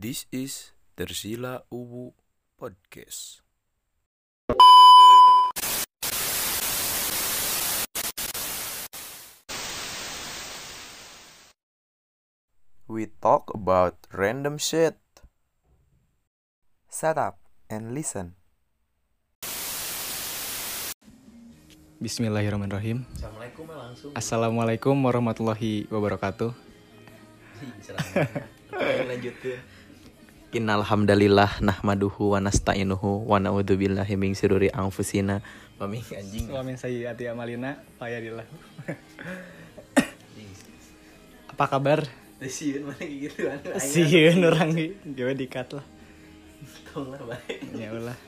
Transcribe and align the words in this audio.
This 0.00 0.24
is 0.32 0.72
Tersila 0.96 1.68
Uwu 1.68 2.16
Podcast. 2.56 3.44
We 12.88 13.12
talk 13.20 13.52
about 13.52 14.00
random 14.16 14.56
shit. 14.56 14.96
Shut 16.88 17.20
up 17.20 17.36
and 17.68 17.92
listen. 17.92 18.40
Bismillahirrahmanirrahim. 22.00 23.04
Assalamualaikum 23.20 23.64
ya 23.68 23.76
langsung. 23.76 24.10
Assalamualaikum 24.16 24.96
warahmatullahi 24.96 25.84
wabarakatuh. 25.92 26.56
lanjut 29.12 29.36
tuh. 29.44 29.60
Innal 30.50 30.82
hamdalillah 30.82 31.62
nahmaduhu 31.62 32.34
wa 32.34 32.42
nasta'inuhu 32.42 33.22
wa 33.22 33.38
na'udzubillahi 33.38 34.18
min 34.18 34.34
syururi 34.34 34.66
anfusina 34.74 35.46
wa 35.78 35.86
min 35.86 36.02
anjing. 36.02 36.50
Wamin 36.50 36.74
sayyati 36.74 37.30
amalina 37.30 37.78
fayadillah. 38.02 38.42
Apa 41.54 41.64
kabar? 41.70 42.02
Sieun 42.42 42.90
mana 42.90 43.04
gitu 43.06 43.46
kan. 43.46 43.62
Sieun 43.78 44.42
orang 44.42 44.74
gawe 45.14 45.32
dikat 45.38 45.70
lah. 45.70 45.86
Tong 46.90 47.14
lah 47.14 47.22
bae. 47.22 47.54
Ya 47.78 47.94
ulah. 47.94 48.18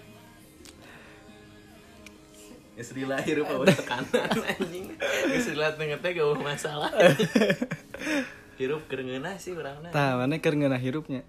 Geus 2.79 2.95
lahir 3.03 3.43
apa 3.43 3.67
tekanan 3.67 4.41
anjing. 4.55 4.87
Geus 5.27 5.51
lihat 5.59 5.75
tengah 5.75 5.99
gak 5.99 6.39
masalah. 6.39 6.93
Hirup 8.63 8.87
keur 8.87 9.03
ngeunah 9.03 9.43
sih 9.43 9.59
urangna. 9.59 9.91
Tah, 9.91 10.15
mana 10.15 10.39
keur 10.39 10.55
ngeunah 10.55 10.79
hirupnya? 10.79 11.27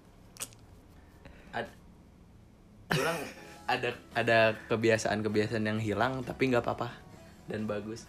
Orang 2.94 3.18
ada 3.64 3.90
ada 4.12 4.38
kebiasaan-kebiasaan 4.68 5.64
yang 5.64 5.80
hilang 5.80 6.20
tapi 6.22 6.52
nggak 6.52 6.62
apa-apa 6.62 6.92
dan 7.48 7.64
bagus. 7.64 8.04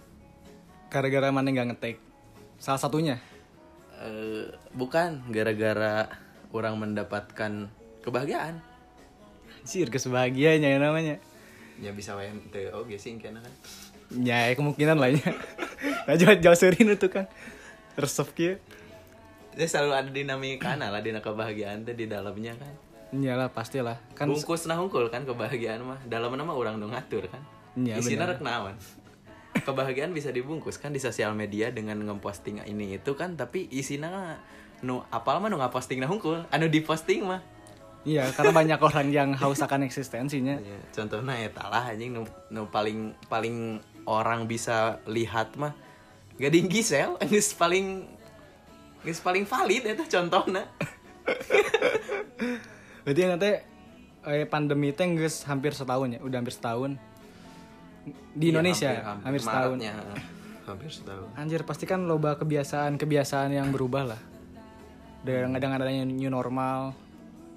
Gara-gara 0.92 1.31
mana 1.31 1.50
nggak 1.50 1.67
ngetek. 1.75 1.97
Salah 2.59 2.80
satunya. 2.80 3.17
Eh, 3.95 4.52
bukan 4.75 5.23
gara-gara 5.31 6.11
orang 6.52 6.75
mendapatkan 6.75 7.72
kebahagiaan 8.03 8.59
Sir 9.64 9.88
kesebahagiaannya 9.88 10.67
ya 10.67 10.80
namanya. 10.80 11.16
ya 11.80 11.92
bisa 11.92 12.16
wae 12.16 12.27
teu 12.52 12.72
oge 12.75 12.99
sih 12.99 13.16
kena 13.16 13.39
kan 13.39 13.53
Ya, 14.22 14.53
kemungkinan 14.53 14.99
lah 15.02 15.09
ya. 15.11 15.23
Nah, 16.05 16.14
jauh 16.16 16.38
jauh 16.38 16.53
serin 16.53 16.86
itu 16.94 17.09
kan. 17.09 17.25
Resep 17.97 18.30
kieu. 18.38 18.55
Jadi 19.58 19.66
selalu 19.66 19.92
ada 19.97 20.09
dinamika 20.14 20.77
lah 20.77 21.02
dina 21.02 21.20
kebahagiaan 21.23 21.81
teh 21.81 21.97
di 21.97 22.05
dalamnya 22.05 22.53
kan 22.53 22.70
Iyalah 23.16 23.49
pastilah. 23.55 23.97
Kan 24.13 24.27
bungkus 24.27 24.67
nah 24.67 24.75
hungkul 24.75 25.08
kan 25.08 25.23
kebahagiaan 25.23 25.88
mah 25.88 25.99
dalam 26.03 26.35
nama 26.35 26.52
orang 26.52 26.77
dong 26.77 26.91
ngatur 26.91 27.31
kan 27.31 27.41
Iya, 27.75 27.99
isinya 27.99 28.31
rek 28.31 28.39
naon 28.39 28.80
kebahagiaan 29.63 30.11
bisa 30.11 30.31
dibungkus 30.31 30.80
kan 30.80 30.91
di 30.91 30.99
sosial 30.99 31.36
media 31.36 31.71
dengan 31.71 32.03
ngeposting 32.03 32.59
ini 32.67 32.99
itu 32.99 33.16
kan 33.16 33.39
tapi 33.39 33.67
isinya 33.71 34.36
nu 34.83 34.99
apal 35.11 35.39
mah 35.39 35.47
nu 35.47 35.58
ngaposting 35.59 36.03
nah 36.03 36.08
hungkul 36.08 36.43
anu 36.52 36.67
diposting 36.67 37.27
mah 37.27 37.43
Iya, 38.05 38.30
karena 38.38 38.53
banyak 38.53 38.80
orang 38.93 39.09
yang 39.09 39.33
haus 39.33 39.66
akan 39.66 39.89
eksistensinya. 39.89 40.61
Ya, 40.61 40.77
contohnya 40.93 41.41
ya 41.41 41.49
talah 41.49 41.89
anjing 41.89 42.13
nu, 42.13 42.21
nu 42.53 42.69
paling 42.69 43.17
paling 43.25 43.81
orang 44.05 44.45
bisa 44.45 45.02
lihat 45.09 45.58
mah 45.58 45.73
gading 46.38 46.69
Gisel 46.69 47.17
geus 47.33 47.58
paling 47.58 48.05
geus 49.02 49.25
paling 49.25 49.49
valid 49.49 49.89
eta 49.89 50.05
contohnya. 50.05 50.69
Berarti 53.06 53.22
nanti 53.30 53.50
eh, 54.25 54.45
pandemi 54.50 54.89
geus 54.92 55.45
hampir 55.45 55.78
setahun 55.78 56.17
ya, 56.17 56.20
udah 56.25 56.38
hampir 56.42 56.56
setahun 56.58 56.98
di 58.34 58.53
Indonesia, 58.53 58.89
Iya, 58.89 59.17
hampir, 59.22 59.42
setahun. 59.42 59.77
Maretnya, 59.77 59.93
hampir 60.66 60.89
setahun. 60.89 61.30
Anjir 61.38 61.61
pasti 61.66 61.86
kan 61.89 62.05
loba 62.05 62.38
kebiasaan-kebiasaan 62.38 63.49
yang 63.54 63.70
berubah 63.70 64.14
lah. 64.14 64.21
Dengan 65.26 65.58
dengan 65.58 65.82
adanya 65.82 66.05
new 66.05 66.30
normal, 66.30 66.93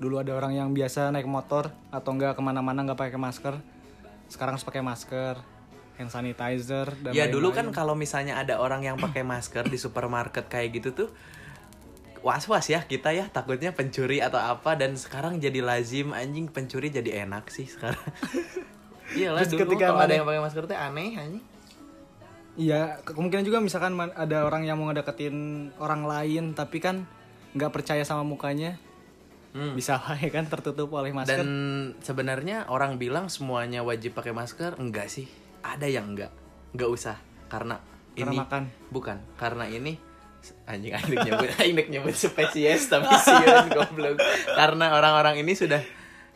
dulu 0.01 0.21
ada 0.21 0.33
orang 0.33 0.57
yang 0.57 0.69
biasa 0.73 1.13
naik 1.13 1.29
motor 1.29 1.69
atau 1.93 2.11
enggak 2.17 2.37
ke 2.37 2.43
mana-mana 2.45 2.85
nggak 2.85 2.97
pakai 2.97 3.21
masker, 3.21 3.61
sekarang 4.29 4.57
harus 4.57 4.65
pakai 4.65 4.81
masker, 4.81 5.37
hand 6.01 6.13
sanitizer 6.13 6.87
dan 7.03 7.13
Ya 7.13 7.29
dulu 7.29 7.53
kan 7.53 7.69
kalau 7.75 7.93
misalnya 7.93 8.41
ada 8.41 8.63
orang 8.63 8.87
yang 8.87 8.97
pakai 8.97 9.27
masker 9.27 9.69
di 9.69 9.77
supermarket 9.77 10.47
kayak 10.47 10.81
gitu 10.81 10.89
tuh 10.95 11.09
was-was 12.29 12.69
ya 12.69 12.85
kita 12.85 13.09
ya 13.11 13.25
takutnya 13.27 13.73
pencuri 13.73 14.21
atau 14.21 14.37
apa 14.37 14.77
dan 14.77 14.93
sekarang 14.95 15.41
jadi 15.41 15.65
lazim 15.65 16.13
anjing 16.13 16.45
pencuri 16.45 16.93
jadi 16.93 17.25
enak 17.25 17.49
sih 17.49 17.65
sekarang. 17.65 17.97
Iyalah 19.17 19.41
Terus 19.41 19.51
dulu 19.51 19.61
ketika 19.65 19.85
kalau 19.89 20.05
ada 20.05 20.13
yang 20.13 20.29
pakai 20.29 20.43
masker 20.43 20.65
teh 20.65 20.77
aneh 20.77 21.17
anjing. 21.17 21.45
Iya, 22.59 23.01
ke- 23.01 23.15
kemungkinan 23.15 23.47
juga 23.47 23.59
misalkan 23.59 23.95
ada 23.97 24.43
orang 24.43 24.67
yang 24.67 24.77
mau 24.77 24.91
ngedeketin 24.91 25.37
orang 25.79 26.05
lain 26.05 26.53
tapi 26.53 26.77
kan 26.77 27.09
nggak 27.55 27.73
percaya 27.73 28.03
sama 28.03 28.21
mukanya, 28.21 28.77
Hmm. 29.49 29.73
bisa 29.73 29.97
wae 29.97 30.29
kan 30.29 30.45
tertutup 30.45 30.93
oleh 30.93 31.09
masker. 31.09 31.41
Dan 31.41 31.49
sebenarnya 31.99 32.69
orang 32.69 33.01
bilang 33.01 33.33
semuanya 33.33 33.81
wajib 33.81 34.13
pakai 34.13 34.37
masker, 34.37 34.77
enggak 34.77 35.09
sih. 35.09 35.25
Ada 35.63 35.89
yang 35.89 36.13
enggak. 36.13 36.29
Enggak 36.71 36.91
usah 36.93 37.17
karena 37.49 37.81
Karena 38.13 38.29
ini 38.29 38.39
makan. 38.39 38.63
bukan 38.91 39.17
karena 39.35 39.65
ini 39.65 39.97
anjing 40.65 40.93
anjing 40.95 41.19
nyebut 41.23 41.51
anjing 41.61 41.89
nyebut 41.91 42.15
spesies 42.15 42.87
tapi 42.87 43.11
sieun 43.27 43.67
goblok. 43.69 44.17
Karena 44.47 44.95
orang-orang 44.95 45.41
ini 45.41 45.53
sudah 45.53 45.81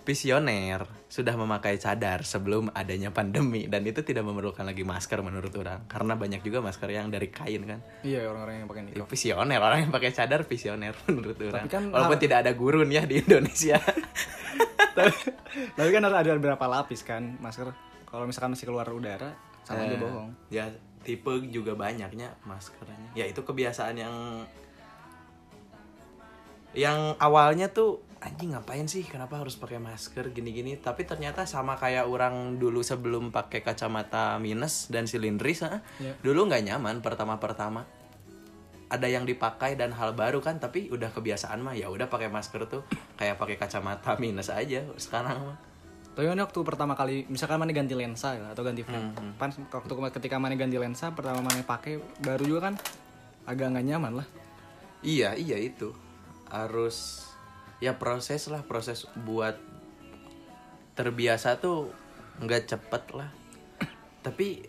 visioner, 0.03 0.83
sudah 1.07 1.39
memakai 1.39 1.79
cadar 1.79 2.27
sebelum 2.27 2.75
adanya 2.75 3.15
pandemi 3.15 3.71
dan 3.71 3.87
itu 3.87 4.03
tidak 4.03 4.27
memerlukan 4.27 4.67
lagi 4.67 4.83
masker 4.83 5.23
menurut 5.23 5.55
orang 5.55 5.87
karena 5.87 6.19
banyak 6.19 6.43
juga 6.43 6.59
masker 6.59 6.91
yang 6.91 7.07
dari 7.07 7.31
kain 7.31 7.63
kan. 7.63 7.79
Iya, 8.03 8.27
orang-orang 8.27 8.55
yang 8.63 8.69
pakai 8.69 8.83
nikah. 8.83 9.07
visioner 9.07 9.61
orang 9.63 9.79
yang 9.87 9.93
pakai 9.95 10.11
cadar 10.11 10.43
visioner 10.43 10.95
menurut 11.07 11.39
orang. 11.39 11.71
kan 11.71 11.87
Walaupun 11.87 12.19
tidak 12.19 12.43
ada 12.43 12.53
gurun 12.59 12.91
ya 12.91 13.07
di 13.07 13.23
Indonesia. 13.23 13.79
tapi, 14.93 15.15
tapi 15.79 15.89
kan 15.95 16.03
ada, 16.03 16.19
ada 16.19 16.35
beberapa 16.35 16.67
lapis 16.67 17.07
kan 17.07 17.39
masker. 17.39 17.71
Kalau 18.11 18.27
misalkan 18.27 18.53
masih 18.59 18.67
keluar 18.69 18.85
udara, 18.91 19.33
sama 19.65 19.87
aja 19.87 19.97
Eh, 19.97 20.01
bohong. 20.03 20.29
Ya 20.51 20.67
tipe 21.03 21.31
juga 21.51 21.75
banyaknya 21.75 22.39
maskernya. 22.47 23.13
Ya 23.19 23.27
itu 23.27 23.43
kebiasaan 23.43 23.99
yang 23.99 24.15
yang 26.73 27.19
awalnya 27.21 27.69
tuh 27.69 28.01
anjing 28.23 28.57
ngapain 28.57 28.89
sih 28.89 29.05
kenapa 29.05 29.37
harus 29.37 29.61
pakai 29.61 29.77
masker 29.77 30.33
gini-gini 30.33 30.79
tapi 30.81 31.05
ternyata 31.05 31.45
sama 31.45 31.77
kayak 31.77 32.09
orang 32.09 32.57
dulu 32.57 32.81
sebelum 32.81 33.29
pakai 33.29 33.61
kacamata 33.61 34.41
minus 34.41 34.89
dan 34.89 35.05
silindris 35.05 35.67
ah. 35.67 35.85
Dulu 36.23 36.49
nggak 36.49 36.65
nyaman 36.65 37.05
pertama-pertama 37.05 37.85
ada 38.93 39.09
yang 39.09 39.25
dipakai 39.25 39.73
dan 39.73 39.97
hal 39.97 40.13
baru 40.13 40.45
kan 40.45 40.61
tapi 40.61 40.93
udah 40.93 41.09
kebiasaan 41.17 41.65
mah 41.65 41.73
ya 41.73 41.89
udah 41.89 42.13
pakai 42.13 42.29
masker 42.29 42.69
tuh 42.69 42.85
kayak 43.17 43.41
pakai 43.41 43.57
kacamata 43.57 44.21
minus 44.21 44.53
aja 44.53 44.85
sekarang 45.01 45.41
mah 45.49 45.72
Tapi 46.13 46.29
kan 46.29 46.37
waktu 46.37 46.61
pertama 46.61 46.93
kali, 46.93 47.25
misalkan 47.33 47.57
mana 47.57 47.73
ganti 47.73 47.97
lensa 47.97 48.37
ya, 48.37 48.53
atau 48.53 48.61
ganti 48.61 48.85
frame, 48.85 49.17
Hmm, 49.17 49.33
pan 49.41 49.49
waktu 49.49 49.93
ketika 50.21 50.37
mana 50.37 50.53
ganti 50.61 50.77
lensa 50.77 51.09
pertama 51.17 51.41
mana 51.41 51.65
pakai 51.65 51.97
baru 52.21 52.45
juga 52.45 52.69
kan 52.69 52.75
agak 53.49 53.73
nggak 53.73 53.87
nyaman 53.89 54.13
lah. 54.21 54.29
Iya, 55.01 55.35
iya 55.35 55.57
itu. 55.57 55.97
Harus 56.53 57.27
ya 57.81 57.97
proses 57.97 58.47
lah, 58.53 58.61
proses 58.61 59.09
buat 59.25 59.57
terbiasa 60.93 61.57
tuh 61.57 61.89
nggak 62.45 62.63
cepet 62.69 63.03
lah. 63.17 63.29
Tapi 64.27 64.69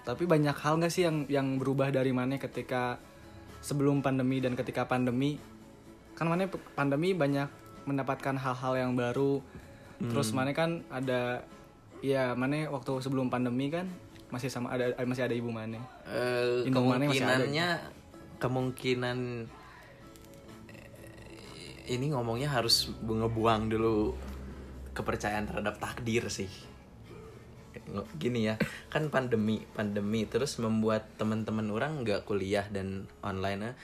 Tapi 0.00 0.24
banyak 0.24 0.56
hal 0.56 0.80
nggak 0.80 0.92
sih 0.92 1.04
yang 1.04 1.28
yang 1.28 1.60
berubah 1.60 1.92
dari 1.92 2.10
mana 2.10 2.40
ketika 2.40 2.96
sebelum 3.60 4.00
pandemi 4.00 4.40
dan 4.40 4.56
ketika 4.56 4.88
pandemi? 4.88 5.36
Kan 6.16 6.32
mana 6.32 6.48
pandemi 6.76 7.12
banyak 7.12 7.46
mendapatkan 7.84 8.36
hal-hal 8.36 8.74
yang 8.80 8.92
baru. 8.96 9.44
Terus 10.00 10.32
mana 10.32 10.56
kan 10.56 10.80
ada 10.88 11.44
ya 12.00 12.32
mana 12.32 12.68
waktu 12.72 13.04
sebelum 13.04 13.28
pandemi 13.28 13.68
kan 13.68 13.84
masih 14.32 14.48
sama 14.48 14.72
ada 14.72 14.96
masih 15.04 15.26
ada 15.26 15.34
ibu 15.36 15.52
mana. 15.52 15.76
eh, 16.08 16.64
mana 16.70 17.04
masih 17.10 17.26
ada 17.26 17.44
kemungkinannya 17.44 17.68
kemungkinan 18.40 19.18
eh, 20.72 21.92
ini 21.92 22.06
ngomongnya 22.14 22.48
harus 22.48 22.88
ngebuang 23.04 23.68
dulu 23.68 24.16
kepercayaan 24.96 25.50
terhadap 25.50 25.76
takdir 25.82 26.24
sih. 26.32 26.48
Gini 28.22 28.46
ya, 28.46 28.54
kan 28.86 29.10
pandemi, 29.10 29.66
pandemi 29.74 30.22
terus 30.26 30.62
membuat 30.62 31.10
teman-teman 31.18 31.66
orang 31.74 32.06
nggak 32.06 32.22
kuliah 32.22 32.64
dan 32.70 33.10
online 33.20 33.74
eh, 33.74 33.76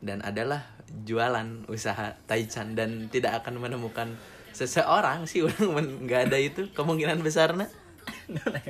dan 0.00 0.24
adalah 0.24 0.64
jualan 1.04 1.68
usaha 1.68 2.16
taichan 2.24 2.72
dan 2.72 3.12
tidak 3.12 3.44
akan 3.44 3.60
menemukan 3.60 4.16
seseorang 4.60 5.24
sih 5.24 5.40
orang 5.48 6.04
nggak 6.04 6.28
ada 6.28 6.36
itu 6.36 6.68
kemungkinan 6.76 7.24
besarnya 7.24 7.72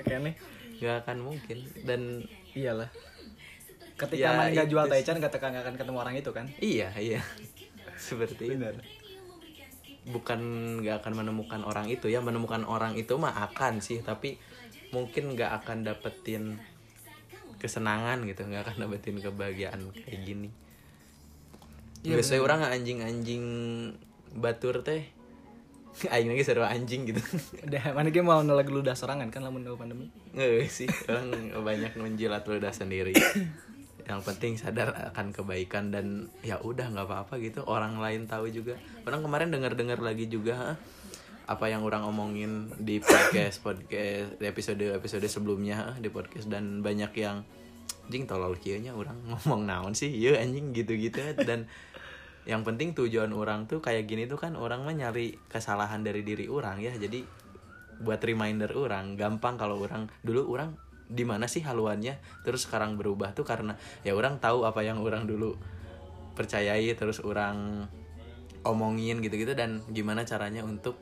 Kayaknya 0.06 0.32
nggak 0.78 0.94
akan 1.04 1.16
mungkin 1.20 1.58
dan 1.84 2.24
iyalah. 2.54 2.88
Ketika 3.98 4.48
Ya, 4.48 4.48
nggak 4.48 4.64
itu 4.64 4.72
jual 4.72 4.86
taichan 4.88 5.20
nggak 5.20 5.32
tekan 5.34 5.52
nggak 5.52 5.64
akan 5.68 5.76
ketemu 5.76 5.98
orang 6.00 6.14
itu 6.16 6.30
kan? 6.32 6.46
Iya, 6.56 6.88
iya. 6.96 7.20
Seperti 8.00 8.48
itu. 8.48 8.56
Benar. 8.56 8.80
bukan 10.00 10.40
nggak 10.80 11.04
akan 11.04 11.12
menemukan 11.12 11.60
orang 11.60 11.84
itu 11.92 12.08
ya 12.08 12.24
menemukan 12.24 12.64
orang 12.64 12.96
itu 12.96 13.20
mah 13.20 13.36
akan 13.52 13.84
sih 13.84 14.00
tapi 14.00 14.40
mungkin 14.96 15.36
nggak 15.36 15.60
akan 15.60 15.84
dapetin 15.84 16.56
kesenangan 17.60 18.24
gitu 18.24 18.48
nggak 18.48 18.64
akan 18.64 18.88
dapetin 18.88 19.20
kebahagiaan 19.20 19.92
kayak 19.92 20.24
gini 20.24 20.48
Iya, 22.00 22.16
biasanya 22.16 22.40
orang 22.40 22.60
anjing-anjing 22.64 23.44
batur 24.32 24.80
teh 24.80 25.04
aing 26.14 26.30
lagi 26.30 26.42
seru 26.46 26.62
anjing 26.62 27.10
gitu. 27.10 27.20
Udah, 27.66 27.92
mana 27.92 28.08
dia 28.08 28.22
mau 28.22 28.40
nolak 28.40 28.70
lu 28.70 28.80
sorangan 28.82 29.28
kan 29.28 29.42
lamun 29.42 29.66
pandemi. 29.74 30.08
Nggak 30.32 30.70
sih 30.70 30.88
orang 31.10 31.52
banyak 31.60 31.92
menjilat 31.98 32.46
ludah 32.46 32.72
sendiri. 32.72 33.14
Yang 34.10 34.20
penting 34.26 34.52
sadar 34.58 34.90
akan 35.14 35.30
kebaikan 35.30 35.94
dan 35.94 36.34
ya 36.42 36.58
udah 36.58 36.90
nggak 36.90 37.06
apa-apa 37.06 37.38
gitu. 37.38 37.62
Orang 37.62 38.02
lain 38.02 38.26
tahu 38.26 38.50
juga. 38.50 38.74
Orang 39.06 39.22
kemarin 39.22 39.54
dengar-dengar 39.54 40.02
lagi 40.02 40.26
juga 40.26 40.74
apa 41.50 41.66
yang 41.66 41.82
orang 41.82 42.06
omongin 42.06 42.70
di 42.78 43.02
podcast 43.02 43.58
podcast 43.58 44.38
di 44.38 44.46
episode 44.46 44.82
episode 44.82 45.26
sebelumnya 45.30 45.94
di 46.02 46.10
podcast. 46.10 46.50
Dan 46.50 46.82
banyak 46.82 47.12
yang 47.22 47.46
anjing 48.10 48.26
tolol 48.26 48.58
kieunya 48.58 48.90
orang 48.98 49.14
ngomong 49.30 49.62
naon 49.62 49.94
sih? 49.94 50.10
Iya 50.10 50.42
anjing 50.42 50.74
gitu-gitu. 50.74 51.22
Dan 51.46 51.70
yang 52.48 52.64
penting 52.64 52.96
tujuan 52.96 53.30
orang 53.36 53.68
tuh 53.68 53.84
kayak 53.84 54.08
gini 54.08 54.24
tuh 54.24 54.40
kan 54.40 54.56
orang 54.56 54.80
mah 54.84 54.96
nyari 54.96 55.36
kesalahan 55.52 56.00
dari 56.00 56.24
diri 56.24 56.48
orang 56.48 56.80
ya. 56.80 56.92
Jadi 56.96 57.24
buat 58.00 58.20
reminder 58.24 58.72
orang 58.72 59.14
gampang 59.20 59.60
kalau 59.60 59.76
orang 59.84 60.08
dulu 60.24 60.56
orang 60.56 60.72
di 61.10 61.26
mana 61.28 61.44
sih 61.50 61.60
haluannya? 61.60 62.16
Terus 62.46 62.64
sekarang 62.64 62.96
berubah 62.96 63.36
tuh 63.36 63.44
karena 63.44 63.76
ya 64.06 64.16
orang 64.16 64.40
tahu 64.40 64.64
apa 64.64 64.80
yang 64.80 65.04
orang 65.04 65.28
dulu 65.28 65.58
percayai 66.32 66.96
terus 66.96 67.20
orang 67.20 67.84
omongin 68.64 69.20
gitu-gitu 69.20 69.52
dan 69.52 69.84
gimana 69.92 70.24
caranya 70.24 70.64
untuk 70.64 70.96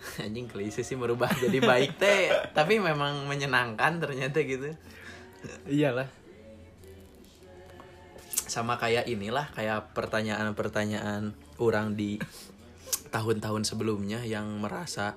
anjing 0.24 0.48
klise 0.48 0.80
sih 0.80 0.96
merubah 0.96 1.28
jadi 1.36 1.60
baik 1.60 2.00
teh. 2.00 2.32
Tapi 2.56 2.80
memang 2.80 3.28
menyenangkan 3.28 4.00
ternyata 4.00 4.40
gitu. 4.40 4.72
Iyalah. 5.68 6.19
Sama 8.50 8.74
kayak 8.82 9.06
inilah 9.06 9.46
kayak 9.54 9.94
pertanyaan-pertanyaan 9.94 11.30
orang 11.62 11.94
di 11.94 12.18
tahun-tahun 13.14 13.62
sebelumnya 13.62 14.26
yang 14.26 14.58
merasa 14.58 15.14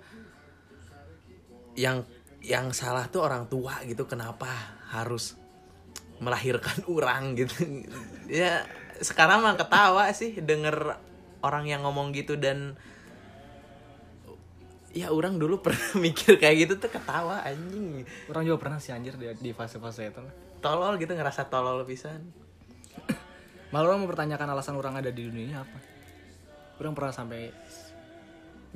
yang 1.74 2.06
yang 2.46 2.70
salah 2.70 3.10
tuh 3.10 3.26
orang 3.26 3.50
tua 3.50 3.82
gitu 3.90 4.06
kenapa 4.06 4.46
harus 4.94 5.34
melahirkan 6.22 6.86
orang 6.94 7.34
gitu. 7.34 7.82
Ya 8.30 8.70
sekarang 9.02 9.42
mah 9.42 9.58
ketawa 9.58 10.14
sih 10.14 10.38
denger 10.38 11.02
orang 11.42 11.66
yang 11.66 11.82
ngomong 11.82 12.14
gitu 12.14 12.38
dan 12.38 12.78
ya 14.94 15.10
orang 15.10 15.42
dulu 15.42 15.58
pernah 15.66 15.98
mikir 15.98 16.38
kayak 16.38 16.70
gitu 16.70 16.74
tuh 16.78 16.94
ketawa 16.94 17.42
anjing. 17.42 18.06
Orang 18.30 18.46
juga 18.46 18.70
pernah 18.70 18.78
sih 18.78 18.94
anjir 18.94 19.18
di, 19.18 19.26
di 19.42 19.52
fase-fase 19.58 20.14
itu. 20.14 20.22
tolol 20.64 20.96
gitu 20.96 21.12
ngerasa 21.12 21.52
tolol 21.52 21.84
pisan 21.84 22.43
Malah 23.74 23.90
orang 23.90 24.06
mempertanyakan 24.06 24.54
alasan 24.54 24.78
orang 24.78 25.02
ada 25.02 25.10
di 25.10 25.26
dunia 25.26 25.50
ini 25.50 25.56
apa. 25.58 25.82
Orang 26.78 26.94
pernah 26.94 27.10
sampai 27.10 27.50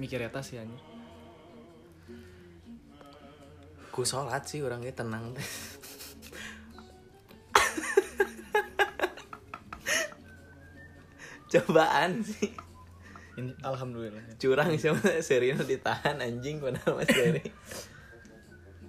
mikir 0.02 0.18
eta 0.26 0.42
sih 0.42 0.58
anjir. 0.58 0.82
ku 3.98 4.06
sholat 4.06 4.46
sih 4.46 4.62
orangnya 4.62 4.94
tenang 4.94 5.34
cobaan 11.50 12.22
sih 12.22 12.54
Ini 13.42 13.58
alhamdulillah. 13.66 14.38
curang 14.38 14.78
sama 14.78 15.02
Serino 15.26 15.66
ditahan 15.66 16.22
anjing 16.22 16.62
padahal 16.62 16.94
mas 16.94 17.10
Seri 17.10 17.42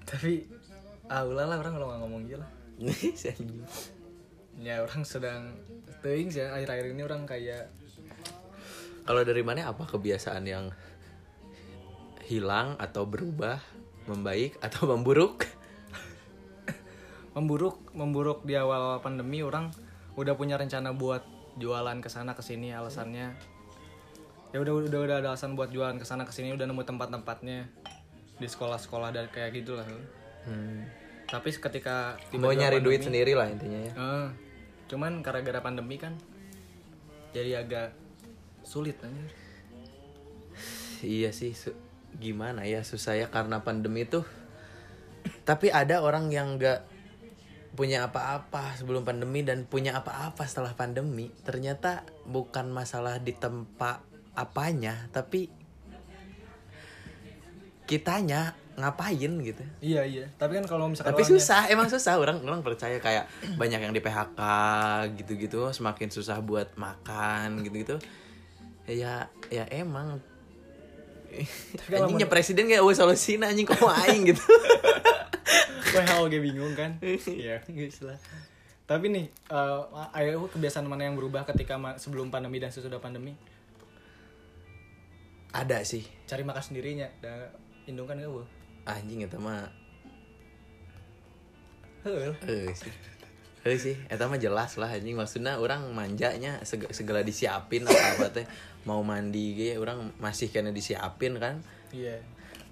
Tapi 0.04 0.44
ah 1.08 1.24
ulah 1.24 1.48
lah 1.48 1.56
orang 1.56 1.72
kalau 1.72 1.88
nggak 1.88 2.00
ngomong 2.04 2.28
gila. 2.28 2.44
Si 3.20 3.32
anjing. 3.32 3.64
Ya 4.58 4.82
orang 4.82 5.06
sedang 5.06 5.54
teuing 6.02 6.34
sih 6.34 6.42
akhir-akhir 6.42 6.90
ini 6.90 7.02
orang 7.06 7.22
kayak 7.24 7.70
kalau 9.02 9.24
dari 9.24 9.40
mana 9.40 9.72
apa 9.72 9.88
kebiasaan 9.88 10.44
yang 10.44 10.68
hilang 12.28 12.76
atau 12.76 13.08
berubah 13.08 13.56
membaik 14.04 14.60
atau 14.60 14.84
memburuk? 14.92 15.48
Memburuk 17.32 17.78
memburuk 17.96 18.44
di 18.44 18.58
awal 18.58 19.00
pandemi 19.00 19.40
orang 19.40 19.70
udah 20.12 20.34
punya 20.34 20.58
rencana 20.58 20.90
buat 20.92 21.22
jualan 21.56 22.02
ke 22.02 22.10
sana 22.10 22.34
ke 22.34 22.42
sini 22.42 22.74
alasannya. 22.74 23.32
Ya 24.52 24.58
udah 24.58 24.90
udah 24.90 25.00
udah 25.08 25.16
ada 25.22 25.28
alasan 25.32 25.54
buat 25.54 25.70
jualan 25.70 25.96
ke 25.96 26.04
sana 26.04 26.28
ke 26.28 26.32
sini 26.34 26.52
udah 26.52 26.66
nemu 26.66 26.82
tempat-tempatnya 26.82 27.64
di 28.36 28.46
sekolah-sekolah 28.46 29.14
dan 29.14 29.26
kayak 29.30 29.54
gitulah. 29.54 29.86
Hmm. 30.48 30.80
tapi 31.28 31.52
ketika 31.52 32.16
mau 32.32 32.48
tiba-tiba 32.48 32.56
nyari 32.56 32.78
duit 32.80 33.04
pandemi- 33.04 33.04
sendiri 33.04 33.32
lah 33.36 33.52
intinya 33.52 33.80
ya. 33.84 33.92
Eh, 33.92 34.28
cuman 34.88 35.20
gara-gara 35.20 35.60
pandemi 35.60 36.00
kan 36.00 36.16
jadi 37.36 37.60
agak 37.60 37.92
sulit 38.64 38.96
anjir. 39.04 39.30
Iya 40.98 41.30
sih, 41.30 41.54
gimana 42.18 42.66
ya 42.66 42.82
susah 42.82 43.14
ya 43.14 43.30
karena 43.30 43.62
pandemi 43.62 44.02
tuh. 44.08 44.26
Tapi 45.46 45.70
ada 45.70 46.02
orang 46.02 46.32
yang 46.34 46.58
nggak 46.58 46.98
punya 47.78 48.10
apa-apa 48.10 48.74
sebelum 48.74 49.06
pandemi 49.06 49.46
dan 49.46 49.62
punya 49.68 49.94
apa-apa 49.94 50.42
setelah 50.48 50.74
pandemi. 50.74 51.30
Ternyata 51.46 52.02
bukan 52.26 52.74
masalah 52.74 53.22
di 53.22 53.36
tempat 53.36 54.02
apanya, 54.34 55.06
tapi 55.14 55.52
kitanya 57.86 58.58
ngapain 58.78 59.32
gitu. 59.42 59.62
Iya 59.82 60.06
iya. 60.06 60.24
Tapi 60.34 60.56
kan 60.56 60.64
kalau 60.64 60.86
misalkan 60.86 61.10
Tapi 61.10 61.20
orangnya- 61.20 61.42
susah, 61.42 61.66
emang 61.66 61.90
susah 61.90 62.14
orang 62.14 62.38
orang 62.40 62.62
percaya 62.62 62.96
kayak 62.96 63.26
banyak 63.58 63.80
yang 63.80 63.90
di 63.90 63.98
PHK 63.98 64.40
gitu-gitu, 65.18 65.68
semakin 65.68 66.08
susah 66.08 66.38
buat 66.38 66.72
makan 66.74 67.60
gitu-gitu. 67.60 67.98
Ya 68.86 69.26
ya 69.50 69.66
emang 69.68 70.22
anjingnya 71.88 72.24
presiden 72.24 72.66
kayak 72.66 72.80
oh 72.80 72.88
solusi 72.90 73.36
anjing 73.36 73.66
kok 73.66 73.76
aing 73.76 74.30
gitu. 74.30 74.40
WHO 75.88 76.28
ge 76.28 76.38
bingung 76.38 76.72
kan? 76.72 77.00
Iya, 77.00 77.64
guys 77.64 78.00
lah. 78.00 78.16
Tapi 78.84 79.08
nih, 79.08 79.26
eh 79.28 79.80
ayo 80.14 80.48
kebiasaan 80.48 80.84
mana 80.84 81.04
yang 81.04 81.16
berubah 81.16 81.44
ketika 81.44 81.76
ma- 81.76 81.96
sebelum 81.96 82.28
pandemi 82.28 82.56
dan 82.56 82.68
sesudah 82.68 82.96
pandemi? 82.96 83.36
Ada 85.48 85.80
sih. 85.80 86.04
Cari 86.24 86.44
makan 86.44 86.60
sendirinya, 86.62 87.08
dan 87.20 87.48
indung 87.84 88.04
kan 88.04 88.20
gak 88.20 88.28
Anjing 88.88 89.20
eta 89.22 89.36
mah 89.36 89.68
Heeh. 92.02 92.32
eh 92.46 92.72
sih. 92.72 92.94
Eh 93.66 93.76
sih, 93.76 93.96
eta 94.08 94.24
mah 94.24 94.38
jelas 94.38 94.78
lah 94.78 94.88
anjing 94.88 95.12
maksudnya 95.12 95.58
orang 95.58 95.92
manjanya 95.92 96.62
seg- 96.62 96.88
segala 96.88 97.20
disiapin 97.20 97.84
apa 97.84 98.00
apa 98.16 98.26
teh 98.32 98.46
mau 98.86 99.02
mandi 99.02 99.52
ge 99.52 99.70
orang 99.76 100.14
masih 100.16 100.48
kena 100.48 100.72
disiapin 100.72 101.36
kan. 101.36 101.60
Iya. 101.92 102.16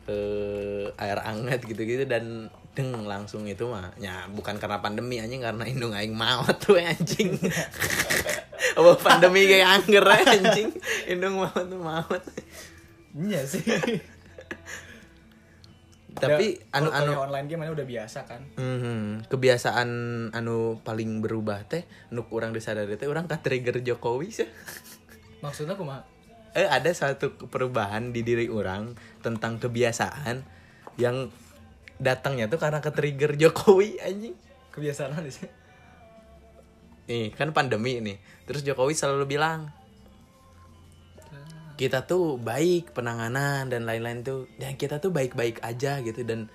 eh 0.07 0.87
air 0.97 1.19
hangat 1.19 1.67
gitu-gitu 1.67 2.07
dan 2.07 2.47
deng 2.73 2.95
langsung 3.03 3.43
itu 3.45 3.67
mah 3.67 3.91
ya 3.99 4.31
bukan 4.31 4.55
karena 4.55 4.79
pandemi 4.79 5.19
anjing 5.19 5.43
karena 5.43 5.67
indung 5.67 5.91
aing 5.91 6.15
maut 6.15 6.47
tuh 6.63 6.79
anjing 6.79 7.35
apa 8.79 8.91
pandemi 9.03 9.51
kayak 9.51 9.83
angger 9.83 10.07
anjing 10.07 10.71
indung 11.11 11.43
maut 11.43 11.59
tuh 11.59 11.81
maut 11.83 12.23
Iya 13.19 13.43
sih. 13.43 13.67
tapi 16.17 16.57
anu 16.73 16.89
anu 16.89 17.13
anu 17.13 17.21
online 17.29 17.47
game 17.47 17.69
udah 17.69 17.87
biasa 17.87 18.25
kan? 18.25 18.41
Mhm, 18.57 19.29
kebiasaan 19.29 19.89
anu 20.33 20.81
paling 20.81 21.21
berubah 21.21 21.69
teh 21.69 21.85
nuk 22.09 22.33
orang 22.33 22.57
disadari 22.57 22.97
teh 22.97 23.05
orang 23.05 23.29
ka 23.29 23.45
trigger 23.45 23.85
Jokowi 23.85 24.33
sih. 24.33 24.49
Maksudnya 25.45 25.77
aku 25.77 25.85
mah 25.85 26.09
eh 26.57 26.65
ada 26.65 26.89
satu 26.89 27.37
perubahan 27.53 28.17
di 28.17 28.25
diri 28.25 28.49
orang 28.49 28.97
tentang 29.21 29.61
kebiasaan 29.61 30.41
yang 30.97 31.29
datangnya 32.01 32.49
tuh 32.49 32.57
karena 32.57 32.81
ke 32.81 32.89
trigger 32.97 33.37
Jokowi 33.37 34.01
anjing. 34.01 34.33
Kebiasaan 34.73 35.21
sih. 35.29 35.49
nih 37.07 37.31
kan 37.37 37.53
pandemi 37.53 38.01
nih. 38.01 38.17
Terus 38.49 38.65
Jokowi 38.65 38.97
selalu 38.97 39.37
bilang 39.37 39.71
kita 41.77 42.09
tuh 42.09 42.41
baik 42.41 42.97
penanganan 42.97 43.69
dan 43.69 43.85
lain-lain 43.85 44.25
tuh 44.25 44.49
dan 44.57 44.75
kita 44.81 44.97
tuh 44.97 45.13
baik-baik 45.13 45.61
aja 45.61 46.01
gitu 46.01 46.25
dan 46.25 46.49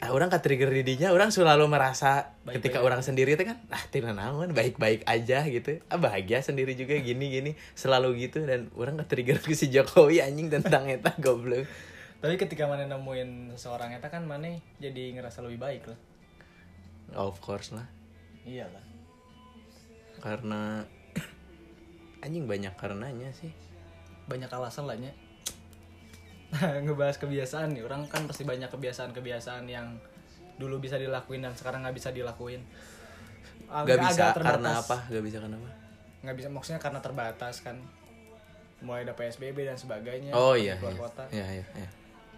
ah, 0.00 0.10
orang 0.10 0.32
ke 0.32 0.40
trigger 0.40 0.72
didinya 0.72 1.12
orang 1.12 1.28
selalu 1.28 1.68
merasa 1.68 2.32
Baik-baik 2.42 2.54
ketika 2.58 2.78
orang 2.80 3.04
sendiri 3.04 3.36
tuh 3.36 3.52
kan 3.52 3.60
ah 3.68 3.84
tidak 3.92 4.16
naon 4.16 4.50
baik-baik 4.56 5.04
aja 5.04 5.44
gitu 5.46 5.78
ah 5.92 6.00
bahagia 6.00 6.40
sendiri 6.40 6.72
juga 6.74 6.96
gini 6.98 7.28
gini 7.28 7.50
selalu 7.76 8.26
gitu 8.26 8.42
dan 8.42 8.72
orang 8.74 8.98
ke 8.98 9.04
trigger 9.06 9.38
ke 9.38 9.52
si 9.54 9.68
Jokowi 9.68 10.24
anjing 10.24 10.48
tentang 10.50 10.88
eta 10.90 11.14
goblok 11.20 11.68
Tapi 12.22 12.38
ketika 12.38 12.70
mana 12.70 12.86
nemuin 12.86 13.58
seorang 13.58 13.98
eta 13.98 14.06
kan 14.06 14.22
mana 14.22 14.54
jadi 14.78 15.10
ngerasa 15.18 15.42
lebih 15.42 15.58
baik 15.58 15.82
lah. 15.90 15.98
of 17.18 17.36
course 17.42 17.74
lah 17.74 17.86
Iya 18.42 18.66
lah. 18.70 18.84
karena 20.22 20.86
anjing 22.22 22.46
banyak 22.46 22.70
karenanya 22.74 23.28
sih 23.34 23.50
banyak 24.24 24.46
alasan 24.48 24.86
lah 24.86 24.94
nya 24.94 25.10
ngebahas 26.84 27.16
kebiasaan 27.16 27.74
nih 27.74 27.82
orang 27.82 28.06
kan 28.06 28.24
pasti 28.24 28.44
banyak 28.44 28.68
kebiasaan-kebiasaan 28.68 29.66
yang 29.66 29.98
dulu 30.54 30.78
bisa 30.78 30.94
dilakuin 30.96 31.42
dan 31.42 31.52
sekarang 31.52 31.82
nggak 31.82 31.96
bisa 31.96 32.10
dilakuin 32.10 32.62
Gak 33.72 34.04
bisa 34.04 34.36
terbatas. 34.36 34.44
karena 34.52 34.70
apa? 34.76 34.96
Gak 35.08 35.24
bisa 35.24 35.38
karena 35.40 35.56
apa? 35.56 35.70
nggak 36.22 36.36
bisa 36.36 36.48
maksudnya 36.52 36.78
karena 36.78 37.00
terbatas 37.00 37.56
kan 37.60 37.74
mulai 38.78 39.02
ada 39.02 39.10
psbb 39.10 39.58
dan 39.64 39.74
sebagainya 39.74 40.30
Oh 40.30 40.54
iya. 40.54 40.78
keluar 40.78 40.92
iya. 40.92 41.00
kota 41.00 41.24
Iya, 41.32 41.46
iya, 41.50 41.64
iya. 41.74 41.88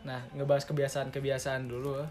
nah 0.07 0.21
ngebahas 0.33 0.65
kebiasaan-kebiasaan 0.65 1.67
dulu 1.67 2.01
eh. 2.01 2.09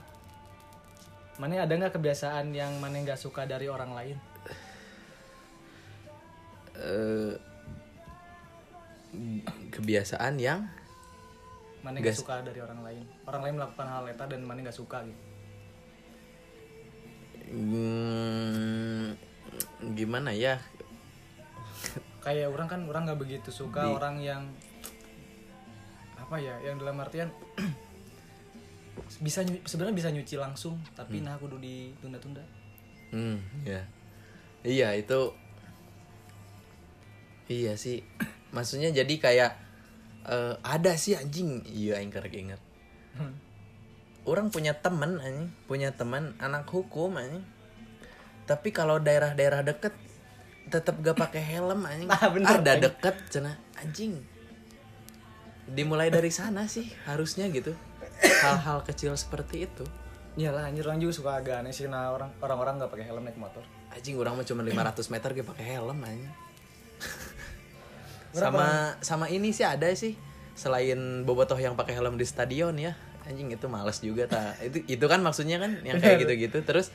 mana 1.40 1.58
ada 1.58 1.74
nggak 1.74 1.96
kebiasaan 1.96 2.52
yang 2.52 2.78
mana 2.78 3.00
nggak 3.00 3.18
suka 3.18 3.48
dari 3.48 3.66
orang 3.66 3.90
lain 3.90 4.18
Eh, 6.74 7.34
kebiasaan 9.70 10.36
yang 10.38 10.66
mana 11.82 12.00
nggak 12.00 12.10
Nggak- 12.10 12.20
suka 12.20 12.36
dari 12.42 12.60
orang 12.60 12.80
lain 12.82 13.04
orang 13.24 13.42
lain 13.44 13.56
melakukan 13.58 13.88
hal 13.88 14.04
eta 14.06 14.26
dan 14.26 14.42
mana 14.42 14.60
nggak 14.62 14.74
suka 14.74 15.04
gitu 15.04 15.24
hmm, 17.52 19.06
gimana 19.94 20.32
ya? 20.32 20.58
kayak 22.20 22.48
orang 22.48 22.68
kan 22.68 22.82
orang 22.84 23.04
nggak 23.04 23.20
begitu 23.20 23.52
suka 23.52 23.84
Di- 23.84 23.92
orang 23.92 24.16
yang 24.18 24.44
apa 26.16 26.40
ya 26.40 26.56
yang 26.64 26.80
dalam 26.80 26.96
artian 26.98 27.28
bisa 29.20 29.44
sebenarnya 29.44 29.92
bisa 29.94 30.10
nyuci 30.10 30.36
langsung 30.36 30.80
tapi 30.94 31.20
nah 31.20 31.36
kudu 31.36 31.60
ditunda-tunda 31.60 32.42
Hmm, 33.14 33.38
ya. 33.62 33.78
Iya, 34.66 34.98
itu 34.98 35.22
Iya 37.46 37.78
sih. 37.78 38.02
Maksudnya 38.54 38.94
jadi 38.94 39.16
kayak 39.18 39.52
eh, 40.30 40.54
ada 40.62 40.94
sih 40.96 41.18
anjing. 41.18 41.66
Iya, 41.66 42.00
aing 42.00 42.14
karek 42.14 42.38
inget. 42.38 42.62
Orang 44.24 44.54
punya 44.54 44.78
temen 44.78 45.20
anjing, 45.20 45.52
punya 45.68 45.92
teman 45.92 46.38
anak 46.40 46.70
hukum 46.70 47.18
anjing. 47.18 47.44
Tapi 48.46 48.70
kalau 48.72 49.02
daerah-daerah 49.02 49.66
deket 49.66 49.92
tetap 50.72 50.96
gak 51.04 51.18
pakai 51.20 51.44
helm 51.44 51.84
anjing. 51.84 52.08
Nah, 52.08 52.24
bener, 52.32 52.62
ada 52.62 52.78
anjing. 52.78 52.84
deket 52.88 53.16
cenah 53.34 53.56
anjing. 53.82 54.14
Dimulai 55.68 56.14
dari 56.14 56.32
sana 56.32 56.70
sih 56.70 56.88
harusnya 57.10 57.50
gitu. 57.52 57.76
Hal-hal 58.22 58.86
kecil 58.88 59.18
seperti 59.18 59.68
itu. 59.68 59.84
iyalah 60.34 60.66
anjir 60.66 60.82
orang 60.90 60.98
juga 60.98 61.14
suka 61.14 61.32
agak 61.38 61.62
aneh 61.62 61.70
sih 61.70 61.86
nah 61.86 62.10
orang 62.10 62.34
orang-orang 62.42 62.82
nggak 62.82 62.90
pakai 62.90 63.06
helm 63.06 63.22
naik 63.22 63.38
motor 63.38 63.62
Anjing 63.94 64.18
orang 64.18 64.34
mah 64.34 64.42
cuma 64.42 64.66
500 64.66 65.14
meter 65.14 65.30
gue 65.30 65.46
pakai 65.46 65.66
helm 65.78 66.00
anjing. 68.34 68.42
sama 68.42 68.68
sama 69.06 69.26
ini 69.30 69.54
sih 69.54 69.64
ada 69.64 69.88
sih. 69.94 70.18
Selain 70.58 71.22
bobotoh 71.26 71.58
yang 71.58 71.78
pakai 71.78 71.94
helm 71.98 72.18
di 72.18 72.26
stadion 72.26 72.74
ya. 72.76 72.98
Anjing 73.30 73.54
itu 73.54 73.66
males 73.72 74.02
juga 74.02 74.28
ta. 74.28 74.58
Itu 74.68 74.84
itu 74.84 75.06
kan 75.08 75.22
maksudnya 75.22 75.62
kan 75.62 75.80
yang 75.86 76.02
kayak 76.02 76.26
gitu-gitu. 76.28 76.60
Terus 76.66 76.92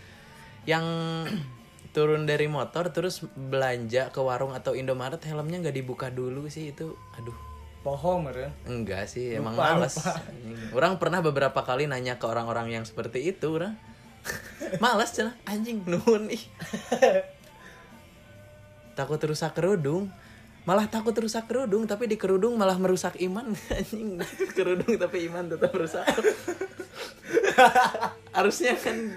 yang 0.68 0.84
turun 1.96 2.28
dari 2.28 2.44
motor 2.46 2.92
terus 2.92 3.24
belanja 3.32 4.12
ke 4.12 4.20
warung 4.20 4.52
atau 4.52 4.76
Indomaret 4.76 5.22
helmnya 5.24 5.64
nggak 5.64 5.76
dibuka 5.78 6.12
dulu 6.12 6.50
sih. 6.50 6.74
Itu 6.74 6.98
aduh. 7.16 7.34
Pohon 7.78 8.26
meren 8.26 8.50
enggak 8.66 9.06
sih 9.06 9.38
emang 9.38 9.54
Lupa, 9.54 9.78
males. 9.78 9.94
lupa. 9.96 10.18
Anjing. 10.18 10.58
orang 10.74 10.92
pernah 10.98 11.20
beberapa 11.22 11.60
kali 11.62 11.86
nanya 11.86 12.18
ke 12.18 12.26
orang-orang 12.26 12.74
yang 12.74 12.84
seperti 12.84 13.30
itu 13.30 13.54
orang. 13.54 13.78
Males 14.82 15.14
cenah 15.14 15.32
anjing 15.46 15.86
nuhun 15.86 16.28
ih 16.28 16.42
takut 18.98 19.22
rusak 19.22 19.54
kerudung 19.54 20.10
malah 20.68 20.84
takut 20.84 21.16
rusak 21.16 21.48
kerudung 21.48 21.88
tapi 21.88 22.04
di 22.04 22.20
kerudung 22.20 22.60
malah 22.60 22.76
merusak 22.76 23.16
iman. 23.24 23.56
Anjing 23.72 24.20
kerudung 24.52 25.00
tapi 25.00 25.24
iman 25.32 25.48
tetap 25.48 25.72
rusak. 25.72 26.04
Harusnya 28.36 28.76
kan 28.76 29.16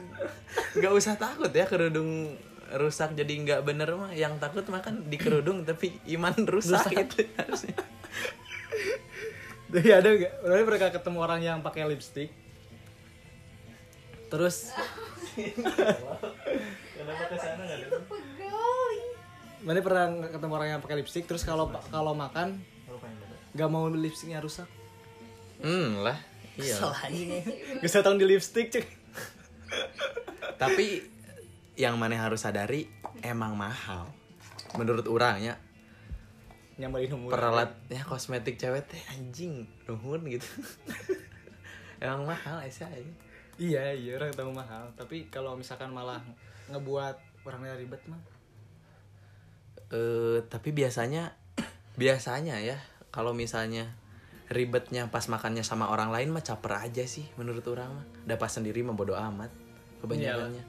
nggak 0.79 0.93
usah 0.95 1.19
takut 1.19 1.51
ya 1.51 1.67
kerudung 1.67 2.39
rusak 2.71 3.19
jadi 3.19 3.33
nggak 3.35 3.67
bener 3.67 3.91
mah. 3.99 4.15
Yang 4.15 4.39
takut 4.39 4.63
mah 4.71 4.79
kan 4.79 5.03
di 5.11 5.19
kerudung 5.19 5.63
tapi 5.67 5.99
iman 6.15 6.31
rusak, 6.47 6.87
itu 6.95 7.27
harusnya. 7.43 7.75
Jadi 9.71 9.89
ada 9.91 10.07
gak 10.07 10.33
Berarti 10.43 10.63
mereka 10.63 10.87
ketemu 10.95 11.19
orang 11.19 11.43
yang 11.43 11.59
pakai 11.59 11.83
lipstick. 11.83 12.31
Terus 14.31 14.71
mana 19.61 19.79
pernah 19.81 20.05
ketemu 20.29 20.53
orang 20.57 20.69
yang 20.77 20.81
pakai 20.81 20.97
lipstick 21.01 21.25
terus 21.29 21.45
kalau 21.45 21.69
kalau 21.93 22.17
makan 22.17 22.61
nggak 23.51 23.69
mau 23.69 23.87
lipsticknya 23.91 24.41
rusak? 24.41 24.65
Hmm 25.61 26.01
lah 26.01 26.17
iya. 26.57 26.77
Gak 27.77 27.85
usah 27.85 28.01
tahu 28.01 28.17
di 28.17 28.25
lipstick 28.25 28.73
cek 28.73 28.85
tapi 30.61 31.01
yang 31.79 31.97
mana 31.97 32.21
harus 32.21 32.45
sadari 32.45 32.85
emang 33.25 33.57
mahal. 33.57 34.05
Menurut 34.77 35.07
orangnya 35.09 35.57
nyamperin 36.79 37.13
umur 37.13 37.29
peralatnya 37.29 38.01
kosmetik 38.07 38.57
cewek 38.57 38.89
teh 38.89 39.01
anjing 39.13 39.69
nuhun 39.85 40.21
gitu. 40.25 40.47
Emang 42.01 42.25
mahal 42.25 42.57
Aisyah 42.65 42.89
ya. 42.89 43.01
iya 43.61 43.83
iya 43.93 44.17
orang 44.17 44.33
tahu 44.33 44.49
mahal. 44.49 44.89
Tapi 44.97 45.29
kalau 45.29 45.53
misalkan 45.53 45.93
malah 45.93 46.23
ngebuat 46.73 47.45
orangnya 47.45 47.77
ribet 47.77 48.01
mah 48.09 48.17
Eh, 49.91 50.39
tapi 50.47 50.71
biasanya 50.71 51.35
biasanya 52.01 52.63
ya 52.63 52.79
kalau 53.11 53.35
misalnya 53.35 53.91
ribetnya 54.51 55.07
pas 55.07 55.27
makannya 55.27 55.63
sama 55.63 55.87
orang 55.91 56.11
lain 56.11 56.31
mah 56.31 56.43
caper 56.43 56.75
aja 56.79 57.03
sih 57.07 57.27
menurut 57.35 57.63
orang 57.67 57.91
mah. 57.91 58.05
Udah 58.27 58.37
pas 58.39 58.51
sendiri 58.51 58.83
mah 58.83 58.95
bodo 58.95 59.15
amat 59.15 59.51
kebanyakannya. 59.99 60.63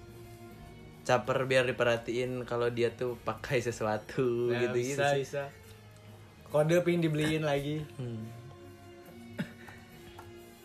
Caper 1.03 1.39
biar 1.51 1.67
diperhatiin 1.67 2.47
kalau 2.47 2.71
dia 2.71 2.95
tuh 2.95 3.19
pakai 3.27 3.59
sesuatu 3.59 4.55
Nah, 4.55 4.59
gitu 4.63 4.79
gitu 4.79 4.95
bisa 4.95 5.07
sih. 5.15 5.27
bisa. 5.27 5.43
Kode 6.47 6.79
pin 6.87 7.03
dibeliin 7.03 7.43
lagi. 7.43 7.83
Hmm. 7.99 8.23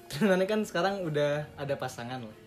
terus 0.10 0.30
kan 0.50 0.62
sekarang 0.66 1.06
udah 1.06 1.46
ada 1.58 1.74
pasangan 1.78 2.22
loh 2.22 2.47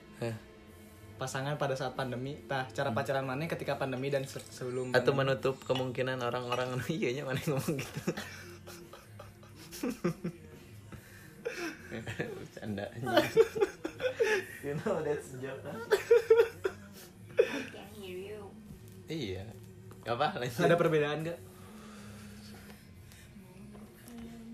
pasangan 1.21 1.61
pada 1.61 1.77
saat 1.77 1.93
pandemi 1.93 2.41
tah 2.49 2.65
cara 2.73 2.97
pacaran 2.97 3.29
mana 3.29 3.45
ketika 3.45 3.77
pandemi 3.77 4.09
dan 4.09 4.25
se- 4.25 4.41
sebelum 4.49 4.97
atau 4.97 5.13
pandemi? 5.13 5.37
menutup 5.37 5.61
kemungkinan 5.69 6.17
orang-orang 6.17 6.81
iya 6.89 7.13
nya 7.13 7.29
mana 7.29 7.37
yang 7.45 7.61
ngomong 7.61 7.77
gitu. 7.77 8.01
Bercanda 12.41 12.87
You 14.65 14.73
know 14.81 15.01
that's 15.05 15.37
joke 15.41 15.61
kan? 15.65 15.77
I 17.41 17.65
can 17.73 17.89
hear 17.97 18.17
you. 18.17 18.41
Iya. 19.09 19.45
Gak 20.05 20.17
apa 20.21 20.37
lanjut. 20.41 20.65
Ada 20.65 20.77
perbedaan 20.77 21.25
gak 21.25 21.41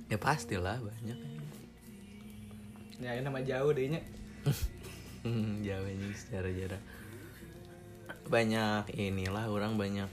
Ya 0.06 0.18
pastilah 0.18 0.78
banyak. 0.78 1.18
Ya 3.02 3.10
ini 3.18 3.22
nama 3.26 3.42
jauh 3.42 3.74
dehnya 3.74 4.00
Hmm, 5.26 5.66
jawabnya 5.66 6.14
secara 6.14 6.48
jarak. 6.54 6.82
Banyak 8.30 8.94
inilah 8.94 9.50
orang 9.50 9.74
banyak 9.74 10.06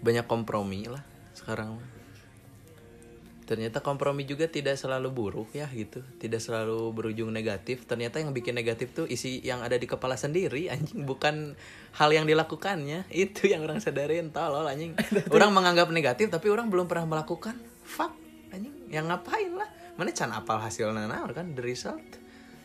banyak 0.00 0.24
kompromi 0.28 0.88
lah 0.88 1.04
sekarang 1.32 1.80
ternyata 3.50 3.82
kompromi 3.82 4.22
juga 4.30 4.46
tidak 4.46 4.78
selalu 4.78 5.10
buruk 5.10 5.50
ya 5.50 5.66
gitu. 5.74 6.06
Tidak 6.22 6.38
selalu 6.38 6.94
berujung 6.94 7.34
negatif. 7.34 7.82
Ternyata 7.82 8.22
yang 8.22 8.30
bikin 8.30 8.54
negatif 8.54 8.94
tuh 8.94 9.10
isi 9.10 9.42
yang 9.42 9.66
ada 9.66 9.74
di 9.74 9.90
kepala 9.90 10.14
sendiri 10.14 10.70
anjing. 10.70 11.02
Bukan 11.02 11.58
hal 11.98 12.10
yang 12.14 12.30
dilakukannya. 12.30 13.10
Itu 13.10 13.50
yang 13.50 13.66
orang 13.66 13.82
sadarin 13.82 14.30
tolol 14.30 14.70
anjing. 14.70 14.94
Orang 15.34 15.50
menganggap 15.50 15.90
negatif 15.90 16.30
tapi 16.30 16.46
orang 16.46 16.70
belum 16.70 16.86
pernah 16.86 17.10
melakukan. 17.10 17.58
Fuck 17.82 18.14
anjing. 18.54 18.86
Yang 18.86 19.10
ngapain 19.10 19.50
lah? 19.58 19.66
Mana 19.98 20.14
can 20.14 20.30
apal 20.30 20.62
hasilnya 20.62 21.10
kan? 21.34 21.50
The 21.50 21.62
result 21.66 22.19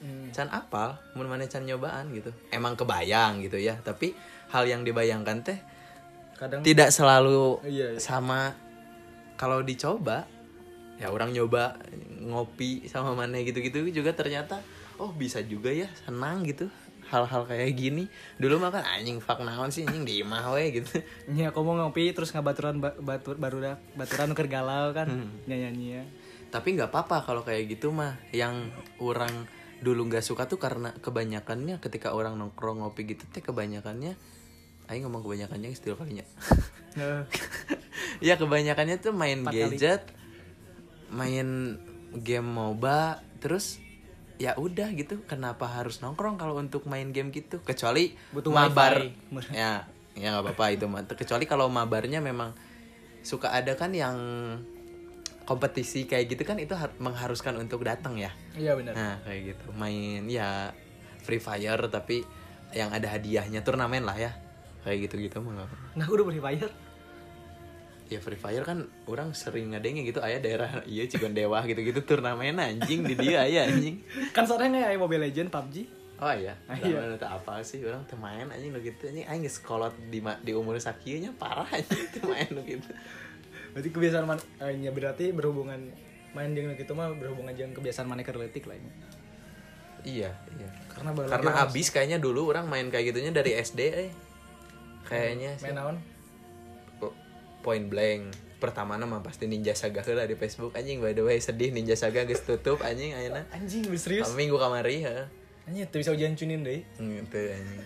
Hmm. 0.05 0.29
can 0.29 0.47
apal 0.47 0.93
mun 1.13 1.25
mana 1.25 1.43
can 1.43 1.63
nyobaan 1.63 2.11
gitu 2.11 2.29
emang 2.49 2.73
kebayang 2.73 3.41
gitu 3.41 3.57
ya 3.57 3.73
tapi 3.79 4.13
hal 4.47 4.63
yang 4.63 4.81
dibayangkan 4.81 5.41
teh 5.41 5.57
kadang 6.35 6.61
tidak 6.61 6.89
selalu 6.89 7.57
Iya, 7.63 7.87
iya. 7.91 7.99
sama 7.99 8.53
kalau 9.33 9.59
dicoba 9.61 10.29
ya 10.95 11.09
orang 11.09 11.31
nyoba 11.31 11.75
ngopi 12.21 12.85
sama 12.85 13.11
mana 13.11 13.39
gitu-gitu 13.39 13.83
juga 13.89 14.11
ternyata 14.11 14.61
oh 14.95 15.09
bisa 15.09 15.41
juga 15.41 15.67
ya 15.67 15.89
senang 15.97 16.43
gitu 16.43 16.69
hal-hal 17.05 17.45
kayak 17.45 17.73
gini 17.73 18.07
dulu 18.35 18.57
mah 18.57 18.71
kan 18.71 18.83
anjing 18.83 19.19
fuck 19.19 19.37
naon 19.39 19.69
sih 19.69 19.83
anjing 19.83 20.03
di 20.03 20.21
imah 20.21 20.49
we 20.51 20.73
gitu 20.73 21.03
Nya 21.29 21.49
aku 21.49 21.61
mau 21.61 21.75
ngopi 21.75 22.09
terus 22.11 22.29
ngabaturan 22.29 22.79
ba- 22.79 22.95
batur 22.95 23.35
baru 23.35 23.57
dah 23.59 23.75
baturan 23.93 24.29
nuker 24.29 24.47
galau 24.47 24.89
kan 24.91 25.05
Hmm. 25.05 25.29
nyanyi 25.45 25.99
ya. 25.99 26.03
tapi 26.47 26.73
nggak 26.73 26.87
apa-apa 26.87 27.21
kalau 27.23 27.41
kayak 27.41 27.67
gitu 27.69 27.91
mah 27.91 28.15
yang 28.31 28.71
orang 28.97 29.31
dulu 29.85 30.09
nggak 30.09 30.25
suka 30.25 30.49
tuh 30.49 30.57
karena 30.57 30.89
kebanyakannya 30.97 31.77
ketika 31.77 32.17
orang 32.17 32.33
nongkrong 32.41 32.81
ngopi 32.81 33.05
gitu 33.05 33.29
teh 33.29 33.45
kebanyakannya 33.45 34.17
Aing 34.85 35.01
ngomong 35.01 35.25
kebanyakannya 35.25 35.73
istilah 35.73 35.97
kalinya? 35.97 36.21
Nah, 36.93 37.25
ya 38.27 38.37
kebanyakannya 38.37 39.01
tuh 39.01 39.17
main 39.17 39.41
Empat 39.41 39.53
kali. 39.57 39.61
gadget 39.81 40.03
main 41.09 41.77
game 42.13 42.45
MOBA 42.45 43.17
terus 43.41 43.81
ya 44.37 44.53
udah 44.53 44.93
gitu. 44.93 45.25
Kenapa 45.25 45.65
harus 45.65 46.05
nongkrong 46.05 46.37
kalau 46.37 46.53
untuk 46.61 46.85
main 46.85 47.09
game 47.09 47.33
gitu? 47.33 47.65
Kecuali 47.65 48.13
Butuh 48.29 48.53
mabar. 48.53 49.09
wifi. 49.09 49.57
ya 49.57 49.89
ya 50.13 50.27
nggak 50.37 50.53
apa-apa 50.53 50.65
itu 50.77 50.85
mah. 50.85 51.01
Kecuali 51.09 51.49
kalau 51.49 51.65
mabarnya 51.65 52.21
memang 52.21 52.53
suka 53.25 53.57
ada 53.57 53.73
kan 53.73 53.89
yang 53.89 54.15
kompetisi 55.45 56.09
kayak 56.09 56.25
gitu 56.33 56.43
kan 56.43 56.57
itu 56.57 56.73
har- 56.73 56.97
mengharuskan 56.97 57.55
untuk 57.55 57.85
datang 57.85 58.17
ya? 58.17 58.33
Iya 58.57 58.73
benar. 58.73 58.93
Nah 58.97 59.15
kayak 59.23 59.41
gitu. 59.53 59.65
Main 59.77 60.25
ya 60.25 60.73
Free 61.21 61.39
Fire 61.39 61.85
tapi 61.87 62.25
yang 62.73 62.89
ada 62.89 63.05
hadiahnya 63.07 63.61
turnamen 63.61 64.03
lah 64.03 64.17
ya. 64.17 64.33
Kayak 64.81 65.09
gitu 65.09 65.15
gitu 65.29 65.37
mah 65.41 65.61
nggak 65.61 65.69
pernah. 65.69 65.89
nah 65.95 66.05
udah 66.09 66.25
Free 66.25 66.43
Fire. 66.43 66.71
Ya 68.05 68.19
Free 68.21 68.37
Fire 68.37 68.61
kan 68.61 68.85
orang 69.09 69.33
sering 69.33 69.73
ngadengnya 69.73 70.05
gitu 70.05 70.21
ayah 70.21 70.37
daerah 70.37 70.69
iya 70.85 71.09
Cigon 71.09 71.33
Dewa 71.33 71.61
gitu 71.65 71.81
gitu 71.81 72.05
turnamen 72.05 72.57
anjing 72.57 73.01
di 73.01 73.13
dia 73.17 73.45
ayah 73.45 73.65
anjing. 73.69 74.01
Kan 74.33 74.45
soalnya 74.45 74.89
kayak 74.89 74.97
Mobile 74.97 75.25
Legend 75.29 75.49
PUBG 75.49 75.75
oh 76.15 76.31
iya. 76.31 76.55
Ah, 76.63 76.79
iya. 76.79 77.11
itu 77.11 77.27
apa 77.27 77.59
sih 77.59 77.83
orang 77.83 78.07
teu 78.07 78.15
main 78.15 78.47
anjing 78.47 78.71
lo 78.71 78.79
gitu 78.79 79.11
anjing 79.11 79.27
aing 79.27 79.43
geus 79.43 79.59
kolot 79.59 79.91
di 80.07 80.23
di 80.47 80.51
umur 80.55 80.79
sakieunya 80.79 81.35
parah 81.35 81.67
anjing 81.67 82.07
teu 82.13 82.23
main 82.31 82.47
lo 82.55 82.63
gitu 82.63 82.87
berarti 83.75 83.89
kebiasaan 83.91 84.23
man 84.23 84.39
eh, 84.63 84.71
ya 84.79 84.91
berarti 84.95 85.35
berhubungan 85.35 85.91
main 86.31 86.51
dengan 86.55 86.79
gitu 86.79 86.95
mah 86.95 87.11
berhubungan 87.11 87.51
dengan 87.51 87.75
kebiasaan 87.75 88.07
mana 88.07 88.23
kerletik 88.23 88.71
lah 88.71 88.79
ini. 88.79 88.91
Iya 90.07 90.31
iya. 90.55 90.69
Karena 90.87 91.11
baru 91.11 91.27
karena 91.27 91.51
abis 91.67 91.91
kayaknya 91.91 92.23
dulu 92.23 92.55
orang 92.55 92.71
main 92.71 92.87
kayak 92.87 93.11
gitunya 93.11 93.35
dari 93.35 93.51
SD 93.59 93.81
eh. 93.91 94.11
Kayaknya 95.03 95.59
sih. 95.59 95.67
Main 95.67 95.75
naon? 95.75 95.97
Point 97.59 97.91
blank. 97.91 98.31
Pertama 98.63 98.95
nama 98.95 99.19
pasti 99.19 99.51
Ninja 99.51 99.75
Saga 99.75 99.99
lah 100.15 100.23
di 100.23 100.39
Facebook. 100.39 100.71
Anjing 100.79 101.03
by 101.03 101.11
the 101.11 101.27
way 101.27 101.43
sedih 101.43 101.75
Ninja 101.75 101.99
Saga 101.99 102.23
geus 102.23 102.47
tutup 102.47 102.79
anjing 102.79 103.11
ayeuna. 103.11 103.43
Anjing 103.51 103.83
serius? 103.99 104.31
Minggu 104.39 104.55
kamari 104.55 105.03
ya 105.03 105.27
anjing 105.65 105.89
tuh 105.89 105.99
bisa 106.01 106.13
ujian 106.13 106.33
cunin 106.37 106.61
deh. 106.61 106.81
Gitu 106.97 107.39
anjing. 107.51 107.85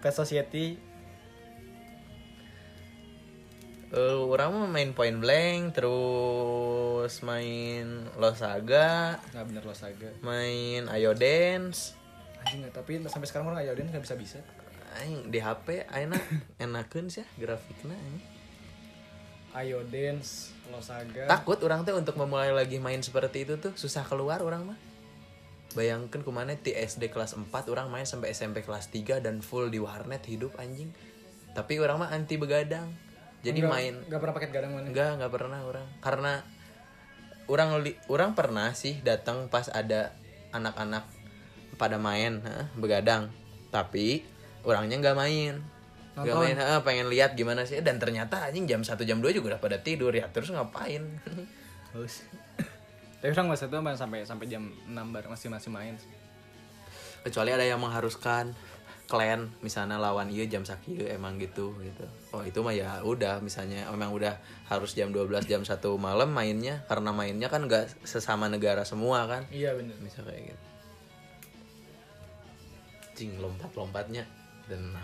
Pet 0.00 0.14
Society 0.14 0.78
Eh, 3.90 4.22
orang 4.22 4.54
mah 4.54 4.70
main 4.70 4.94
point 4.94 5.18
blank 5.18 5.74
terus 5.74 7.26
main 7.26 8.06
Losaga 8.22 9.18
nggak 9.34 9.44
bener 9.50 9.62
lo 9.66 9.74
saga 9.74 10.14
main 10.22 10.86
Ayo 10.86 11.10
Dance. 11.10 11.98
Anjing 12.38 12.62
nggak 12.62 12.74
tapi 12.78 13.02
sampai 13.10 13.26
sekarang 13.26 13.50
orang 13.50 13.66
ayo 13.66 13.74
nggak 13.74 14.06
bisa 14.06 14.14
bisa. 14.14 14.38
Aing 15.02 15.34
di 15.34 15.42
HP 15.42 15.90
ayeuna 15.90 16.14
enakeun 16.62 17.10
sih 17.10 17.26
grafiknya 17.34 17.98
anjing. 17.98 18.26
ayo 19.50 19.82
dance 19.82 20.54
lo 20.70 20.78
saga 20.78 21.26
takut 21.26 21.58
orang 21.66 21.82
tuh 21.82 21.98
untuk 21.98 22.14
memulai 22.14 22.54
lagi 22.54 22.78
main 22.78 23.02
seperti 23.02 23.42
itu 23.42 23.58
tuh 23.58 23.74
susah 23.74 24.06
keluar 24.06 24.38
orang 24.38 24.70
mah. 24.70 24.78
Bayangkan 25.74 26.22
ke 26.22 26.30
mana 26.30 26.54
di 26.54 26.70
SD 26.70 27.10
kelas 27.10 27.34
4 27.34 27.50
orang 27.66 27.90
main 27.90 28.06
sampai 28.06 28.30
SMP 28.30 28.62
kelas 28.62 28.86
3 28.94 29.18
dan 29.18 29.42
full 29.42 29.66
di 29.66 29.82
warnet 29.82 30.22
hidup 30.30 30.54
anjing. 30.62 30.94
Tapi 31.58 31.82
orang 31.82 32.06
mah 32.06 32.10
anti 32.14 32.38
begadang 32.38 33.09
jadi 33.40 33.58
Nggak- 33.64 33.72
main 33.72 33.94
nggak 34.04 34.20
pernah 34.20 34.34
paket 34.36 34.50
gadang 34.52 34.72
mana 34.76 34.86
enggak 34.88 35.10
enggak 35.16 35.32
pernah 35.32 35.60
orang. 35.64 35.86
Karena 36.04 36.32
orang 37.48 37.68
li, 37.80 37.92
orang 38.12 38.36
pernah 38.36 38.70
sih 38.76 39.00
datang 39.00 39.48
pas 39.48 39.66
ada 39.72 40.12
anak-anak 40.52 41.04
pada 41.80 41.96
main 41.96 42.44
heh, 42.44 42.64
begadang. 42.76 43.32
Tapi 43.72 44.20
orangnya 44.62 45.00
nggak 45.00 45.16
main. 45.16 45.54
Nggak 46.20 46.36
main 46.36 46.56
heh, 46.60 46.80
pengen 46.84 47.08
lihat 47.08 47.32
gimana 47.32 47.64
sih. 47.64 47.80
Dan 47.80 47.96
ternyata 47.96 48.44
anjing 48.44 48.68
jam 48.68 48.84
1 48.84 49.08
jam 49.08 49.18
2 49.24 49.32
juga 49.32 49.56
udah 49.56 49.60
pada 49.62 49.80
tidur 49.80 50.12
ya. 50.12 50.28
Terus 50.28 50.52
ngapain? 50.52 51.00
Haus. 51.96 52.22
tapi 53.20 53.36
orang 53.36 53.52
masa 53.52 53.68
itu 53.68 53.76
sampai 53.76 54.24
sampai 54.24 54.46
jam 54.48 54.64
6 54.88 54.96
bareng 54.96 55.32
masih 55.32 55.48
masih 55.52 55.68
main. 55.72 55.96
Kecuali 57.20 57.52
ada 57.52 57.64
yang 57.64 57.80
mengharuskan 57.80 58.56
klan 59.10 59.50
misalnya 59.58 59.98
lawan 59.98 60.30
iya 60.30 60.46
jam 60.46 60.62
sakit 60.62 61.10
emang 61.10 61.34
gitu 61.42 61.74
gitu. 61.82 62.06
Oh 62.30 62.46
itu 62.46 62.62
mah 62.62 62.70
ya 62.70 63.02
udah 63.02 63.42
misalnya 63.42 63.90
emang 63.90 64.14
udah 64.14 64.38
harus 64.70 64.94
jam 64.94 65.10
12 65.10 65.50
jam 65.50 65.66
1 65.66 65.82
malam 65.98 66.30
mainnya 66.30 66.86
karena 66.86 67.10
mainnya 67.10 67.50
kan 67.50 67.66
nggak 67.66 68.06
sesama 68.06 68.46
negara 68.46 68.86
semua 68.86 69.26
kan. 69.26 69.50
Iya 69.50 69.74
bener. 69.74 69.98
Bisa 69.98 70.22
kayak 70.22 70.54
gitu. 70.54 70.64
Cing 73.18 73.42
lompat 73.42 73.74
lompatnya 73.74 74.22
dan 74.70 74.94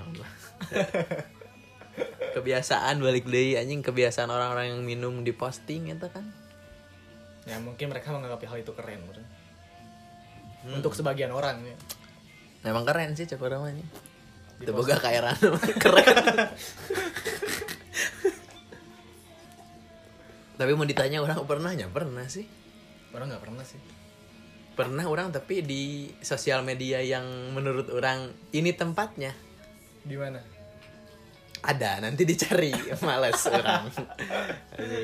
kebiasaan 2.39 3.03
balik 3.03 3.27
deh 3.27 3.59
anjing 3.59 3.83
kebiasaan 3.83 4.31
orang-orang 4.31 4.71
yang 4.71 4.87
minum 4.87 5.27
di 5.27 5.35
posting 5.35 5.91
itu 5.91 6.07
kan. 6.07 6.23
Ya 7.43 7.59
mungkin 7.59 7.91
mereka 7.91 8.15
menganggap 8.15 8.39
hal 8.47 8.63
itu 8.63 8.71
keren 8.71 9.03
mungkin. 9.03 9.27
untuk 10.67 10.99
sebagian 10.99 11.31
orang 11.31 11.63
ya. 11.63 11.79
Emang 12.67 12.83
keren 12.83 13.15
sih 13.15 13.31
anjing. 13.63 13.87
Teu 14.59 14.73
boga 14.75 14.97
kaeran 14.99 15.37
keren. 15.85 16.49
tapi 20.57 20.73
mau 20.73 20.89
ditanya 20.89 21.21
orang 21.21 21.45
pernah 21.45 21.69
ya 21.77 21.85
pernah 21.93 22.25
sih. 22.25 22.49
orang 23.13 23.29
nggak 23.29 23.45
pernah 23.45 23.65
sih 23.65 23.81
Pernah 24.77 25.05
orang 25.09 25.33
tapi 25.33 25.65
di 25.65 26.09
sosial 26.21 26.61
media 26.65 27.01
yang 27.01 27.53
menurut 27.53 27.89
orang 27.93 28.33
ini 28.53 28.73
tempatnya 28.73 29.33
di 30.05 30.17
mana 30.17 30.41
ada 31.67 31.99
nanti 31.99 32.23
dicari. 32.23 32.71
Males 33.07 33.43
orang. 33.51 33.91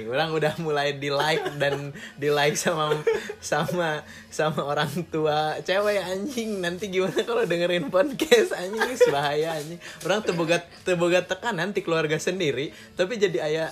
Orang 0.07 0.29
udah 0.38 0.55
mulai 0.62 0.94
di 0.94 1.11
like 1.11 1.59
dan 1.59 1.90
di 2.14 2.31
like 2.31 2.55
sama 2.55 2.94
sama 3.42 4.07
sama 4.31 4.62
orang 4.62 4.90
tua. 5.11 5.59
Cewek 5.66 5.98
anjing 5.98 6.62
nanti 6.62 6.87
gimana 6.87 7.27
kalau 7.27 7.42
dengerin 7.42 7.90
podcast? 7.90 8.55
Anjing 8.55 8.94
bahaya 9.11 9.59
anjing. 9.59 9.83
Orang 10.07 10.22
teboga 10.22 10.62
teboga 10.87 11.20
tekan 11.27 11.59
nanti 11.59 11.83
keluarga 11.83 12.16
sendiri. 12.22 12.70
Tapi 12.94 13.18
jadi 13.18 13.42
ayah 13.42 13.68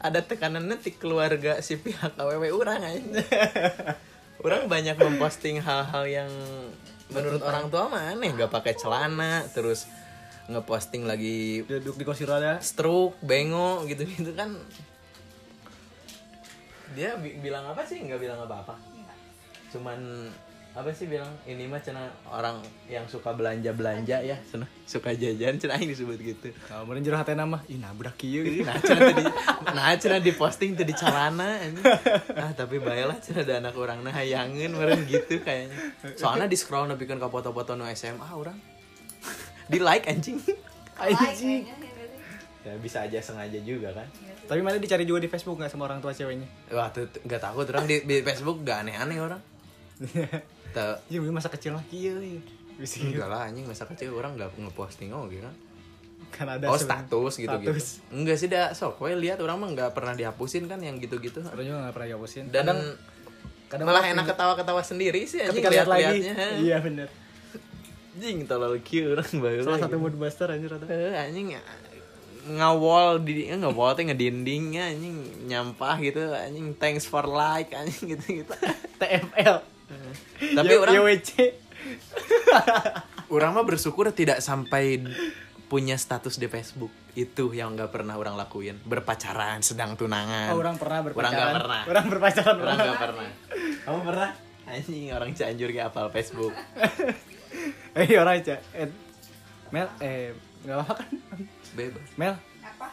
ada 0.00 0.24
tekanan 0.24 0.64
nanti 0.64 0.96
keluarga 0.96 1.60
si 1.60 1.76
pihak 1.76 2.16
aww 2.16 2.40
orang 2.56 2.80
anjing. 2.80 3.28
Orang 4.40 4.72
banyak 4.72 4.96
memposting 4.96 5.60
hal-hal 5.60 6.04
yang 6.08 6.32
menurut 7.12 7.44
orang 7.44 7.68
tua 7.68 7.92
mah 7.92 8.16
aneh. 8.16 8.32
Gak 8.32 8.48
pakai 8.48 8.72
celana 8.72 9.44
terus 9.52 9.84
ngeposting 10.50 11.06
lagi 11.06 11.62
duduk 11.62 11.94
di 11.94 12.04
kursi 12.04 12.26
roda. 12.26 12.58
stroke, 12.58 13.16
bengok 13.22 13.86
gitu-gitu 13.86 14.34
kan. 14.34 14.50
Dia 16.90 17.14
bi- 17.16 17.38
bilang 17.38 17.64
apa 17.64 17.86
sih? 17.86 18.02
Nggak 18.02 18.18
bilang 18.18 18.40
apa-apa. 18.42 18.74
Cuman 19.70 20.26
apa 20.70 20.90
sih 20.90 21.06
bilang? 21.06 21.30
Ini 21.46 21.66
mah 21.66 21.78
cina 21.78 22.10
orang 22.26 22.58
yang 22.86 23.06
suka 23.06 23.30
belanja 23.30 23.70
belanja 23.70 24.22
ya 24.22 24.38
cina. 24.46 24.66
Suka 24.86 25.14
jajan 25.14 25.58
cina 25.58 25.78
yang 25.78 25.86
disebut 25.86 26.18
gitu. 26.18 26.50
Kalau 26.66 26.86
mau 26.86 26.98
jero 26.98 27.14
hati 27.14 27.34
nama 27.34 27.62
ih 27.66 27.78
nabrak 27.78 28.18
kieu 28.18 28.42
gitu. 28.42 28.66
Nah 28.66 28.78
cina 28.78 29.00
tadi 29.06 29.24
nah 29.70 29.94
cina 29.94 30.18
di 30.18 30.30
posting 30.30 30.74
tadi 30.74 30.94
celana 30.94 31.62
anjing. 31.62 31.86
ah 32.34 32.50
tapi 32.54 32.82
baiklah 32.82 33.18
cina 33.22 33.42
ada 33.42 33.62
anak 33.62 33.74
orang 33.78 34.02
nah 34.02 34.10
hayangin 34.10 34.74
meren 34.74 35.06
gitu 35.06 35.38
kayaknya. 35.42 35.74
Soalnya 36.18 36.46
di 36.46 36.58
scroll 36.58 36.90
nepikeun 36.90 37.22
ka 37.22 37.30
foto-foto 37.30 37.74
nu 37.74 37.86
SMA 37.90 38.30
orang 38.30 38.58
di 39.70 39.78
like 39.78 40.04
anjing 40.10 40.38
anjing 41.00 41.64
ya 42.60 42.76
bisa 42.76 43.08
aja 43.08 43.16
sengaja 43.24 43.56
juga 43.64 43.88
kan 43.96 44.04
tapi 44.44 44.60
mana 44.60 44.76
dicari 44.76 45.08
juga 45.08 45.22
di 45.22 45.30
Facebook 45.32 45.56
nggak 45.56 45.72
sama 45.72 45.88
orang 45.88 46.02
tua 46.02 46.12
ceweknya 46.12 46.44
Wah, 46.74 46.92
tuh 46.92 47.08
nggak 47.24 47.40
takut 47.40 47.64
orang 47.72 47.86
di, 47.88 48.02
di 48.04 48.20
Facebook 48.20 48.66
gak 48.66 48.82
aneh-aneh 48.82 49.16
orang. 49.22 49.40
Tuh, 50.74 50.96
iya 51.06 51.18
masa 51.30 51.50
kecil 51.50 51.74
lah 51.78 51.84
kieu 51.86 52.18
ya. 52.18 52.40
bisa 52.78 53.02
enggak 53.02 53.28
lah 53.30 53.46
anjing 53.46 53.66
masa 53.66 53.84
kecil 53.86 54.14
orang 54.16 54.38
nggak 54.38 54.54
ngeposting 54.56 55.12
oh 55.12 55.26
gitu 55.30 55.42
kan. 55.44 55.54
kan 56.30 56.46
ada 56.46 56.70
Oh 56.70 56.78
status 56.78 57.42
gitu 57.42 57.50
gitu. 57.58 57.70
Status. 57.74 57.86
Enggak 58.14 58.36
sih 58.38 58.46
dah 58.46 58.70
sok. 58.70 59.02
Gue 59.02 59.18
lihat 59.18 59.42
orang 59.42 59.58
mah 59.58 59.68
nggak 59.74 59.90
pernah 59.92 60.14
dihapusin 60.14 60.70
kan 60.70 60.78
yang 60.78 60.96
gitu-gitu. 61.02 61.42
orang 61.42 61.64
juga 61.66 61.78
nggak 61.86 61.94
pernah 61.94 62.08
ngapusin 62.14 62.44
Dan 62.48 62.70
kadang 62.70 62.80
kadang 63.70 63.86
malah 63.86 64.02
enak 64.02 64.26
ketawa-ketawa 64.26 64.82
sendiri 64.82 65.22
sih 65.30 65.46
anjing 65.46 65.62
lagi 65.62 65.74
lihat-lihatnya. 65.78 66.34
iya 66.58 66.76
bener 66.82 67.06
Anjing 68.20 68.44
tolol 68.44 68.76
kieu 68.84 69.16
orang 69.16 69.32
baru. 69.40 69.64
salah 69.64 69.80
satu 69.80 69.96
mood 69.96 70.12
buster 70.20 70.52
anjir 70.52 70.76
ada 70.76 70.84
Eh, 70.92 71.16
anjing 71.16 71.56
ngawol 72.40 73.24
di 73.24 73.48
eh, 73.48 73.56
ngawol 73.56 73.96
teh 73.96 74.04
ngedindingnya 74.04 74.92
anjing. 74.92 75.48
Nyampah 75.48 75.96
gitu 76.04 76.36
anjing. 76.36 76.76
Thanks 76.76 77.08
for 77.08 77.24
like 77.24 77.72
anjing 77.72 78.12
gitu 78.12 78.44
gitu. 78.44 78.52
TFL 79.00 79.80
tapi 80.40 80.74
orang 80.78 80.94
YWC 80.96 81.30
orang 83.34 83.50
mah 83.54 83.64
bersyukur 83.66 84.10
tidak 84.14 84.42
sampai 84.42 85.02
punya 85.70 85.94
status 85.94 86.34
di 86.34 86.50
Facebook. 86.50 86.90
Itu 87.14 87.54
yang 87.54 87.78
nggak 87.78 87.94
pernah 87.94 88.18
orang 88.18 88.34
lakuin. 88.34 88.78
Berpacaran 88.82 89.62
sedang 89.62 89.94
tunangan. 89.94 90.50
Oh, 90.50 90.58
orang 90.58 90.74
pernah 90.78 90.98
orang 90.98 91.06
berpacaran. 91.14 91.34
nggak 91.38 91.58
pernah. 91.62 91.80
Orang 91.86 92.06
berpacaran. 92.10 92.56
Orang 92.58 92.76
nggak 92.78 92.98
pernah. 92.98 93.28
Kamu 93.86 94.00
pernah? 94.02 94.30
Anjing 94.70 95.10
orang 95.10 95.30
Cianjur 95.34 95.70
gak 95.74 95.90
apal 95.90 96.06
Facebook 96.14 96.54
eh 97.92 98.14
orang 98.14 98.34
aja 98.36 98.56
eh, 98.72 98.88
Mel 99.68 99.88
eh 99.98 100.34
nggak 100.60 100.76
apa 100.78 100.92
kan 100.94 101.08
bebas 101.72 102.06
Mel 102.14 102.34
Apa? 102.60 102.88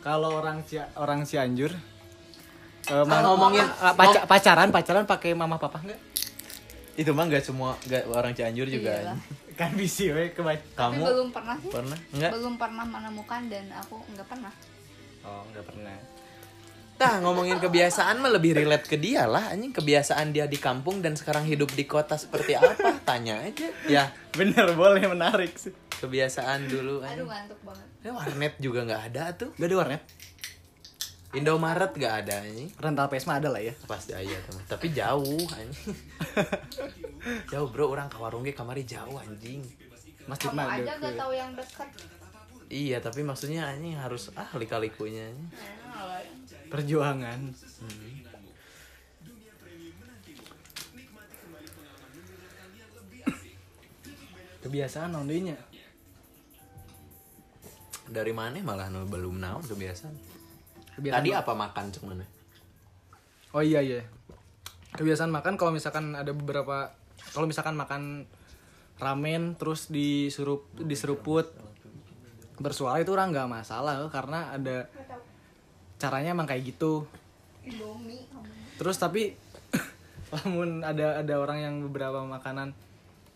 kalau 0.00 0.30
orang 0.34 0.62
Cia 0.62 0.86
orang 0.94 1.22
Cianjur 1.22 1.72
Eh, 2.86 3.02
ma- 3.02 3.18
ngomongin- 3.20 3.66
paca- 3.96 4.22
pacaran 4.24 4.70
pacaran 4.70 5.02
pakai 5.02 5.32
mama 5.32 5.56
papa 5.56 5.80
enggak 5.80 5.98
Itu 6.94 7.10
mah 7.10 7.26
nggak 7.26 7.42
semua 7.42 7.74
nggak 7.82 8.06
orang 8.08 8.30
Cianjur 8.30 8.64
juga. 8.64 8.94
Iyalah. 8.94 9.18
kan 9.52 9.74
bisi 9.74 10.08
we 10.08 10.30
kebaca 10.30 10.62
Tapi 10.70 10.94
Kamu 10.94 11.02
belum 11.02 11.28
pernah 11.30 11.56
sih. 11.56 11.68
pernah? 11.68 11.98
Enggak. 12.08 12.30
Belum 12.30 12.54
pernah 12.54 12.84
menemukan 12.84 13.40
dan 13.46 13.64
aku 13.74 14.00
nggak 14.06 14.24
pernah. 14.24 14.52
oh 15.20 15.42
enggak 15.44 15.64
pernah 15.66 15.96
Nah 16.96 17.20
ngomongin 17.20 17.60
kebiasaan 17.60 18.24
mah 18.24 18.32
lebih 18.32 18.56
relate 18.56 18.88
ke 18.88 18.96
dia 18.96 19.28
lah. 19.28 19.52
Anjing 19.52 19.72
kebiasaan 19.72 20.32
dia 20.32 20.48
di 20.48 20.56
kampung 20.56 21.04
dan 21.04 21.12
sekarang 21.12 21.44
hidup 21.44 21.68
di 21.76 21.84
kota 21.84 22.16
seperti 22.16 22.56
apa? 22.56 22.72
Tanya 23.04 23.44
aja. 23.44 23.68
Ya. 23.84 24.04
Bener 24.32 24.72
boleh 24.72 25.04
menarik 25.04 25.52
sih. 25.60 25.76
Kebiasaan 25.96 26.68
dulu 26.68 27.00
Aduh 27.04 27.08
anjing 27.08 27.28
ngantuk 27.28 27.60
banget. 27.64 27.86
ya, 28.00 28.10
warnet 28.12 28.54
juga 28.56 28.80
nggak 28.84 29.02
ada 29.12 29.22
tuh. 29.36 29.50
Gak 29.56 29.68
di 29.68 29.76
warnet? 29.76 30.02
Indomaret 31.36 31.92
nggak 31.92 32.14
ada 32.24 32.34
anjing. 32.48 32.68
Rental 32.80 33.06
PS 33.12 33.24
mah 33.28 33.36
ada 33.44 33.48
lah 33.52 33.60
ya. 33.60 33.74
Pasti 33.84 34.12
aja 34.16 34.36
teman 34.48 34.64
tapi 34.64 34.86
jauh 34.92 35.44
anjing. 35.52 35.96
Jauh 37.52 37.68
bro. 37.68 37.92
Orang 37.92 38.08
ke 38.08 38.16
warung 38.16 38.40
ge 38.40 38.56
kamari 38.56 38.88
jauh 38.88 39.20
anjing. 39.20 39.60
Masjid 40.24 40.48
mah 40.56 40.80
aja 40.80 40.96
ada 40.96 41.12
gak 41.12 41.14
tahu 41.20 41.32
yang 41.36 41.52
dekat. 41.52 41.88
iya 42.66 42.98
tapi 42.98 43.22
maksudnya 43.22 43.62
anjing 43.68 43.94
harus 43.94 44.32
ah 44.34 44.48
lika-likunya 44.56 45.28
anjing. 45.28 45.50
Perjuangan. 46.66 47.40
Kebiasaan 54.66 55.14
nondinya 55.14 55.54
dari 58.06 58.30
mana 58.34 58.58
malah 58.62 58.90
nu 58.90 59.06
belum 59.06 59.38
naon 59.38 59.62
kebiasaan? 59.62 60.14
Kebiasaan 60.98 61.22
tadi 61.22 61.30
apa 61.34 61.52
makan 61.54 61.84
cek 61.90 62.02
mana 62.02 62.26
oh 63.56 63.64
iya 63.64 63.80
iya. 63.80 64.04
Kebiasaan 64.96 65.32
makan 65.32 65.56
kalau 65.56 65.72
misalkan 65.72 66.12
ada 66.12 66.32
beberapa 66.32 66.92
kalau 67.32 67.48
misalkan 67.48 67.76
makan 67.76 68.24
ramen 68.96 69.56
terus 69.60 69.92
disurup 69.92 70.68
diseruput 70.76 71.52
bersuara 72.56 73.04
itu 73.04 73.12
orang 73.12 73.28
nggak 73.32 73.48
masalah 73.48 74.00
karena 74.08 74.56
ada 74.56 74.88
caranya 75.96 76.32
emang 76.32 76.48
kayak 76.48 76.76
gitu. 76.76 77.04
Indomie. 77.64 78.24
Terus 78.76 78.96
tapi 78.96 79.32
namun 80.32 80.84
ada 80.84 81.20
ada 81.22 81.34
orang 81.38 81.58
yang 81.62 81.74
beberapa 81.84 82.22
makanan 82.22 82.76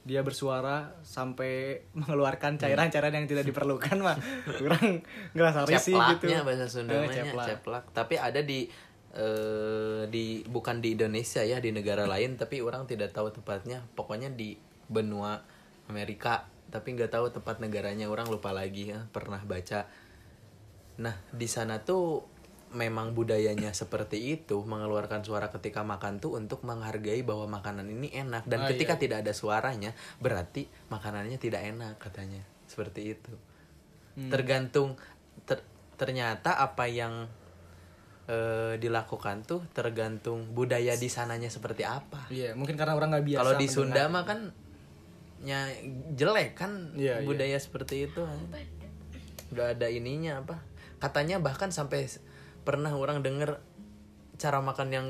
dia 0.01 0.25
bersuara 0.25 0.96
sampai 1.05 1.77
mengeluarkan 1.99 2.57
cairan-cairan 2.57 3.12
yang 3.12 3.27
tidak 3.29 3.44
diperlukan 3.44 4.01
mah. 4.01 4.16
Orang 4.64 5.05
ngerasa 5.37 5.68
risih 5.68 5.96
gitu. 6.16 6.25
Bahasa 6.40 6.66
Sunda 6.73 7.05
Eh, 7.05 7.12
ceplak. 7.12 7.46
ceplak. 7.46 7.85
Tapi 7.92 8.16
ada 8.16 8.40
di 8.40 8.64
eh, 9.12 10.07
di 10.09 10.40
bukan 10.49 10.81
di 10.81 10.96
Indonesia 10.96 11.44
ya 11.44 11.61
di 11.61 11.75
negara 11.75 12.07
lain 12.09 12.38
tapi 12.40 12.64
orang 12.64 12.88
tidak 12.88 13.12
tahu 13.12 13.29
tepatnya. 13.29 13.85
Pokoknya 13.92 14.33
di 14.33 14.57
benua 14.88 15.37
Amerika 15.90 16.49
tapi 16.73 16.96
nggak 16.96 17.12
tahu 17.12 17.29
tempat 17.35 17.61
negaranya. 17.61 18.09
Orang 18.09 18.33
lupa 18.33 18.57
lagi 18.57 18.94
ya 18.96 19.05
pernah 19.12 19.42
baca. 19.44 19.85
Nah 20.96 21.12
di 21.29 21.49
sana 21.51 21.83
tuh 21.83 22.25
memang 22.70 23.12
budayanya 23.12 23.74
seperti 23.74 24.38
itu 24.38 24.62
mengeluarkan 24.62 25.26
suara 25.26 25.50
ketika 25.50 25.83
makan 25.83 26.22
tuh 26.22 26.38
untuk 26.38 26.62
menghargai 26.62 27.20
bahwa 27.22 27.50
makanan 27.50 27.90
ini 27.90 28.14
enak. 28.14 28.46
Dan 28.46 28.62
Oh, 28.62 28.68
ketika 28.70 28.94
iya. 28.94 29.02
tidak 29.02 29.18
ada 29.26 29.33
suaranya 29.35 29.90
berarti 30.18 30.70
makanannya 30.88 31.38
tidak 31.38 31.66
enak 31.66 31.98
katanya. 31.98 32.42
Seperti 32.66 33.18
itu. 33.18 33.33
Hmm. 34.11 34.26
tergantung 34.26 34.98
ter- 35.46 35.62
ternyata 35.94 36.59
apa 36.59 36.90
yang 36.90 37.30
eh, 38.26 38.74
dilakukan 38.78 39.46
tuh 39.46 39.62
tergantung 39.70 40.50
budaya 40.50 40.98
di 40.98 41.06
sananya 41.06 41.46
seperti 41.46 41.87
apa. 41.87 42.26
Iya 42.26 42.54
mungkin 42.59 42.74
karena 42.74 42.98
orang 42.98 43.14
nggak 43.14 43.26
biasa 43.26 43.40
kalau 43.40 43.54
di 43.54 43.66
Sunda 43.70 44.11
mah 44.11 44.26
kan 44.26 44.50
nya 45.40 45.66
jelek 46.14 46.59
kan 46.59 46.92
Iya, 46.94 47.22
budaya 47.22 47.56
seperti 47.56 48.11
itu 48.11 48.22
udah 49.50 49.78
ada 49.78 49.87
ininya 49.90 50.42
apa. 50.42 50.59
Katanya 50.98 51.38
bahkan 51.38 51.70
sampai 51.70 52.06
pernah 52.70 52.94
orang 52.94 53.18
denger 53.18 53.59
cara 54.38 54.62
makan 54.62 54.88
yang 54.94 55.06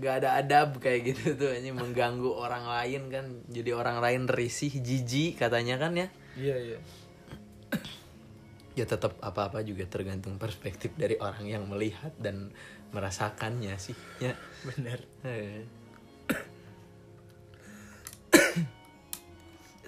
nggak 0.00 0.24
ada 0.24 0.40
adab 0.40 0.80
kayak 0.80 1.12
gitu 1.12 1.36
tuh 1.36 1.52
hanya 1.52 1.76
mengganggu 1.76 2.32
orang 2.32 2.64
lain 2.64 3.12
kan. 3.12 3.26
Jadi 3.52 3.70
orang 3.76 4.00
lain 4.00 4.24
risih 4.24 4.72
jijik 4.72 5.36
katanya 5.36 5.76
kan 5.76 5.92
ya. 5.92 6.08
Iya 6.40 6.56
iya. 6.56 6.78
Ya 8.72 8.88
tetap 8.88 9.20
apa-apa 9.20 9.60
juga 9.60 9.84
tergantung 9.84 10.40
perspektif 10.40 10.96
dari 10.96 11.20
orang 11.20 11.44
yang 11.44 11.68
melihat 11.68 12.16
dan 12.16 12.56
merasakannya 12.96 13.76
sih 13.76 13.94
ya. 14.16 14.32
Bener 14.64 15.04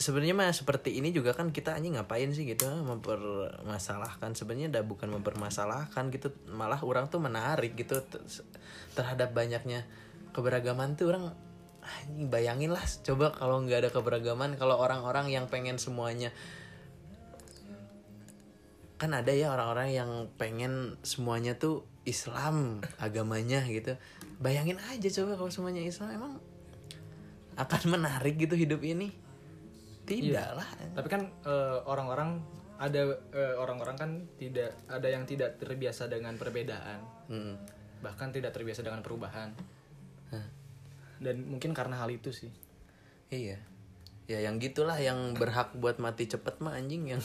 sebenarnya 0.05 0.37
mah 0.37 0.53
seperti 0.53 1.01
ini 1.01 1.17
juga 1.17 1.33
kan 1.33 1.49
kita 1.49 1.73
anjing 1.73 1.97
ngapain 1.97 2.29
sih 2.37 2.45
gitu 2.45 2.69
mempermasalahkan. 2.69 4.37
Sebenarnya 4.37 4.69
udah 4.77 4.85
bukan 4.85 5.09
mempermasalahkan 5.17 6.13
gitu 6.13 6.37
malah 6.53 6.77
orang 6.85 7.09
tuh 7.09 7.25
menarik 7.25 7.73
gitu 7.73 8.05
terhadap 8.93 9.33
banyaknya 9.33 9.89
keberagaman 10.37 11.01
tuh 11.01 11.17
orang 11.17 11.33
anjing 11.81 12.29
bayangin 12.29 12.77
lah 12.77 12.85
coba 13.01 13.33
kalau 13.33 13.65
nggak 13.65 13.89
ada 13.89 13.91
keberagaman 13.93 14.61
kalau 14.61 14.77
orang-orang 14.77 15.33
yang 15.33 15.49
pengen 15.49 15.77
semuanya 15.81 16.33
kan 18.97 19.13
ada 19.13 19.33
ya 19.33 19.53
orang-orang 19.53 19.93
yang 19.93 20.11
pengen 20.37 20.97
semuanya 21.01 21.57
tuh 21.57 21.89
Islam 22.05 22.85
agamanya 23.01 23.65
gitu. 23.73 23.97
Bayangin 24.37 24.77
aja 24.93 25.09
coba 25.09 25.41
kalau 25.41 25.49
semuanya 25.49 25.81
Islam 25.81 26.13
emang 26.13 26.33
akan 27.57 27.83
menarik 27.89 28.37
gitu 28.37 28.53
hidup 28.53 28.85
ini 28.85 29.24
tidak 30.05 30.49
lah 30.61 30.69
tapi 30.93 31.09
kan 31.09 31.23
eh, 31.45 31.79
orang-orang 31.89 32.41
ada 32.79 33.17
eh, 33.33 33.55
orang-orang 33.57 33.97
kan 33.97 34.11
tidak 34.37 34.75
ada 34.91 35.09
yang 35.09 35.25
tidak 35.25 35.57
terbiasa 35.59 36.11
dengan 36.11 36.37
perbedaan. 36.37 37.01
Hmm. 37.25 37.57
bahkan 38.05 38.29
tidak 38.29 38.53
terbiasa 38.53 38.85
dengan 38.85 39.01
perubahan. 39.01 39.49
Hah. 40.29 40.45
dan 41.25 41.41
mungkin 41.49 41.73
karena 41.73 41.97
hal 42.05 42.13
itu 42.13 42.29
sih. 42.37 42.53
Iya. 43.33 43.57
Ya 44.29 44.45
yang 44.45 44.61
gitulah 44.61 45.01
yang 45.01 45.33
berhak 45.33 45.73
buat 45.73 45.97
mati 45.97 46.29
cepet 46.29 46.61
mah 46.61 46.77
anjing 46.77 47.09
yang 47.09 47.25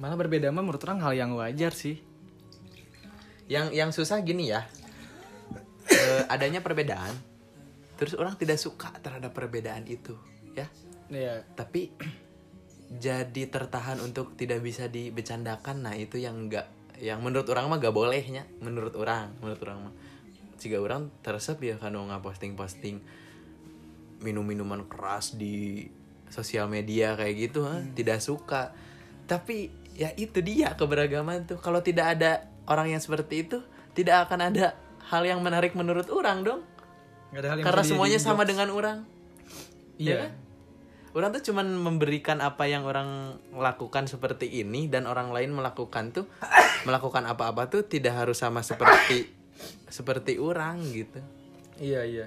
malah 0.00 0.20
berbeda 0.20 0.52
mah 0.52 0.60
menurut 0.60 0.84
orang 0.84 1.00
hal 1.00 1.16
yang 1.16 1.32
wajar 1.32 1.72
sih. 1.72 2.04
Yang 3.48 3.66
yang 3.72 3.88
susah 3.96 4.20
gini 4.20 4.52
ya. 4.52 4.68
Eh, 5.90 6.22
adanya 6.30 6.62
perbedaan 6.62 7.29
terus 8.00 8.16
orang 8.16 8.32
tidak 8.40 8.56
suka 8.56 8.88
terhadap 9.04 9.36
perbedaan 9.36 9.84
itu 9.84 10.16
ya. 10.56 10.64
Iya. 11.12 11.44
Tapi 11.52 11.92
jadi 12.88 13.44
tertahan 13.52 14.00
untuk 14.00 14.34
tidak 14.40 14.64
bisa 14.64 14.88
dibecandakan 14.88 15.84
nah 15.84 15.92
itu 15.92 16.16
yang 16.16 16.48
enggak 16.48 16.66
yang 16.96 17.20
menurut 17.20 17.46
orang 17.52 17.70
mah 17.70 17.78
gak 17.78 17.94
bolehnya 17.94 18.48
menurut 18.64 18.96
orang 18.96 19.36
menurut 19.44 19.60
orang 19.68 19.78
mah. 19.92 19.94
Jika 20.56 20.80
orang 20.80 21.12
teresep 21.20 21.60
ya 21.60 21.76
kan 21.76 21.92
nggak 21.92 22.24
posting 22.24 22.56
posting 22.56 23.04
minum 24.24 24.44
minuman 24.44 24.84
keras 24.88 25.36
di 25.36 25.88
sosial 26.28 26.68
media 26.68 27.16
kayak 27.20 27.34
gitu 27.36 27.68
ha, 27.68 27.84
tidak 27.92 28.24
suka. 28.24 28.72
Tapi 29.28 29.68
ya 29.92 30.12
itu 30.16 30.40
dia 30.40 30.72
keberagaman 30.72 31.48
tuh. 31.48 31.60
Kalau 31.60 31.84
tidak 31.84 32.16
ada 32.16 32.48
orang 32.64 32.96
yang 32.96 33.00
seperti 33.00 33.44
itu 33.44 33.60
tidak 33.92 34.28
akan 34.28 34.52
ada 34.52 34.76
hal 35.12 35.24
yang 35.24 35.40
menarik 35.44 35.72
menurut 35.72 36.08
orang 36.12 36.44
dong 36.44 36.60
Ada 37.30 37.46
hal 37.54 37.56
yang 37.62 37.66
karena 37.66 37.82
semuanya 37.86 38.18
sama 38.18 38.42
jokes. 38.42 38.50
dengan 38.54 38.68
orang. 38.74 38.98
Iya. 40.00 40.28
Kan? 40.28 40.32
orang 41.10 41.34
tuh 41.34 41.50
cuman 41.50 41.66
memberikan 41.74 42.38
apa 42.38 42.70
yang 42.70 42.86
orang 42.86 43.34
lakukan 43.50 44.06
seperti 44.06 44.62
ini 44.62 44.86
dan 44.86 45.10
orang 45.10 45.34
lain 45.34 45.50
melakukan 45.50 46.14
tuh 46.14 46.30
melakukan 46.86 47.26
apa-apa 47.26 47.66
tuh 47.66 47.82
tidak 47.82 48.14
harus 48.14 48.38
sama 48.38 48.62
seperti 48.62 49.26
seperti 49.96 50.38
orang 50.38 50.78
gitu. 50.94 51.18
Iya 51.80 52.06
iya. 52.06 52.26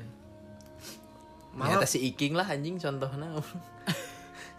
Ternyata 1.53 1.85
si 1.85 2.01
Iking 2.09 2.33
lah 2.33 2.49
anjing 2.49 2.81
contohnya. 2.81 3.29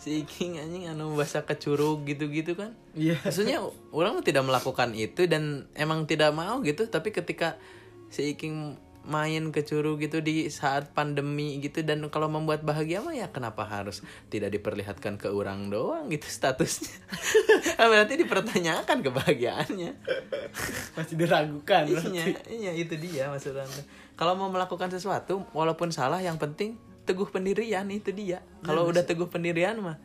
Si 0.05 0.21
Iking 0.21 0.61
anjing 0.61 0.85
anu 0.85 1.17
bahasa 1.17 1.49
kecurug 1.49 2.05
gitu-gitu 2.05 2.53
kan. 2.53 2.77
Iya. 2.93 3.17
Maksudnya 3.25 3.65
orang 3.89 4.21
tidak 4.21 4.45
melakukan 4.45 4.93
itu 4.93 5.25
dan 5.25 5.65
emang 5.73 6.05
tidak 6.05 6.29
mau 6.37 6.61
gitu. 6.61 6.85
Tapi 6.93 7.09
ketika 7.09 7.57
si 8.13 8.37
Iking 8.37 8.77
main 9.05 9.53
ke 9.53 9.61
Curug 9.65 10.01
gitu 10.01 10.25
di 10.25 10.49
saat 10.49 10.97
pandemi 10.97 11.61
gitu 11.61 11.85
dan 11.85 12.01
kalau 12.09 12.29
membuat 12.33 12.65
bahagia 12.65 13.05
mah 13.05 13.13
ya 13.13 13.29
kenapa 13.29 13.69
harus 13.69 14.01
tidak 14.33 14.53
diperlihatkan 14.57 15.21
ke 15.21 15.29
orang 15.29 15.69
doang 15.69 16.09
gitu 16.09 16.27
statusnya. 16.27 16.93
Ah, 17.75 17.91
berarti 17.91 18.15
dipertanyakan 18.15 19.03
kebahagiaannya. 19.03 19.91
Masih 20.97 21.17
diragukan 21.19 21.83
iya 21.91 22.25
iya 22.47 22.73
itu 22.73 22.95
dia 22.95 23.27
maksud 23.27 23.57
anda. 23.57 23.83
Kalau 24.15 24.39
mau 24.39 24.47
melakukan 24.47 24.95
sesuatu 24.95 25.43
walaupun 25.51 25.91
salah 25.91 26.23
yang 26.23 26.39
penting 26.39 26.79
teguh 27.03 27.29
pendirian 27.29 27.85
itu 27.91 28.15
dia. 28.15 28.41
Kalau 28.63 28.87
udah 28.87 29.03
teguh 29.03 29.27
pendirian 29.27 29.77
mah. 29.83 29.99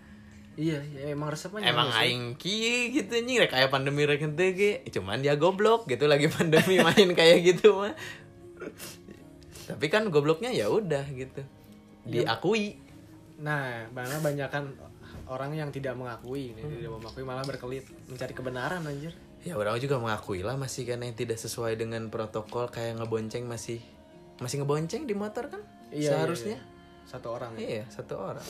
Iya 0.60 0.84
ya, 0.92 1.16
emang 1.16 1.32
resepnya 1.32 1.72
emang 1.72 1.88
aing 1.96 2.36
ki 2.36 2.92
gitu 2.92 3.16
nih 3.24 3.48
kayak 3.48 3.72
pandemi 3.72 4.04
rek 4.04 4.20
cuman 4.92 5.24
dia 5.24 5.40
goblok 5.40 5.88
gitu 5.88 6.04
lagi 6.04 6.28
pandemi 6.36 6.84
main 6.84 7.16
kayak 7.16 7.48
gitu 7.48 7.80
mah 7.80 7.96
tapi 9.69 9.86
kan 9.88 10.08
gobloknya 10.10 10.52
ya 10.52 10.67
udah 10.67 11.06
gitu. 11.13 11.41
Diakui. 12.08 12.80
Nah 13.39 13.88
malah 13.93 14.19
banyak 14.19 14.50
kan 14.50 14.74
orang 15.30 15.54
yang 15.54 15.69
tidak 15.69 15.93
mengakui 15.93 16.58
ini 16.58 16.62
tidak 16.82 16.98
mengakui 16.98 17.24
malah 17.24 17.45
berkelit 17.45 17.86
mencari 18.10 18.34
kebenaran 18.34 18.82
anjir. 18.84 19.13
Ya 19.45 19.56
orang 19.56 19.80
juga 19.80 20.02
mengakui 20.02 20.43
lah 20.43 20.60
masih 20.60 20.84
kan 20.84 21.00
yang 21.00 21.15
tidak 21.15 21.39
sesuai 21.39 21.80
dengan 21.80 22.12
protokol 22.12 22.67
kayak 22.67 23.00
ngebonceng 23.00 23.48
masih 23.48 23.80
masih 24.41 24.63
ngebonceng 24.63 25.08
di 25.08 25.15
motor 25.15 25.48
kan? 25.48 25.62
Iya, 25.89 26.17
seharusnya. 26.17 26.60
iya, 26.60 26.63
iya. 26.63 27.08
satu 27.08 27.28
orang 27.32 27.52
ya. 27.56 27.60
iya 27.63 27.86
satu 27.88 28.13
orang. 28.19 28.48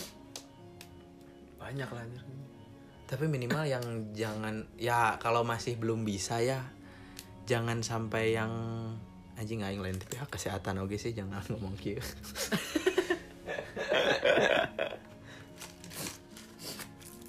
Banyak 1.60 1.90
lah 1.92 2.02
anjir. 2.02 2.24
Tapi 3.10 3.26
minimal 3.26 3.64
yang 3.66 3.86
jangan 4.14 4.70
ya 4.78 5.18
kalau 5.18 5.42
masih 5.42 5.78
belum 5.78 6.06
bisa 6.06 6.42
ya 6.42 6.62
jangan 7.50 7.82
sampai 7.82 8.38
yang 8.38 8.54
anjing 9.40 9.64
aing 9.64 9.80
lain 9.80 9.96
pihak 9.96 10.28
kesehatan 10.28 10.84
oke 10.84 11.00
sih 11.00 11.16
jangan 11.16 11.40
ngomong 11.56 11.80
kieu. 11.80 12.04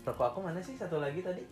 Rokok 0.00 0.26
aku 0.34 0.38
mana 0.42 0.58
sih 0.58 0.74
satu 0.74 0.98
lagi 0.98 1.22
tadi? 1.22 1.44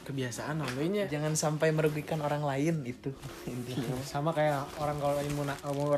Kebiasaan 0.00 0.58
namanya 0.58 1.06
jangan 1.06 1.38
sampai 1.38 1.70
merugikan 1.70 2.18
orang 2.22 2.42
lain 2.42 2.82
itu 2.86 3.10
intinya. 3.52 3.98
Sama 4.06 4.30
kayak 4.30 4.78
orang 4.78 4.98
kalau 5.02 5.14
lagi 5.18 5.30
mau 5.34 5.46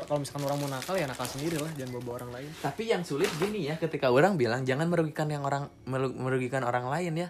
kalau 0.01 0.19
misalkan 0.21 0.49
orang 0.49 0.59
mau 0.61 0.69
nakal 0.69 0.97
ya 0.97 1.05
nakal 1.05 1.25
sendiri 1.29 1.57
lah 1.61 1.69
jangan 1.77 2.01
bawa 2.01 2.25
orang 2.25 2.41
lain. 2.41 2.49
Tapi 2.61 2.89
yang 2.89 3.05
sulit 3.05 3.29
gini 3.37 3.69
ya 3.69 3.77
ketika 3.77 4.09
orang 4.09 4.37
bilang 4.37 4.65
jangan 4.65 4.89
merugikan 4.89 5.29
yang 5.29 5.45
orang 5.45 5.69
meru- 5.85 6.13
merugikan 6.13 6.65
orang 6.65 6.89
lain 6.89 7.13
ya. 7.21 7.29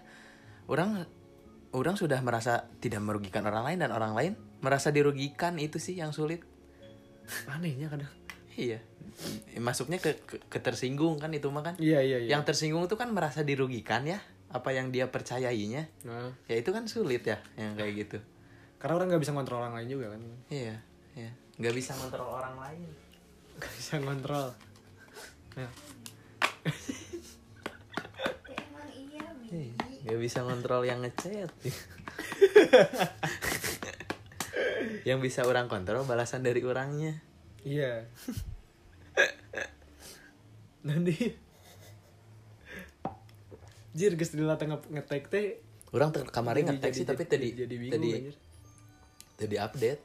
Orang 0.67 1.03
orang 1.75 1.95
sudah 1.99 2.19
merasa 2.23 2.67
tidak 2.79 3.03
merugikan 3.03 3.43
orang 3.47 3.63
lain 3.67 3.79
dan 3.83 3.91
orang 3.91 4.13
lain 4.15 4.33
merasa 4.63 4.89
dirugikan 4.89 5.59
itu 5.59 5.77
sih 5.77 5.99
yang 5.99 6.15
sulit. 6.15 6.41
Anehnya 7.51 7.91
kadang. 7.91 8.09
Iya. 8.55 8.79
Masuknya 9.59 10.01
ke, 10.01 10.17
ke 10.23 10.39
ketersinggung 10.49 11.19
kan 11.19 11.29
itu 11.35 11.51
mah 11.51 11.61
kan. 11.61 11.75
Iya 11.77 12.01
iya 12.01 12.17
iya. 12.23 12.29
Yang 12.33 12.55
tersinggung 12.55 12.87
itu 12.87 12.95
kan 12.95 13.11
merasa 13.11 13.43
dirugikan 13.43 14.07
ya 14.07 14.23
apa 14.49 14.71
yang 14.71 14.89
dia 14.89 15.11
percayainya. 15.11 15.91
Nah, 16.07 16.31
ya 16.47 16.55
itu 16.57 16.71
kan 16.71 16.87
sulit 16.87 17.27
ya 17.27 17.43
yang 17.59 17.75
kayak 17.75 18.07
gitu. 18.07 18.17
Karena 18.79 18.97
orang 18.97 19.07
nggak 19.13 19.21
bisa 19.21 19.35
kontrol 19.35 19.61
orang 19.61 19.75
lain 19.77 19.89
juga 19.91 20.15
kan. 20.15 20.21
Iya 20.49 20.75
iya. 21.19 21.31
Nggak 21.59 21.75
bisa 21.77 21.91
kontrol 21.93 22.29
orang 22.31 22.55
lain. 22.57 22.89
Nggak 23.59 23.73
bisa 23.77 23.93
kontrol 24.01 24.47
nah 25.53 25.69
emang 28.49 28.89
iya 28.97 29.25
bi. 29.37 29.69
Nggak 30.03 30.19
bisa 30.19 30.39
kontrol 30.41 30.81
yang 30.81 31.05
ngechat 31.05 31.53
yang 35.03 35.19
bisa 35.19 35.43
orang 35.43 35.65
kontrol 35.67 36.03
balasan 36.03 36.41
dari 36.41 36.61
orangnya. 36.61 37.19
Iya. 37.63 38.05
Nanti. 40.83 41.15
Jir, 43.93 44.17
geus 44.17 44.33
dilatih 44.33 44.67
nge- 44.67 44.89
ngetek 44.89 45.29
teh. 45.29 45.47
Orang 45.93 46.09
ter 46.09 46.25
kemarin 46.25 46.65
Jadi- 46.65 46.69
ngetek 46.81 46.93
sih 46.93 47.05
tapi 47.05 47.23
tadi 47.23 47.53
jadi 47.53 47.75
bingung, 47.77 47.93
tadi 47.93 48.09
anjir. 48.11 48.35
tadi 49.37 49.55
update. 49.61 50.01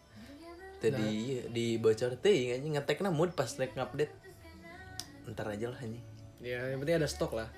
Tadi 0.79 1.07
iya, 1.11 1.43
di 1.49 1.67
bocor 1.77 2.21
teh 2.21 2.53
anjing 2.53 2.77
ngetekna 2.77 3.09
mood 3.09 3.33
pas 3.33 3.49
rek 3.51 3.73
ngupdate 3.75 4.13
ntar 5.29 5.49
aja 5.49 5.73
lah 5.73 5.81
anjing. 5.81 6.05
Ya 6.39 6.61
yang 6.69 6.79
penting 6.79 7.01
ada 7.01 7.09
stok 7.09 7.33
lah. 7.35 7.49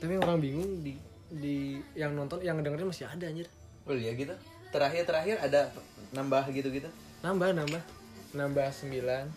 Tapi 0.00 0.16
orang 0.16 0.40
bingung 0.40 0.80
di 0.80 0.96
di 1.28 1.78
yang 1.94 2.16
nonton 2.16 2.40
yang 2.40 2.58
dengerin 2.58 2.88
masih 2.88 3.06
ada 3.06 3.28
anjir. 3.28 3.46
Oh 3.84 3.92
iya 3.92 4.16
gitu 4.16 4.32
terakhir 4.72 5.04
terakhir 5.04 5.36
ada 5.38 5.68
nambah 6.16 6.48
gitu 6.50 6.72
gitu 6.72 6.88
nambah 7.22 7.54
nambah. 7.54 7.82
Nambah 8.32 8.68
9 8.72 9.28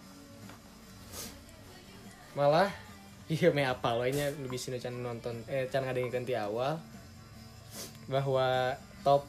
malah 2.35 2.67
iya 3.31 3.47
me 3.47 3.63
apa 3.63 3.95
lo 3.95 4.03
nya 4.11 4.27
lebih 4.27 4.59
sini 4.59 4.75
can 4.75 4.99
nonton 4.99 5.39
eh 5.47 5.71
can 5.71 5.83
ngadengin 5.83 6.11
ganti 6.11 6.33
awal. 6.35 6.79
Bahwa 8.07 8.75
top 9.03 9.27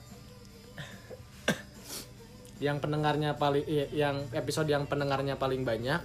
yang 2.64 2.78
pendengarnya 2.82 3.34
paling 3.38 3.66
iya, 3.66 3.86
yang 3.90 4.26
episode 4.34 4.70
yang 4.70 4.86
pendengarnya 4.86 5.38
paling 5.38 5.62
banyak 5.62 6.00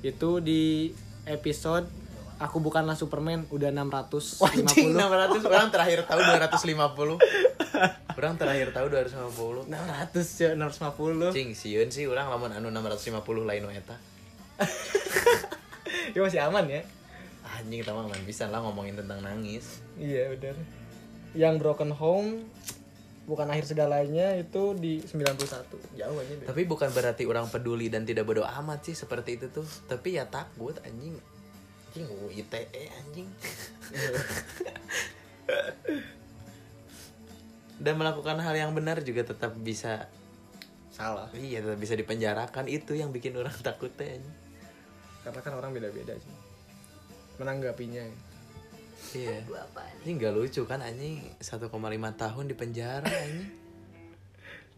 itu 0.00 0.40
di 0.40 0.94
episode 1.28 1.99
aku 2.40 2.56
bukanlah 2.58 2.96
Superman 2.96 3.44
udah 3.52 3.68
650 3.68 4.48
Anjing 4.48 4.96
600 4.96 5.44
orang 5.44 5.68
terakhir 5.68 6.08
tahu 6.08 6.20
250 6.24 8.16
orang 8.16 8.34
terakhir 8.40 8.68
tahu 8.72 8.86
250 8.88 9.68
600 9.68 10.40
ya 10.40 10.50
650 10.56 11.36
Cing, 11.36 11.50
sieun 11.52 11.88
sih 11.92 12.08
orang 12.08 12.32
lamun 12.32 12.56
anu 12.56 12.72
650 12.72 13.20
lain 13.44 13.62
eta. 13.76 13.96
ya 16.16 16.20
masih 16.24 16.40
aman 16.40 16.64
ya 16.64 16.82
Anjing 17.60 17.84
tama 17.84 18.08
man 18.08 18.22
bisa 18.24 18.46
lah 18.46 18.62
ngomongin 18.62 18.94
tentang 18.94 19.20
nangis. 19.20 19.82
Iya 19.98 20.32
benar. 20.32 20.56
Yang 21.34 21.54
Broken 21.60 21.92
Home 21.98 22.46
bukan 23.26 23.46
akhir 23.52 23.68
segalanya 23.68 24.38
itu 24.38 24.72
di 24.78 25.02
91. 25.02 25.98
Jauh 25.98 26.16
aja 26.16 26.32
deh. 26.40 26.46
Tapi 26.46 26.62
bukan 26.64 26.88
berarti 26.94 27.26
orang 27.26 27.50
peduli 27.50 27.90
dan 27.90 28.06
tidak 28.06 28.24
bodoh 28.24 28.46
amat 28.46 28.86
sih 28.86 28.94
seperti 28.94 29.36
itu 29.36 29.46
tuh. 29.50 29.66
Tapi 29.90 30.16
ya 30.16 30.24
takut 30.30 30.78
anjing. 30.86 31.18
Anjing 31.90 32.06
UU 32.06 32.30
ITE 32.32 32.62
anjing. 32.88 33.28
dan 37.80 37.94
melakukan 37.96 38.36
hal 38.38 38.54
yang 38.54 38.70
benar 38.70 39.00
juga 39.00 39.24
tetap 39.24 39.56
bisa 39.56 40.06
Salah. 40.92 41.32
iya 41.32 41.58
tetap 41.58 41.80
bisa 41.80 41.96
dipenjarakan 41.96 42.68
itu 42.68 42.92
yang 42.92 43.08
bikin 43.08 43.32
orang 43.34 43.56
takut 43.66 43.90
teh 43.90 44.06
anjing. 44.06 44.36
Karena 45.20 45.40
kan 45.40 45.52
orang 45.54 45.70
beda-beda 45.72 46.14
sih. 46.14 46.34
Menanggapinya. 47.36 48.04
Iya. 49.10 49.42
Ini 50.04 50.10
nggak 50.12 50.32
lucu 50.32 50.62
kan 50.64 50.80
anjing 50.80 51.24
1,5 51.40 51.66
tahun 52.14 52.44
di 52.46 52.54
penjara 52.54 53.08
anjing. 53.08 53.48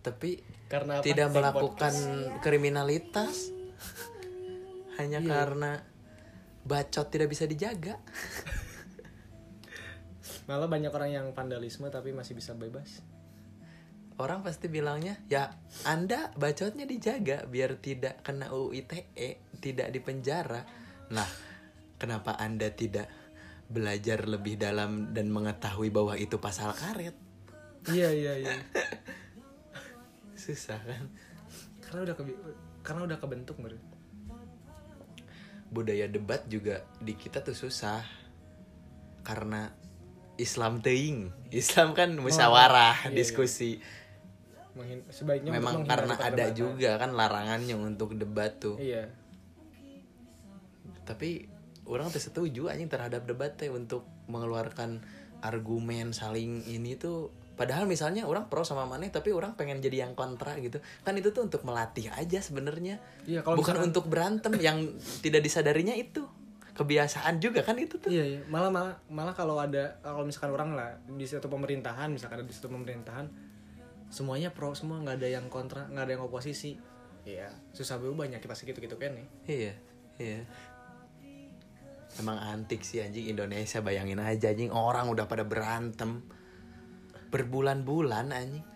Tapi 0.00 0.30
Karena 0.66 0.98
apa? 0.98 1.04
tidak 1.04 1.28
melakukan 1.30 1.92
podcast. 1.94 2.40
kriminalitas 2.40 3.50
hanya 4.96 5.18
Iya. 5.18 5.26
karena 5.28 5.72
bacot 6.62 7.06
tidak 7.10 7.28
bisa 7.30 7.44
dijaga. 7.46 7.98
Malah 10.48 10.66
banyak 10.66 10.90
orang 10.90 11.10
yang 11.10 11.26
vandalisme 11.34 11.86
tapi 11.90 12.14
masih 12.14 12.38
bisa 12.38 12.54
bebas. 12.54 13.02
Orang 14.20 14.44
pasti 14.44 14.68
bilangnya, 14.68 15.18
"Ya, 15.26 15.56
Anda 15.88 16.30
bacotnya 16.36 16.86
dijaga 16.86 17.48
biar 17.48 17.80
tidak 17.80 18.22
kena 18.22 18.52
UU 18.52 18.76
ITE, 18.76 19.40
tidak 19.58 19.88
dipenjara." 19.90 20.62
Nah, 21.10 21.26
kenapa 21.98 22.38
Anda 22.38 22.70
tidak 22.70 23.08
belajar 23.72 24.28
lebih 24.28 24.60
dalam 24.60 25.16
dan 25.16 25.32
mengetahui 25.32 25.88
bahwa 25.88 26.14
itu 26.20 26.36
pasal 26.38 26.76
karet? 26.76 27.16
Iya 27.88 28.14
iya 28.14 28.32
iya. 28.46 28.56
Susah 30.42 30.78
kan? 30.78 31.08
karena 31.92 32.08
udah 32.08 32.16
kebi- 32.16 32.40
karena 32.80 33.00
udah 33.04 33.18
kebentuk 33.20 33.56
menurut. 33.60 33.84
Budaya 35.72 36.04
debat 36.06 36.44
juga 36.46 36.84
di 37.00 37.16
kita 37.16 37.40
tuh 37.40 37.56
susah. 37.56 38.04
Karena 39.24 39.72
Islam 40.36 40.82
teing 40.84 41.30
Islam 41.54 41.92
kan 41.96 42.12
musyawarah 42.16 43.08
iya, 43.08 43.10
iya. 43.10 43.16
diskusi. 43.16 43.80
Menghin- 44.72 45.04
sebaiknya 45.12 45.52
memang 45.52 45.84
karena 45.84 46.16
ada 46.16 46.48
juga 46.56 46.96
kan 46.96 47.12
larangannya 47.12 47.76
untuk 47.76 48.16
debat 48.16 48.56
tuh. 48.56 48.76
Iya. 48.80 49.08
tapi 51.02 51.50
orang 51.82 52.14
tuh 52.14 52.22
setuju 52.22 52.70
anjing 52.70 52.86
terhadap 52.86 53.26
debat 53.26 53.58
teh 53.58 53.66
untuk 53.66 54.06
mengeluarkan 54.30 55.02
argumen 55.42 56.14
saling 56.14 56.62
ini 56.70 56.94
tuh 56.94 57.34
padahal 57.52 57.84
misalnya 57.84 58.24
orang 58.24 58.46
pro 58.46 58.62
sama 58.62 58.82
maneh 58.82 59.08
tapi 59.08 59.28
orang 59.28 59.52
pengen 59.52 59.78
jadi 59.78 60.02
yang 60.02 60.12
kontra 60.12 60.56
gitu 60.56 60.76
kan 61.00 61.12
itu 61.12 61.30
tuh 61.30 61.44
untuk 61.44 61.62
melatih 61.62 62.08
aja 62.10 62.38
sebenarnya 62.38 62.96
Iya, 63.22 63.40
kalau 63.40 63.56
bukan 63.56 63.76
misalkan- 63.76 63.88
untuk 63.88 64.04
berantem 64.06 64.52
yang 64.58 64.78
tidak 65.20 65.40
disadarinya 65.40 65.92
itu 65.92 66.24
kebiasaan 66.72 67.36
juga 67.36 67.60
kan 67.60 67.76
itu 67.76 67.96
tuh 67.96 68.08
Iya, 68.08 68.24
iya. 68.26 68.40
Malah 68.46 68.68
malah 68.68 68.94
malah 69.06 69.32
kalau 69.32 69.56
ada 69.56 70.00
kalau 70.00 70.24
misalkan 70.24 70.50
orang 70.50 70.72
lah 70.72 70.88
di 71.06 71.22
satu 71.22 71.46
pemerintahan, 71.46 72.08
misalkan 72.08 72.40
ada 72.40 72.48
di 72.48 72.54
satu 72.54 72.72
pemerintahan, 72.72 73.28
semuanya 74.08 74.48
pro 74.48 74.72
semua, 74.72 74.96
nggak 74.98 75.20
ada 75.20 75.28
yang 75.30 75.46
kontra, 75.46 75.84
nggak 75.86 76.04
ada 76.04 76.12
yang 76.16 76.24
oposisi. 76.24 76.80
Iya, 77.22 77.52
susah 77.70 77.96
berubahnya 77.96 78.38
kita 78.38 78.56
segitu 78.56 78.80
gitu 78.80 78.96
kan 78.96 79.12
nih. 79.12 79.26
Iya, 79.46 79.72
iya. 80.16 80.40
Emang 82.14 82.36
antik 82.36 82.80
sih 82.80 83.00
anjing 83.00 83.24
Indonesia 83.26 83.80
bayangin 83.80 84.16
aja 84.18 84.48
anjing 84.48 84.68
orang 84.68 85.08
udah 85.08 85.24
pada 85.24 85.44
berantem 85.44 86.24
berbulan-bulan 87.32 88.30
anjing. 88.30 88.66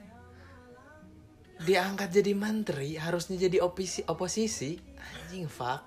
Diangkat 1.57 2.09
jadi 2.13 2.33
menteri 2.33 2.97
harusnya 2.97 3.37
jadi 3.37 3.61
oposisi 3.61 4.01
oposisi 4.09 4.73
anjing 4.97 5.47
fuck. 5.47 5.85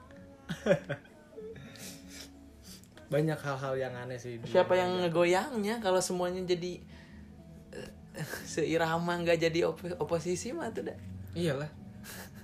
banyak 3.10 3.42
hal-hal 3.42 3.74
yang 3.74 3.94
aneh 3.98 4.22
sih 4.22 4.38
siapa 4.46 4.78
yang 4.78 5.02
olahraga. 5.02 5.10
ngegoyangnya 5.10 5.82
kalau 5.82 5.98
semuanya 5.98 6.46
jadi 6.46 6.78
eh, 7.74 7.90
seirama 8.54 9.18
nggak 9.26 9.50
jadi 9.50 9.66
op- 9.66 9.98
oposisi 9.98 10.54
mah 10.54 10.70
tuh 10.70 10.94
dah 10.94 10.98
iyalah 11.34 11.74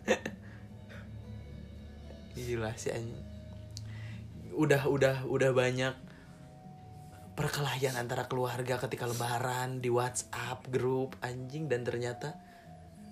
gila 2.33 2.73
sih 2.73 2.97
anjing 2.97 3.21
udah 4.57 4.89
udah 4.89 5.29
udah 5.29 5.53
banyak 5.53 5.93
perkelahian 7.35 7.99
antara 7.99 8.31
keluarga 8.31 8.79
ketika 8.79 9.05
lebaran 9.05 9.83
di 9.83 9.91
WhatsApp 9.91 10.71
grup 10.71 11.19
anjing 11.19 11.67
dan 11.67 11.83
ternyata 11.83 12.39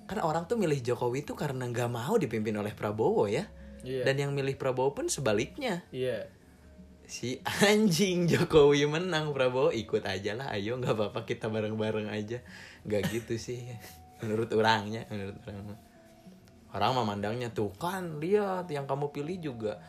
kan 0.08 0.20
orang 0.24 0.48
tuh 0.48 0.56
milih 0.56 0.80
Jokowi 0.80 1.28
tuh 1.28 1.36
karena 1.36 1.68
nggak 1.68 1.92
mau 1.92 2.16
dipimpin 2.16 2.56
oleh 2.56 2.72
Prabowo 2.72 3.28
ya. 3.28 3.48
Iya. 3.84 4.08
dan 4.08 4.16
yang 4.16 4.32
milih 4.32 4.56
Prabowo 4.56 4.96
pun 4.96 5.12
sebaliknya. 5.12 5.84
Iya. 5.92 6.32
Si 7.04 7.44
anjing 7.68 8.32
Jokowi 8.32 8.88
menang 8.88 9.36
Prabowo 9.36 9.76
ikut 9.76 10.08
aja 10.08 10.40
lah 10.40 10.56
ayo 10.56 10.80
nggak 10.80 10.96
apa-apa 10.96 11.28
kita 11.28 11.52
bareng-bareng 11.52 12.08
aja. 12.08 12.40
Nggak 12.88 13.02
gitu 13.12 13.36
sih 13.36 13.68
menurut 14.24 14.48
orangnya 14.56 15.04
menurut 15.12 15.36
orang 15.44 15.76
orang 16.74 16.92
memandangnya 16.96 17.52
tuh 17.52 17.76
kan 17.76 18.24
lihat 18.24 18.72
yang 18.72 18.88
kamu 18.88 19.12
pilih 19.12 19.52
juga 19.52 19.84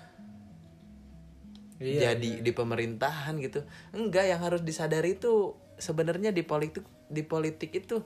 Iya, 1.82 2.14
jadi 2.14 2.40
di 2.40 2.52
pemerintahan 2.54 3.34
gitu. 3.42 3.66
Enggak 3.90 4.30
yang 4.30 4.40
harus 4.42 4.62
disadari 4.62 5.18
itu 5.18 5.58
sebenarnya 5.74 6.30
di 6.30 6.46
politik 6.46 6.86
di 7.10 7.22
politik 7.26 7.74
itu 7.74 7.98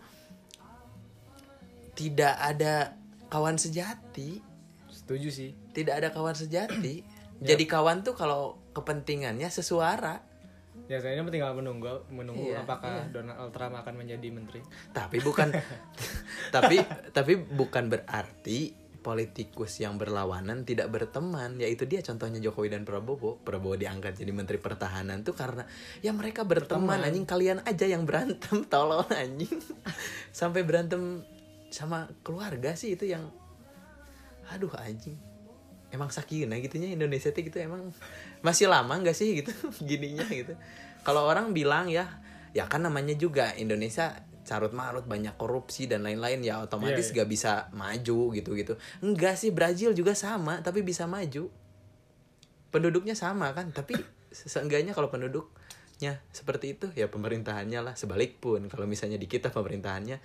tidak 1.92 2.34
ada 2.40 2.96
kawan 3.28 3.60
sejati. 3.60 4.40
Setuju 4.88 5.28
sih. 5.28 5.50
Tidak 5.74 5.92
ada 5.92 6.08
kawan 6.14 6.34
sejati. 6.34 7.04
Jadi 7.48 7.64
kawan 7.68 8.02
tuh 8.02 8.16
kalau 8.16 8.58
kepentingannya 8.72 9.46
sesuara. 9.52 10.24
Ya 10.88 10.96
saya 11.04 11.20
ini 11.20 11.28
tinggal 11.28 11.52
menunggu 11.52 12.08
menunggu 12.08 12.48
Iya, 12.48 12.64
apakah 12.64 13.12
Donald 13.12 13.52
Trump 13.52 13.76
akan 13.76 13.94
menjadi 14.00 14.28
menteri. 14.32 14.64
Tapi 14.96 15.20
bukan 15.20 15.52
tapi 16.54 16.80
tapi 17.12 17.36
bukan 17.36 17.92
berarti 17.92 18.87
politikus 19.08 19.80
yang 19.80 19.96
berlawanan 19.96 20.68
tidak 20.68 20.92
berteman 20.92 21.56
yaitu 21.56 21.88
dia 21.88 22.04
contohnya 22.04 22.44
Jokowi 22.44 22.76
dan 22.76 22.84
Prabowo. 22.84 23.40
Prabowo 23.40 23.72
diangkat 23.72 24.20
jadi 24.20 24.36
menteri 24.36 24.60
pertahanan 24.60 25.24
tuh 25.24 25.32
karena 25.32 25.64
ya 26.04 26.12
mereka 26.12 26.44
berteman 26.44 27.00
anjing 27.00 27.24
kalian 27.24 27.64
aja 27.64 27.88
yang 27.88 28.04
berantem 28.04 28.60
tolong 28.72 29.08
anjing. 29.08 29.64
Sampai 30.28 30.60
berantem 30.60 31.24
sama 31.72 32.04
keluarga 32.20 32.76
sih 32.76 33.00
itu 33.00 33.08
yang 33.08 33.32
aduh 34.52 34.76
anjing. 34.76 35.16
Emang 35.88 36.12
sakina 36.12 36.60
gitunya 36.60 36.92
Indonesia 36.92 37.32
tuh 37.32 37.48
gitu 37.48 37.64
emang 37.64 37.88
masih 38.44 38.68
lama 38.68 38.92
nggak 38.92 39.16
sih 39.16 39.40
gitu 39.40 39.56
gininya 39.88 40.28
gitu. 40.28 40.52
Kalau 41.00 41.24
orang 41.24 41.56
bilang 41.56 41.88
ya 41.88 42.20
ya 42.52 42.68
kan 42.68 42.84
namanya 42.84 43.16
juga 43.16 43.56
Indonesia 43.56 44.27
carut 44.48 44.72
marut 44.72 45.04
banyak 45.04 45.36
korupsi 45.36 45.84
dan 45.84 46.00
lain-lain 46.00 46.40
ya 46.40 46.64
otomatis 46.64 47.12
Iya, 47.12 47.20
gak 47.20 47.28
bisa 47.28 47.52
maju 47.76 48.32
gitu 48.32 48.50
gitu. 48.56 48.74
Enggak 49.04 49.36
sih 49.36 49.52
Brazil 49.52 49.92
juga 49.92 50.16
sama 50.16 50.64
tapi 50.64 50.80
bisa 50.80 51.04
maju. 51.04 51.52
Penduduknya 52.72 53.12
sama 53.12 53.52
kan? 53.52 53.68
Tapi 53.68 53.92
se- 54.32 54.48
seenggaknya 54.48 54.96
kalau 54.96 55.12
penduduknya 55.12 56.24
seperti 56.32 56.80
itu 56.80 56.88
ya 56.96 57.12
pemerintahannya 57.12 57.92
lah 57.92 57.94
sebalik 57.94 58.40
pun. 58.40 58.64
Kalau 58.72 58.88
misalnya 58.88 59.20
di 59.20 59.28
kita 59.28 59.52
pemerintahannya 59.52 60.16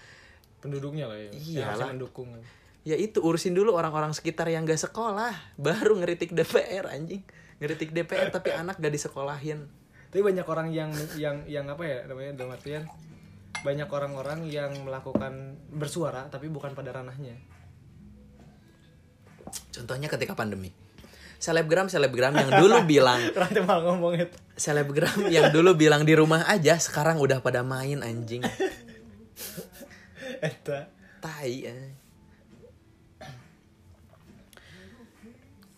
penduduknya 0.63 1.11
lah 1.11 1.19
ya. 1.19 1.29
Yang 1.35 1.59
Iyalah. 1.59 1.87
mendukung. 1.91 2.31
Ya 2.83 2.95
itu 2.95 3.19
urusin 3.19 3.55
dulu 3.55 3.75
orang-orang 3.75 4.11
sekitar 4.11 4.47
yang 4.47 4.63
gak 4.63 4.79
sekolah 4.79 5.35
baru 5.59 5.99
ngeritik 5.99 6.31
DPR 6.31 6.87
anjing. 6.87 7.23
Ngeritik 7.59 7.91
DPR 7.91 8.31
tapi 8.31 8.55
anak 8.63 8.79
gak 8.79 8.91
disekolahin. 8.91 9.67
Tapi 10.11 10.21
banyak 10.21 10.45
orang 10.45 10.69
yang 10.69 10.91
yang 11.19 11.41
yang 11.47 11.65
apa 11.67 11.83
ya 11.83 11.97
namanya 12.05 12.37
dalam 12.37 12.53
artian 12.53 12.83
banyak 13.63 13.87
orang-orang 13.87 14.45
yang 14.51 14.71
melakukan 14.83 15.55
bersuara 15.71 16.27
tapi 16.27 16.51
bukan 16.51 16.75
pada 16.75 16.91
ranahnya. 16.91 17.39
Contohnya 19.71 20.11
ketika 20.11 20.35
pandemi. 20.35 20.75
Selebgram 21.39 21.91
selebgram 21.91 22.35
yang 22.35 22.51
dulu 22.55 22.83
bilang 22.91 23.19
ngomong 23.33 24.15
itu. 24.15 24.35
Selebgram 24.55 25.27
yang 25.27 25.51
dulu 25.51 25.75
bilang 25.75 26.07
di 26.07 26.15
rumah 26.15 26.47
aja 26.47 26.79
sekarang 26.79 27.19
udah 27.19 27.43
pada 27.43 27.63
main 27.63 27.99
anjing. 28.03 28.43
Eta. 30.43 30.91
Tai 31.23 31.55
eh. 31.63 32.03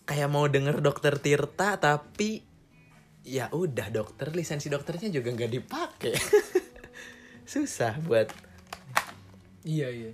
kayak 0.06 0.30
mau 0.30 0.46
denger 0.46 0.78
dokter 0.78 1.18
Tirta 1.18 1.74
tapi 1.82 2.38
ya 3.26 3.50
udah 3.50 3.90
dokter 3.90 4.30
lisensi 4.30 4.70
dokternya 4.70 5.10
juga 5.10 5.34
nggak 5.34 5.50
dipakai 5.50 6.14
susah 7.46 7.94
buat 8.02 8.28
iya 9.62 9.88
iya. 9.88 10.12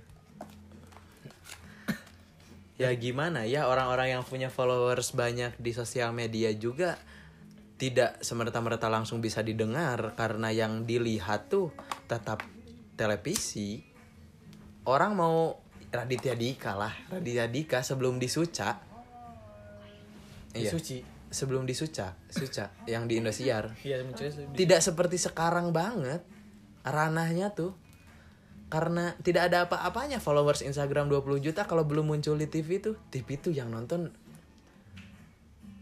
Ya 2.73 2.89
gimana 2.97 3.45
ya 3.45 3.69
orang-orang 3.69 4.17
yang 4.17 4.23
punya 4.25 4.49
followers 4.49 5.13
banyak 5.13 5.53
di 5.61 5.71
sosial 5.77 6.09
media 6.09 6.49
juga 6.57 6.97
tidak 7.77 8.17
semerta-merta 8.25 8.89
langsung 8.89 9.21
bisa 9.21 9.45
didengar 9.45 10.17
karena 10.17 10.49
yang 10.49 10.83
dilihat 10.89 11.53
tuh 11.53 11.69
tetap 12.09 12.41
televisi. 12.97 13.85
Orang 14.89 15.15
mau 15.15 15.57
Raditya 15.93 16.33
Dika 16.33 16.73
lah 16.73 16.91
Raditya 17.13 17.45
Dika 17.47 17.85
sebelum 17.85 18.17
disuca 18.17 18.81
Di 20.53 20.65
Iya. 20.65 20.73
suci. 20.73 20.97
Sebelum 21.33 21.65
disuca 21.65 22.13
suca 22.29 22.69
yang 22.89 23.09
di 23.09 23.17
Indosiar. 23.17 23.73
Iya 23.81 24.01
tidak 24.53 24.81
seperti 24.85 25.17
sekarang 25.17 25.73
banget 25.73 26.21
ranahnya 26.83 27.55
tuh 27.55 27.75
karena 28.67 29.13
tidak 29.21 29.53
ada 29.53 29.69
apa-apanya 29.69 30.17
followers 30.17 30.65
Instagram 30.65 31.07
20 31.07 31.45
juta 31.45 31.63
kalau 31.63 31.85
belum 31.85 32.09
muncul 32.09 32.35
di 32.35 32.49
TV 32.49 32.81
tuh 32.81 32.97
TV 33.09 33.37
tuh 33.37 33.53
yang 33.53 33.69
nonton 33.69 34.09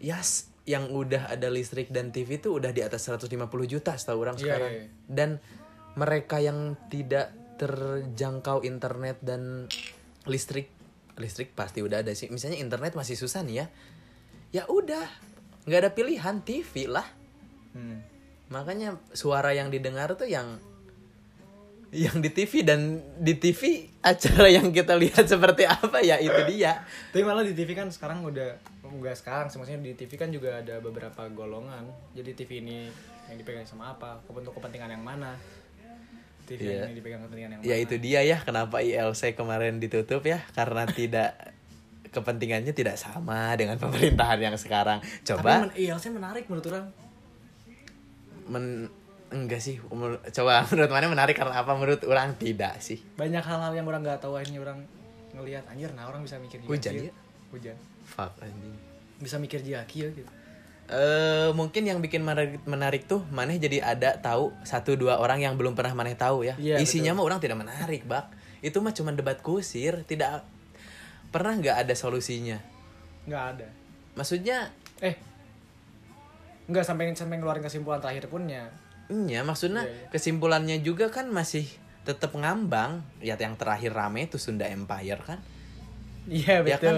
yes 0.02 0.50
yang 0.68 0.94
udah 0.94 1.32
ada 1.32 1.50
listrik 1.50 1.90
dan 1.90 2.14
TV 2.14 2.38
tuh 2.38 2.62
udah 2.62 2.70
di 2.70 2.86
atas 2.86 3.10
150 3.10 3.32
juta 3.66 3.98
setahu 3.98 4.22
orang 4.22 4.38
Iya, 4.38 4.44
sekarang 4.46 4.72
iya, 4.72 4.84
iya. 4.86 4.90
dan 5.10 5.30
mereka 5.98 6.38
yang 6.38 6.78
tidak 6.88 7.34
terjangkau 7.58 8.62
internet 8.62 9.18
dan 9.26 9.66
listrik 10.26 10.70
listrik 11.18 11.54
pasti 11.54 11.82
udah 11.82 12.02
ada 12.06 12.14
sih 12.14 12.30
misalnya 12.30 12.62
internet 12.62 12.94
masih 12.94 13.18
susah 13.18 13.42
nih 13.42 13.56
ya 13.62 13.66
ya 14.52 14.64
udah 14.70 15.06
nggak 15.66 15.80
ada 15.82 15.92
pilihan 15.94 16.44
TV 16.44 16.90
lah 16.92 17.08
Hmm. 17.72 18.04
makanya 18.52 19.00
suara 19.16 19.56
yang 19.56 19.72
didengar 19.72 20.12
tuh 20.20 20.28
yang 20.28 20.60
yang 21.92 22.18
di 22.18 22.32
TV 22.32 22.64
dan 22.64 22.80
di 23.20 23.36
TV 23.36 23.84
acara 24.00 24.48
yang 24.48 24.72
kita 24.72 24.96
lihat 24.96 25.28
seperti 25.28 25.68
apa 25.68 26.00
ya 26.00 26.16
itu 26.18 26.40
dia 26.50 26.80
Tapi 27.12 27.20
malah 27.22 27.44
di 27.44 27.52
TV 27.52 27.76
kan 27.76 27.88
sekarang 27.88 28.24
udah 28.24 28.56
enggak 28.82 29.16
sekarang 29.16 29.48
sih 29.48 29.56
maksudnya 29.56 29.82
di 29.82 29.94
TV 29.94 30.16
kan 30.16 30.28
juga 30.28 30.56
ada 30.58 30.80
beberapa 30.80 31.28
golongan. 31.28 31.84
Jadi 32.12 32.32
TV 32.34 32.60
ini 32.60 32.88
yang 33.28 33.36
dipegang 33.36 33.64
sama 33.64 33.92
apa? 33.92 34.24
Untuk 34.26 34.52
kepentingan 34.54 34.88
yang 34.90 35.04
mana? 35.04 35.36
TV 36.42 36.60
Iya. 36.64 36.72
yang 36.82 36.90
ini 36.90 36.96
dipegang 36.96 37.22
kepentingan 37.22 37.52
yang 37.54 37.62
ya 37.62 37.76
mana? 37.76 37.84
itu 37.84 37.96
dia 37.98 38.20
ya 38.22 38.38
kenapa 38.40 38.80
ILC 38.80 39.22
kemarin 39.34 39.78
ditutup 39.78 40.24
ya 40.24 40.40
karena 40.52 40.84
tidak 40.86 41.32
kepentingannya 42.08 42.72
tidak 42.72 42.96
sama 42.96 43.56
dengan 43.56 43.76
pemerintahan 43.78 44.40
yang 44.42 44.56
sekarang 44.56 45.00
Tapi 45.00 45.28
coba 45.28 45.68
men- 45.68 45.76
iya, 45.76 45.96
saya 45.96 46.12
menarik 46.12 46.48
menurut 46.48 46.68
orang. 46.68 46.88
men 48.48 48.66
enggak 49.32 49.58
sih 49.58 49.80
menur- 49.86 50.20
coba 50.22 50.62
menurut 50.70 50.88
mana 50.90 51.08
menarik 51.08 51.34
karena 51.34 51.56
apa 51.58 51.72
menurut 51.72 52.04
orang 52.04 52.36
tidak 52.36 52.78
sih 52.78 53.00
Banyak 53.16 53.40
hal-hal 53.40 53.72
yang 53.74 53.84
orang 53.84 54.02
nggak 54.02 54.20
tahu 54.20 54.36
akhirnya 54.36 54.60
orang 54.60 54.84
ngelihat 55.32 55.64
anjir 55.66 55.90
nah 55.92 56.06
orang 56.06 56.22
bisa 56.22 56.36
mikir 56.38 56.60
Hujan 56.62 56.94
ya. 57.02 57.12
Hujan. 57.50 57.76
fuck 58.04 58.36
anjing 58.38 58.76
Bisa 59.18 59.38
mikir 59.38 59.60
jaki 59.60 59.98
ya 59.98 60.10
gitu. 60.12 60.32
eh 60.88 61.48
mungkin 61.52 61.84
yang 61.84 61.98
bikin 61.98 62.20
menarik, 62.20 62.60
menarik 62.66 63.06
tuh 63.06 63.24
maneh 63.30 63.56
jadi 63.56 63.80
ada 63.82 64.18
tahu 64.18 64.52
satu 64.62 64.94
dua 64.94 65.16
orang 65.16 65.40
yang 65.40 65.56
belum 65.56 65.72
pernah 65.72 65.94
maneh 65.94 66.14
tahu 66.14 66.44
ya 66.44 66.60
Iya, 66.60 66.78
isinya 66.78 67.14
mah 67.14 67.24
orang 67.24 67.40
tidak 67.40 67.56
menarik 67.58 68.04
bak 68.04 68.28
itu 68.60 68.76
mah 68.78 68.92
cuma 68.92 69.10
debat 69.10 69.40
kusir 69.40 70.04
tidak 70.04 70.44
pernah 71.30 71.54
nggak 71.54 71.78
ada 71.80 71.94
solusinya 71.94 72.60
Nggak 73.24 73.44
ada. 73.50 73.68
maksudnya 74.14 74.68
Eh. 75.00 75.16
Nggak 76.64 76.84
sampai 76.84 77.10
sampai 77.12 77.36
ngeluarin 77.36 77.60
kesimpulan 77.60 77.98
terakhir 77.98 78.28
punnya. 78.28 78.70
Iya 79.12 79.44
maksudnya 79.44 79.84
Iya, 79.84 79.92
iya. 79.92 80.08
kesimpulannya 80.10 80.78
juga 80.80 81.12
kan 81.12 81.28
masih 81.28 81.68
tetap 82.02 82.34
ngambang 82.34 83.04
ya 83.20 83.36
yang 83.36 83.54
terakhir 83.54 83.92
rame 83.92 84.26
itu 84.26 84.40
Sunda 84.40 84.66
Empire 84.66 85.22
kan 85.22 85.40
Iya 86.26 86.62
Ya 86.62 86.78
betul. 86.78 86.98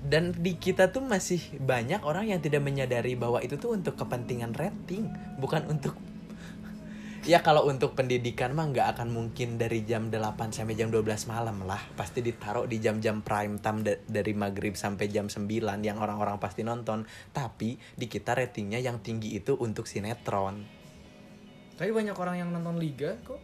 dan 0.00 0.32
di 0.32 0.56
kita 0.56 0.88
tuh 0.88 1.04
masih 1.04 1.38
banyak 1.60 2.00
orang 2.02 2.24
yang 2.26 2.40
tidak 2.40 2.64
menyadari 2.64 3.14
bahwa 3.14 3.38
itu 3.38 3.54
tuh 3.54 3.76
untuk 3.76 3.94
kepentingan 3.94 4.56
rating 4.56 5.06
bukan 5.36 5.68
untuk 5.68 5.92
Ya 7.20 7.44
kalau 7.44 7.68
untuk 7.68 7.92
pendidikan 7.92 8.56
mah 8.56 8.64
nggak 8.66 8.96
akan 8.96 9.12
mungkin 9.12 9.60
dari 9.60 9.84
jam 9.84 10.08
8 10.08 10.56
sampai 10.56 10.72
jam 10.72 10.88
12 10.88 11.04
malam 11.28 11.68
lah. 11.68 11.76
Pasti 11.92 12.24
ditaruh 12.24 12.64
di 12.64 12.80
jam-jam 12.80 13.20
prime 13.20 13.60
time 13.60 13.84
da- 13.84 14.00
dari 14.08 14.32
maghrib 14.32 14.72
sampai 14.72 15.04
jam 15.06 15.28
9 15.28 15.44
yang 15.84 16.00
orang-orang 16.00 16.40
pasti 16.40 16.64
nonton. 16.64 17.04
Tapi 17.28 17.76
di 17.92 18.08
kita 18.08 18.32
ratingnya 18.32 18.80
yang 18.80 19.04
tinggi 19.04 19.36
itu 19.36 19.52
untuk 19.52 19.84
sinetron. 19.84 20.79
Tapi 21.80 21.96
banyak 21.96 22.12
orang 22.12 22.36
yang 22.36 22.52
nonton 22.52 22.76
liga 22.76 23.16
kok 23.24 23.40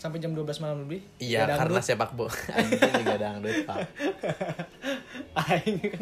sampai 0.00 0.16
jam 0.24 0.32
12 0.32 0.56
malam 0.64 0.88
lebih. 0.88 1.04
Iya 1.20 1.44
karena 1.52 1.76
dangdut. 1.76 1.84
sepak 1.84 2.10
bola 2.16 2.32
anjing 2.56 2.92
juga 2.96 3.16
dangdut 3.20 3.56
pak. 3.68 3.78
Aing 5.36 5.78
kan. 5.84 6.00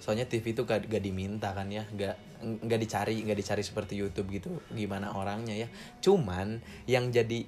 Soalnya 0.00 0.24
TV 0.24 0.56
itu 0.56 0.64
gak, 0.64 0.88
gak 0.88 1.04
diminta 1.04 1.52
kan 1.52 1.68
ya, 1.68 1.84
gak 1.92 2.16
nggak 2.42 2.80
dicari 2.82 3.22
nggak 3.22 3.38
dicari 3.38 3.62
seperti 3.62 3.94
YouTube 3.94 4.32
gitu 4.32 4.64
gimana 4.72 5.12
orangnya 5.12 5.54
ya. 5.60 5.68
Cuman 6.00 6.64
yang 6.88 7.12
jadi 7.12 7.44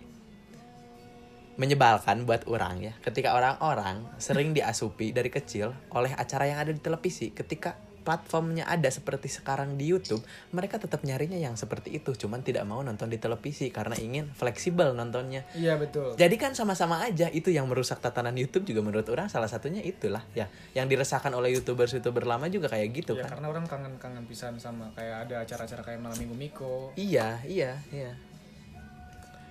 menyebalkan 1.57 2.29
buat 2.29 2.45
orang 2.45 2.85
ya, 2.85 2.93
ketika 3.01 3.33
orang-orang 3.33 4.05
sering 4.21 4.53
diasupi 4.53 5.17
dari 5.17 5.33
kecil 5.33 5.73
oleh 5.97 6.13
acara 6.13 6.45
yang 6.45 6.61
ada 6.61 6.77
di 6.77 6.83
televisi, 6.83 7.33
ketika 7.33 7.75
platformnya 8.05 8.69
ada 8.69 8.87
seperti 8.93 9.33
sekarang 9.33 9.81
di 9.81 9.89
YouTube, 9.89 10.21
mereka 10.53 10.77
tetap 10.77 11.01
nyarinya 11.03 11.41
yang 11.41 11.57
seperti 11.57 11.97
itu, 11.97 12.13
cuman 12.15 12.45
tidak 12.45 12.69
mau 12.69 12.85
nonton 12.85 13.09
di 13.09 13.17
televisi 13.17 13.73
karena 13.73 13.97
ingin 13.97 14.29
fleksibel 14.37 14.93
nontonnya. 14.93 15.49
Iya 15.57 15.81
betul. 15.81 16.15
Jadi 16.21 16.37
kan 16.37 16.53
sama-sama 16.53 17.01
aja 17.01 17.33
itu 17.33 17.49
yang 17.49 17.65
merusak 17.65 18.05
tatanan 18.05 18.37
YouTube 18.37 18.69
juga 18.69 18.85
menurut 18.85 19.09
orang 19.09 19.33
salah 19.33 19.49
satunya 19.49 19.81
itulah 19.81 20.21
ya 20.37 20.53
yang 20.77 20.85
dirasakan 20.87 21.33
oleh 21.33 21.57
youtuber-youtuber 21.57 22.29
lama 22.29 22.47
juga 22.53 22.69
kayak 22.69 22.89
gitu 22.93 23.17
Ya 23.17 23.25
kan. 23.25 23.41
karena 23.41 23.47
orang 23.49 23.65
kangen-kangen 23.65 24.29
pisan 24.29 24.61
sama 24.61 24.93
kayak 24.93 25.27
ada 25.27 25.41
acara-acara 25.43 25.83
kayak 25.83 26.01
malam 26.05 26.19
minggu 26.21 26.37
Miko. 26.37 26.93
Iya, 27.01 27.41
iya, 27.49 27.81
iya. 27.89 28.13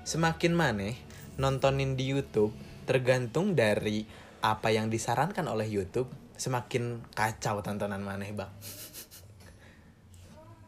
Semakin 0.04 0.54
maneh 0.54 0.96
nontonin 1.42 1.98
di 1.98 2.14
YouTube 2.14 2.54
tergantung 2.84 3.56
dari 3.56 4.04
apa 4.44 4.76
yang 4.76 4.92
disarankan 4.92 5.48
oleh 5.48 5.72
YouTube, 5.72 6.12
semakin 6.44 7.00
kacau 7.16 7.64
tontonan 7.64 8.04
maneh, 8.04 8.36
Bang. 8.36 8.52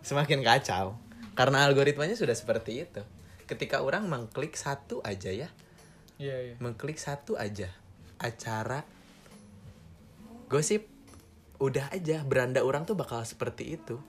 semakin 0.07 0.39
kacau 0.39 0.95
karena 1.36 1.67
algoritmanya 1.67 2.15
sudah 2.15 2.38
seperti 2.38 2.88
itu. 2.88 3.03
Ketika 3.45 3.84
orang 3.84 4.07
mengklik 4.07 4.55
satu 4.55 5.03
aja 5.03 5.30
ya, 5.30 5.51
Iya 6.15 6.38
iya. 6.39 6.55
mengklik 6.63 6.95
satu 6.95 7.36
aja 7.36 7.67
acara 8.15 8.88
gosip 10.47 10.88
udah 11.59 11.91
aja 11.91 12.23
beranda 12.23 12.63
orang 12.63 12.88
tuh 12.88 12.95
bakal 12.95 13.19
seperti 13.28 13.76
itu 13.76 13.99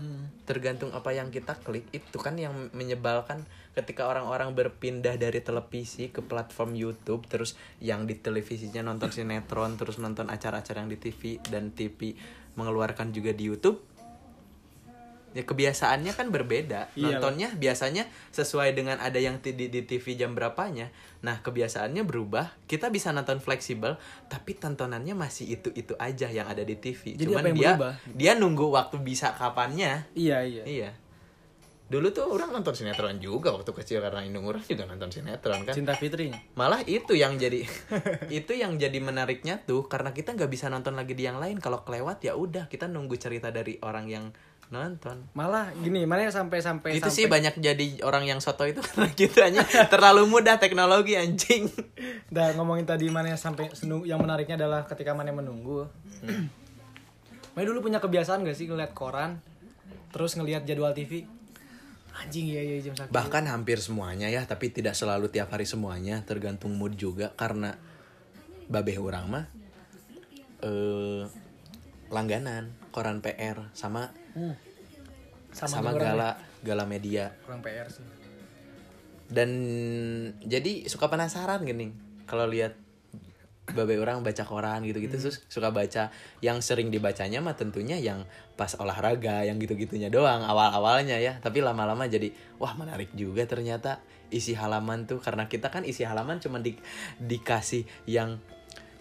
Hmm. 0.00 0.32
tergantung 0.48 0.96
apa 0.96 1.12
yang 1.12 1.28
kita 1.28 1.60
klik 1.60 1.84
itu 1.92 2.16
kan 2.16 2.32
yang 2.40 2.72
menyebalkan 2.72 3.44
ketika 3.70 4.10
orang-orang 4.10 4.50
berpindah 4.52 5.14
dari 5.14 5.38
televisi 5.40 6.10
ke 6.10 6.20
platform 6.20 6.74
YouTube 6.74 7.22
terus 7.30 7.54
yang 7.78 8.04
di 8.04 8.18
televisinya 8.18 8.82
nonton 8.82 9.14
sinetron 9.14 9.78
terus 9.78 10.02
nonton 10.02 10.26
acara-acara 10.26 10.82
yang 10.82 10.90
di 10.90 10.98
TV 10.98 11.38
dan 11.46 11.70
TV 11.70 12.18
mengeluarkan 12.58 13.14
juga 13.14 13.30
di 13.30 13.46
YouTube 13.46 13.90
ya 15.30 15.46
kebiasaannya 15.46 16.12
kan 16.18 16.34
berbeda 16.34 16.90
Iya, 16.98 17.22
nontonnya 17.22 17.54
biasanya 17.54 18.10
sesuai 18.34 18.74
dengan 18.74 18.98
ada 18.98 19.14
yang 19.22 19.38
di, 19.38 19.54
di 19.54 19.82
TV 19.86 20.18
jam 20.18 20.34
berapanya 20.34 20.90
nah 21.22 21.38
kebiasaannya 21.38 22.02
berubah 22.02 22.50
kita 22.66 22.90
bisa 22.90 23.14
nonton 23.14 23.38
fleksibel 23.38 23.94
tapi 24.26 24.58
tontonannya 24.58 25.14
masih 25.14 25.54
itu 25.60 25.70
itu 25.78 25.94
aja 26.02 26.26
yang 26.26 26.50
ada 26.50 26.66
di 26.66 26.74
TV 26.74 27.14
Jadi 27.14 27.30
cuman 27.30 27.44
dia 27.54 27.78
berubah? 27.78 27.92
dia 28.10 28.32
nunggu 28.34 28.66
waktu 28.74 28.96
bisa 29.04 29.30
kapannya 29.36 30.10
Iya 30.18 30.42
iya. 30.42 30.64
Iya. 30.66 30.90
Dulu 31.90 32.14
tuh 32.14 32.22
orang 32.30 32.54
nonton 32.54 32.70
sinetron 32.70 33.18
juga 33.18 33.50
waktu 33.50 33.74
kecil 33.74 33.98
karena 33.98 34.22
indung 34.22 34.46
orang 34.46 34.62
juga 34.62 34.86
nonton 34.86 35.10
sinetron 35.10 35.66
kan. 35.66 35.74
Cinta 35.74 35.98
Fitri. 35.98 36.30
Malah 36.54 36.86
itu 36.86 37.18
yang 37.18 37.34
jadi 37.34 37.66
itu 38.38 38.52
yang 38.54 38.78
jadi 38.78 38.94
menariknya 39.02 39.58
tuh 39.66 39.90
karena 39.90 40.14
kita 40.14 40.38
nggak 40.38 40.46
bisa 40.46 40.70
nonton 40.70 40.94
lagi 40.94 41.18
di 41.18 41.26
yang 41.26 41.42
lain 41.42 41.58
kalau 41.58 41.82
kelewat 41.82 42.22
ya 42.22 42.38
udah 42.38 42.70
kita 42.70 42.86
nunggu 42.86 43.18
cerita 43.18 43.50
dari 43.50 43.82
orang 43.82 44.06
yang 44.06 44.30
nonton. 44.70 45.34
Malah 45.34 45.74
gini, 45.74 46.06
mana 46.06 46.30
sampai 46.30 46.62
sampai 46.62 47.02
itu 47.02 47.10
sampai 47.10 47.10
sih 47.10 47.26
banyak 47.26 47.58
jadi 47.58 48.06
orang 48.06 48.22
yang 48.22 48.38
soto 48.38 48.62
itu 48.70 48.78
karena 48.86 49.10
gitu 49.18 49.42
aja 49.42 49.66
terlalu 49.90 50.30
mudah 50.30 50.62
teknologi 50.62 51.18
anjing. 51.18 51.66
Dah 52.30 52.54
ngomongin 52.54 52.86
tadi 52.86 53.10
mana 53.10 53.34
sampai 53.34 53.74
senu- 53.74 54.06
yang 54.06 54.22
menariknya 54.22 54.54
adalah 54.54 54.86
ketika 54.86 55.10
mana 55.10 55.34
menunggu. 55.34 55.90
Mana 57.50 57.66
dulu 57.66 57.90
punya 57.90 57.98
kebiasaan 57.98 58.46
gak 58.46 58.54
sih 58.54 58.70
ngeliat 58.70 58.94
koran 58.94 59.42
terus 60.14 60.38
ngelihat 60.38 60.62
jadwal 60.62 60.94
TV? 60.94 61.26
Anjing 62.16 62.50
iya 62.50 62.62
iya 62.64 62.76
jam 62.82 62.94
sakit. 62.98 63.12
Bahkan 63.14 63.44
hampir 63.46 63.78
semuanya 63.78 64.26
ya, 64.26 64.42
tapi 64.44 64.74
tidak 64.74 64.98
selalu 64.98 65.30
tiap 65.30 65.50
hari 65.54 65.64
semuanya, 65.68 66.20
tergantung 66.26 66.74
mood 66.74 66.98
juga 66.98 67.30
karena 67.38 67.78
babeh 68.70 68.98
orang 69.02 69.24
mah 69.26 69.44
eh 70.60 71.24
langganan 72.10 72.70
koran 72.92 73.22
PR 73.24 73.70
sama 73.72 74.10
sama, 75.50 75.90
juga 75.90 75.98
orang 75.98 76.02
gala 76.14 76.30
gala 76.62 76.84
media 76.86 77.34
ya, 77.34 77.42
Kurang 77.42 77.62
PR 77.64 77.88
sih. 77.90 78.04
dan 79.32 79.50
jadi 80.42 80.86
suka 80.86 81.08
penasaran 81.10 81.62
gini 81.66 81.90
kalau 82.30 82.46
lihat 82.46 82.76
babe 83.72 83.96
orang 83.98 84.20
baca 84.20 84.42
koran 84.44 84.82
gitu-gitu 84.84 85.16
terus 85.16 85.42
suka 85.50 85.70
baca. 85.72 86.10
Yang 86.44 86.58
sering 86.66 86.88
dibacanya 86.88 87.40
mah 87.42 87.54
tentunya 87.54 87.96
yang 87.96 88.24
pas 88.54 88.76
olahraga 88.76 89.42
yang 89.46 89.56
gitu-gitunya 89.58 90.12
doang 90.12 90.44
awal-awalnya 90.44 91.16
ya. 91.18 91.38
Tapi 91.38 91.64
lama-lama 91.64 92.06
jadi 92.06 92.30
wah 92.60 92.74
menarik 92.76 93.12
juga 93.16 93.46
ternyata 93.48 94.02
isi 94.30 94.52
halaman 94.54 95.06
tuh. 95.06 95.18
Karena 95.22 95.46
kita 95.50 95.70
kan 95.72 95.82
isi 95.82 96.06
halaman 96.06 96.38
cuma 96.38 96.60
di, 96.62 96.76
dikasih 97.20 97.86
yang 98.06 98.38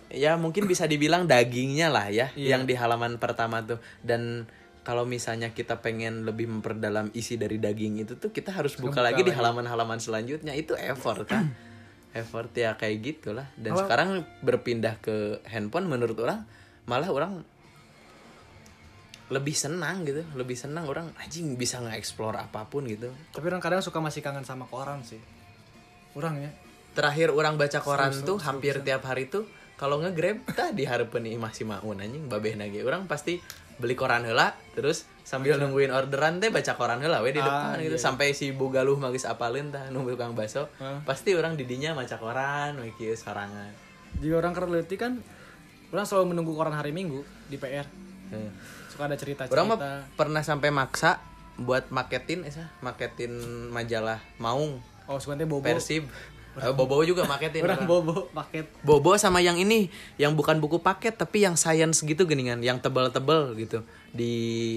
ya 0.09 0.34
mungkin 0.41 0.65
bisa 0.65 0.89
dibilang 0.89 1.30
dagingnya 1.30 1.93
lah 1.93 2.09
ya 2.09 2.34
Iya. 2.34 2.57
yang 2.57 2.65
di 2.65 2.74
halaman 2.74 3.22
pertama 3.22 3.61
tuh. 3.61 3.78
Dan 4.01 4.49
kalau 4.82 5.05
misalnya 5.05 5.53
kita 5.53 5.86
pengen 5.86 6.26
lebih 6.26 6.49
memperdalam 6.49 7.13
isi 7.13 7.38
dari 7.38 7.61
daging 7.61 8.01
itu 8.01 8.17
tuh 8.17 8.34
kita 8.34 8.49
harus 8.49 8.74
buka 8.74 8.97
buka 8.97 9.01
lagi 9.05 9.22
di 9.22 9.30
lagi. 9.30 9.38
halaman-halaman 9.38 10.01
selanjutnya. 10.01 10.57
Itu 10.57 10.74
effort 10.74 11.30
kan 11.30 11.68
effort 12.14 12.49
ya 12.57 12.74
kayak 12.76 12.97
gitulah. 13.01 13.47
Dan 13.53 13.74
Kalau- 13.76 13.86
sekarang 13.86 14.10
berpindah 14.41 14.97
ke 15.01 15.43
handphone 15.45 15.86
menurut 15.86 16.18
orang 16.22 16.45
malah 16.89 17.10
orang 17.10 17.45
lebih 19.30 19.53
senang 19.53 20.01
gitu. 20.10 20.26
Lebih 20.34 20.57
senang 20.57 20.89
orang 20.89 21.14
anjing 21.22 21.53
bisa 21.53 21.78
nge-explore 21.86 22.38
apa 22.41 22.66
pun 22.66 22.89
gitu. 22.89 23.14
Tapi 23.30 23.45
orang 23.45 23.62
kadang 23.62 23.82
suka 23.86 24.01
masih 24.01 24.26
kangen 24.26 24.41
sama 24.41 24.66
koran 24.66 25.05
sih. 25.05 25.22
Orang 26.18 26.41
ya. 26.41 26.51
terakhir 26.89 27.30
orang 27.32 27.55
baca 27.55 27.80
koran 27.86 28.12
Seru, 28.12 28.26
tuh 28.36 28.38
seru, 28.41 28.47
hampir 28.49 28.76
tiap 28.82 29.05
hari 29.05 29.30
tuh 29.30 29.45
kalau 29.78 30.01
nge-grab 30.01 30.41
tadi 30.57 30.84
harapan 30.89 31.22
nih 31.32 31.38
masih 31.38 31.64
mau 31.70 31.86
anjing 31.93 32.26
babeh 32.26 32.57
nage. 32.57 32.82
Orang 32.82 33.05
pasti 33.05 33.38
beli 33.78 33.93
koran 33.93 34.26
heula 34.26 34.57
terus 34.74 35.05
sambil 35.30 35.61
nungguin 35.61 35.93
orderan 35.93 36.41
teh 36.41 36.49
baca 36.49 36.73
koran 36.73 36.97
heula 36.99 37.21
we 37.21 37.30
di 37.30 37.38
Ah, 37.38 37.45
depan 37.69 37.77
gitu 37.80 37.93
iya. 37.93 38.01
sampai 38.01 38.34
si 38.34 38.49
bugaluh 38.49 38.97
magis 38.97 39.23
apalin 39.23 39.69
tah 39.69 39.86
nunggu 39.88 40.17
tukang 40.17 40.34
baso 40.34 40.65
Ah. 40.75 41.05
pasti 41.05 41.38
orang 41.38 41.53
didinya 41.53 41.93
maca 41.93 42.17
koran 42.17 42.82
we 42.82 42.89
kieu 42.91 43.13
sorangan 43.13 43.69
Jadi 44.17 44.34
orang 44.34 44.51
kereliti 44.51 44.97
kan 44.97 45.21
orang 45.88 46.01
selalu 46.03 46.34
menunggu 46.34 46.57
koran 46.57 46.73
hari 46.73 46.89
Minggu 46.89 47.21
di 47.45 47.55
PR. 47.55 47.86
Heeh. 48.30 48.49
Suka 48.89 49.05
ada 49.05 49.13
cerita-cerita. 49.13 49.53
orang 49.53 49.65
mah 49.69 49.77
pernah 50.11 50.41
sampai 50.41 50.69
maksa 50.69 51.21
buat 51.55 51.89
maketin 51.89 52.41
esa 52.41 52.73
maketin 52.80 53.30
majalah 53.69 54.17
Maung 54.38 54.82
Oh, 55.05 55.17
teh 55.17 55.45
bobo. 55.45 55.61
Persib 55.61 56.09
Eh, 56.62 56.72
Bobo 56.72 56.99
juga 57.01 57.24
maketin 57.24 57.62
Orang 57.62 57.80
orang. 57.80 57.88
bobo 57.88 58.28
paket. 58.30 58.68
Bobo 58.80 59.16
sama 59.16 59.39
yang 59.39 59.55
ini 59.55 59.88
yang 60.16 60.34
bukan 60.34 60.57
buku 60.57 60.78
paket 60.78 61.14
tapi 61.14 61.41
yang 61.41 61.55
science 61.55 62.01
gitu 62.01 62.24
geningan 62.24 62.60
yang 62.60 62.78
tebel-tebel 62.78 63.55
gitu 63.55 63.80
di 64.10 64.34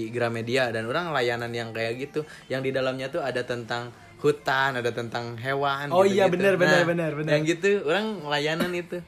Gramedia 0.09 0.69
dan 0.69 0.85
orang 0.85 1.09
layanan 1.09 1.49
yang 1.49 1.69
kayak 1.69 1.99
gitu 1.99 2.21
yang 2.47 2.59
di 2.59 2.69
dalamnya 2.69 3.07
tuh 3.07 3.19
ada 3.19 3.41
tentang 3.41 3.91
hutan 4.17 4.73
ada 4.73 4.87
tentang 4.89 5.35
hewan 5.35 5.89
Oh 5.89 6.01
gitu-gitu. 6.01 6.15
iya, 6.15 6.25
bener, 6.27 6.53
bener, 6.55 6.79
Nah, 6.79 6.87
bener, 6.87 7.11
bener. 7.13 7.29
yang 7.29 7.43
gitu 7.43 7.83
orang 7.83 8.05
layanan 8.25 8.71
itu 8.71 9.03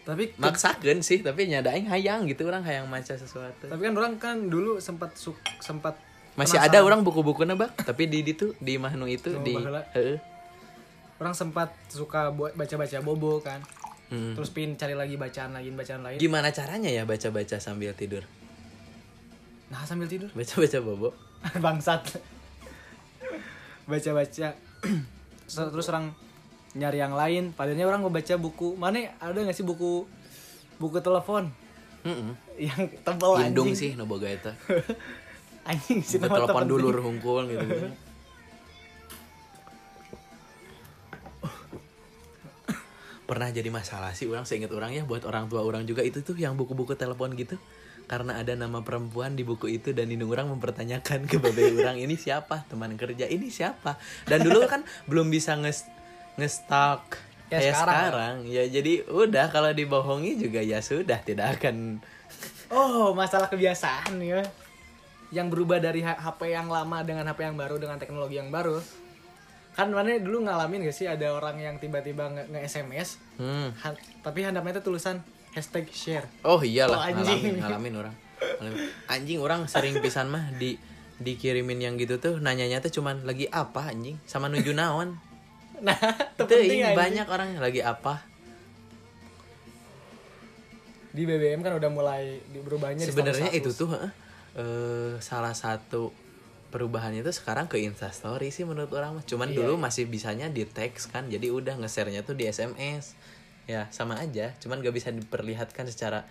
Tapi 0.00 0.30
maksakan 0.36 1.02
sih 1.02 1.18
tapi 1.20 1.48
nyada 1.48 1.72
aing 1.72 1.88
hayang 1.88 2.22
gitu 2.24 2.44
orang 2.44 2.62
hayang 2.62 2.86
maca 2.86 3.10
sesuatu 3.12 3.66
tapi 3.66 3.82
kan 3.82 3.94
orang 3.94 4.14
kan 4.14 4.36
dulu 4.46 4.78
sempat 4.78 5.18
suk, 5.18 5.34
sempat 5.58 5.98
masih 6.34 6.54
ada 6.56 6.78
orang 6.80 7.00
buku-bukunya 7.00 7.56
bak 7.56 7.74
tapi 7.80 8.06
di 8.06 8.20
di 8.20 8.32
tuh 8.32 8.54
di 8.58 8.76
Mahnu 8.76 9.08
itu 9.08 9.32
Oh, 9.32 9.42
di. 9.42 9.56
Orang 11.16 11.32
sempat 11.32 11.72
suka 11.88 12.28
baca-baca 12.32 12.98
bobo 13.00 13.40
kan. 13.40 13.60
Hmm. 14.06 14.38
Terus 14.38 14.54
pin 14.54 14.78
cari 14.78 14.94
lagi 14.94 15.18
bacaan 15.18 15.50
lagi 15.50 15.66
bacaan 15.70 16.00
lain. 16.00 16.18
gimana 16.22 16.54
caranya 16.54 16.86
ya 16.86 17.02
baca-baca 17.02 17.58
sambil 17.58 17.90
tidur 17.90 18.22
Nah, 19.66 19.82
sambil 19.82 20.06
tidur. 20.06 20.30
baca-baca 20.30 20.78
bobo 20.78 21.10
Bangsat. 21.64 22.22
Baca-baca. 23.86 24.48
Terus 25.46 25.86
orang 25.90 26.14
nyari 26.74 26.98
yang 26.98 27.14
lain, 27.14 27.50
padahal 27.50 27.88
orang 27.88 28.02
mau 28.02 28.12
baca 28.12 28.34
buku. 28.36 28.74
Mana 28.74 29.10
ada 29.18 29.34
nggak 29.34 29.54
sih 29.54 29.66
buku 29.66 30.06
buku 30.76 31.00
telepon 31.00 31.48
Heeh. 32.04 32.30
yang 32.60 32.80
tebal 33.02 33.40
Indung 33.40 33.72
anjing? 33.72 33.74
sih 33.74 33.90
no 33.98 34.04
boga 34.04 34.28
eta. 34.28 34.52
anjing 35.70 35.98
si 35.98 36.20
Kita 36.20 36.28
nama 36.30 36.46
telepon 36.46 36.62
dulu 36.68 36.86
hungkul 37.00 37.48
gitu, 37.50 37.64
gitu. 37.64 37.88
Pernah 43.26 43.50
jadi 43.50 43.66
masalah 43.68 44.14
sih 44.14 44.30
orang 44.30 44.46
seingat 44.46 44.70
orang 44.70 44.94
ya 44.94 45.02
buat 45.02 45.26
orang 45.26 45.50
tua 45.50 45.60
orang 45.60 45.82
juga 45.82 46.00
itu 46.00 46.22
tuh 46.22 46.38
yang 46.38 46.54
buku-buku 46.54 46.94
telepon 46.94 47.34
gitu 47.34 47.58
karena 48.06 48.38
ada 48.38 48.54
nama 48.54 48.86
perempuan 48.86 49.34
di 49.34 49.42
buku 49.42 49.66
itu 49.68 49.90
dan 49.90 50.06
indung 50.06 50.30
orang 50.30 50.46
mempertanyakan 50.46 51.26
ke 51.26 51.42
babe 51.42 51.74
orang 51.74 51.98
ini 51.98 52.14
siapa 52.14 52.62
teman 52.70 52.94
kerja 52.94 53.26
ini 53.26 53.50
siapa 53.50 53.98
dan 54.24 54.46
dulu 54.46 54.62
kan 54.70 54.86
belum 55.10 55.26
bisa 55.26 55.58
nges 55.58 55.82
ngestok 56.36 57.26
Ya, 57.46 57.62
kayak 57.62 57.74
sekarang. 57.78 57.94
sekarang 57.94 58.34
ya 58.50 58.64
jadi 58.66 58.92
udah 59.06 59.46
kalau 59.50 59.70
dibohongi 59.70 60.34
juga 60.34 60.58
ya 60.58 60.82
sudah 60.82 61.22
tidak 61.22 61.58
akan 61.58 62.02
Oh, 62.66 63.14
masalah 63.14 63.46
kebiasaan 63.46 64.18
ya. 64.18 64.42
Yang 65.30 65.46
berubah 65.54 65.78
dari 65.78 66.02
HP 66.02 66.50
yang 66.50 66.66
lama 66.66 67.06
dengan 67.06 67.30
HP 67.30 67.46
yang 67.46 67.54
baru 67.54 67.78
dengan 67.78 68.02
teknologi 68.02 68.38
yang 68.38 68.50
baru. 68.50 68.82
Kan 69.76 69.92
mana 69.92 70.16
dulu 70.16 70.40
ngalamin 70.42 70.82
gak 70.82 70.96
sih 70.96 71.04
ada 71.04 71.30
orang 71.30 71.56
yang 71.56 71.76
tiba-tiba 71.76 72.26
nge- 72.26 72.48
nge-SMS, 72.48 73.20
hmm. 73.36 73.76
han- 73.76 74.00
tapi 74.20 74.40
handapnya 74.40 74.72
itu 74.72 74.82
tulisan 74.82 75.20
hashtag 75.52 75.84
share. 75.90 76.24
Oh 76.42 76.58
iyalah 76.58 76.96
Oh, 76.96 77.04
anjing. 77.04 77.52
ngalamin 77.52 77.54
ngalamin 77.60 77.94
orang. 77.98 78.14
Ngalamin. 78.56 78.80
Anjing 79.06 79.38
orang 79.38 79.60
sering 79.66 80.00
pisan 80.00 80.26
mah 80.26 80.48
di 80.50 80.80
dikirimin 81.16 81.76
yang 81.78 81.94
gitu 81.96 82.16
tuh 82.16 82.36
nanyanya 82.36 82.76
tuh 82.78 82.88
cuman 82.90 83.24
lagi 83.24 83.48
apa 83.48 83.86
anjing 83.86 84.16
sama 84.24 84.48
nuju 84.48 84.72
naon. 84.72 85.16
Nah, 85.76 85.92
itu 86.32 86.54
ini 86.56 86.80
banyak 86.90 87.28
orang 87.28 87.60
lagi 87.60 87.84
apa. 87.84 88.24
Di 91.10 91.24
BBM 91.24 91.60
kan 91.60 91.72
udah 91.72 91.88
mulai 91.88 92.40
di- 92.46 92.60
berubahnya 92.60 93.04
Sebenarnya 93.04 93.52
itu 93.52 93.68
tuh 93.70 93.92
eh, 94.56 95.12
salah 95.18 95.52
satu 95.52 96.12
perubahannya 96.68 97.20
tuh 97.20 97.32
sekarang 97.32 97.66
ke 97.66 97.78
Instastory 97.78 98.50
sih 98.50 98.62
menurut 98.62 98.90
orang 98.92 99.16
mah. 99.16 99.24
Cuman 99.24 99.50
Iya, 99.50 99.62
dulu 99.62 99.74
iya. 99.74 99.82
masih 99.82 100.04
bisanya 100.06 100.46
di 100.48 100.62
teks 100.62 101.08
kan. 101.08 101.26
Jadi 101.26 101.48
udah 101.48 101.78
nge-share-nya 101.78 102.22
tuh 102.22 102.34
di 102.34 102.44
SMS. 102.44 103.14
Ya, 103.66 103.90
sama 103.90 104.16
aja. 104.16 104.54
Cuman 104.58 104.78
gak 104.78 104.94
bisa 104.94 105.10
diperlihatkan 105.10 105.86
secara 105.86 106.22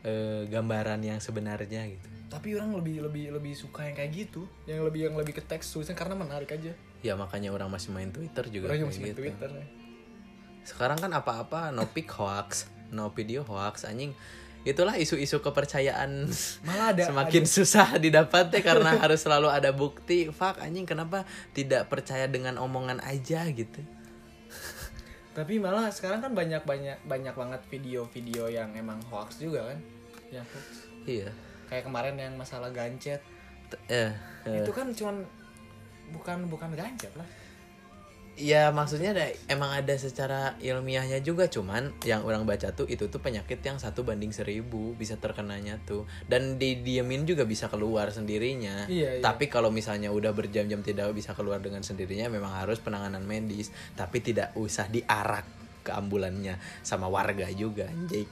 eh, 0.00 0.46
gambaran 0.46 1.00
yang 1.00 1.18
sebenarnya 1.18 1.82
gitu. 1.86 2.06
Tapi 2.28 2.54
orang 2.54 2.76
lebih 2.76 3.02
lebih 3.02 3.32
lebih 3.32 3.52
suka 3.52 3.82
yang 3.82 3.96
kayak 3.96 4.12
gitu, 4.12 4.44
yang 4.62 4.84
lebih 4.84 5.10
yang 5.10 5.16
lebih 5.16 5.34
ke 5.34 5.42
teks 5.42 5.72
tulisan 5.72 5.96
karena 5.96 6.14
menarik 6.14 6.52
aja. 6.52 6.70
Ya 7.00 7.16
makanya 7.16 7.50
orang 7.50 7.66
masih 7.66 7.90
main 7.90 8.12
Twitter 8.12 8.44
juga 8.46 8.68
Orang 8.70 8.92
masih 8.92 9.00
main 9.00 9.10
gitu. 9.10 9.26
Twitter. 9.26 9.50
ya. 9.50 9.66
Sekarang 10.62 11.00
kan 11.00 11.08
apa-apa 11.10 11.72
no 11.72 11.88
pic 11.88 12.06
hoax, 12.12 12.68
no 12.90 13.08
video 13.10 13.42
hoax 13.42 13.82
anjing. 13.82 14.12
Itulah 14.66 14.98
isu-isu 14.98 15.38
kepercayaan 15.38 16.28
Malah 16.66 16.92
ada 16.92 17.02
semakin 17.08 17.44
susah 17.46 17.96
didapat 17.96 18.50
ya 18.52 18.60
karena 18.60 18.96
harus 19.02 19.22
selalu 19.22 19.48
ada 19.48 19.70
bukti. 19.70 20.28
Fuck 20.28 20.58
anjing 20.60 20.84
kenapa 20.84 21.22
tidak 21.54 21.86
percaya 21.88 22.26
dengan 22.26 22.58
omongan 22.58 22.98
aja 23.02 23.46
gitu. 23.48 23.80
Tapi 25.38 25.62
malah 25.62 25.86
sekarang 25.94 26.18
kan 26.18 26.34
banyak 26.34 26.66
banyak 26.66 26.98
banyak 27.06 27.34
banget 27.38 27.60
video-video 27.70 28.50
yang 28.50 28.74
emang 28.74 28.98
hoax 29.06 29.38
juga 29.38 29.70
kan, 29.70 29.78
yang 30.34 30.42
hoax. 30.50 30.66
Iya. 31.06 31.30
Kayak 31.70 31.84
kemarin 31.86 32.14
yang 32.18 32.34
masalah 32.34 32.74
gancet, 32.74 33.22
T- 33.70 33.78
Eh, 33.86 34.10
eh. 34.48 34.58
itu 34.66 34.72
kan 34.74 34.90
cuman 34.90 35.22
bukan 36.10 36.38
bukan 36.50 36.74
gancet 36.74 37.14
lah. 37.14 37.28
Ya 38.38 38.70
maksudnya 38.70 39.10
ada, 39.10 39.26
emang 39.50 39.74
ada 39.74 39.94
secara 39.98 40.54
ilmiahnya 40.62 41.18
juga 41.26 41.50
cuman 41.50 41.90
yang 42.06 42.22
orang 42.22 42.46
baca 42.46 42.70
tuh 42.70 42.86
itu 42.86 43.10
tuh 43.10 43.18
penyakit 43.18 43.58
yang 43.66 43.82
satu 43.82 44.06
banding 44.06 44.30
seribu 44.30 44.94
bisa 44.94 45.18
terkenanya 45.18 45.82
tuh 45.82 46.06
dan 46.30 46.54
didiemin 46.54 47.26
juga 47.26 47.42
bisa 47.42 47.66
keluar 47.66 48.14
sendirinya. 48.14 48.86
Iya, 48.86 49.18
iya. 49.18 49.22
Tapi 49.22 49.50
kalau 49.50 49.74
misalnya 49.74 50.14
udah 50.14 50.30
berjam-jam 50.30 50.86
tidak 50.86 51.10
bisa 51.12 51.34
keluar 51.34 51.58
dengan 51.58 51.82
sendirinya 51.82 52.30
memang 52.30 52.54
harus 52.54 52.78
penanganan 52.78 53.26
medis 53.26 53.74
tapi 53.98 54.22
tidak 54.22 54.54
usah 54.54 54.86
diarak 54.86 55.44
ke 55.82 55.90
ambulannya 55.90 56.60
sama 56.86 57.10
warga 57.10 57.48
juga 57.50 57.90
anjing. 57.90 58.28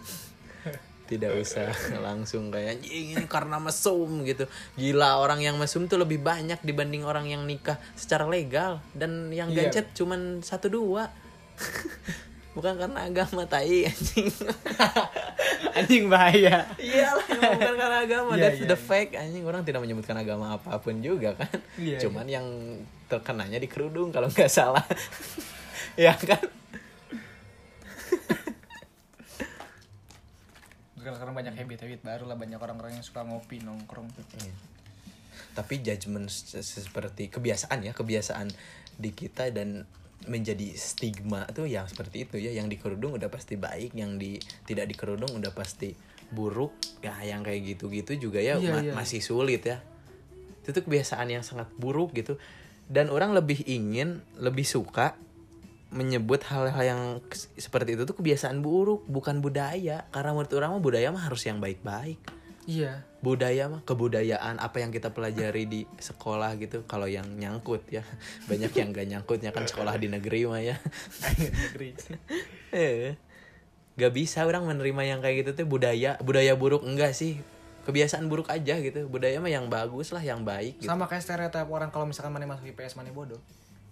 Tidak 1.06 1.32
usah 1.38 1.70
langsung 2.06 2.50
kayak 2.50 2.78
anjing 2.78 3.14
ini 3.14 3.24
karena 3.24 3.56
mesum 3.56 4.26
gitu. 4.26 4.44
Gila 4.74 5.22
orang 5.22 5.40
yang 5.40 5.56
mesum 5.56 5.86
tuh 5.86 5.96
lebih 5.96 6.18
banyak 6.18 6.58
dibanding 6.60 7.06
orang 7.06 7.30
yang 7.30 7.46
nikah 7.46 7.78
secara 7.94 8.26
legal 8.26 8.82
dan 8.92 9.30
yang 9.30 9.48
Iya. 9.50 9.70
gancet 9.70 9.94
cuman 9.94 10.42
satu 10.42 10.66
dua. 10.68 11.08
Bukan 12.56 12.72
karena 12.80 13.04
agama 13.04 13.44
tai 13.44 13.84
anjing. 13.92 14.32
Anjing 15.76 16.08
bahaya. 16.08 16.64
iyalah 16.80 17.26
bukan 17.28 17.74
karena 17.76 17.96
agama. 18.00 18.30
Iya, 18.32 18.42
that's 18.48 18.64
iya, 18.64 18.68
the 18.72 18.78
iya. 18.80 18.88
fact 18.88 19.12
anjing. 19.12 19.44
Orang 19.44 19.60
tidak 19.60 19.84
menyebutkan 19.84 20.16
agama 20.16 20.56
apa 20.56 20.80
pun 20.80 20.96
juga 21.04 21.36
kan? 21.36 21.52
Iya, 21.76 22.00
cuman 22.00 22.24
yang 22.24 22.46
terkenanya 23.12 23.60
di 23.60 23.68
kerudung 23.68 24.08
kalau 24.08 24.32
nggak 24.32 24.48
salah. 24.48 24.80
Ya 26.00 26.16
kan 26.16 26.40
Sekarang 31.08 31.32
banyak 31.32 31.52
habit-habit 31.52 32.00
baru 32.00 32.24
lah 32.24 32.34
banyak 32.34 32.56
orang-orang 32.56 32.94
yang 32.94 33.04
suka 33.04 33.22
ngopi 33.22 33.60
nongkrong. 33.60 34.08
Iya. 34.34 34.54
tapi 35.52 35.80
judgement 35.80 36.26
se- 36.26 36.60
seperti 36.60 37.28
kebiasaan 37.28 37.80
ya 37.80 37.92
kebiasaan 37.92 38.48
di 38.94 39.10
kita 39.10 39.48
dan 39.48 39.84
menjadi 40.24 40.72
stigma 40.72 41.44
tuh 41.48 41.64
yang 41.64 41.84
seperti 41.84 42.24
itu 42.24 42.36
ya 42.36 42.52
yang 42.52 42.66
di 42.66 42.76
kerudung 42.76 43.14
udah 43.14 43.28
pasti 43.28 43.56
baik 43.56 43.92
yang 43.92 44.16
di 44.16 44.36
tidak 44.64 44.84
di 44.84 44.94
kerudung 44.94 45.32
udah 45.32 45.52
pasti 45.52 45.92
buruk 46.26 46.72
ya 47.00 47.16
yang 47.22 47.40
kayak 47.40 47.62
gitu-gitu 47.70 48.16
juga 48.18 48.40
ya 48.40 48.56
Iya, 48.56 48.68
ma- 48.70 48.82
iya. 48.82 48.92
masih 48.92 49.20
sulit 49.20 49.60
ya 49.62 49.80
itu 50.60 50.72
tuh 50.72 50.82
kebiasaan 50.82 51.28
yang 51.30 51.40
sangat 51.40 51.68
buruk 51.74 52.12
gitu 52.12 52.36
dan 52.86 53.08
orang 53.08 53.32
lebih 53.32 53.60
ingin 53.62 54.20
lebih 54.36 54.64
suka 54.64 55.16
menyebut 55.96 56.44
hal-hal 56.44 56.84
yang 56.84 57.02
seperti 57.56 57.96
itu 57.96 58.04
tuh 58.04 58.12
kebiasaan 58.12 58.60
buruk 58.60 59.08
bukan 59.08 59.40
budaya 59.40 60.04
karena 60.12 60.30
menurut 60.36 60.52
orang 60.52 60.76
mah 60.76 60.82
budaya 60.84 61.08
mah 61.08 61.24
harus 61.24 61.42
yang 61.48 61.58
baik-baik 61.58 62.20
Iya. 62.66 63.06
budaya 63.22 63.70
mah 63.70 63.86
kebudayaan 63.86 64.58
apa 64.58 64.82
yang 64.82 64.90
kita 64.90 65.14
pelajari 65.14 65.70
di 65.70 65.80
sekolah 66.02 66.58
gitu 66.58 66.82
kalau 66.84 67.06
yang 67.06 67.24
nyangkut 67.38 67.86
ya 67.88 68.02
banyak 68.50 68.74
yang 68.74 68.90
gak 68.90 69.06
nyangkutnya 69.06 69.54
kan 69.54 69.70
sekolah 69.70 69.94
di 69.96 70.10
negeri 70.10 70.50
mah 70.50 70.58
ya 70.60 70.76
Negeri. 71.38 71.94
eh 72.74 73.14
gak 73.96 74.12
bisa 74.12 74.42
orang 74.44 74.66
menerima 74.66 75.02
yang 75.08 75.20
kayak 75.22 75.46
gitu 75.46 75.50
tuh 75.62 75.66
budaya 75.70 76.18
budaya 76.20 76.58
buruk 76.58 76.82
enggak 76.82 77.14
sih 77.14 77.38
kebiasaan 77.86 78.26
buruk 78.26 78.50
aja 78.50 78.82
gitu 78.82 79.06
budaya 79.06 79.38
mah 79.38 79.46
yang 79.46 79.70
bagus 79.70 80.10
lah 80.10 80.20
yang 80.20 80.42
baik 80.42 80.82
gitu 80.82 80.90
Sama 80.90 81.06
kayak 81.06 81.22
stereotip 81.22 81.70
orang 81.70 81.94
kalau 81.94 82.02
misalkan 82.10 82.34
mana 82.34 82.50
masuk 82.50 82.66
IPS 82.66 82.98
mana 82.98 83.14
bodoh. 83.14 83.38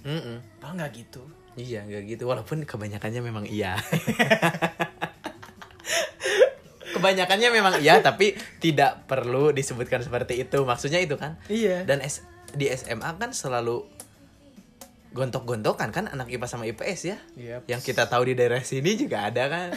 Mm-mm. 0.03 0.43
Padahal 0.59 0.83
nggak 0.83 0.93
gitu. 0.99 1.23
Iya 1.55 1.83
nggak 1.83 2.03
gitu 2.09 2.25
walaupun 2.25 2.63
kebanyakannya 2.63 3.21
memang 3.21 3.45
iya 3.45 3.79
kebanyakannya 6.95 7.49
memang 7.51 7.75
iya 7.79 7.99
tapi 8.01 8.33
tidak 8.59 9.05
perlu 9.05 9.51
disebutkan 9.51 10.01
seperti 10.01 10.41
itu 10.41 10.63
maksudnya 10.63 10.99
itu 10.99 11.15
kan 11.15 11.37
Iya. 11.47 11.83
dan 11.85 11.99
S- 12.01 12.23
di 12.51 12.67
SMA 12.69 13.07
kan 13.15 13.31
selalu 13.31 13.83
gontok-gontokan 15.11 15.91
kan 15.91 16.05
anak 16.07 16.27
IPA 16.29 16.47
sama 16.49 16.65
IPS 16.65 17.01
ya 17.05 17.19
Iya. 17.35 17.57
yang 17.67 17.79
kita 17.79 18.07
tahu 18.07 18.27
di 18.27 18.35
daerah 18.35 18.63
sini 18.63 18.95
juga 18.95 19.27
ada 19.27 19.47
kan 19.47 19.69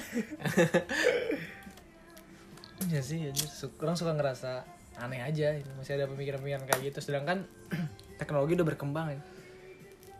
Iya 2.78 3.02
sih, 3.02 3.18
ya, 3.20 3.34
orang 3.82 3.98
suka 3.98 4.14
ngerasa 4.14 4.62
aneh 4.96 5.18
aja, 5.20 5.50
masih 5.76 5.98
ada 5.98 6.06
pemikiran-pemikiran 6.06 6.62
kayak 6.64 6.82
gitu. 6.86 7.00
Sedangkan 7.04 7.50
teknologi 8.22 8.54
udah 8.54 8.64
berkembang 8.64 9.08
ya. 9.12 9.20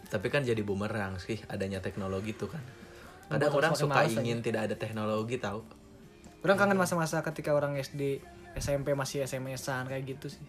Tapi 0.08 0.28
kan 0.32 0.44
jadi 0.44 0.60
bumerang 0.64 1.20
sih 1.20 1.40
adanya 1.52 1.84
teknologi 1.84 2.32
tuh 2.36 2.52
kan 2.52 2.64
kadang 3.28 3.52
orang 3.52 3.74
suka 3.76 4.08
ingin 4.08 4.40
tidak 4.40 4.72
ada 4.72 4.76
teknologi 4.80 5.36
tahu 5.40 5.64
Orang 6.38 6.64
kangen 6.64 6.80
masa-masa 6.80 7.20
ketika 7.26 7.52
orang 7.52 7.76
SD, 7.76 8.24
SMP 8.56 8.94
masih 8.94 9.26
SMS-an 9.26 9.90
kayak 9.90 10.16
gitu 10.16 10.32
sih. 10.32 10.46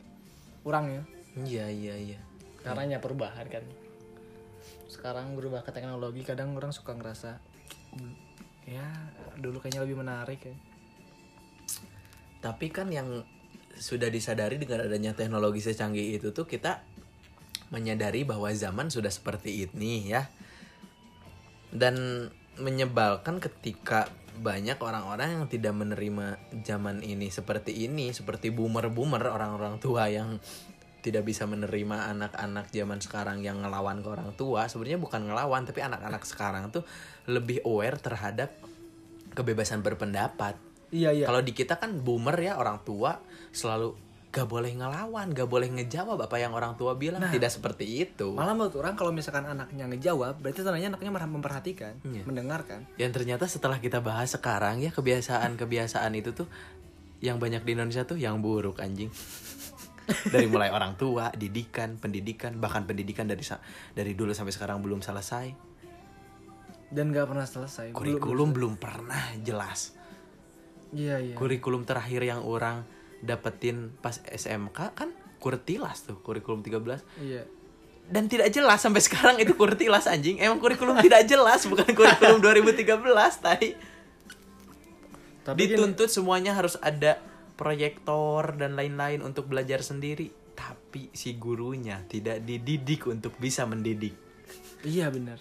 Orang 0.63 0.93
ya. 0.93 1.03
iya 1.43 1.67
iya 1.73 1.95
iya 1.97 2.21
Karena 2.61 3.01
perubahan 3.01 3.49
kan. 3.49 3.65
Sekarang 4.87 5.33
berubah 5.33 5.65
ke 5.65 5.73
teknologi, 5.73 6.23
kadang 6.23 6.55
orang 6.55 6.71
suka 6.71 6.93
ngerasa 6.93 7.41
ya 8.69 8.85
dulu 9.41 9.65
kayaknya 9.65 9.81
lebih 9.81 9.97
menarik 9.97 10.45
ya. 10.45 10.57
tapi 12.45 12.69
kan 12.69 12.93
yang 12.93 13.25
sudah 13.81 14.13
disadari 14.13 14.61
dengan 14.61 14.85
adanya 14.85 15.17
teknologi 15.17 15.65
secanggih 15.65 16.21
itu 16.21 16.37
tuh 16.37 16.45
kita 16.45 16.85
menyadari 17.69 18.25
bahwa 18.25 18.49
zaman 18.53 18.89
sudah 18.89 19.13
seperti 19.13 19.69
ini 19.69 20.13
ya. 20.13 20.29
Dan 21.69 22.29
menyebalkan 22.59 23.39
ketika 23.39 24.09
banyak 24.39 24.79
orang-orang 24.79 25.43
yang 25.43 25.45
tidak 25.51 25.75
menerima 25.75 26.39
zaman 26.63 27.03
ini 27.03 27.27
seperti 27.27 27.75
ini 27.91 28.15
seperti 28.15 28.55
boomer-boomer 28.55 29.27
orang-orang 29.27 29.83
tua 29.83 30.07
yang 30.07 30.39
tidak 31.03 31.27
bisa 31.27 31.47
menerima 31.47 32.11
anak-anak 32.15 32.71
zaman 32.75 32.99
sekarang 32.99 33.39
yang 33.43 33.63
ngelawan 33.63 34.03
ke 34.03 34.09
orang 34.11 34.31
tua. 34.35 34.67
Sebenarnya 34.67 34.99
bukan 34.99 35.31
ngelawan 35.31 35.63
tapi 35.67 35.81
anak-anak 35.83 36.23
sekarang 36.27 36.71
tuh 36.75 36.83
lebih 37.31 37.63
aware 37.63 37.99
terhadap 37.99 38.55
kebebasan 39.35 39.83
berpendapat. 39.83 40.59
Iya 40.89 41.13
iya. 41.13 41.27
kalau 41.29 41.45
di 41.45 41.53
kita 41.53 41.77
kan 41.77 42.01
boomer 42.01 42.33
ya 42.41 42.57
orang 42.57 42.81
tua 42.81 43.21
selalu 43.53 43.93
gak 44.29 44.45
boleh 44.45 44.71
ngelawan 44.71 45.33
gak 45.33 45.47
boleh 45.47 45.69
ngejawab 45.71 46.21
apa 46.21 46.37
yang 46.37 46.53
orang 46.53 46.77
tua 46.77 46.93
bilang 46.95 47.25
tidak 47.27 47.49
seperti 47.49 48.05
itu 48.05 48.29
Malah 48.31 48.53
menurut 48.53 48.77
orang 48.77 48.93
kalau 48.93 49.09
misalkan 49.09 49.43
anaknya 49.43 49.89
ngejawab, 49.89 50.37
berarti 50.39 50.61
tandanya 50.61 50.93
anaknya 50.93 51.09
merah 51.09 51.25
memperhatikan, 51.27 51.97
Iya. 52.03 52.23
mendengarkan. 52.23 52.85
yang 52.95 53.09
ternyata 53.09 53.45
setelah 53.45 53.77
kita 53.77 53.99
bahas 53.99 54.29
sekarang 54.29 54.79
ya 54.79 54.91
kebiasaan-kebiasaan 54.91 56.13
itu 56.15 56.37
tuh 56.37 56.49
yang 57.19 57.37
banyak 57.37 57.63
di 57.63 57.73
Indonesia 57.73 58.05
tuh 58.05 58.15
yang 58.15 58.39
buruk 58.39 58.79
anjing 58.79 59.09
dari 60.33 60.47
mulai 60.47 60.69
orang 60.69 60.95
tua 60.95 61.33
didikan 61.33 61.97
pendidikan 61.97 62.57
bahkan 62.57 62.85
pendidikan 62.85 63.25
dari 63.25 63.43
dari 63.91 64.13
dulu 64.13 64.31
sampai 64.31 64.53
sekarang 64.53 64.79
belum 64.79 65.01
selesai 65.01 65.67
Dan 66.89 67.13
gak 67.13 67.29
pernah 67.29 67.45
selesai. 67.45 67.93
Belum- 67.93 68.17
kurikulum 68.17 68.49
belum 68.51 68.73
pernah 68.77 69.37
jelas 69.41 69.93
Iya, 70.89 71.17
iya. 71.19 71.35
kurikulum 71.35 71.85
terakhir 71.85 72.23
yang 72.23 72.41
orang 72.41 72.81
dapetin 73.21 73.91
pas 73.97 74.19
SMK 74.23 74.79
kan 74.93 75.11
kurtilas 75.39 76.03
tuh 76.03 76.19
kurikulum 76.19 76.61
13 76.61 77.03
Iya. 77.19 77.43
dan 78.07 78.27
tidak 78.27 78.49
jelas 78.49 78.79
sampai 78.79 78.99
sekarang 79.01 79.37
itu 79.39 79.55
kurtilas 79.55 80.05
anjing. 80.05 80.39
Emang 80.39 80.59
kurikulum 80.59 80.99
tidak 80.99 81.25
jelas 81.25 81.63
bukan 81.65 81.89
kurikulum 81.89 82.39
2013 82.39 82.85
tadi 83.39 83.75
Tapi 85.41 85.59
gini- 85.59 85.71
dituntut 85.75 86.09
semuanya 86.09 86.53
harus 86.53 86.77
ada 86.77 87.17
proyektor 87.55 88.55
dan 88.55 88.75
lain-lain 88.75 89.21
untuk 89.21 89.47
belajar 89.47 89.81
sendiri. 89.81 90.29
Tapi 90.53 91.09
si 91.13 91.35
gurunya 91.35 92.03
tidak 92.05 92.43
dididik 92.43 93.07
untuk 93.07 93.33
bisa 93.37 93.65
mendidik. 93.65 94.13
Iya 94.83 95.09
benar. 95.09 95.39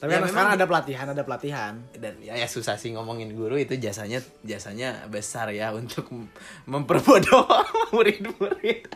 Tapi 0.00 0.08
Ya, 0.08 0.16
kan 0.16 0.20
memang 0.22 0.32
sekarang 0.32 0.52
ada 0.54 0.64
pelatihan, 0.64 1.06
ada 1.06 1.22
pelatihan. 1.22 1.72
dan 1.94 2.16
ya, 2.18 2.32
ya 2.34 2.46
susah 2.46 2.74
sih 2.74 2.90
ngomongin 2.90 3.30
guru 3.30 3.54
itu 3.54 3.76
jasanya 3.76 4.16
jasanya 4.40 5.04
besar 5.06 5.48
ya 5.50 5.70
untuk 5.70 6.08
mem- 6.08 6.32
memperbodoh 6.64 7.44
murid-murid 7.94 8.88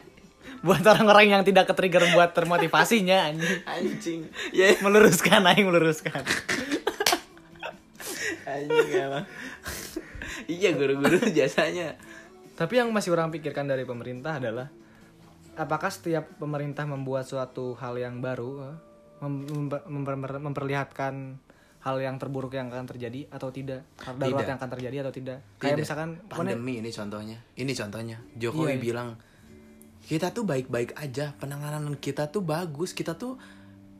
Buat 0.60 0.80
orang-orang 0.82 1.28
yang 1.30 1.42
tidak 1.42 1.68
ketrigger 1.68 2.08
buat 2.10 2.32
termotivasinya 2.32 3.28
anjing. 3.28 3.60
anjing 3.66 4.20
ya 4.50 4.72
Meluruskan 4.80 5.44
aing 5.44 5.68
meluruskan. 5.68 6.24
anjing 8.44 8.88
emang 8.90 9.24
iya 10.46 10.72
guru-guru 10.72 11.20
jasanya 11.36 12.00
Tapi 12.54 12.78
yang 12.78 12.88
masih 12.88 13.10
orang 13.10 13.28
pikirkan 13.28 13.66
dari 13.66 13.82
pemerintah 13.82 14.38
adalah 14.38 14.70
apakah 15.54 15.90
setiap 15.90 16.32
pemerintah 16.34 16.84
membuat 16.84 17.26
suatu 17.26 17.74
hal 17.74 17.98
yang 17.98 18.18
baru 18.18 18.72
mem- 19.20 19.46
memper- 19.46 19.86
memper- 19.86 20.42
memperlihatkan 20.42 21.14
hal 21.84 21.96
yang 22.00 22.16
terburuk 22.16 22.56
yang 22.56 22.72
akan 22.72 22.88
terjadi 22.88 23.28
atau 23.28 23.52
tidak 23.52 23.84
hal 24.00 24.16
darurat 24.16 24.40
Tidak. 24.40 24.48
yang 24.48 24.58
akan 24.58 24.70
terjadi 24.72 24.96
atau 25.04 25.12
tidak 25.12 25.38
kayak 25.60 25.76
Tidak. 25.76 25.84
misalkan 25.84 26.08
pokoknya- 26.24 26.56
pandemi 26.56 26.74
ini 26.80 26.90
contohnya 26.90 27.38
ini 27.54 27.72
contohnya 27.76 28.16
Jokowi 28.34 28.64
Iya, 28.64 28.72
iya. 28.72 28.80
bilang 28.80 29.08
kita 30.04 30.32
tuh 30.32 30.44
baik-baik 30.44 30.96
aja 30.96 31.36
penanganan 31.36 31.92
kita 32.00 32.28
tuh 32.28 32.40
bagus 32.40 32.96
kita 32.96 33.16
tuh 33.16 33.36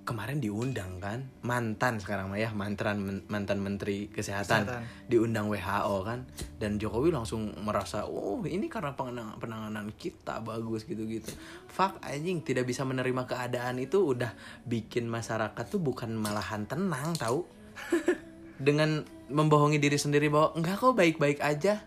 kemarin 0.04 0.36
diundang 0.36 1.00
kan? 1.00 1.24
Mantan 1.40 1.96
sekarang 1.96 2.28
mah 2.28 2.36
ya 2.36 2.52
mantan 2.52 3.00
men- 3.00 3.24
mantan 3.24 3.58
menteri 3.58 4.06
kesehatan, 4.06 4.68
Kesehatan. 4.68 5.08
diundang 5.08 5.48
WHO 5.48 5.96
kan? 6.04 6.28
Dan 6.56 6.76
Jokowi 6.76 7.08
langsung 7.08 7.56
merasa 7.60 8.04
oh 8.04 8.44
ini 8.44 8.68
karena 8.68 8.92
pengenang- 8.92 9.40
penanganan 9.40 9.88
kita 9.90 10.40
bagus 10.40 10.84
gitu-gitu. 10.84 11.32
Fuck 11.66 11.98
anjing 12.00 12.40
tidak 12.40 12.64
bisa 12.64 12.84
menerima 12.84 13.24
keadaan 13.24 13.80
itu 13.80 14.04
udah 14.04 14.36
bikin 14.62 15.08
masyarakat 15.08 15.64
tuh 15.64 15.80
bukan 15.80 16.12
malahan 16.12 16.68
tenang 16.68 17.16
tahu 17.16 17.48
dengan 18.60 19.02
membohongi 19.26 19.80
diri 19.80 19.96
sendiri 19.96 20.28
bahwa 20.28 20.52
enggak 20.54 20.78
kok 20.78 20.94
baik-baik 20.94 21.40
aja. 21.40 21.80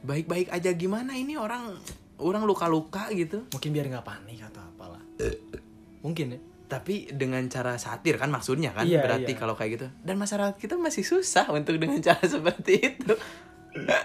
Baik-baik 0.00 0.48
aja 0.48 0.72
gimana 0.72 1.12
ini 1.12 1.36
orang 1.36 1.72
orang 2.20 2.44
luka-luka 2.44 3.08
gitu? 3.12 3.48
Mungkin 3.48 3.70
biar 3.72 3.88
nggak 3.88 4.04
panik 4.04 4.44
atau 4.44 4.60
apalah. 4.60 5.00
Mungkin 6.00 6.36
ya 6.36 6.40
tapi 6.70 7.10
dengan 7.10 7.42
cara 7.50 7.74
satir 7.76 8.14
kan 8.14 8.30
maksudnya 8.30 8.70
kan 8.70 8.86
Iya, 8.86 9.02
berarti 9.02 9.34
iya. 9.34 9.38
kalau 9.38 9.58
kayak 9.58 9.70
gitu. 9.74 9.86
Dan 10.00 10.16
masyarakat 10.16 10.54
kita 10.54 10.78
masih 10.78 11.02
susah 11.02 11.50
untuk 11.50 11.74
dengan 11.74 11.98
cara 12.06 12.22
seperti 12.22 12.94
itu. 12.94 13.14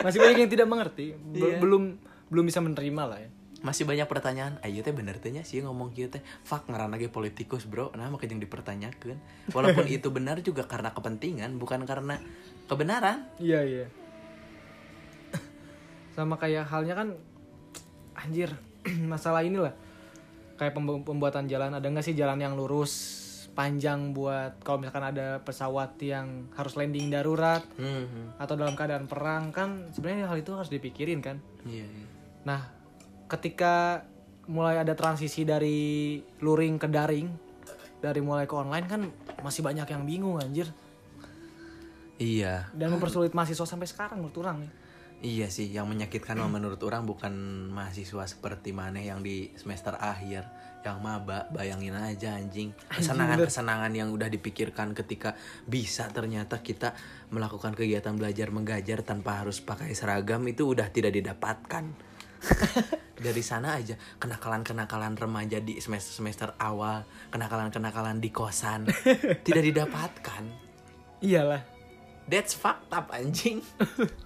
Masih 0.01 0.17
banyak 0.17 0.37
yang 0.41 0.51
tidak 0.51 0.65
mengerti. 0.65 1.13
Be- 1.13 1.45
Iya. 1.45 1.57
belum 1.61 1.83
belum 2.27 2.43
bisa 2.43 2.59
menerima 2.59 3.03
lah 3.05 3.21
ya. 3.21 3.29
Masih 3.61 3.85
banyak 3.85 4.05
pertanyaan 4.05 4.57
ayo 4.61 4.81
teh 4.81 4.89
bener 4.89 5.17
teh 5.17 5.29
nya 5.29 5.41
sih 5.41 5.61
ngomong 5.61 5.89
kieu 5.89 6.09
teh. 6.09 6.25
Fuck 6.41 6.65
ngaran 6.65 6.89
lagi 6.89 7.05
politikus 7.07 7.65
bro. 7.65 7.93
Nah 7.93 8.09
makanya 8.09 8.33
yang 8.33 8.43
dipertanyakan 8.43 9.17
walaupun 9.49 9.85
itu 9.95 10.09
benar 10.09 10.41
juga 10.41 10.65
karena 10.65 10.89
kepentingan 10.89 11.55
bukan 11.55 11.85
karena 11.85 12.17
kebenaran. 12.65 13.29
Iya 13.37 13.61
iya. 13.61 13.85
Sama 16.13 16.35
kayak 16.35 16.65
halnya 16.65 16.95
kan 16.95 17.07
anjir 18.15 18.49
masalah 19.11 19.43
inilah 19.43 19.75
kayak 20.55 20.73
pembu- 20.75 21.03
pembuatan 21.03 21.47
jalan 21.51 21.75
ada 21.75 21.83
nggak 21.83 22.05
sih 22.05 22.15
jalan 22.15 22.39
yang 22.39 22.55
lurus 22.55 23.23
panjang 23.55 24.11
buat 24.11 24.59
kalau 24.67 24.83
misalkan 24.83 25.15
ada 25.15 25.39
pesawat 25.39 25.95
yang 26.03 26.51
harus 26.59 26.75
landing 26.75 27.07
darurat 27.07 27.63
hmm, 27.79 28.35
atau 28.35 28.59
dalam 28.59 28.75
keadaan 28.75 29.07
perang? 29.07 29.55
Kan 29.55 29.95
sebenarnya 29.95 30.27
hal 30.27 30.43
itu 30.43 30.51
harus 30.51 30.67
dipikirin 30.67 31.23
kan? 31.23 31.39
Iya 31.63 31.87
iya. 31.87 32.07
Nah 32.43 32.61
ketika 33.31 34.03
mulai 34.51 34.77
ada 34.77 34.93
transisi 34.93 35.47
dari 35.47 36.19
luring 36.43 36.77
ke 36.77 36.87
daring 36.91 37.27
dari 38.03 38.21
mulai 38.21 38.45
ke 38.45 38.53
online 38.53 38.85
kan 38.85 39.01
masih 39.39 39.63
banyak 39.63 39.87
yang 39.87 40.03
bingung 40.03 40.37
anjir. 40.37 40.67
Iya. 42.19 42.71
Dan 42.75 42.95
mempersulit 42.95 43.31
mahasiswa 43.31 43.67
sampai 43.67 43.87
sekarang 43.87 44.19
menurut 44.19 44.35
orang 44.43 44.67
nih 44.67 44.84
Iya 45.25 45.49
sih, 45.49 45.73
yang 45.73 45.89
menyakitkan 45.89 46.37
mah 46.37 46.53
menurut 46.53 46.77
orang 46.85 47.09
bukan 47.09 47.33
mahasiswa 47.73 48.29
seperti 48.29 48.77
mana 48.77 49.01
yang 49.01 49.25
di 49.25 49.49
semester 49.57 49.97
akhir 49.97 50.45
yang 50.85 51.01
maba, 51.01 51.49
bayangin 51.49 51.97
aja 51.97 52.37
anjing. 52.37 52.69
Kesenangan-kesenangan 52.93 53.89
yang 53.97 54.13
udah 54.13 54.29
dipikirkan 54.29 54.93
ketika 54.93 55.33
bisa 55.65 56.05
ternyata 56.13 56.61
kita 56.61 56.93
melakukan 57.33 57.73
kegiatan 57.73 58.13
belajar 58.13 58.53
mengajar 58.53 59.01
tanpa 59.01 59.41
harus 59.41 59.65
pakai 59.65 59.97
seragam 59.97 60.45
itu 60.45 60.77
udah 60.77 60.93
tidak 60.93 61.17
didapatkan. 61.17 61.89
Dari 63.25 63.41
sana 63.41 63.81
aja 63.81 63.97
kenakalan-kenakalan 64.21 65.17
remaja 65.17 65.57
di 65.57 65.81
semester-semester 65.81 66.53
awal, 66.61 67.01
kenakalan-kenakalan 67.33 68.21
di 68.21 68.29
kosan 68.29 68.85
tidak 69.47 69.63
didapatkan. 69.73 70.43
iyalah 71.25 71.65
That's 72.29 72.53
fucked 72.53 72.93
up 72.93 73.09
anjing. 73.09 73.65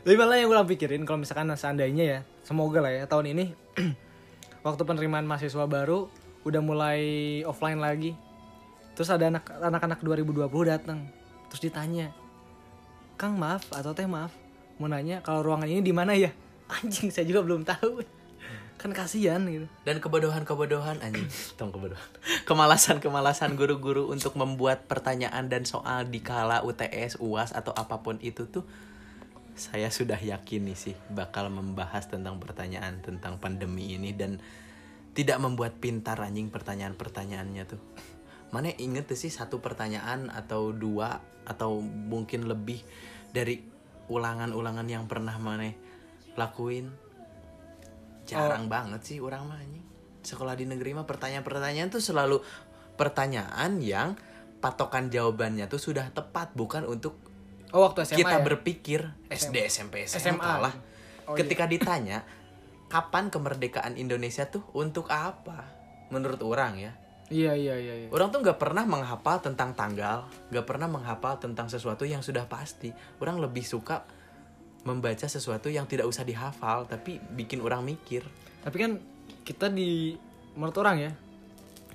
Tapi 0.00 0.14
malah 0.16 0.40
yang 0.40 0.48
gue 0.48 0.76
pikirin 0.76 1.04
kalau 1.04 1.20
misalkan 1.20 1.52
seandainya 1.52 2.04
ya, 2.04 2.18
semoga 2.40 2.80
lah 2.80 2.92
ya 2.92 3.04
tahun 3.04 3.36
ini 3.36 3.44
waktu 4.66 4.82
penerimaan 4.84 5.28
mahasiswa 5.28 5.68
baru 5.68 6.08
udah 6.48 6.60
mulai 6.64 7.00
offline 7.44 7.80
lagi. 7.80 8.16
Terus 8.96 9.12
ada 9.12 9.28
anak 9.28 9.48
anak-anak 9.48 10.00
2020 10.00 10.48
datang. 10.64 11.04
Terus 11.52 11.62
ditanya, 11.68 12.12
"Kang, 13.20 13.36
maaf 13.36 13.68
atau 13.72 13.92
Teh 13.92 14.08
maaf, 14.08 14.32
mau 14.80 14.88
nanya 14.88 15.20
kalau 15.20 15.44
ruangan 15.44 15.68
ini 15.68 15.84
di 15.84 15.92
mana 15.92 16.16
ya?" 16.16 16.32
Anjing, 16.80 17.12
saya 17.12 17.28
juga 17.28 17.44
belum 17.44 17.68
tahu. 17.68 18.20
Kan 18.80 18.96
kasihan 18.96 19.44
gitu. 19.44 19.68
dan 19.84 20.00
kebodohan-kebodohan 20.00 21.04
anjing 21.04 21.28
tong 21.60 21.68
kebodohan 21.68 22.00
kemalasan-kemalasan 22.48 23.52
guru-guru 23.52 24.08
untuk 24.08 24.40
membuat 24.40 24.88
pertanyaan 24.88 25.52
dan 25.52 25.68
soal 25.68 26.08
di 26.08 26.24
kala 26.24 26.64
UTS, 26.64 27.20
UAS 27.20 27.52
atau 27.52 27.76
apa 27.76 28.00
pun 28.00 28.16
itu 28.24 28.48
tuh 28.48 28.64
saya 29.60 29.92
sudah 29.92 30.16
yakin 30.16 30.72
nih 30.72 30.78
sih 30.78 30.96
bakal 31.12 31.52
membahas 31.52 32.08
tentang 32.08 32.40
pertanyaan 32.40 33.04
tentang 33.04 33.36
pandemi 33.36 33.92
ini 33.92 34.16
dan 34.16 34.40
tidak 35.12 35.36
membuat 35.36 35.76
pintar 35.76 36.16
anjing 36.16 36.48
pertanyaan-pertanyaannya 36.48 37.64
tuh. 37.68 37.80
Mana 38.56 38.72
inget 38.80 39.04
tuh 39.12 39.20
sih 39.20 39.28
satu 39.28 39.60
pertanyaan 39.60 40.32
atau 40.32 40.72
dua 40.72 41.20
atau 41.44 41.84
mungkin 41.84 42.48
lebih 42.48 42.80
dari 43.36 43.60
ulangan-ulangan 44.08 44.88
yang 44.88 45.04
pernah 45.04 45.36
mana 45.36 45.70
lakuin 46.34 46.88
jarang 48.24 48.66
banget 48.66 49.04
sih 49.04 49.18
orang 49.20 49.44
mah 49.44 49.60
anjing. 49.60 49.84
Sekolah 50.24 50.56
di 50.56 50.64
negeri 50.64 50.96
mah 50.96 51.04
pertanyaan-pertanyaan 51.04 51.92
tuh 51.92 52.00
selalu 52.00 52.40
pertanyaan 52.96 53.76
yang 53.84 54.16
patokan 54.64 55.12
jawabannya 55.12 55.68
tuh 55.68 55.80
sudah 55.80 56.08
tepat 56.12 56.56
bukan 56.56 56.88
untuk 56.88 57.29
Oh, 57.70 57.86
waktu 57.86 58.02
SMA 58.06 58.18
kita 58.26 58.36
ya? 58.38 58.44
berpikir 58.44 59.00
SD 59.30 59.56
SMP 59.70 60.06
SMA, 60.06 60.36
SMA. 60.38 60.52
lah. 60.58 60.74
Oh, 61.30 61.38
Ketika 61.38 61.70
ditanya 61.70 62.26
kapan 62.90 63.30
kemerdekaan 63.30 63.94
Indonesia 63.94 64.46
tuh 64.50 64.66
untuk 64.74 65.06
apa? 65.10 65.66
Menurut 66.10 66.42
orang 66.42 66.74
ya, 66.74 66.92
Iya, 67.30 67.54
iya, 67.54 67.78
iya, 67.78 67.94
iya. 67.94 68.08
orang 68.10 68.34
tuh 68.34 68.42
nggak 68.42 68.58
pernah 68.58 68.82
menghafal 68.82 69.38
tentang 69.38 69.70
tanggal, 69.78 70.26
nggak 70.50 70.66
pernah 70.66 70.90
menghafal 70.90 71.38
tentang 71.38 71.70
sesuatu 71.70 72.02
yang 72.02 72.26
sudah 72.26 72.50
pasti. 72.50 72.90
Orang 73.22 73.38
lebih 73.38 73.62
suka 73.62 74.02
membaca 74.82 75.30
sesuatu 75.30 75.70
yang 75.70 75.86
tidak 75.86 76.10
usah 76.10 76.26
dihafal, 76.26 76.90
tapi 76.90 77.22
bikin 77.22 77.62
orang 77.62 77.86
mikir. 77.86 78.26
Tapi 78.66 78.76
kan 78.82 78.98
kita 79.46 79.70
di 79.70 80.18
menurut 80.58 80.74
orang 80.82 80.96
ya 80.98 81.12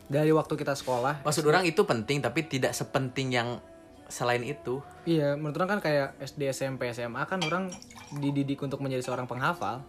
dari 0.07 0.31
waktu 0.31 0.55
kita 0.55 0.77
sekolah 0.77 1.27
Maksud 1.27 1.43
orang 1.43 1.67
itu 1.67 1.83
penting, 1.83 2.23
tapi 2.23 2.47
tidak 2.47 2.71
sepenting 2.71 3.35
yang 3.35 3.59
selain 4.07 4.41
itu. 4.41 4.81
Iya, 5.03 5.33
menurut 5.33 5.57
orang 5.57 5.77
kan 5.77 5.81
kayak 5.81 6.17
SD, 6.19 6.49
SMP, 6.49 6.89
SMA 6.89 7.25
kan 7.25 7.41
orang 7.41 7.69
dididik 8.11 8.59
untuk 8.59 8.79
menjadi 8.79 9.01
seorang 9.01 9.25
penghafal. 9.25 9.81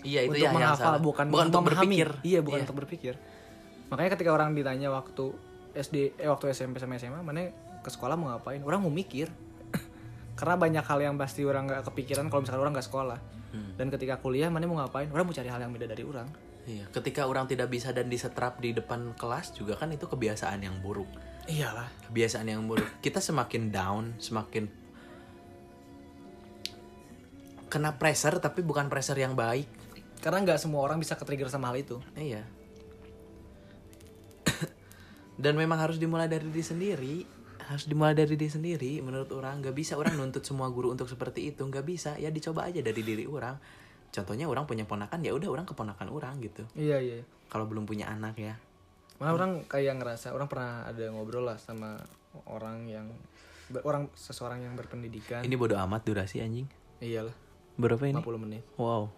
Yang. 0.00 0.04
Iya, 0.04 0.20
yang 0.20 0.24
itu 0.24 0.30
untuk 0.30 0.38
ya 0.38 0.44
yang 0.44 0.54
menghafal 0.54 0.84
salah. 0.86 1.00
bukan 1.00 1.26
Bukan 1.28 1.46
untuk 1.48 1.60
memahami. 1.62 1.76
berpikir. 1.96 2.08
Iya, 2.22 2.40
bukan 2.40 2.58
Iya. 2.58 2.64
untuk 2.64 2.76
berpikir. 2.78 3.14
Makanya 3.88 4.10
ketika 4.12 4.30
orang 4.30 4.50
ditanya 4.52 4.88
waktu 4.90 5.24
SD 5.72 5.96
eh 6.16 6.28
waktu 6.28 6.44
SMP 6.50 6.76
sama 6.76 6.94
SMA, 6.94 7.20
mana 7.20 7.50
ke 7.80 7.90
sekolah 7.90 8.14
mau 8.14 8.30
ngapain? 8.30 8.60
Orang 8.60 8.82
mau 8.82 8.92
mikir. 8.92 9.28
Karena 10.38 10.54
banyak 10.54 10.84
hal 10.84 10.98
yang 11.00 11.14
pasti 11.14 11.42
orang 11.42 11.66
nggak 11.66 11.82
kepikiran 11.88 12.28
kalau 12.28 12.42
misalkan 12.42 12.62
orang 12.62 12.74
nggak 12.74 12.86
sekolah. 12.86 13.18
Hmm. 13.50 13.70
Dan 13.74 13.86
ketika 13.88 14.18
kuliah, 14.18 14.50
mana 14.50 14.66
mau 14.66 14.78
ngapain? 14.78 15.06
Orang 15.08 15.26
mau 15.26 15.34
cari 15.34 15.46
hal 15.46 15.58
yang 15.58 15.70
beda 15.70 15.86
dari 15.86 16.02
orang. 16.02 16.26
Iya, 16.64 16.88
ketika 16.90 17.28
orang 17.28 17.44
tidak 17.44 17.68
bisa 17.68 17.92
dan 17.92 18.08
disetrap 18.08 18.56
di 18.56 18.72
depan 18.72 19.12
kelas 19.14 19.52
juga 19.52 19.76
kan 19.76 19.92
itu 19.92 20.08
kebiasaan 20.08 20.64
yang 20.64 20.80
buruk. 20.80 21.06
Iyalah. 21.44 21.88
Kebiasaan 22.08 22.48
yang 22.48 22.64
buruk. 22.64 22.88
Kita 23.04 23.20
semakin 23.20 23.68
down, 23.68 24.16
semakin 24.16 24.64
kena 27.68 27.98
pressure 27.98 28.38
tapi 28.38 28.62
bukan 28.62 28.86
pressure 28.86 29.18
yang 29.18 29.34
baik. 29.34 29.66
Karena 30.22 30.40
nggak 30.40 30.62
semua 30.62 30.80
orang 30.86 30.96
bisa 31.02 31.18
ke-trigger 31.18 31.50
sama 31.52 31.68
hal 31.68 31.76
itu. 31.82 32.00
Iya. 32.16 32.46
Dan 35.42 35.58
memang 35.58 35.82
harus 35.82 36.00
dimulai 36.00 36.30
dari 36.30 36.48
diri 36.48 36.64
sendiri. 36.64 37.16
Harus 37.68 37.84
dimulai 37.84 38.16
dari 38.16 38.38
diri 38.38 38.48
sendiri. 38.48 39.02
Menurut 39.04 39.28
orang 39.36 39.60
nggak 39.60 39.76
bisa 39.76 40.00
orang 40.00 40.16
nuntut 40.16 40.46
semua 40.46 40.72
guru 40.72 40.96
untuk 40.96 41.10
seperti 41.12 41.52
itu. 41.52 41.60
nggak 41.60 41.84
bisa. 41.84 42.16
Ya 42.16 42.32
dicoba 42.32 42.64
aja 42.70 42.80
dari 42.80 43.04
diri 43.04 43.28
orang. 43.28 43.58
Contohnya 44.14 44.46
orang 44.46 44.64
punya 44.64 44.86
ponakan 44.86 45.20
ya 45.20 45.34
udah 45.34 45.50
orang 45.50 45.66
keponakan 45.66 46.08
orang 46.08 46.38
gitu. 46.40 46.62
Iya, 46.78 47.02
iya. 47.02 47.20
Kalau 47.50 47.66
belum 47.66 47.84
punya 47.84 48.08
anak 48.08 48.38
ya. 48.38 48.54
Malah 49.18 49.32
orang 49.32 49.52
kayak 49.64 49.94
ngerasa 49.98 50.34
orang 50.34 50.50
pernah 50.50 50.82
ada 50.84 51.04
ngobrol 51.10 51.46
lah 51.46 51.56
sama 51.56 51.98
orang 52.50 52.86
yang 52.86 53.06
orang 53.86 54.10
seseorang 54.12 54.60
yang 54.60 54.74
berpendidikan. 54.74 55.40
Ini 55.40 55.54
bodoh 55.54 55.78
amat 55.78 56.02
durasi 56.04 56.42
anjing. 56.42 56.66
Iyalah, 56.98 57.32
Berapa 57.74 58.04
ini? 58.04 58.18
50 58.18 58.44
menit. 58.44 58.62
Wow. 58.74 59.08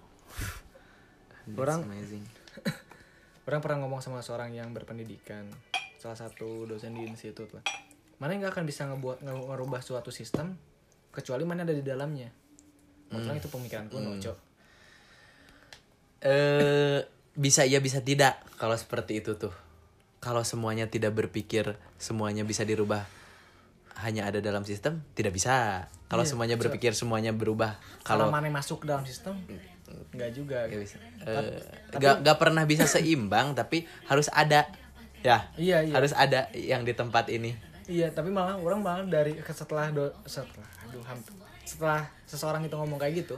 That's 1.46 1.56
Orang- 1.56 1.84
amazing. 1.86 2.24
Orang 3.46 3.62
pernah 3.62 3.78
ngomong 3.86 4.02
sama 4.02 4.18
seorang 4.20 4.50
yang 4.50 4.74
berpendidikan, 4.74 5.46
salah 5.96 6.18
satu 6.18 6.66
dosen 6.66 6.92
di 6.92 7.06
institut 7.06 7.46
lah. 7.54 7.62
Mana 8.18 8.34
nggak 8.34 8.50
akan 8.50 8.64
bisa 8.66 8.90
ngebuat 8.90 9.22
nge- 9.22 9.46
ngerubah 9.46 9.78
suatu 9.78 10.10
sistem 10.10 10.58
kecuali 11.14 11.46
mana 11.46 11.62
ada 11.62 11.70
di 11.70 11.84
dalamnya. 11.84 12.26
Menurut 13.06 13.22
orang 13.22 13.38
itu 13.38 13.46
pemikiran 13.46 13.86
kuno, 13.86 14.18
Cok. 14.18 14.36
Eh 16.22 16.98
bisa 17.36 17.62
iya 17.62 17.78
bisa 17.78 18.00
tidak 18.00 18.40
kalau 18.56 18.74
seperti 18.74 19.20
itu 19.20 19.36
tuh. 19.36 19.52
Kalau 20.20 20.42
semuanya 20.42 20.88
tidak 20.88 21.14
berpikir 21.14 21.76
semuanya 22.00 22.42
bisa 22.42 22.64
dirubah 22.66 23.06
hanya 23.96 24.28
ada 24.28 24.44
dalam 24.44 24.64
sistem 24.64 25.00
tidak 25.16 25.32
bisa. 25.32 25.88
Kalau 26.06 26.22
Iya, 26.22 26.30
semuanya 26.36 26.56
berpikir 26.60 26.92
semuanya 26.92 27.32
berubah 27.32 27.80
Kalau 28.04 28.28
mana 28.28 28.46
masuk 28.52 28.84
dalam 28.84 29.02
sistem, 29.08 29.40
nggak 30.12 30.30
juga. 30.36 30.68
nggak 30.68 30.82
bisa. 30.82 30.96
Nggak 31.96 32.14
nggak 32.22 32.38
pernah 32.38 32.62
bisa 32.68 32.84
seimbang 32.84 33.56
tapi 33.56 33.88
harus 34.06 34.28
ada 34.30 34.68
ya. 35.24 35.48
Iya, 35.56 35.82
iya. 35.88 35.94
Harus 35.96 36.12
ada 36.12 36.52
yang 36.52 36.84
di 36.84 36.92
tempat 36.92 37.32
ini. 37.32 37.56
Iya, 37.86 38.10
tapi 38.10 38.34
malah 38.34 38.58
orang 38.58 38.82
malah 38.82 39.06
dari 39.06 39.38
setelah 39.46 39.94
do, 39.94 40.10
setelah 40.26 40.66
aduh 40.86 41.02
hampir 41.06 41.32
setelah 41.66 42.06
seseorang 42.30 42.62
itu 42.62 42.74
ngomong 42.78 42.98
kayak 42.98 43.26
gitu, 43.26 43.36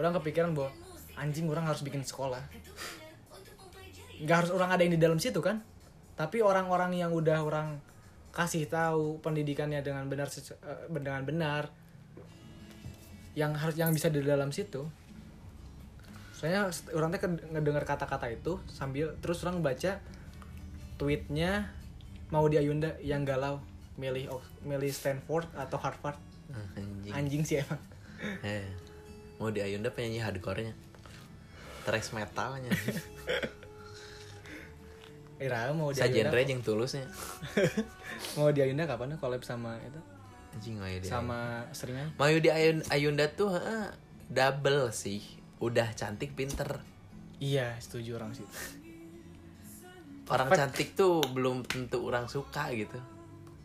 orang 0.00 0.16
kepikiran 0.16 0.56
bahwa 0.56 0.72
anjing 1.16 1.44
orang 1.52 1.68
harus 1.68 1.84
bikin 1.84 2.00
sekolah. 2.00 2.40
Nggak 4.20 4.36
harus 4.44 4.50
orang 4.52 4.72
ada 4.72 4.80
yang 4.80 4.96
di 4.96 5.00
dalam 5.00 5.20
situ 5.20 5.40
kan? 5.44 5.60
Tapi 6.20 6.44
orang-orang 6.44 6.92
yang 6.92 7.08
udah 7.10 7.40
orang 7.40 7.80
kasih 8.30 8.68
tahu 8.68 9.16
pendidikannya 9.18 9.80
dengan 9.80 10.04
benar 10.04 10.28
eh, 10.28 10.44
dengan 10.92 11.24
benar 11.24 11.72
yang 13.32 13.56
harus 13.56 13.74
yang 13.74 13.88
bisa 13.88 14.06
di 14.06 14.20
dalam 14.20 14.52
situ. 14.52 14.84
Soalnya 16.36 16.68
st- 16.68 16.92
orang 16.92 17.08
teh 17.10 17.20
ngedengar 17.48 17.84
kata-kata 17.84 18.28
itu 18.28 18.60
sambil 18.66 19.16
terus 19.18 19.40
orang 19.42 19.60
baca 19.60 19.96
tweetnya 20.96 21.72
mau 22.28 22.44
di 22.44 22.56
Ayunda 22.56 22.92
yang 23.00 23.24
galau 23.24 23.64
milih 23.96 24.28
milih 24.62 24.88
Stanford 24.90 25.48
atau 25.54 25.76
Harvard 25.76 26.16
Anjing. 26.76 27.12
anjing 27.12 27.42
sih 27.42 27.56
emang 27.58 27.80
Eh, 28.42 28.68
mau 29.36 29.48
di 29.48 29.60
Ayunda 29.60 29.88
penyanyi 29.88 30.20
hardcore-nya. 30.20 30.76
Thrash 31.82 32.12
metalnya. 32.12 32.68
Ira 35.40 35.72
mau 35.72 35.88
di 35.88 35.96
Sa 35.96 36.06
genre 36.06 36.28
Ayunda 36.28 36.52
yang 36.52 36.60
tulusnya. 36.60 37.08
mau 38.36 38.52
di 38.52 38.60
Ayunda 38.60 38.84
kapan 38.84 39.16
collab 39.16 39.40
sama 39.40 39.80
itu 39.80 39.96
Anjing 40.52 40.76
Mayu 40.76 41.00
sama 41.00 41.64
seringan 41.72 42.12
Mayu 42.20 42.44
di 42.44 42.52
Ayun- 42.52 42.84
Ayunda 42.92 43.24
tuh 43.32 43.56
heeh, 43.56 43.88
double 44.28 44.92
sih. 44.92 45.24
Udah 45.58 45.88
cantik 45.92 46.36
pinter. 46.36 46.84
iya 47.40 47.72
setuju 47.80 48.20
orang 48.20 48.36
sih 48.36 48.44
Orang 50.32 50.52
cantik 50.52 50.92
tuh 50.92 51.24
belum 51.26 51.64
tentu 51.64 52.04
orang 52.04 52.28
suka 52.28 52.70
gitu. 52.70 53.00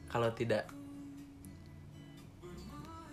Kalau 0.07 0.31
tidak 0.31 0.65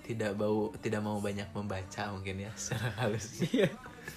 tidak 0.02 0.34
bau 0.34 0.70
tidak 0.78 1.00
mau 1.00 1.18
banyak 1.18 1.46
membaca 1.52 2.02
mungkin 2.10 2.46
ya 2.46 2.52
secara 2.60 2.90
halus. 2.98 3.42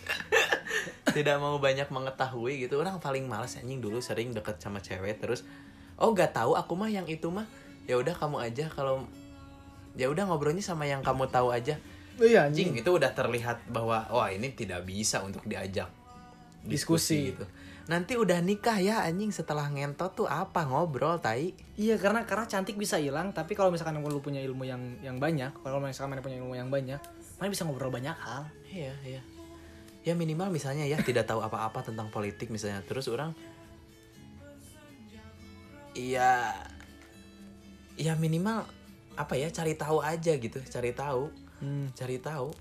tidak 1.15 1.37
mau 1.39 1.57
banyak 1.57 1.87
mengetahui 1.87 2.67
gitu. 2.67 2.81
Orang 2.81 2.99
paling 2.99 3.25
males 3.25 3.55
anjing 3.55 3.79
dulu 3.79 3.99
sering 4.03 4.31
deket 4.35 4.59
sama 4.59 4.81
cewek 4.83 5.21
terus 5.21 5.45
oh 5.95 6.11
nggak 6.11 6.35
tahu 6.35 6.59
aku 6.59 6.73
mah 6.75 6.91
yang 6.91 7.07
itu 7.07 7.31
mah 7.31 7.47
ya 7.87 7.95
udah 7.95 8.15
kamu 8.17 8.41
aja 8.43 8.65
kalau 8.67 9.05
ya 9.95 10.11
udah 10.11 10.27
ngobrolnya 10.27 10.63
sama 10.63 10.83
yang 10.89 10.99
kamu 11.05 11.31
tahu 11.31 11.55
aja. 11.55 11.79
iya 12.19 12.47
Anjing 12.47 12.75
itu 12.75 12.89
udah 12.91 13.11
terlihat 13.11 13.67
bahwa 13.71 14.07
wah 14.11 14.31
ini 14.31 14.51
tidak 14.55 14.83
bisa 14.87 15.23
untuk 15.23 15.43
diajak 15.47 15.87
Diskusi. 16.65 17.31
gitu. 17.31 17.45
Nanti 17.85 18.17
udah 18.17 18.41
nikah 18.41 18.81
ya 18.81 19.05
anjing 19.05 19.29
setelah 19.29 19.69
ngentot 19.69 20.17
tuh 20.17 20.27
apa 20.27 20.65
ngobrol 20.65 21.21
tai. 21.21 21.53
iya 21.77 21.95
karena 22.01 22.25
karena 22.25 22.49
cantik 22.49 22.75
bisa 22.75 22.97
hilang 22.97 23.29
tapi 23.31 23.53
kalau 23.53 23.69
misalkan 23.69 24.01
lu 24.01 24.19
punya 24.19 24.41
ilmu 24.41 24.65
yang 24.65 24.81
yang 25.05 25.21
banyak 25.21 25.53
kalau 25.61 25.77
misalkan 25.77 26.17
mana 26.17 26.25
punya 26.25 26.41
ilmu 26.41 26.57
yang 26.57 26.73
banyak 26.73 26.97
mana 27.37 27.47
bisa 27.51 27.67
ngobrol 27.67 27.93
banyak 27.93 28.15
hal 28.15 28.47
Iya, 28.75 28.91
iya. 29.07 29.21
Ya 30.05 30.13
minimal 30.13 30.53
misalnya 30.53 30.85
ya 30.85 31.01
tidak 31.01 31.25
tahu 31.25 31.41
apa-apa 31.41 31.81
tentang 31.81 32.13
politik 32.13 32.53
misalnya. 32.53 32.85
Terus 32.85 33.09
orang 33.09 33.33
Iya 35.91 36.53
Ya 37.95 38.13
minimal 38.13 38.67
apa 39.15 39.39
ya 39.39 39.47
cari 39.47 39.79
tahu 39.79 40.03
aja 40.03 40.35
gitu, 40.35 40.59
cari 40.67 40.91
tahu. 40.91 41.31
hmm. 41.63 41.95
Cari 41.95 42.19
tahu. 42.19 42.51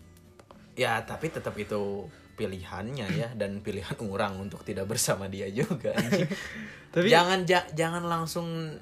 Ya, 0.79 1.03
tapi 1.03 1.27
tetap 1.31 1.59
itu 1.59 2.07
pilihannya 2.35 3.07
ya 3.15 3.29
dan 3.35 3.59
pilihan 3.63 3.95
orang 4.07 4.39
untuk 4.39 4.63
tidak 4.63 4.87
bersama 4.87 5.27
dia 5.27 5.51
juga. 5.51 5.95
Tapi- 6.95 7.11
jangan 7.11 7.43
ja- 7.47 7.67
jangan 7.75 8.07
langsung 8.07 8.79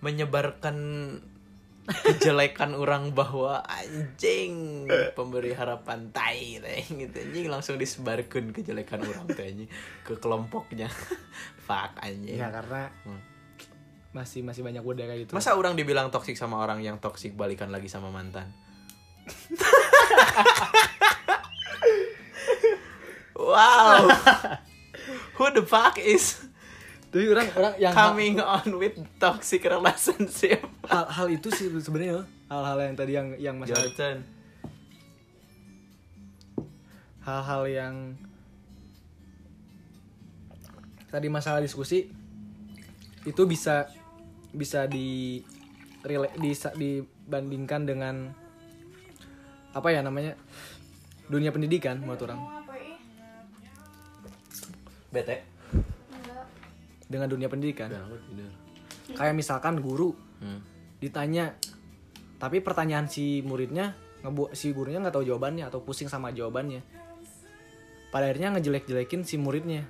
menyebarkan 0.00 0.76
kejelekan 1.88 2.76
orang 2.76 3.10
bahwa 3.16 3.64
anjing 3.66 4.84
pemberi 5.16 5.56
harapan 5.56 6.12
tai 6.12 6.60
gitu. 6.86 7.16
Anjing 7.16 7.46
langsung 7.50 7.76
disebarkan 7.80 8.52
kejelekan 8.54 9.00
orang 9.02 9.26
teh 9.32 9.46
anjing 9.48 9.70
ke 10.04 10.14
kelompoknya. 10.18 10.86
Fuck 11.66 11.98
anjing. 12.02 12.36
Ya 12.38 12.50
karena 12.52 12.90
Hmm. 13.06 13.20
masih 14.10 14.42
masih 14.42 14.66
banyak 14.66 14.82
budaya 14.82 15.14
kayak 15.14 15.20
gitu. 15.26 15.32
Masa 15.38 15.54
orang 15.54 15.78
dibilang 15.78 16.10
toksik 16.10 16.34
sama 16.34 16.58
orang 16.58 16.82
yang 16.82 16.98
toksik 16.98 17.38
balikan 17.38 17.70
lagi 17.70 17.86
sama 17.86 18.10
mantan? 18.10 18.50
Wow. 23.40 24.12
Who 25.40 25.48
the 25.56 25.64
fuck 25.64 25.96
is 25.96 26.44
tapi 27.10 27.26
orang 27.26 27.50
orang 27.58 27.74
yang 27.82 27.90
hal, 27.90 28.14
coming 28.14 28.38
on 28.38 28.68
with 28.78 28.94
toxic 29.18 29.66
relationship. 29.66 30.62
Hal, 30.90 31.10
hal 31.10 31.26
itu 31.26 31.50
sih 31.50 31.66
sebenarnya 31.66 32.22
hal-hal 32.46 32.78
yang 32.82 32.94
tadi 32.94 33.12
yang 33.18 33.28
yang 33.34 33.56
masalah 33.58 33.82
hal-hal 37.26 37.62
yang 37.66 37.94
tadi 41.10 41.26
masalah 41.26 41.58
diskusi 41.58 42.10
itu 43.26 43.42
bisa 43.44 43.90
bisa 44.50 44.86
di 44.86 45.42
rela- 46.06 46.34
bisa 46.38 46.70
dibandingkan 46.74 47.86
dengan 47.86 48.14
apa 49.70 49.88
ya 49.94 50.02
namanya 50.02 50.34
dunia 51.30 51.54
pendidikan 51.54 52.02
menurut 52.02 52.22
orang. 52.26 52.40
Bete. 55.10 55.49
Dengan 57.10 57.26
dunia 57.26 57.50
pendidikan 57.50 57.90
tidur 57.90 58.52
kayak 59.18 59.34
misalkan 59.34 59.82
guru 59.82 60.14
hmm. 60.40 60.60
ditanya 61.02 61.58
tapi 62.38 62.62
pertanyaan 62.62 63.10
si 63.10 63.42
muridnya 63.42 63.98
ngebu 64.22 64.54
si 64.54 64.70
gurunya 64.70 65.02
nggak 65.02 65.18
tahu 65.18 65.26
jawabannya 65.26 65.66
atau 65.66 65.82
pusing 65.82 66.06
sama 66.06 66.30
jawabannya 66.30 66.80
pada 68.14 68.30
akhirnya 68.30 68.54
ngejelek-jelekin 68.54 69.26
si 69.26 69.36
muridnya 69.36 69.84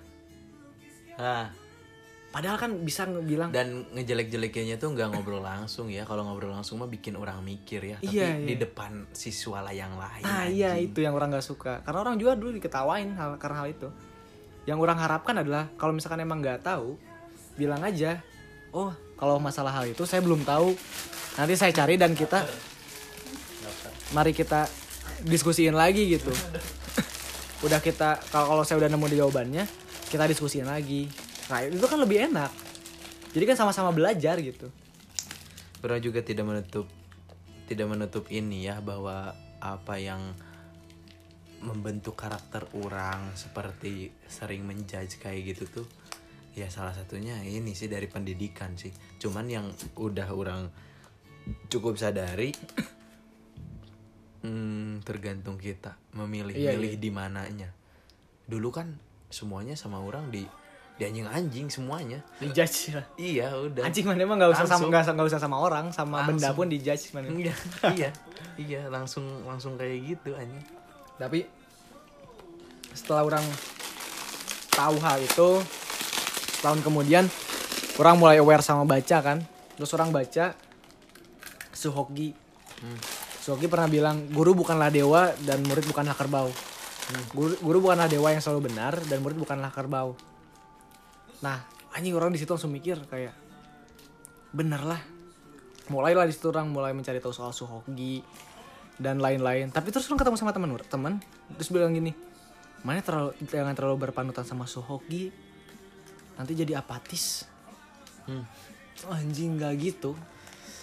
ah 1.21 1.53
padahal 2.31 2.57
kan 2.63 2.71
bisa 2.87 3.11
bilang 3.11 3.51
dan 3.51 3.91
ngejelek-jelekinnya 3.91 4.79
tuh 4.79 4.95
nggak 4.95 5.11
ngobrol 5.11 5.43
langsung 5.43 5.91
ya 5.91 6.07
kalau 6.07 6.23
ngobrol 6.23 6.55
langsung 6.55 6.79
mah 6.79 6.87
bikin 6.87 7.19
orang 7.19 7.43
mikir 7.43 7.83
ya 7.83 7.97
tapi 7.99 8.15
Iya, 8.15 8.39
di 8.39 8.55
iya. 8.55 8.63
depan 8.63 9.03
siswa 9.11 9.59
lah 9.67 9.75
yang 9.75 9.99
lain 9.99 10.23
Nah 10.23 10.47
iya 10.47 10.79
anjing. 10.79 10.95
itu 10.95 10.99
yang 11.03 11.19
orang 11.19 11.35
nggak 11.35 11.43
suka 11.45 11.83
karena 11.83 11.99
orang 12.07 12.17
juga 12.23 12.39
dulu 12.39 12.55
diketawain 12.55 13.19
hal 13.19 13.35
karena 13.43 13.67
hal 13.67 13.69
itu. 13.75 13.89
Yang 14.69 14.79
orang 14.79 14.99
harapkan 15.03 15.35
adalah 15.43 15.73
kalau 15.75 15.91
misalkan 15.91 16.23
emang 16.23 16.39
nggak 16.39 16.63
tahu 16.63 16.95
bilang 17.61 17.85
aja, 17.85 18.17
oh 18.73 18.89
kalau 19.21 19.37
masalah 19.37 19.77
hal 19.77 19.93
itu 19.93 20.09
saya 20.09 20.25
belum 20.25 20.49
tahu. 20.49 20.73
Nanti 21.37 21.55
saya 21.61 21.77
cari 21.77 22.01
dan 22.01 22.17
kita 22.17 22.49
mari 24.17 24.33
kita 24.33 24.65
diskusiin 25.29 25.77
lagi 25.77 26.17
gitu. 26.17 26.33
udah 27.67 27.85
kita 27.85 28.17
kalau 28.33 28.65
saya 28.65 28.81
udah 28.81 28.89
nemu 28.89 29.07
jawabannya 29.13 29.69
kita 30.09 30.25
diskusiin 30.25 30.65
lagi. 30.65 31.07
Nah 31.53 31.69
itu 31.69 31.85
kan 31.85 32.01
lebih 32.01 32.33
enak. 32.33 32.51
Jadi 33.31 33.45
kan 33.45 33.57
sama-sama 33.61 33.93
belajar 33.93 34.41
gitu. 34.41 34.73
Bro 35.85 36.01
juga 36.01 36.25
tidak 36.25 36.49
menutup 36.49 36.89
tidak 37.71 37.87
menutup 37.87 38.25
ini 38.33 38.67
ya 38.67 38.83
bahwa 38.83 39.37
apa 39.63 39.95
yang 40.01 40.35
membentuk 41.61 42.17
karakter 42.17 42.65
orang 42.73 43.37
seperti 43.37 44.11
sering 44.27 44.65
menjudge 44.65 45.21
kayak 45.21 45.55
gitu 45.55 45.69
tuh 45.69 45.87
ya 46.53 46.67
salah 46.67 46.91
satunya 46.91 47.39
ini 47.41 47.73
sih 47.73 47.87
dari 47.87 48.07
pendidikan 48.07 48.75
sih 48.75 48.91
cuman 49.19 49.47
yang 49.47 49.67
udah 49.95 50.29
orang 50.29 50.67
cukup 51.69 51.95
sadari 51.95 52.51
hmm, 54.43 55.03
tergantung 55.03 55.57
kita 55.57 55.95
memilih 56.13 56.53
Iya, 56.53 56.75
milih 56.75 56.93
di 56.97 57.11
mananya 57.11 57.71
dulu 58.45 58.71
kan 58.71 58.91
semuanya 59.29 59.75
sama 59.75 60.03
orang 60.03 60.27
di 60.29 60.43
di 60.97 61.07
anjing 61.07 61.25
anjing 61.25 61.67
semuanya 61.71 62.21
Dijudge 62.37 62.93
lah. 62.93 63.07
iya 63.17 63.49
udah 63.55 63.89
Anjing 63.89 64.05
mana 64.05 64.21
emang 64.21 64.37
nggak 64.37 64.53
usah 64.53 64.67
sama 64.67 64.69
Langsung. 64.77 64.89
nggak 64.91 65.01
usah- 65.01 65.15
nggak 65.17 65.29
usah 65.31 65.41
sama 65.41 65.57
orang, 65.57 65.85
sama 65.91 66.17
benda 66.23 66.51
Langsung. 66.51 66.57
pun 66.59 66.67
dijudge 66.69 67.05
mana. 67.15 67.27
iya 67.33 67.55
iya 67.97 68.11
iya 68.59 68.83
langsung 68.87 69.25
langsung 69.43 69.81
kayak 69.81 69.97
gitu 70.05 70.37
anjing 70.37 70.61
tapi 71.17 71.49
setelah 72.93 73.25
orang 73.25 73.45
tahu 74.71 74.97
hal 74.99 75.19
itu 75.21 75.49
tahun 76.61 76.85
kemudian 76.85 77.27
orang 77.97 78.17
mulai 78.17 78.39
aware 78.41 78.65
sama 78.65 78.85
baca 78.85 79.19
kan. 79.21 79.43
Terus 79.77 79.91
orang 79.97 80.13
baca 80.13 80.53
Suhoki. 81.73 82.37
Suhoki 83.41 83.67
pernah 83.73 83.89
bilang 83.89 84.29
guru 84.29 84.53
bukanlah 84.53 84.93
dewa 84.93 85.33
dan 85.45 85.65
murid 85.65 85.89
bukanlah 85.89 86.13
kerbau 86.13 86.53
guru, 87.35 87.55
guru 87.59 87.79
bukanlah 87.83 88.07
dewa 88.07 88.31
yang 88.31 88.43
selalu 88.43 88.71
benar 88.71 88.95
dan 89.07 89.19
murid 89.23 89.39
bukanlah 89.39 89.71
kerbau 89.73 90.15
nah 91.41 91.65
anjing 91.97 92.15
orang 92.15 92.31
di 92.31 92.39
situ 92.39 92.53
langsung 92.53 92.71
mikir 92.71 93.01
kayak 93.09 93.33
bener 94.53 94.83
lah 94.85 95.01
mulailah 95.91 96.29
di 96.29 96.35
situ 96.37 96.53
orang 96.53 96.71
mulai 96.71 96.95
mencari 96.95 97.19
tahu 97.19 97.35
soal 97.35 97.51
Suhoki 97.51 98.23
dan 99.01 99.19
lain-lain. 99.19 99.73
Tapi 99.75 99.91
terus 99.91 100.07
orang 100.07 100.23
ketemu 100.23 100.37
sama 100.39 100.53
teman 100.55 100.71
teman 100.87 101.13
terus 101.59 101.73
bilang 101.75 101.91
gini 101.91 102.15
mana 102.87 103.03
terlalu 103.03 103.35
jangan 103.43 103.75
terlalu 103.75 104.07
berpanutan 104.07 104.47
sama 104.47 104.71
Suhoki 104.71 105.35
nanti 106.41 106.57
jadi 106.57 106.81
apatis. 106.81 107.45
Hmm. 108.25 108.49
Oh, 109.05 109.13
anjing 109.13 109.61
nggak 109.61 109.77
gitu. 109.77 110.17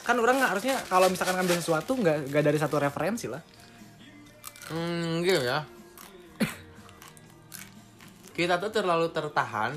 Kan 0.06 0.22
orang 0.22 0.38
nggak 0.38 0.52
harusnya 0.54 0.78
kalau 0.86 1.10
misalkan 1.10 1.42
ngambil 1.42 1.58
sesuatu 1.58 1.98
nggak 1.98 2.30
nggak 2.30 2.44
dari 2.46 2.58
satu 2.62 2.78
referensi 2.78 3.26
lah. 3.26 3.42
Hmm 4.70 5.26
gitu 5.26 5.42
ya. 5.42 5.66
Kita 8.38 8.62
tuh 8.62 8.70
terlalu 8.70 9.10
tertahan 9.10 9.74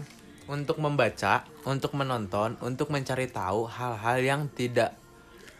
untuk 0.53 0.76
membaca 0.85 1.49
untuk 1.64 1.97
menonton 1.97 2.61
untuk 2.61 2.93
mencari 2.93 3.24
tahu 3.33 3.64
hal-hal 3.64 4.18
yang 4.20 4.43
tidak 4.53 4.93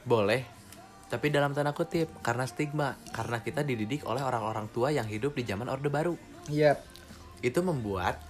boleh 0.05 0.61
tapi 1.11 1.27
dalam 1.27 1.51
tanda 1.51 1.75
kutip 1.75 2.07
karena 2.23 2.47
stigma 2.47 2.95
karena 3.11 3.43
kita 3.43 3.67
dididik 3.67 4.07
oleh 4.07 4.23
orang-orang 4.23 4.71
tua 4.71 4.95
yang 4.95 5.11
hidup 5.11 5.35
di 5.35 5.43
zaman 5.43 5.67
orde 5.67 5.91
baru. 5.91 6.15
Iya. 6.47 6.79
Itu 7.43 7.67
membuat 7.67 8.30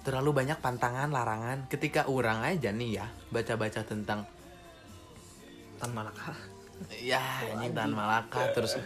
terlalu 0.00 0.30
banyak 0.44 0.58
pantangan 0.58 1.08
larangan. 1.12 1.68
Ketika 1.68 2.08
orang 2.08 2.40
aja 2.44 2.72
nih 2.72 2.90
ya 3.00 3.06
baca-baca 3.28 3.84
tentang 3.84 4.24
tan 5.80 5.90
malaka. 5.92 6.32
Ya 7.04 7.20
ini 7.56 7.76
Tan 7.76 7.92
Malaka 7.92 8.56
terus 8.56 8.80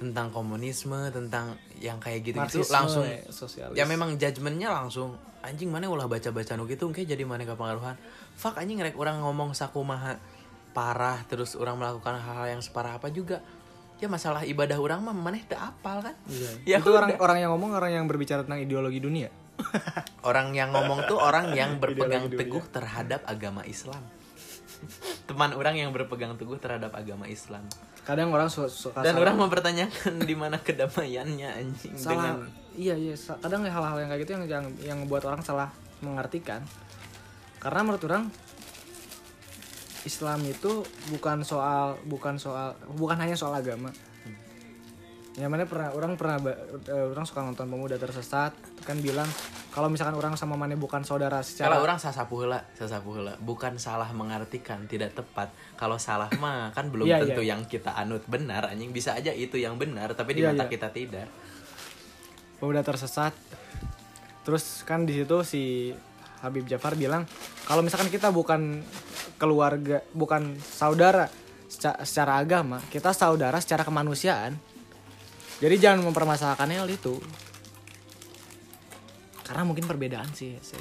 tentang 0.00 0.32
komunisme 0.32 1.12
tentang 1.12 1.60
yang 1.78 2.00
kayak 2.00 2.24
gitu 2.24 2.36
gitu 2.40 2.66
langsung 2.72 3.04
ya, 3.06 3.20
sosialis. 3.30 3.76
ya 3.78 3.84
memang 3.86 4.18
judgementnya 4.18 4.72
langsung 4.72 5.14
anjing 5.44 5.70
mana 5.70 5.86
ulah 5.86 6.10
baca 6.10 6.34
baca 6.34 6.52
nu 6.56 6.66
gitu 6.66 6.88
kayak 6.88 7.14
jadi 7.14 7.22
mana 7.28 7.44
kepengaruhan. 7.44 8.00
Fuck 8.34 8.56
anjing 8.56 8.80
rek 8.80 8.96
orang 8.96 9.20
ngomong 9.20 9.52
sakumaha 9.52 10.16
parah 10.72 11.20
terus 11.28 11.54
orang 11.54 11.78
melakukan 11.78 12.16
hal-hal 12.16 12.58
yang 12.58 12.62
separah 12.64 12.96
apa 12.96 13.12
juga. 13.12 13.44
Ya 14.00 14.08
masalah 14.10 14.42
ibadah 14.48 14.80
orang 14.80 15.04
mah 15.04 15.14
maneh 15.14 15.44
teu 15.46 15.60
apal 15.60 16.00
kan? 16.00 16.16
Ya 16.64 16.80
itu 16.80 16.90
udah. 16.90 17.04
orang 17.04 17.10
orang 17.20 17.38
yang 17.44 17.50
ngomong 17.54 17.76
orang 17.76 17.92
yang 17.92 18.04
berbicara 18.08 18.42
tentang 18.42 18.64
ideologi 18.64 18.98
dunia 18.98 19.43
orang 20.28 20.54
yang 20.56 20.70
ngomong 20.74 21.06
tuh 21.06 21.18
orang 21.18 21.52
yang 21.54 21.78
berpegang 21.78 22.30
teguh 22.30 22.64
terhadap 22.70 23.22
agama 23.26 23.62
Islam. 23.66 24.02
Teman 25.28 25.54
orang 25.56 25.74
yang 25.78 25.90
berpegang 25.94 26.34
teguh 26.36 26.58
terhadap 26.60 26.92
agama 26.92 27.24
Islam. 27.28 27.64
Kadang 28.04 28.34
orang 28.36 28.52
su- 28.52 28.68
suka 28.68 29.00
dan 29.00 29.16
salah- 29.16 29.22
orang 29.24 29.36
mempertanyakan 29.40 30.14
di 30.20 30.34
mana 30.36 30.60
kedamaiannya 30.60 31.48
anjing 31.48 31.94
salah. 31.96 32.12
dengan 32.12 32.34
iya 32.76 32.94
iya 32.98 33.14
kadang 33.16 33.64
hal-hal 33.64 33.96
yang 33.96 34.08
kayak 34.12 34.22
gitu 34.26 34.30
yang 34.36 34.44
yang 34.44 34.64
yang 34.84 34.98
membuat 35.00 35.24
orang 35.24 35.40
salah 35.40 35.72
mengartikan. 36.04 36.60
Karena 37.62 37.80
menurut 37.80 38.04
orang 38.04 38.28
Islam 40.04 40.44
itu 40.44 40.84
bukan 41.08 41.40
soal 41.40 41.96
bukan 42.04 42.36
soal 42.36 42.76
bukan 42.92 43.16
hanya 43.16 43.40
soal 43.40 43.56
agama 43.56 43.88
yang 45.34 45.50
mana 45.50 45.66
pernah 45.66 45.90
orang 45.90 46.14
pernah 46.14 46.38
eh, 46.46 47.06
orang 47.10 47.26
suka 47.26 47.42
nonton 47.42 47.66
pemuda 47.66 47.98
tersesat. 47.98 48.54
Kan 48.86 49.02
bilang 49.02 49.26
kalau 49.74 49.90
misalkan 49.90 50.14
orang 50.14 50.38
sama 50.38 50.54
mana 50.54 50.78
bukan 50.78 51.02
saudara 51.02 51.42
kalau 51.42 51.48
secara 51.50 51.74
orang 51.82 51.98
sasapu 51.98 52.38
heula 52.38 52.62
sasapu 52.78 53.18
heula 53.18 53.34
bukan 53.42 53.74
salah 53.76 54.06
mengartikan 54.14 54.86
tidak 54.86 55.18
tepat. 55.18 55.50
Kalau 55.74 55.98
salah 55.98 56.30
mah 56.38 56.70
kan 56.70 56.86
belum 56.86 57.10
Iya, 57.10 57.26
tentu 57.26 57.42
iya. 57.42 57.50
yang 57.58 57.66
kita 57.66 57.98
anut 57.98 58.22
benar. 58.30 58.70
Anjing 58.70 58.94
bisa 58.94 59.18
aja 59.18 59.34
itu 59.34 59.58
yang 59.58 59.74
benar 59.74 60.14
tapi 60.14 60.38
di 60.38 60.46
Iya, 60.46 60.54
mata 60.54 60.66
iya. 60.66 60.70
kita 60.70 60.88
tidak. 60.94 61.26
Pemuda 62.62 62.86
tersesat. 62.86 63.34
Terus 64.46 64.86
kan 64.86 65.02
di 65.02 65.18
situ 65.18 65.42
si 65.42 65.90
Habib 66.46 66.68
Jafar 66.68 66.94
bilang 66.94 67.26
kalau 67.64 67.82
misalkan 67.82 68.06
kita 68.06 68.30
bukan 68.30 68.84
keluarga 69.34 69.98
bukan 70.14 70.54
saudara 70.60 71.26
seca- 71.66 71.98
secara 72.06 72.38
agama 72.38 72.78
kita 72.86 73.10
saudara 73.10 73.56
secara 73.58 73.82
kemanusiaan 73.82 74.54
jadi 75.64 75.76
jangan 75.80 76.04
mempermasalahkan 76.04 76.68
hal 76.68 76.84
itu 76.86 77.16
karena 79.42 79.62
mungkin 79.62 79.84
perbedaan 79.84 80.28
sih, 80.30 80.56
sih. 80.60 80.80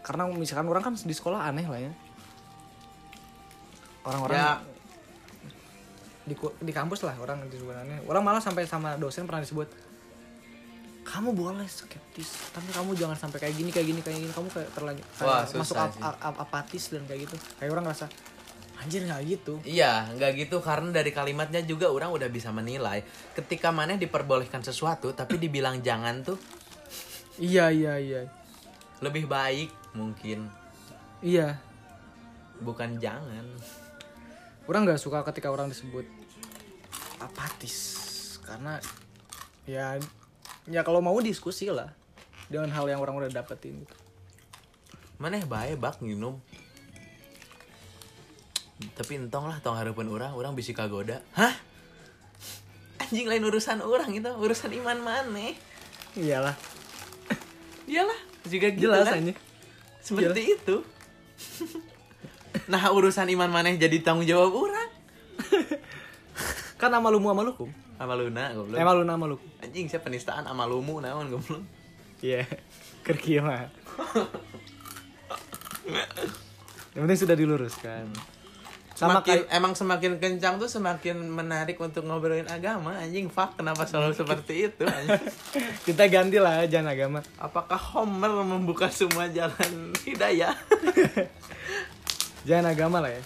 karena 0.00 0.26
misalkan 0.28 0.66
orang 0.66 0.82
kan 0.82 0.94
di 0.94 1.10
sekolah 1.10 1.44
aneh 1.44 1.64
lah 1.64 1.78
ya 1.78 1.92
orang-orang 4.04 4.36
Ya. 4.36 4.50
di, 6.24 6.34
di 6.36 6.72
kampus 6.72 7.02
lah 7.02 7.14
orang 7.16 7.46
disebut 7.46 7.74
aneh 7.74 8.00
orang 8.02 8.22
malah 8.22 8.40
sampai 8.40 8.64
sama 8.64 8.96
dosen 8.96 9.24
pernah 9.24 9.40
disebut 9.40 9.68
kamu 11.04 11.30
boleh 11.30 11.68
skeptis 11.68 12.48
tapi 12.50 12.68
kamu 12.70 12.96
jangan 12.96 13.14
sampai 13.14 13.38
kayak 13.38 13.54
gini 13.54 13.68
kayak 13.68 13.86
gini 13.86 14.00
kayak 14.00 14.18
gini 14.18 14.32
kamu 14.32 14.48
kayak 14.48 14.70
terlanjur 14.72 15.04
Wah, 15.20 15.44
kayak 15.44 15.46
susah 15.46 15.60
masuk 15.60 15.76
ap- 15.76 15.92
sih. 15.92 16.02
ap- 16.02 16.20
ap- 16.22 16.40
apatis 16.40 16.84
dan 16.88 17.02
kayak 17.04 17.28
gitu 17.28 17.36
kayak 17.54 17.70
orang 17.70 17.84
ngerasa 17.84 18.06
anjir 18.80 19.06
nggak 19.06 19.22
gitu 19.26 19.54
Iya, 19.62 20.10
nggak 20.18 20.30
gitu 20.44 20.58
karena 20.60 20.90
dari 20.90 21.14
kalimatnya 21.14 21.62
juga 21.62 21.88
orang 21.88 22.10
udah 22.10 22.28
bisa 22.28 22.50
menilai. 22.50 23.00
Ketika 23.32 23.70
maneh 23.70 23.96
diperbolehkan 23.96 24.60
sesuatu 24.60 25.14
tapi 25.14 25.38
dibilang 25.38 25.80
jangan 25.80 26.20
tuh 26.26 26.38
iya 27.38 27.70
iya 27.70 27.98
iya 27.98 28.22
lebih 29.02 29.26
baik 29.26 29.70
mungkin 29.98 30.46
iya 31.18 31.58
bukan 32.62 33.02
jangan. 33.02 33.42
orang 34.70 34.86
nggak 34.86 35.02
suka 35.02 35.26
ketika 35.26 35.50
orang 35.50 35.66
disebut 35.68 36.06
apatis 37.18 37.76
karena 38.46 38.78
ya 39.66 39.98
ya 40.70 40.80
kalau 40.86 41.02
mau 41.02 41.18
diskusi 41.18 41.68
lah 41.68 41.90
dengan 42.46 42.70
hal 42.70 42.86
yang 42.86 43.02
orang 43.02 43.18
udah 43.18 43.30
dapetin 43.34 43.82
gitu 43.82 43.96
Maneh 45.14 45.46
bae 45.46 45.78
bak 45.78 46.02
minum. 46.02 46.42
Tapi 48.92 49.12
entong 49.16 49.48
lah 49.48 49.56
tong 49.58 49.74
harapan 49.74 50.06
orang, 50.06 50.32
orang 50.32 50.52
bisa 50.52 50.70
kagoda. 50.70 51.24
Hah? 51.32 51.54
Anjing 53.00 53.24
lain 53.24 53.42
urusan 53.42 53.80
orang 53.80 54.12
itu, 54.12 54.28
urusan 54.28 54.70
iman 54.74 54.98
maneh. 54.98 55.56
iyalah 56.14 56.54
Iyalah, 57.84 58.16
juga 58.44 58.70
gitu 58.70 58.86
jelas 58.86 59.04
kan. 59.04 59.20
aja 59.20 59.34
Seperti 60.00 60.40
itu. 60.54 60.76
nah, 62.64 62.80
urusan 62.88 63.28
iman 63.30 63.50
maneh 63.50 63.76
jadi 63.76 64.00
tanggung 64.00 64.24
jawab 64.24 64.52
orang. 64.52 64.88
kan 66.80 66.90
amalumu 66.90 67.28
amalukum 67.28 67.70
Amaluna 67.94 68.50
goblok. 68.52 68.76
emaluna 68.76 69.12
amalukum 69.14 69.46
Anjing 69.58 69.86
saya 69.86 70.02
penistaan 70.02 70.44
amalumu 70.44 70.98
naon 70.98 71.30
goblok. 71.30 71.62
iya 72.20 72.42
kerja 73.02 73.40
mah 73.40 73.64
yang 76.94 77.02
penting 77.04 77.20
sudah 77.20 77.36
diluruskan 77.36 78.06
sama 78.94 79.18
semakin 79.18 79.26
kayak 79.26 79.44
emang 79.50 79.72
semakin 79.74 80.12
kencang 80.22 80.54
tuh 80.62 80.70
semakin 80.70 81.18
menarik 81.26 81.74
untuk 81.82 82.06
ngobrolin 82.06 82.46
agama 82.46 82.94
anjing. 82.94 83.26
Fuck 83.26 83.58
kenapa 83.58 83.90
selalu 83.90 84.14
seperti 84.22 84.70
itu 84.70 84.86
anjing? 84.86 85.18
kita 85.82 86.06
ganti 86.06 86.38
lah 86.38 86.62
jangan 86.70 86.94
agama. 86.94 87.18
Apakah 87.42 87.78
Homer 87.94 88.30
membuka 88.46 88.86
semua 88.94 89.26
jalan 89.26 89.90
hidayah? 90.06 90.54
Jangan 92.44 92.76
agama 92.76 93.00
lah 93.00 93.10
ya. 93.10 93.22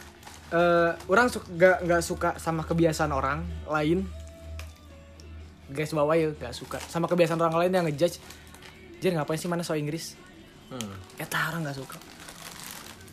Eh, 0.48 0.90
orang 1.10 1.26
su- 1.28 1.44
gak 1.58 1.84
nggak 1.84 2.00
suka 2.00 2.30
sama 2.40 2.64
kebiasaan 2.64 3.12
orang 3.12 3.44
lain. 3.68 4.06
Guys 5.68 5.92
bawa 5.92 6.16
ya 6.16 6.32
gak 6.32 6.56
suka 6.56 6.80
sama 6.88 7.04
kebiasaan 7.04 7.36
orang 7.44 7.66
lain 7.66 7.72
yang 7.76 7.84
ngejudge. 7.84 8.16
Jir 9.04 9.12
ngapain 9.12 9.36
sih 9.36 9.50
mana 9.50 9.60
so 9.60 9.76
Inggris? 9.76 10.16
Hmm. 10.72 10.96
Eta 11.20 11.52
orang 11.52 11.68
gak 11.68 11.76
suka 11.76 11.98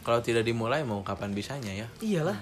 kalau 0.05 0.21
tidak 0.21 0.45
dimulai 0.45 0.85
mau 0.85 1.01
kapan 1.01 1.33
bisanya 1.33 1.73
ya? 1.73 1.89
Iyalah. 1.97 2.37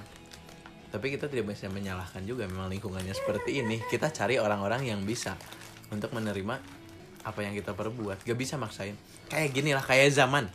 Tapi 0.91 1.15
kita 1.15 1.31
tidak 1.31 1.55
bisa 1.55 1.71
menyalahkan 1.71 2.21
juga 2.27 2.43
memang 2.45 2.67
lingkungannya 2.67 3.15
seperti 3.15 3.63
ini. 3.63 3.79
Kita 3.87 4.11
cari 4.11 4.35
orang-orang 4.37 4.83
yang 4.83 4.99
bisa 5.07 5.39
untuk 5.89 6.11
menerima 6.11 6.59
apa 7.23 7.39
yang 7.39 7.55
kita 7.55 7.71
perbuat. 7.71 8.27
Gak 8.27 8.35
bisa 8.35 8.59
maksain. 8.59 8.99
Kayak 9.31 9.49
gini 9.55 9.71
lah 9.71 9.81
kayak 9.81 10.11
zaman. 10.11 10.51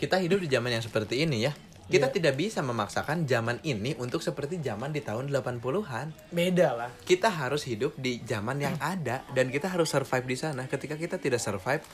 Kita 0.00 0.18
hidup 0.18 0.40
di 0.40 0.48
zaman 0.48 0.72
yang 0.72 0.82
seperti 0.82 1.20
ini 1.22 1.46
ya. 1.46 1.52
Kita 1.86 2.08
Iya. 2.08 2.14
tidak 2.16 2.34
bisa 2.40 2.64
memaksakan 2.64 3.28
zaman 3.28 3.60
ini 3.68 3.92
untuk 4.00 4.24
seperti 4.24 4.56
zaman 4.64 4.96
di 4.96 5.04
tahun 5.04 5.28
80-an 5.28 6.32
Beda 6.32 6.72
lah. 6.72 6.90
Kita 7.04 7.28
harus 7.28 7.68
hidup 7.68 7.92
di 8.00 8.22
zaman 8.24 8.56
yang 8.56 8.74
ada 8.80 9.20
dan 9.36 9.52
kita 9.52 9.68
harus 9.68 9.92
survive 9.92 10.24
di 10.24 10.36
sana. 10.38 10.64
Ketika 10.64 10.96
kita 10.96 11.20
tidak 11.20 11.42
survive 11.42 11.84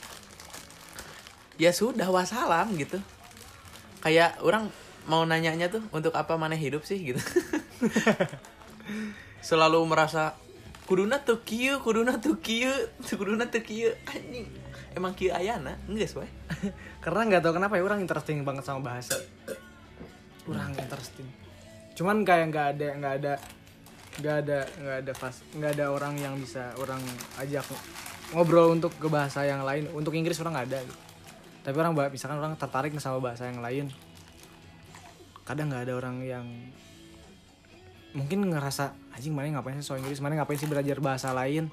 ya 1.58 1.74
sudah 1.74 2.06
wassalam 2.06 2.70
gitu 2.78 3.02
kayak 4.08 4.40
orang 4.40 4.72
mau 5.04 5.20
nanyanya 5.28 5.68
tuh 5.68 5.84
untuk 5.92 6.16
apa 6.16 6.40
mana 6.40 6.56
hidup 6.56 6.80
sih? 6.88 6.96
gitu. 6.96 7.20
Selalu 9.48 9.84
merasa 9.84 10.32
kuduna 10.88 11.20
tuh 11.20 11.44
kieu 11.44 11.76
kuduna 11.84 12.16
tuh 12.16 12.40
kieu 12.40 12.72
kuduna 13.04 13.44
tuh 13.52 13.60
kieu. 13.60 13.92
Anjing. 14.08 14.48
Emang 14.96 15.12
kieu 15.12 15.28
ayana 15.36 15.76
enggak 15.84 16.08
sih 16.08 16.16
Karena 17.04 17.28
nggak 17.28 17.44
tahu 17.44 17.60
kenapa 17.60 17.76
ya 17.76 17.84
orang 17.84 18.00
interesting 18.00 18.40
banget 18.48 18.64
sama 18.64 18.80
bahasa. 18.96 19.20
Orang 20.48 20.72
interesting. 20.72 21.28
Cuman 21.92 22.24
kayak 22.24 22.48
nggak 22.48 22.66
ada 22.80 22.88
nggak 22.96 23.14
ada 23.20 23.32
nggak 24.18 24.36
ada 24.40 24.58
nggak 24.64 24.96
ada 25.04 25.12
pas 25.20 25.34
nggak 25.52 25.70
ada 25.76 25.84
orang 25.92 26.14
yang 26.16 26.34
bisa 26.40 26.72
orang 26.80 26.98
ajak 27.44 27.68
ngobrol 28.32 28.72
untuk 28.72 28.96
ke 28.96 29.08
bahasa 29.12 29.44
yang 29.44 29.68
lain. 29.68 29.92
Untuk 29.92 30.16
Inggris 30.16 30.40
orang 30.40 30.56
nggak 30.56 30.68
ada. 30.72 30.80
gitu. 30.80 31.07
Tapi 31.68 31.84
orang 31.84 31.92
misalkan 32.08 32.40
orang 32.40 32.56
tertarik 32.56 32.96
sama 32.96 33.20
bahasa 33.20 33.44
yang 33.44 33.60
lain. 33.60 33.92
Kadang 35.44 35.68
nggak 35.68 35.84
ada 35.84 35.92
orang 36.00 36.16
yang 36.24 36.48
mungkin 38.16 38.48
ngerasa 38.48 38.96
anjing 39.12 39.36
mana 39.36 39.60
ngapain 39.60 39.76
sih 39.76 39.84
so 39.84 39.92
Inggris? 39.92 40.24
Mana 40.24 40.40
ngapain 40.40 40.56
sih 40.56 40.64
belajar 40.64 40.96
bahasa 40.96 41.28
lain? 41.36 41.68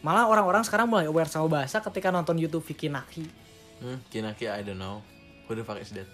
Malah 0.00 0.32
orang-orang 0.32 0.64
sekarang 0.64 0.88
mulai 0.88 1.04
aware 1.04 1.28
sama 1.28 1.60
bahasa 1.60 1.84
ketika 1.84 2.08
nonton 2.08 2.40
YouTube 2.40 2.64
Vicky 2.64 2.88
Naki 2.88 3.28
hmm, 3.84 4.08
kinaki 4.08 4.48
I 4.48 4.64
don't 4.64 4.80
know. 4.80 5.04
Who 5.44 5.60
the 5.60 5.68
fuck 5.68 5.84
is 5.84 5.92
that? 5.92 6.08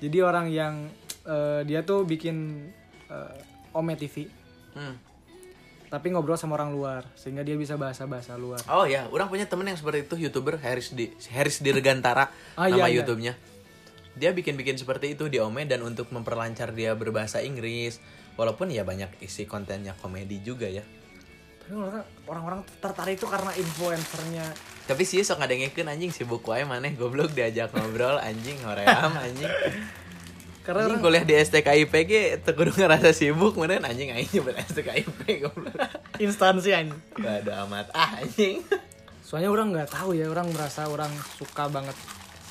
Jadi 0.00 0.24
orang 0.24 0.48
yang 0.48 0.88
eh, 1.28 1.60
dia 1.68 1.84
tuh 1.84 2.08
bikin 2.08 2.64
eh, 3.12 3.76
Ome 3.76 3.92
TV 4.00 4.32
hmm. 4.72 5.13
Tapi 5.94 6.10
ngobrol 6.10 6.34
sama 6.34 6.58
orang 6.58 6.70
luar 6.70 7.06
sehingga 7.14 7.40
dia 7.40 7.54
bisa 7.54 7.74
bahasa-bahasa 7.74 8.34
luar 8.34 8.58
Oh 8.66 8.82
ya, 8.82 9.06
orang 9.08 9.30
punya 9.30 9.46
temen 9.46 9.62
yang 9.64 9.78
seperti 9.78 10.02
itu 10.02 10.18
youtuber 10.20 10.58
Harris 10.58 10.90
di 10.90 11.06
Harris 11.30 11.62
Dirgantara 11.62 12.34
Ah, 12.52 12.66
nama 12.66 12.84
iya, 12.84 12.86
iya. 12.88 12.94
YouTube-nya. 12.98 13.38
Dia 14.12 14.30
bikin-bikin 14.30 14.74
seperti 14.74 15.14
itu 15.14 15.26
di 15.26 15.38
Ome 15.38 15.62
dan 15.64 15.80
untuk 15.80 16.10
memperlancar 16.10 16.70
dia 16.70 16.92
berbahasa 16.92 17.38
Inggris. 17.40 18.02
Walaupun 18.34 18.66
ya 18.68 18.82
banyak 18.82 19.18
isi 19.20 19.42
kontennya 19.44 19.94
komedi 19.96 20.38
juga 20.40 20.66
ya. 20.66 20.82
tapi 21.60 21.80
orang- 21.80 22.08
orang-orang 22.26 22.60
tertarik 22.76 23.14
itu 23.14 23.24
karena 23.24 23.48
influencernya 23.50 24.46
Tapi 24.84 25.02
sih 25.02 25.18
sok 25.18 25.40
ngadengikeun 25.40 25.88
anjing 25.88 26.10
sibuk 26.10 26.44
wae 26.44 26.60
maneh 26.62 26.92
goblok 26.92 27.32
diajak 27.32 27.72
ngobrol 27.72 28.18
anjing 28.18 28.58
hoream 28.60 29.14
anjing. 29.16 29.48
karena 30.64 30.80
Anjing 30.80 30.90
orang 30.90 31.00
kuliah 31.04 31.22
di 31.22 31.34
STKIP 31.36 31.92
ge 32.04 32.22
teu 32.40 32.56
kudu 32.56 32.72
ngerasa 32.72 33.12
sibuk 33.12 33.52
meureun 33.54 33.84
anjing 33.84 34.08
aing 34.10 34.32
nyoba 34.32 34.56
STKIP 34.64 35.44
goblok. 35.44 35.76
instansi 36.16 36.72
aja 36.72 36.96
Bodo 37.12 37.52
amat 37.68 37.92
ah 37.92 38.16
anjing. 38.18 38.64
soalnya 39.20 39.48
orang 39.48 39.70
nggak 39.70 39.92
tahu 39.92 40.12
ya 40.12 40.26
orang 40.26 40.48
merasa 40.48 40.88
orang 40.88 41.12
suka 41.36 41.68
banget 41.68 41.92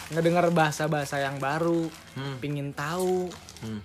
ngedengar 0.09 0.45
bahasa-bahasa 0.49 1.17
yang 1.17 1.37
baru 1.37 1.89
Hmm. 2.13 2.37
pingin 2.37 2.69
tahu 2.71 3.33
Hmm. 3.59 3.81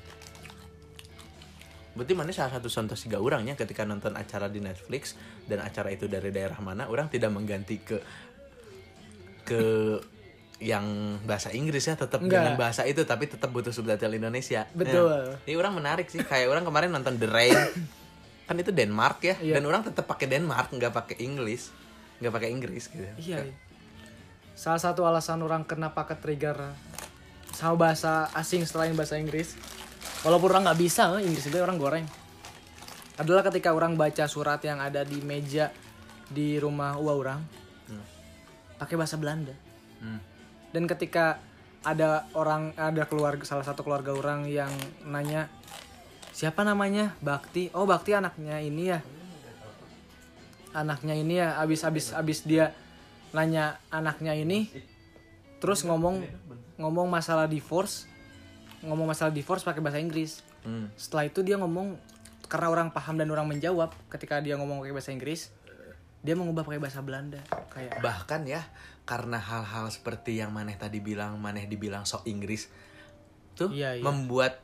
Berarti 1.94 2.14
mana 2.14 2.30
salah 2.30 2.54
satu 2.54 2.68
contoh 2.68 2.94
siga 2.94 3.18
orangnya 3.18 3.56
ketika 3.56 3.82
nonton 3.82 4.14
acara 4.14 4.46
di 4.46 4.60
Netflix 4.60 5.18
dan 5.44 5.58
acara 5.58 5.90
itu 5.90 6.06
dari 6.06 6.30
daerah 6.30 6.54
mana, 6.58 6.86
orang 6.86 7.10
tidak 7.10 7.34
mengganti 7.34 7.80
ke 7.80 7.98
ke 9.42 9.62
yang 10.58 10.82
bahasa 11.22 11.54
Inggris 11.54 11.86
ya, 11.86 11.94
tetap 11.94 12.18
dengan 12.18 12.58
bahasa 12.58 12.82
itu 12.82 13.06
tapi 13.06 13.30
tetap 13.30 13.48
butuh 13.48 13.70
subtitle 13.70 14.10
Indonesia. 14.10 14.66
Betul. 14.74 15.38
Nah, 15.38 15.46
ini 15.46 15.54
orang 15.54 15.78
menarik 15.78 16.10
sih, 16.10 16.18
kayak 16.18 16.50
orang 16.50 16.66
kemarin 16.66 16.90
nonton 16.90 17.14
The 17.14 17.30
Rain, 17.30 17.54
kan 18.50 18.58
itu 18.58 18.74
Denmark 18.74 19.22
ya, 19.22 19.34
Iya. 19.38 19.54
dan 19.58 19.62
orang 19.64 19.86
tetap 19.86 20.10
pakai 20.10 20.26
Denmark, 20.26 20.74
nggak 20.74 20.90
pakai 20.90 21.16
Inggris, 21.22 21.70
nggak 22.18 22.32
pakai 22.34 22.48
Inggris 22.50 22.90
gitu. 22.90 23.06
iya 23.22 23.46
iya. 23.46 23.54
salah 24.58 24.82
satu 24.82 25.06
alasan 25.06 25.38
orang 25.38 25.62
kenapa 25.62 26.02
ke 26.02 26.18
trigger 26.18 26.74
sama 27.54 27.78
bahasa 27.78 28.26
asing 28.34 28.66
selain 28.66 28.90
bahasa 28.98 29.14
Inggris 29.14 29.54
walaupun 30.26 30.50
orang 30.50 30.66
nggak 30.66 30.80
bisa 30.82 31.14
eh, 31.14 31.22
Inggris 31.22 31.46
itu 31.46 31.54
orang 31.62 31.78
goreng 31.78 32.02
adalah 33.14 33.46
ketika 33.46 33.70
orang 33.70 33.94
baca 33.94 34.26
surat 34.26 34.58
yang 34.66 34.82
ada 34.82 35.06
di 35.06 35.22
meja 35.22 35.70
di 36.26 36.58
rumah 36.58 36.98
uwa 36.98 37.14
orang 37.14 37.40
pakai 38.78 38.98
bahasa 38.98 39.14
Belanda 39.14 39.54
Hmm. 39.98 40.18
Dan 40.72 40.84
ketika 40.84 41.40
ada 41.86 42.26
orang 42.34 42.74
ada 42.74 43.06
keluarga 43.06 43.46
salah 43.46 43.64
satu 43.64 43.86
keluarga 43.86 44.12
orang 44.12 44.44
yang 44.50 44.70
nanya 45.06 45.46
siapa 46.34 46.62
namanya? 46.66 47.14
Bakti. 47.22 47.70
Oh 47.74 47.86
Bakti 47.86 48.14
anaknya 48.14 48.58
ini 48.62 48.94
ya. 48.94 49.00
Anaknya 50.74 51.14
ini 51.16 51.40
ya 51.40 51.58
abis 51.58 51.82
abis 51.82 52.12
abis 52.12 52.44
dia 52.44 52.76
nanya 53.32 53.80
anaknya 53.92 54.32
ini 54.36 54.68
terus 55.58 55.82
ngomong 55.84 56.22
ngomong 56.80 57.10
masalah 57.10 57.50
divorce 57.50 58.08
ngomong 58.80 59.10
masalah 59.10 59.34
divorce 59.34 59.66
pakai 59.66 59.82
bahasa 59.82 59.98
Inggris. 59.98 60.46
Hmm. 60.58 60.90
setelah 60.98 61.30
itu 61.30 61.40
dia 61.46 61.54
ngomong 61.54 61.96
karena 62.50 62.68
orang 62.68 62.88
paham 62.90 63.14
dan 63.14 63.30
orang 63.30 63.46
menjawab 63.46 63.94
ketika 64.10 64.42
dia 64.42 64.58
ngomong 64.58 64.82
pakai 64.82 64.92
bahasa 64.92 65.14
Inggris 65.14 65.54
dia 66.28 66.36
mengubah 66.36 66.60
pakai 66.60 66.76
bahasa 66.76 67.00
Belanda 67.00 67.40
kayak 67.72 68.04
bahkan 68.04 68.44
ya 68.44 68.60
karena 69.02 69.40
hal-hal 69.40 69.88
seperti 69.88 70.36
yang 70.36 70.52
maneh 70.52 70.76
tadi 70.76 71.00
bilang 71.00 71.40
maneh 71.40 71.64
dibilang 71.64 72.04
sok 72.04 72.28
Inggris 72.28 72.68
tuh 73.54 73.72
Iya, 73.72 73.96
iya. 73.96 74.04
membuat 74.04 74.60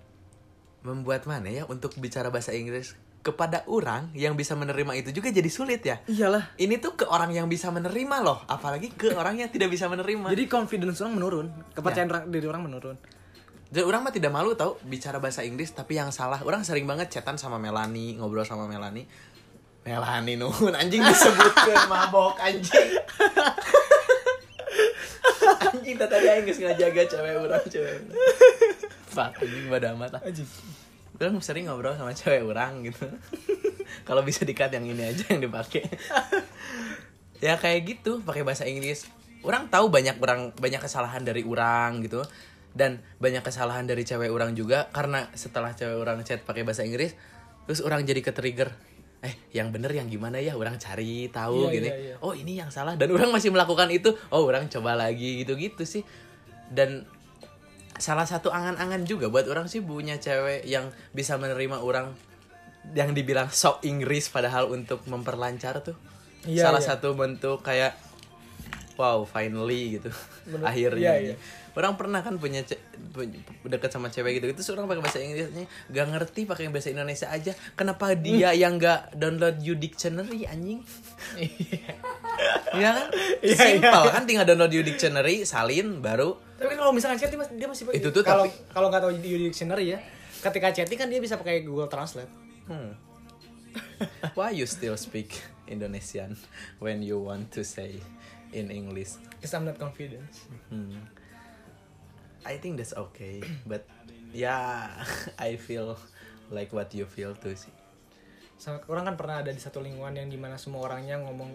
membuat 0.83 1.25
maneh 1.25 1.59
ya 1.59 1.65
untuk 1.65 1.97
bicara 1.97 2.29
bahasa 2.29 2.53
Inggris 2.53 2.93
kepada 3.25 3.65
orang 3.65 4.13
yang 4.13 4.37
bisa 4.37 4.53
menerima 4.53 5.01
itu 5.01 5.09
juga 5.11 5.33
jadi 5.33 5.49
sulit 5.49 5.81
ya. 5.81 5.97
Iyalah. 6.05 6.53
Ini 6.55 6.77
tuh 6.77 6.93
ke 6.93 7.09
orang 7.09 7.33
yang 7.33 7.49
bisa 7.49 7.73
menerima 7.73 8.21
loh 8.21 8.45
apalagi 8.45 8.93
ke 8.93 9.11
orang 9.17 9.41
yang 9.41 9.49
tidak 9.49 9.73
bisa 9.73 9.89
menerima. 9.89 10.29
Jadi 10.29 10.45
confidence 10.45 11.01
orang 11.01 11.17
menurun, 11.17 11.47
kepercayaan 11.73 12.09
orang- 12.11 12.29
diri 12.29 12.45
orang 12.45 12.63
menurun. 12.63 12.97
jadi 13.65 13.81
orang 13.83 14.05
mah 14.05 14.13
tidak 14.13 14.29
malu 14.29 14.53
tau 14.53 14.77
bicara 14.85 15.19
bahasa 15.19 15.41
Inggris 15.41 15.73
tapi 15.73 15.97
yang 15.97 16.13
salah 16.13 16.39
orang 16.45 16.63
sering 16.63 16.85
banget 16.85 17.11
chatan 17.11 17.35
sama 17.35 17.57
Melanie 17.57 18.15
ngobrol 18.15 18.45
sama 18.45 18.69
Melanie 18.69 19.09
Melanie 19.85 20.41
nuhun 20.41 20.73
anjing 20.73 21.05
disebutkan 21.05 21.85
mabok 21.93 22.41
anjing. 22.41 22.89
Anjing 25.45 25.97
tadi 26.01 26.25
aing 26.25 26.49
geus 26.49 26.57
ngajaga 26.57 27.03
cewek 27.05 27.37
orang 27.37 27.65
cewek. 27.69 28.01
Fuck 29.13 29.45
anjing 29.45 29.69
pada 29.69 29.93
amat 29.93 30.11
lah. 30.17 30.23
Orang 31.21 31.45
sering 31.45 31.69
ngobrol 31.69 31.93
sama 32.01 32.17
cewek 32.17 32.49
orang 32.49 32.81
gitu. 32.89 33.05
Kalau 34.09 34.25
bisa 34.25 34.49
dikat 34.49 34.73
yang 34.73 34.89
ini 34.89 35.05
aja 35.05 35.25
yang 35.37 35.45
dipakai 35.45 35.85
ya 37.45 37.61
kayak 37.61 37.85
gitu 37.85 38.25
pakai 38.25 38.41
bahasa 38.41 38.65
Inggris. 38.65 39.05
Orang 39.45 39.69
tahu 39.69 39.93
banyak 39.93 40.17
orang 40.17 40.57
banyak 40.57 40.81
kesalahan 40.81 41.21
dari 41.29 41.45
orang 41.45 42.01
gitu. 42.01 42.25
Dan 42.73 43.05
banyak 43.21 43.45
kesalahan 43.45 43.85
dari 43.85 44.03
cewek 44.03 44.33
orang 44.33 44.57
juga 44.57 44.89
karena 44.91 45.29
setelah 45.37 45.77
cewek 45.77 45.95
orang 46.01 46.25
chat 46.25 46.41
pakai 46.43 46.65
bahasa 46.65 46.83
Inggris 46.83 47.13
terus 47.65 47.81
orang 47.81 48.05
jadi 48.05 48.21
ke 48.21 48.33
trigger 48.33 48.73
eh 49.25 49.35
yang 49.57 49.73
bener 49.73 49.89
yang 49.89 50.07
gimana 50.07 50.37
ya? 50.37 50.53
Orang 50.53 50.77
cari 50.77 51.33
tahu 51.33 51.67
Iya, 51.67 51.73
gini 51.73 51.89
iya, 51.89 51.97
iya. 51.97 52.15
oh 52.21 52.37
ini 52.37 52.61
yang 52.61 52.69
salah. 52.69 52.93
Dan 52.95 53.09
orang 53.17 53.33
masih 53.33 53.49
melakukan 53.49 53.89
itu. 53.89 54.13
Oh 54.29 54.45
orang 54.45 54.69
coba 54.69 54.93
lagi 54.95 55.41
gitu 55.41 55.57
gitu 55.57 55.83
sih. 55.89 56.05
Dan 56.69 57.09
salah 57.97 58.29
satu 58.29 58.53
angan-angan 58.53 59.09
juga 59.09 59.33
buat 59.33 59.49
orang 59.49 59.65
sih 59.71 59.81
punya 59.81 60.21
cewek 60.21 60.67
yang 60.69 60.93
bisa 61.17 61.41
menerima 61.41 61.81
orang 61.81 62.13
yang 62.93 63.17
dibilang 63.17 63.49
sok 63.49 63.81
Inggris 63.89 64.29
padahal 64.29 64.69
untuk 64.69 65.01
memperlancar 65.09 65.81
tuh. 65.81 65.97
Iya, 66.45 66.69
salah 66.69 66.85
iya. 66.85 66.89
satu 66.93 67.17
bentuk 67.17 67.65
kayak 67.65 67.97
wow 69.01 69.25
finally 69.25 69.97
gitu. 69.99 70.13
Menurut- 70.47 70.69
akhirnya 70.71 71.13
iya, 71.17 71.33
iya. 71.33 71.37
Orang 71.75 71.95
pernah 71.95 72.21
kan 72.21 72.39
punya 72.39 72.63
deket 73.65 73.91
sama 73.91 74.07
cewek 74.07 74.39
gitu 74.39 74.47
itu 74.49 74.63
seorang 74.63 74.87
pakai 74.87 75.03
bahasa 75.03 75.19
Inggrisnya 75.19 75.67
gak 75.89 76.07
ngerti 76.09 76.41
pakai 76.45 76.71
bahasa 76.71 76.89
Indonesia 76.89 77.27
aja 77.27 77.53
kenapa 77.75 78.15
dia 78.15 78.51
yang 78.51 78.77
gak 78.77 79.13
download 79.13 79.59
you 79.59 79.75
dictionary 79.75 80.45
anjing 80.45 80.87
Iya 82.73 82.91
kan 82.93 83.07
Iya, 83.41 83.55
simpel 83.57 84.03
iya. 84.03 84.13
kan 84.13 84.23
tinggal 84.25 84.45
download 84.45 84.71
you 84.71 84.83
dictionary 84.83 85.43
salin 85.45 85.99
baru 86.01 86.35
Tapi 86.55 86.75
kalau 86.75 86.91
misalkan 86.91 87.19
chatting 87.19 87.37
mas- 87.37 87.51
dia 87.51 87.67
masih 87.67 87.85
pakai 87.85 87.99
Itu 87.99 88.09
tuh 88.11 88.23
kalau 88.23 88.45
tapi- 88.45 88.59
kalau 88.71 88.87
nggak 88.89 89.03
tahu 89.03 89.13
di 89.17 89.31
dictionary 89.45 89.87
ya. 89.91 89.99
Ketika 90.41 90.71
chatting 90.73 90.97
kan 90.97 91.09
dia 91.09 91.19
bisa 91.19 91.35
pakai 91.35 91.63
Google 91.63 91.87
Translate. 91.87 92.31
Hmm. 92.65 92.95
Why 94.33 94.53
you 94.53 94.65
still 94.65 94.95
speak 94.95 95.35
Indonesian 95.67 96.39
when 96.79 97.01
you 97.01 97.19
want 97.19 97.51
to 97.51 97.63
say 97.63 97.99
in 98.51 98.69
English? 98.69 99.19
Because 99.35 99.53
I'm 99.53 99.65
not 99.65 99.77
confident. 99.77 100.27
Hmm. 100.69 100.95
I 102.45 102.57
think 102.57 102.77
that's 102.77 102.93
okay, 102.93 103.41
but 103.65 103.89
yeah, 104.31 104.93
I 105.41 105.57
feel 105.57 105.97
like 106.49 106.71
what 106.71 106.93
you 106.93 107.05
feel 107.05 107.33
too 107.35 107.57
sih. 107.57 107.73
Sama 108.55 108.81
orang 108.87 109.13
kan 109.13 109.17
pernah 109.17 109.37
ada 109.41 109.51
di 109.51 109.59
satu 109.59 109.81
lingkungan 109.81 110.15
yang 110.15 110.29
di 110.29 110.37
mana 110.37 110.55
semua 110.55 110.85
orangnya 110.85 111.19
ngomong 111.19 111.51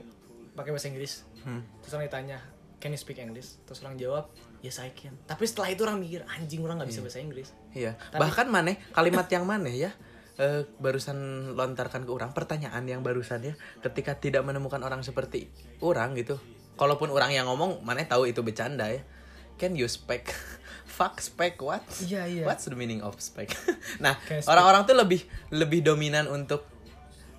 pakai 0.54 0.74
bahasa 0.74 0.90
Inggris. 0.90 1.24
Hmm. 1.42 1.64
Terus 1.80 1.94
orang 1.94 2.10
ditanya, 2.10 2.38
can 2.78 2.92
you 2.92 3.00
speak 3.00 3.18
English? 3.18 3.62
Terus 3.64 3.80
orang 3.82 3.96
jawab, 3.96 4.34
yes 4.60 4.78
I 4.78 4.92
can. 4.92 5.16
Tapi 5.24 5.46
setelah 5.46 5.70
itu 5.70 5.86
orang 5.86 6.02
mikir, 6.02 6.26
anjing 6.28 6.60
orang 6.62 6.82
nggak 6.82 6.90
bisa 6.90 7.02
bahasa 7.02 7.22
Inggris. 7.22 7.54
Iya. 7.72 7.96
Tapi- 7.96 8.20
Bahkan 8.20 8.48
maneh 8.50 8.76
kalimat 8.92 9.30
yang 9.30 9.46
maneh 9.46 9.76
ya 9.78 9.92
eh, 10.36 10.64
barusan 10.80 11.18
lontarkan 11.54 12.04
ke 12.04 12.12
orang 12.12 12.32
pertanyaan 12.32 12.84
yang 12.84 13.04
barusan 13.04 13.44
ya 13.44 13.54
ketika 13.80 14.16
tidak 14.16 14.42
menemukan 14.42 14.80
orang 14.82 15.04
seperti 15.04 15.48
orang 15.80 16.16
gitu. 16.16 16.36
Kalaupun 16.76 17.12
orang 17.12 17.36
yang 17.36 17.46
ngomong 17.46 17.84
maneh 17.84 18.08
tahu 18.08 18.26
itu 18.26 18.40
bercanda 18.42 18.88
ya. 18.90 19.04
Can 19.60 19.76
you 19.76 19.88
speak 19.92 20.32
fuck 21.00 21.16
spec 21.24 21.56
what? 21.64 21.80
Iya, 22.04 22.28
iya. 22.28 22.44
What's 22.44 22.68
the 22.68 22.76
meaning 22.76 23.00
of 23.00 23.16
spec? 23.24 23.56
nah, 24.04 24.20
orang-orang 24.44 24.84
tuh 24.84 25.00
lebih 25.00 25.24
lebih 25.48 25.80
dominan 25.80 26.28
untuk 26.28 26.68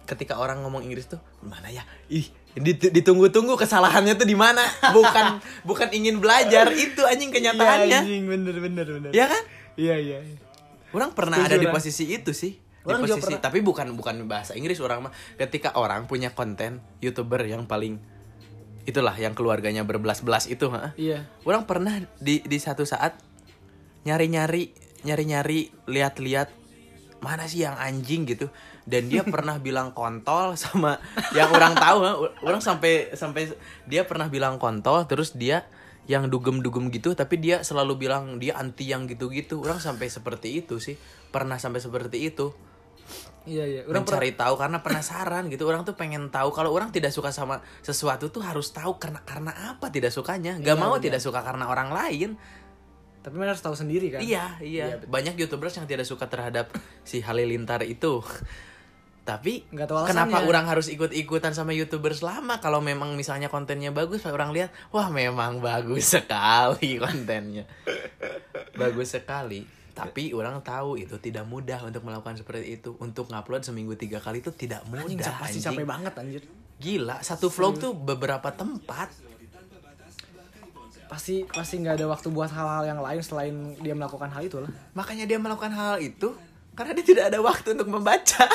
ketika 0.09 0.41
orang 0.41 0.65
ngomong 0.65 0.81
Inggris 0.89 1.13
tuh 1.13 1.21
mana 1.45 1.69
ya? 1.69 1.85
Ih, 2.09 2.25
dit- 2.57 2.89
ditunggu-tunggu 2.89 3.61
kesalahannya 3.61 4.17
tuh 4.17 4.25
di 4.25 4.33
mana? 4.33 4.65
Bukan 4.97 5.45
bukan 5.69 5.89
ingin 5.93 6.25
belajar 6.25 6.73
itu 6.73 7.05
anjing 7.05 7.29
kenyataannya. 7.29 7.85
Iya, 7.87 8.01
anjing 8.01 8.25
bener 8.25 8.57
bener 8.57 8.87
bener. 8.89 9.11
Ya 9.13 9.29
kan? 9.29 9.43
Iya 9.77 9.97
iya. 10.01 10.19
iya. 10.25 10.39
Orang 10.91 11.13
pernah 11.13 11.39
Setuju, 11.39 11.53
ada 11.53 11.57
di 11.61 11.67
orang. 11.69 11.77
posisi 11.77 12.05
itu 12.09 12.33
sih. 12.33 12.57
Di 12.57 12.89
Orang 12.89 13.05
juga 13.05 13.21
posisi, 13.21 13.37
tapi 13.39 13.61
bukan 13.61 13.93
bukan 13.93 14.25
bahasa 14.25 14.57
Inggris 14.57 14.81
orang 14.81 15.05
mah. 15.05 15.13
Ketika 15.37 15.77
orang 15.77 16.09
punya 16.09 16.33
konten 16.33 16.81
YouTuber 17.05 17.45
yang 17.45 17.69
paling 17.69 18.01
itulah 18.89 19.13
yang 19.15 19.37
keluarganya 19.37 19.85
berbelas-belas 19.85 20.49
itu, 20.49 20.73
ha? 20.73 20.97
Iya. 20.97 21.29
Orang 21.45 21.69
pernah 21.69 22.01
di 22.19 22.41
di 22.43 22.59
satu 22.59 22.83
saat 22.83 23.30
nyari-nyari 24.05 24.73
nyari-nyari 25.01 25.73
lihat-lihat 25.89 26.49
mana 27.21 27.45
sih 27.45 27.65
yang 27.65 27.77
anjing 27.77 28.25
gitu. 28.25 28.49
Dan 28.89 29.13
dia 29.13 29.21
pernah 29.35 29.61
bilang 29.61 29.93
kontol 29.93 30.57
sama 30.57 30.97
yang 31.37 31.53
orang 31.53 31.77
tahu 31.77 31.99
orang 32.45 32.63
sampai 32.65 33.13
sampai 33.13 33.53
dia 33.85 34.09
pernah 34.09 34.29
bilang 34.33 34.57
kontol 34.57 35.05
terus 35.05 35.37
dia 35.37 35.69
yang 36.09 36.27
dugem-dugem 36.27 36.91
gitu 36.91 37.15
tapi 37.15 37.39
dia 37.39 37.63
selalu 37.63 38.09
bilang 38.09 38.41
dia 38.41 38.57
anti 38.57 38.89
yang 38.89 39.05
gitu-gitu. 39.05 39.61
Orang 39.61 39.79
sampai 39.79 40.09
seperti 40.09 40.65
itu 40.65 40.81
sih. 40.81 40.97
Pernah 41.31 41.61
sampai 41.61 41.79
seperti 41.85 42.25
itu. 42.33 42.51
Iya 43.49 43.65
iya. 43.65 43.81
Orang 43.89 44.05
pernah, 44.05 44.21
mencari 44.21 44.37
tahu 44.37 44.55
karena 44.61 44.79
penasaran 44.85 45.45
gitu. 45.49 45.65
Orang 45.65 45.89
tuh 45.89 45.97
pengen 45.97 46.29
tahu. 46.29 46.53
Kalau 46.53 46.71
orang 46.77 46.93
tidak 46.93 47.09
suka 47.13 47.33
sama 47.33 47.65
sesuatu 47.81 48.29
tuh 48.29 48.45
harus 48.45 48.69
tahu 48.73 49.01
karena 49.01 49.21
karena 49.25 49.53
apa 49.73 49.89
tidak 49.89 50.13
sukanya. 50.13 50.61
Nggak 50.61 50.77
Iya, 50.77 50.83
mau 50.83 50.97
benar. 50.97 51.05
tidak 51.09 51.21
suka 51.25 51.41
karena 51.41 51.65
orang 51.69 51.89
lain 51.89 52.37
tapi 53.21 53.37
mana 53.37 53.53
harus 53.53 53.61
tahu 53.61 53.77
sendiri 53.77 54.09
kan? 54.09 54.21
Iya, 54.25 54.57
iya. 54.65 54.97
Banyak 55.05 55.37
YouTubers 55.37 55.77
yang 55.77 55.85
tidak 55.85 56.09
suka 56.09 56.25
terhadap 56.25 56.73
si 57.05 57.21
Halilintar 57.21 57.85
itu. 57.85 58.25
Tapi 59.21 59.69
Nggak 59.69 59.87
tahu 59.87 59.97
alasannya. 60.01 60.17
kenapa 60.17 60.39
orang 60.49 60.65
harus 60.67 60.89
ikut-ikutan 60.89 61.53
sama 61.53 61.77
YouTubers 61.77 62.25
lama 62.25 62.57
kalau 62.59 62.81
memang 62.81 63.13
misalnya 63.15 63.53
kontennya 63.53 63.93
bagus, 63.93 64.25
orang 64.25 64.51
lihat, 64.57 64.73
wah 64.91 65.13
memang 65.13 65.61
bagus 65.61 66.17
sekali 66.17 66.97
kontennya. 66.97 67.69
bagus 68.75 69.13
sekali. 69.13 69.69
Tapi 69.93 70.33
orang 70.33 70.65
tahu 70.65 70.97
itu 70.97 71.21
tidak 71.21 71.45
mudah 71.45 71.85
untuk 71.85 72.01
melakukan 72.09 72.41
seperti 72.41 72.81
itu. 72.81 72.97
Untuk 73.05 73.29
ngupload 73.29 73.61
seminggu 73.61 74.01
tiga 74.01 74.17
kali 74.17 74.41
itu 74.41 74.49
tidak 74.57 74.81
mudah. 74.89 75.05
Anjing 75.05 75.21
pasti 75.21 75.61
capek 75.61 75.85
banget 75.85 76.13
anjir. 76.17 76.43
Gila, 76.81 77.21
satu 77.21 77.53
vlog 77.53 77.77
tuh 77.77 77.93
beberapa 77.93 78.49
tempat. 78.57 79.13
Pasti 81.11 81.43
pasti 81.43 81.75
nggak 81.77 81.99
ada 81.99 82.07
waktu 82.07 82.31
buat 82.31 82.47
hal-hal 82.49 82.87
yang 82.87 83.01
lain 83.03 83.19
selain 83.19 83.55
dia 83.77 83.93
melakukan 83.93 84.31
hal 84.31 84.47
itu 84.47 84.63
lah. 84.63 84.71
Makanya 84.95 85.27
dia 85.27 85.37
melakukan 85.37 85.75
hal 85.75 85.99
itu 85.99 86.31
karena 86.73 86.95
dia 86.95 87.03
tidak 87.05 87.25
ada 87.35 87.43
waktu 87.43 87.75
untuk 87.75 87.91
membaca. 87.91 88.47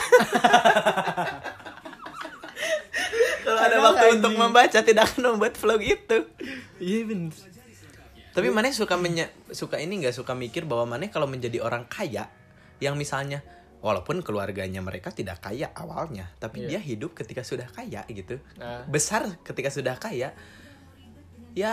Kalau 3.45 3.61
ada 3.61 3.77
waktu 3.77 4.05
untuk 4.17 4.33
membaca 4.33 4.79
tidak 4.81 5.03
akan 5.05 5.35
membuat 5.35 5.53
vlog 5.55 5.81
itu. 5.83 6.17
Iya 6.81 6.99
bener. 7.05 7.33
Tapi 8.33 8.47
Maneh 8.51 8.73
suka 8.73 8.97
menye- 8.97 9.31
suka 9.53 9.77
ini 9.77 10.01
nggak 10.01 10.15
suka 10.15 10.33
mikir 10.33 10.65
bahwa 10.65 10.97
Maneh 10.97 11.07
kalau 11.07 11.23
menjadi 11.23 11.61
orang 11.61 11.85
kaya 11.85 12.27
yang 12.79 12.97
misalnya 12.97 13.39
walaupun 13.79 14.25
keluarganya 14.25 14.81
mereka 14.81 15.13
tidak 15.13 15.39
kaya 15.39 15.69
awalnya, 15.71 16.27
tapi 16.35 16.65
Iya. 16.65 16.67
dia 16.75 16.81
hidup 16.81 17.13
ketika 17.13 17.45
sudah 17.45 17.69
kaya 17.69 18.01
gitu. 18.09 18.41
Nah. 18.57 18.83
Besar 18.89 19.29
ketika 19.45 19.69
sudah 19.69 19.95
kaya. 19.95 20.33
Ya 21.55 21.71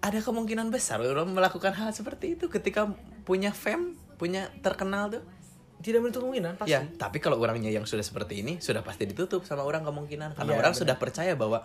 ada 0.00 0.18
kemungkinan 0.20 0.68
besar 0.70 1.00
orang 1.02 1.30
melakukan 1.32 1.72
hal 1.74 1.90
seperti 1.92 2.36
itu 2.38 2.46
ketika 2.48 2.90
punya 3.26 3.50
fame, 3.50 3.96
punya 4.16 4.48
terkenal 4.62 5.10
tuh. 5.12 5.24
Tidak 5.76 6.00
menutup 6.00 6.24
kemungkinan 6.24 6.56
pasti. 6.56 6.72
Ya, 6.72 6.82
tapi 6.96 7.20
kalau 7.20 7.36
orangnya 7.36 7.68
yang 7.68 7.84
sudah 7.84 8.00
seperti 8.00 8.40
ini 8.40 8.56
sudah 8.64 8.80
pasti 8.80 9.04
ditutup 9.04 9.44
sama 9.44 9.60
orang 9.60 9.84
kemungkinan 9.84 10.32
karena 10.32 10.56
Iya, 10.56 10.60
orang 10.64 10.72
benar. 10.72 10.82
sudah 10.82 10.96
percaya 10.96 11.32
bahwa 11.36 11.60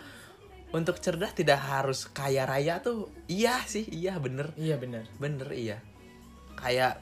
untuk 0.76 1.00
cerdas 1.00 1.32
tidak 1.32 1.60
harus 1.64 2.12
kaya 2.12 2.44
raya 2.44 2.84
tuh. 2.84 3.08
Iya 3.32 3.64
sih, 3.64 3.88
iya 3.88 4.20
bener. 4.20 4.52
Iya 4.60 4.76
bener. 4.76 5.08
Bener 5.16 5.48
iya. 5.56 5.80
Kayak 6.60 7.00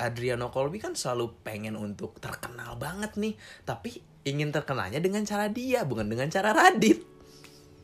Adriano 0.00 0.48
Colby 0.48 0.80
kan 0.80 0.96
selalu 0.96 1.36
pengen 1.44 1.76
untuk 1.76 2.16
terkenal 2.16 2.80
banget 2.80 3.12
nih, 3.20 3.36
tapi 3.68 4.00
ingin 4.24 4.50
terkenalnya 4.50 5.04
dengan 5.04 5.22
cara 5.28 5.52
dia, 5.52 5.84
bukan 5.84 6.08
dengan 6.08 6.32
cara 6.32 6.56
Radit. 6.56 7.11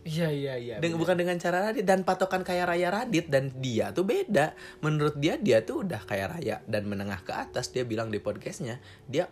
Iya 0.07 0.29
iya 0.31 0.55
iya. 0.57 0.75
Bener. 0.79 0.97
bukan 0.97 1.19
dengan 1.19 1.37
cara 1.37 1.65
Radit 1.69 1.85
dan 1.85 2.07
patokan 2.07 2.47
kaya 2.47 2.65
raya 2.65 2.89
Radit 2.89 3.29
dan 3.29 3.51
dia 3.59 3.91
tuh 3.91 4.07
beda. 4.07 4.55
Menurut 4.81 5.19
dia 5.19 5.37
dia 5.37 5.61
tuh 5.67 5.85
udah 5.85 6.01
kaya 6.07 6.31
raya 6.31 6.63
dan 6.71 6.87
menengah 6.87 7.21
ke 7.27 7.35
atas. 7.35 7.75
Dia 7.75 7.83
bilang 7.85 8.09
di 8.09 8.23
podcastnya 8.23 8.81
dia 9.11 9.29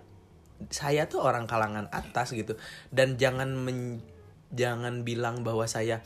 saya 0.72 1.04
tuh 1.04 1.20
orang 1.20 1.44
kalangan 1.44 1.86
atas 1.92 2.32
gitu 2.32 2.56
dan 2.88 3.20
jangan 3.20 3.52
men- 3.52 4.00
jangan 4.54 5.04
bilang 5.04 5.44
bahwa 5.44 5.68
saya 5.68 6.00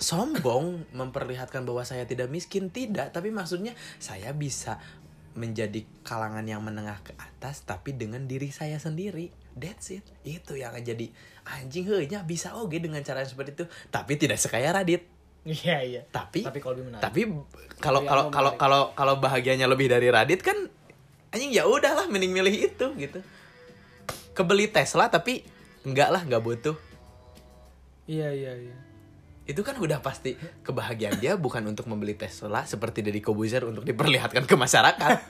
sombong 0.00 0.90
memperlihatkan 0.90 1.62
bahwa 1.62 1.86
saya 1.86 2.08
tidak 2.08 2.32
miskin 2.32 2.72
tidak 2.72 3.14
tapi 3.14 3.30
maksudnya 3.30 3.78
saya 4.02 4.34
bisa 4.34 4.82
menjadi 5.34 5.86
kalangan 6.02 6.46
yang 6.46 6.62
menengah 6.62 6.98
ke 7.02 7.12
atas 7.18 7.62
tapi 7.62 7.94
dengan 7.94 8.26
diri 8.26 8.50
saya 8.50 8.78
sendiri 8.78 9.30
that's 9.54 9.90
it 9.90 10.04
itu 10.22 10.54
yang 10.54 10.74
jadi 10.76 11.08
anjing 11.46 11.86
heunya 11.86 12.20
bisa 12.20 12.54
oke 12.54 12.74
dengan 12.74 12.98
cara 13.00 13.22
yang 13.22 13.30
seperti 13.30 13.54
itu 13.54 13.64
tapi 13.88 14.14
tidak 14.14 14.36
sekaya 14.36 14.70
Radit 14.70 15.06
Iya 15.44 15.76
iya. 15.84 16.02
tapi 16.08 16.40
Tapi 16.40 16.56
kalau 16.56 16.72
lebih 16.72 16.88
menarik. 16.88 17.04
tapi 17.04 17.20
kalau 17.76 18.00
kalau 18.02 18.24
kalau 18.32 18.52
kalau 18.56 18.80
kalau 18.92 19.14
bahagianya 19.20 19.68
lebih 19.68 19.86
dari 19.86 20.08
Radit 20.08 20.40
kan 20.40 20.56
anjing 21.28 21.52
ya 21.52 21.68
udahlah 21.68 22.08
mending 22.08 22.32
milih 22.32 22.54
itu 22.64 22.86
gitu 22.96 23.20
kebeli 24.32 24.66
Tesla 24.66 25.06
tapi 25.06 25.44
enggak 25.82 26.08
lah 26.08 26.24
nggak 26.24 26.40
butuh 26.40 26.76
Iya 28.04 28.32
iya 28.32 28.52
iya. 28.58 28.76
itu 29.44 29.60
kan 29.60 29.76
udah 29.76 30.00
pasti 30.00 30.32
kebahagiaan 30.60 31.20
dia 31.20 31.36
bukan 31.36 31.60
untuk 31.66 31.84
membeli 31.84 32.16
Tesla 32.16 32.64
seperti 32.64 33.04
Deddy 33.04 33.20
Kobuzer 33.20 33.60
untuk 33.64 33.84
diperlihatkan 33.84 34.44
ke 34.44 34.56
masyarakat. 34.56 35.16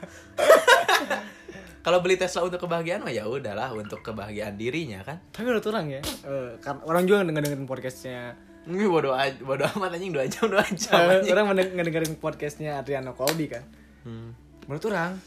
Kalau 1.85 2.01
beli 2.01 2.17
Tesla 2.17 2.41
untuk 2.41 2.65
kebahagiaan 2.65 3.05
mah 3.05 3.13
ya 3.13 3.29
udahlah 3.29 3.69
untuk 3.71 4.01
kebahagiaan 4.01 4.57
dirinya 4.57 5.05
kan. 5.05 5.21
Tapi 5.29 5.45
menurut 5.45 5.69
orang 5.69 5.87
ya, 5.93 6.01
eh, 6.01 6.57
kan 6.59 6.81
orang 6.81 7.05
juga 7.05 7.21
ngedengerin 7.23 7.69
podcastnya. 7.69 8.33
Ini 8.65 8.89
bodo 8.89 9.13
bodo 9.45 9.69
amat 9.69 9.93
anjing 9.93 10.17
2 10.17 10.25
jam 10.25 10.49
2 10.49 10.65
jam. 10.73 10.97
eh, 10.97 11.21
anjing. 11.21 11.33
orang 11.37 11.45
ngedengerin 11.77 12.17
podcastnya 12.17 12.81
Adriano 12.81 13.13
Colby 13.13 13.53
kan. 13.53 13.61
Hmm. 14.01 14.33
Menurut 14.65 14.85
orang, 14.89 15.21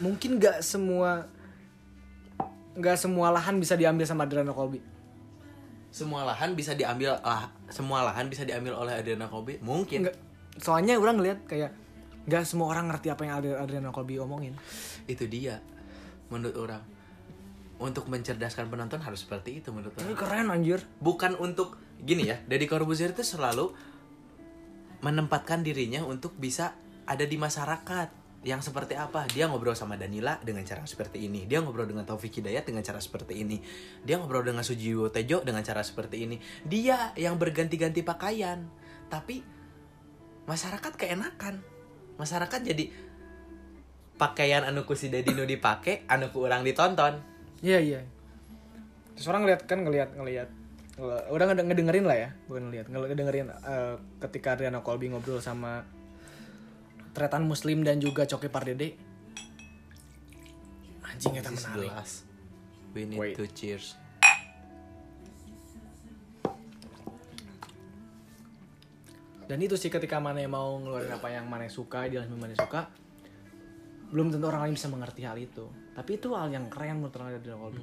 mungkin 0.00 0.40
nggak 0.40 0.64
semua 0.64 1.28
nggak 2.72 2.96
semua 2.96 3.28
lahan 3.28 3.60
bisa 3.60 3.76
diambil 3.76 4.08
sama 4.08 4.24
Adriano 4.24 4.56
Colby. 4.56 4.80
Semua 5.88 6.24
lahan 6.24 6.56
bisa 6.56 6.72
diambil 6.72 7.16
lah, 7.20 7.52
semua 7.68 8.04
lahan 8.04 8.28
bisa 8.28 8.44
diambil 8.44 8.76
oleh 8.76 8.96
Adriana 8.96 9.28
Kobe. 9.28 9.56
Mungkin. 9.60 10.04
Nggak, 10.04 10.16
soalnya 10.60 10.96
orang 10.96 11.16
ngeliat 11.16 11.48
kayak 11.48 11.72
nggak 12.28 12.44
semua 12.44 12.68
orang 12.68 12.92
ngerti 12.92 13.08
apa 13.08 13.24
yang 13.24 13.40
Adri- 13.40 13.56
Adriano 13.56 13.88
Colby 13.88 14.20
omongin. 14.20 14.52
Itu 15.08 15.26
dia 15.26 15.64
menurut 16.28 16.56
orang. 16.60 16.84
untuk 17.78 18.10
mencerdaskan 18.10 18.74
penonton 18.74 18.98
harus 18.98 19.22
seperti 19.22 19.62
itu 19.62 19.70
menurut 19.70 19.94
Ini 20.02 20.10
orang. 20.10 20.18
keren 20.18 20.46
anjir. 20.50 20.82
Bukan 20.98 21.38
untuk 21.38 21.78
gini 22.02 22.26
ya, 22.26 22.42
Deddy 22.50 22.66
Corbuzier 22.66 23.14
itu 23.14 23.22
selalu 23.22 23.70
menempatkan 24.98 25.62
dirinya 25.62 26.02
untuk 26.02 26.34
bisa 26.34 26.74
ada 27.06 27.22
di 27.22 27.38
masyarakat 27.38 28.10
yang 28.46 28.62
seperti 28.62 28.94
apa 28.94 29.26
dia 29.26 29.50
ngobrol 29.50 29.74
sama 29.74 29.98
Danila 29.98 30.38
dengan 30.38 30.62
cara 30.62 30.86
seperti 30.86 31.26
ini 31.26 31.42
dia 31.50 31.58
ngobrol 31.58 31.90
dengan 31.90 32.06
Taufik 32.06 32.38
Hidayat 32.38 32.70
dengan 32.70 32.86
cara 32.86 33.02
seperti 33.02 33.42
ini 33.42 33.58
dia 34.06 34.14
ngobrol 34.14 34.46
dengan 34.46 34.62
Sujiwo 34.62 35.10
Tejo 35.10 35.42
dengan 35.42 35.66
cara 35.66 35.82
seperti 35.82 36.22
ini 36.22 36.36
dia 36.62 37.10
yang 37.18 37.34
berganti-ganti 37.34 38.06
pakaian 38.06 38.70
tapi 39.10 39.42
masyarakat 40.46 40.92
keenakan 40.94 41.66
masyarakat 42.14 42.60
jadi 42.62 42.94
pakaian 44.18 44.66
anu 44.66 44.82
ku 44.82 44.92
si 44.92 45.08
Dedi 45.08 45.32
nu 45.32 45.46
dipake 45.46 46.02
anu 46.10 46.28
ku 46.28 46.44
orang 46.44 46.66
ditonton 46.66 47.22
Iya 47.58 47.78
iya. 47.82 48.00
Terus 49.18 49.26
orang 49.26 49.42
ngeliat 49.42 49.66
kan 49.66 49.82
ngeliat 49.82 50.14
ngeliat 50.14 50.46
ngel- 50.94 51.26
udah 51.30 51.44
ngede- 51.50 51.66
ngedengerin 51.66 52.06
lah 52.06 52.14
ya, 52.14 52.28
bukan 52.46 52.70
ngeliat 52.70 52.86
ngel- 52.86 53.08
ngedengerin 53.10 53.46
eh, 53.50 53.94
ketika 54.22 54.54
Adriano 54.54 54.82
Colby 54.86 55.10
ngobrol 55.10 55.42
sama 55.42 55.82
Tretan 57.18 57.42
Muslim 57.42 57.82
dan 57.82 57.98
juga 57.98 58.30
Coki 58.30 58.46
Pardede. 58.46 58.94
Anjing 61.02 61.34
kita 61.34 61.50
menarik. 61.50 61.90
we 62.94 63.02
need 63.06 63.18
Wait. 63.18 63.34
to 63.34 63.42
cheers 63.50 63.98
Dan 69.48 69.64
itu 69.64 69.80
sih 69.80 69.88
ketika 69.88 70.20
mana 70.20 70.44
mau 70.44 70.76
ngeluarin 70.76 71.08
apa 71.08 71.32
yang 71.32 71.48
mana 71.48 71.64
suka, 71.72 72.04
dia 72.04 72.20
mana 72.28 72.52
suka, 72.52 72.92
belum 74.08 74.32
tentu 74.32 74.48
orang 74.48 74.68
lain 74.68 74.74
bisa 74.74 74.88
mengerti 74.88 75.22
hal 75.28 75.36
itu. 75.36 75.68
Tapi 75.92 76.16
itu 76.16 76.32
hal 76.32 76.48
yang 76.48 76.72
keren 76.72 77.02
menurut 77.02 77.14
orang 77.20 77.36
Adriano 77.36 77.60
Colby. 77.68 77.82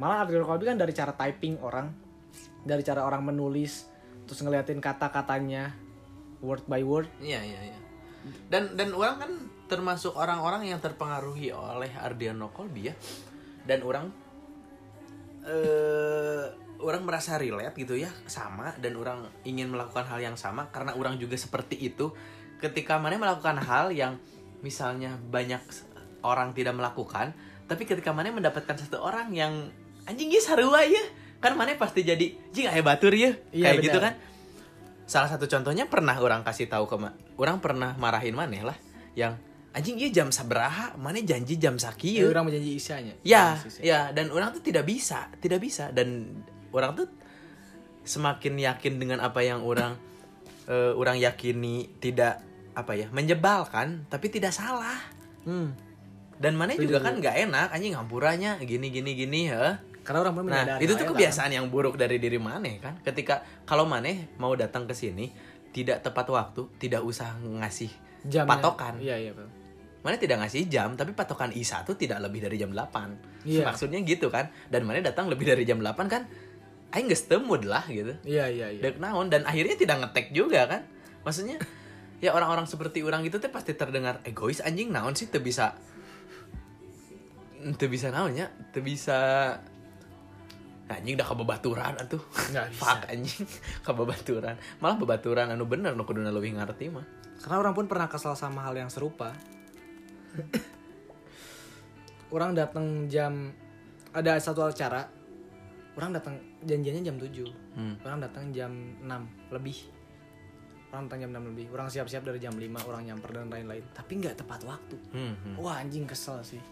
Malah 0.00 0.18
Adriano 0.24 0.46
Colby 0.48 0.64
kan 0.66 0.78
dari 0.80 0.92
cara 0.96 1.12
typing 1.12 1.60
orang, 1.60 1.86
dari 2.64 2.82
cara 2.82 3.04
orang 3.04 3.22
menulis, 3.28 3.86
terus 4.24 4.40
ngeliatin 4.40 4.80
kata-katanya 4.80 5.76
word 6.40 6.64
by 6.64 6.82
word. 6.82 7.08
Iya 7.20 7.40
iya 7.44 7.60
iya. 7.72 7.78
Dan 8.48 8.72
dan 8.74 8.96
orang 8.96 9.16
kan 9.20 9.32
termasuk 9.68 10.16
orang-orang 10.16 10.68
yang 10.68 10.80
terpengaruhi 10.80 11.52
oleh 11.52 11.92
Ardiano 11.92 12.48
Colby 12.52 12.88
ya. 12.88 12.94
Dan 13.64 13.80
orang 13.84 14.06
eh 15.44 16.44
orang 16.84 17.02
merasa 17.04 17.40
relate 17.40 17.80
gitu 17.80 17.96
ya 17.96 18.12
sama 18.28 18.76
dan 18.76 18.92
orang 19.00 19.24
ingin 19.48 19.72
melakukan 19.72 20.04
hal 20.04 20.20
yang 20.20 20.36
sama 20.36 20.68
karena 20.68 20.92
orang 20.96 21.16
juga 21.20 21.36
seperti 21.36 21.80
itu. 21.80 22.12
Ketika 22.60 22.96
mana 22.96 23.20
melakukan 23.20 23.60
hal 23.60 23.92
yang 23.92 24.16
misalnya 24.64 25.20
banyak 25.20 25.60
orang 26.24 26.56
tidak 26.56 26.72
melakukan, 26.72 27.36
tapi 27.68 27.84
ketika 27.84 28.16
mana 28.16 28.32
mendapatkan 28.32 28.80
satu 28.80 29.04
orang 29.04 29.28
yang 29.36 29.68
anjing 30.08 30.32
ya 30.32 30.40
sarua 30.40 30.80
ya. 30.88 31.04
Kan 31.44 31.60
mana 31.60 31.76
pasti 31.76 32.00
jadi 32.00 32.32
jing 32.56 32.72
aya 32.72 32.80
batur 32.80 33.12
ya. 33.12 33.36
Iya, 33.52 33.76
Kayak 33.76 33.84
gitu 33.84 33.98
benar. 34.00 34.06
kan 34.08 34.14
salah 35.04 35.28
satu 35.28 35.44
contohnya 35.44 35.84
pernah 35.84 36.16
orang 36.16 36.40
kasih 36.40 36.64
tahu 36.64 36.88
ke 36.88 36.96
orang 37.36 37.60
pernah 37.60 37.92
marahin 38.00 38.32
maneh 38.32 38.64
lah 38.64 38.76
yang 39.12 39.36
anjing 39.76 40.00
iya 40.00 40.08
jam 40.08 40.32
sabaraha 40.32 40.96
mana 40.96 41.20
janji 41.20 41.60
jam 41.60 41.76
Ya, 41.76 41.92
sakieu 41.92 42.30
orang 42.32 42.48
menjanji 42.48 42.80
isanya. 42.80 43.12
ya 43.20 43.60
ya 43.84 44.14
dan 44.16 44.32
orang 44.32 44.56
tuh 44.56 44.64
tidak 44.64 44.88
bisa 44.88 45.28
tidak 45.44 45.60
bisa 45.60 45.92
dan 45.92 46.40
orang 46.72 46.96
tuh 46.96 47.06
semakin 48.04 48.56
yakin 48.60 48.96
dengan 48.96 49.20
apa 49.20 49.44
yang 49.44 49.60
orang 49.60 49.98
eh, 50.72 50.92
orang 50.96 51.20
yakini 51.20 51.90
tidak 52.00 52.40
apa 52.74 52.92
ya 52.94 53.06
menyebalkan 53.10 54.06
tapi 54.10 54.28
tidak 54.28 54.50
salah 54.52 54.98
Hmm. 55.44 55.76
dan 56.40 56.56
mana 56.56 56.72
juga 56.72 57.04
kan 57.04 57.20
nggak 57.20 57.36
enak 57.46 57.68
anjing 57.68 57.92
ngampurannya 57.92 58.56
gini 58.64 58.88
gini 58.88 59.12
gini 59.12 59.40
ya 59.52 59.76
Karena 60.04 60.20
orang 60.20 60.36
Nah, 60.44 60.76
itu 60.84 60.92
hal 60.92 61.00
tuh 61.00 61.04
itu 61.04 61.04
kebiasaan 61.16 61.50
yang 61.56 61.72
buruk 61.72 61.96
dari 61.96 62.20
diri 62.20 62.36
Maneh 62.36 62.76
kan. 62.76 63.00
Ketika 63.00 63.40
kalau 63.64 63.88
Maneh 63.88 64.28
mau 64.36 64.52
datang 64.52 64.84
ke 64.84 64.92
sini 64.92 65.32
tidak 65.72 66.04
tepat 66.04 66.28
waktu, 66.28 66.68
tidak 66.76 67.00
usah 67.00 67.32
ngasih 67.40 67.88
kan. 67.88 68.28
Jamnya. 68.28 68.50
patokan. 68.52 68.94
Iya 69.00 69.16
iya 69.16 69.32
betul. 69.32 69.48
Maneh 70.04 70.20
tidak 70.20 70.44
ngasih 70.44 70.68
jam, 70.68 70.92
tapi 70.92 71.16
patokan 71.16 71.56
ISA 71.56 71.88
tuh 71.88 71.96
tidak 71.96 72.20
lebih 72.20 72.44
dari 72.44 72.60
jam 72.60 72.68
8. 72.76 73.48
Iya. 73.48 73.64
Maksudnya 73.64 74.04
gitu 74.04 74.28
kan. 74.28 74.52
Dan 74.68 74.84
Maneh 74.84 75.00
datang 75.00 75.32
lebih 75.32 75.48
dari 75.48 75.64
jam 75.64 75.80
8 75.80 75.96
kan 76.12 76.28
aing 76.92 77.08
geus 77.08 77.24
lah 77.64 77.84
gitu. 77.88 78.12
Iya 78.28 78.44
iya 78.52 78.66
iya. 78.76 78.82
Dek 78.84 79.00
naon 79.00 79.32
dan 79.32 79.48
akhirnya 79.48 79.72
tidak 79.80 80.04
ngetek 80.04 80.36
juga 80.36 80.68
kan. 80.68 80.84
Maksudnya 81.24 81.56
ya 82.24 82.32
orang-orang 82.32 82.64
seperti 82.64 83.04
orang 83.04 83.20
itu 83.28 83.36
tuh 83.36 83.52
pasti 83.52 83.76
terdengar 83.76 84.24
egois 84.24 84.64
anjing 84.64 84.88
naon 84.88 85.12
sih 85.12 85.28
teu 85.28 85.44
bisa 85.44 85.76
teu 87.72 87.88
bisa 87.88 88.12
naonnya, 88.12 88.52
teu 88.76 88.84
bisa 88.84 89.16
anjing 90.84 91.16
udah 91.16 91.24
kababaturan 91.24 91.96
atuh. 91.96 92.20
Nggak 92.52 92.66
bisa. 92.76 92.80
Fuck 92.84 93.00
anjing 93.08 93.44
kababaturan. 93.86 94.54
Malah 94.84 94.96
babaturan 95.00 95.48
anu 95.48 95.64
bener 95.64 95.96
nu 95.96 96.04
kuduna 96.04 96.28
leuwih 96.28 96.52
ngarti 96.52 96.92
mah. 96.92 97.08
Karena 97.40 97.56
orang 97.64 97.72
pun 97.72 97.88
pernah 97.88 98.08
kesal 98.12 98.36
sama 98.36 98.60
hal 98.68 98.76
yang 98.76 98.92
serupa. 98.92 99.32
orang 102.34 102.52
datang 102.52 103.08
jam 103.08 103.56
ada 104.12 104.36
satu 104.36 104.68
acara. 104.68 105.08
Orang 105.94 106.10
datang 106.10 106.42
janjiannya 106.66 107.06
jam 107.06 107.16
7. 107.22 107.78
Hmm. 107.78 107.94
Orang 108.02 108.18
datang 108.18 108.50
jam 108.50 108.98
6 108.98 109.54
lebih. 109.54 109.93
Orang 110.94 111.10
jam 111.10 111.26
6 111.34 111.50
lebih. 111.50 111.66
Orang 111.74 111.90
siap-siap 111.90 112.22
dari 112.22 112.38
jam 112.38 112.54
5, 112.54 112.86
orang 112.86 113.02
nyamper 113.02 113.34
dan 113.34 113.50
lain-lain. 113.50 113.82
Tapi 113.90 114.22
nggak 114.22 114.46
tepat 114.46 114.62
waktu. 114.62 114.94
Hmm, 115.10 115.34
hmm. 115.34 115.54
Wah 115.58 115.82
anjing 115.82 116.06
kesel 116.06 116.38
sih. 116.46 116.62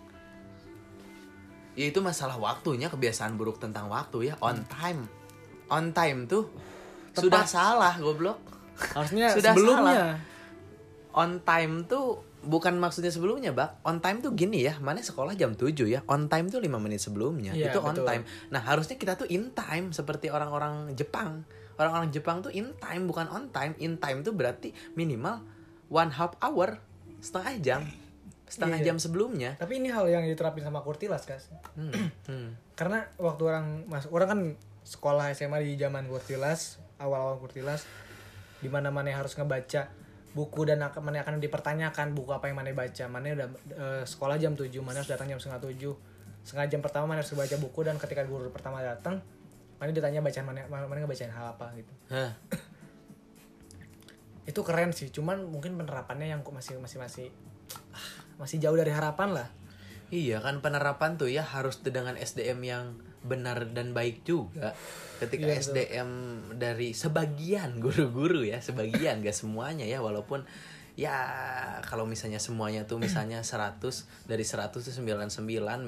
Ya 1.74 1.90
itu 1.90 1.98
masalah 1.98 2.38
waktunya 2.38 2.86
kebiasaan 2.86 3.34
buruk 3.34 3.58
tentang 3.58 3.90
waktu 3.90 4.30
ya 4.30 4.34
on 4.38 4.62
time. 4.70 5.10
On 5.66 5.90
time 5.90 6.30
tuh 6.30 6.46
sudah 7.18 7.42
salah 7.42 7.98
goblok. 7.98 8.38
Harusnya 8.94 9.32
Sudah 9.36 9.58
sebelumnya. 9.58 10.22
on 11.18 11.42
time 11.42 11.82
tuh 11.90 12.22
bukan 12.46 12.78
maksudnya 12.78 13.10
sebelumnya, 13.10 13.50
Bak. 13.50 13.82
On 13.86 13.98
time 13.98 14.22
tuh 14.22 14.34
gini 14.34 14.66
ya, 14.66 14.78
mana 14.78 15.02
sekolah 15.02 15.34
jam 15.34 15.54
7 15.54 15.86
ya. 15.86 16.00
On 16.06 16.26
time 16.30 16.46
tuh 16.50 16.62
5 16.62 16.78
menit 16.78 17.00
sebelumnya. 17.02 17.54
Iya, 17.54 17.74
itu 17.74 17.78
on 17.82 17.94
betul. 17.94 18.06
time. 18.06 18.22
Nah, 18.50 18.62
harusnya 18.62 18.96
kita 18.98 19.18
tuh 19.18 19.26
in 19.30 19.50
time 19.54 19.90
seperti 19.94 20.28
orang-orang 20.28 20.92
Jepang. 20.94 21.46
Orang-orang 21.82 22.14
Jepang 22.14 22.40
tuh 22.40 22.54
in 22.54 22.70
time 22.78 23.04
bukan 23.10 23.26
on 23.28 23.50
time. 23.50 23.74
In 23.82 23.98
time 23.98 24.22
tuh 24.22 24.32
berarti 24.32 24.70
minimal 24.94 25.42
one 25.90 26.10
half 26.14 26.38
hour, 26.38 26.78
setengah 27.18 27.54
jam. 27.58 27.82
Setengah 28.46 28.84
Iya. 28.84 28.92
jam 28.92 28.96
sebelumnya. 29.00 29.56
Tapi 29.56 29.80
ini 29.80 29.88
hal 29.88 30.04
yang 30.12 30.24
diterapin 30.28 30.60
sama 30.60 30.84
Kurtilas, 30.84 31.24
Kas. 31.24 31.48
Hmm, 31.72 31.92
hmm. 32.28 32.48
karena 32.76 33.08
waktu 33.16 33.42
orang 33.48 33.88
masuk 33.88 34.12
orang 34.12 34.28
kan 34.28 34.40
sekolah 34.82 35.30
SMA 35.32 35.62
di 35.62 35.78
zaman 35.78 36.04
Kurtilas 36.10 36.82
awal-awal 36.98 37.38
Kurtilas 37.38 37.86
di 38.62 38.68
mana 38.70 38.90
mana 38.94 39.10
harus 39.14 39.34
ngebaca 39.34 39.90
buku 40.32 40.60
dan 40.64 40.80
akan 40.80 41.00
mana 41.02 41.20
akan 41.22 41.38
dipertanyakan 41.38 42.16
buku 42.16 42.30
apa 42.32 42.48
yang 42.48 42.56
mana 42.56 42.72
baca 42.72 43.04
mana 43.06 43.36
udah 43.36 43.48
eh, 43.74 44.02
sekolah 44.06 44.40
jam 44.40 44.56
7 44.56 44.70
mana 44.80 45.04
harus 45.04 45.10
datang 45.10 45.28
jam 45.28 45.36
setengah 45.36 45.60
tujuh 45.68 45.94
setengah 46.42 46.66
jam 46.72 46.80
pertama 46.80 47.12
mana 47.12 47.20
harus 47.20 47.36
baca 47.36 47.56
buku 47.60 47.80
dan 47.84 48.00
ketika 48.00 48.24
guru 48.24 48.48
pertama 48.48 48.80
datang 48.80 49.20
mana 49.82 49.90
ditanya 49.90 50.22
bacaan 50.22 50.46
mana 50.46 50.62
mana 50.70 50.98
ngebacain 51.02 51.34
hal 51.34 51.58
apa 51.58 51.74
gitu 51.74 51.90
Hah. 52.14 52.30
itu 54.50 54.60
keren 54.62 54.94
sih 54.94 55.10
cuman 55.10 55.42
mungkin 55.42 55.74
penerapannya 55.74 56.30
yang 56.30 56.46
kok 56.46 56.54
masih 56.54 56.78
masih 56.78 57.02
masih 57.02 57.26
ah, 57.90 58.10
masih 58.38 58.62
jauh 58.62 58.78
dari 58.78 58.94
harapan 58.94 59.34
lah 59.42 59.48
Iya 60.12 60.44
kan 60.44 60.60
penerapan 60.60 61.16
tuh 61.16 61.32
ya 61.32 61.40
harus 61.40 61.80
dengan 61.80 62.20
SDM 62.20 62.60
yang 62.60 62.84
benar 63.24 63.72
dan 63.72 63.96
baik 63.96 64.28
juga. 64.28 64.76
Ketika 65.16 65.48
Iya, 65.48 65.56
betul. 65.56 65.64
SDM 65.72 66.10
dari 66.60 66.92
sebagian 66.92 67.80
guru-guru 67.80 68.44
ya, 68.44 68.60
sebagian 68.60 69.24
gak 69.24 69.32
semuanya 69.32 69.88
ya 69.88 70.04
walaupun 70.04 70.44
ya 70.92 71.16
kalau 71.88 72.04
misalnya 72.04 72.36
semuanya 72.36 72.84
tuh 72.84 73.00
misalnya 73.00 73.40
100 73.40 73.80
dari 74.28 74.44
100 74.44 74.76
tuh 74.76 74.92
99 74.92 75.32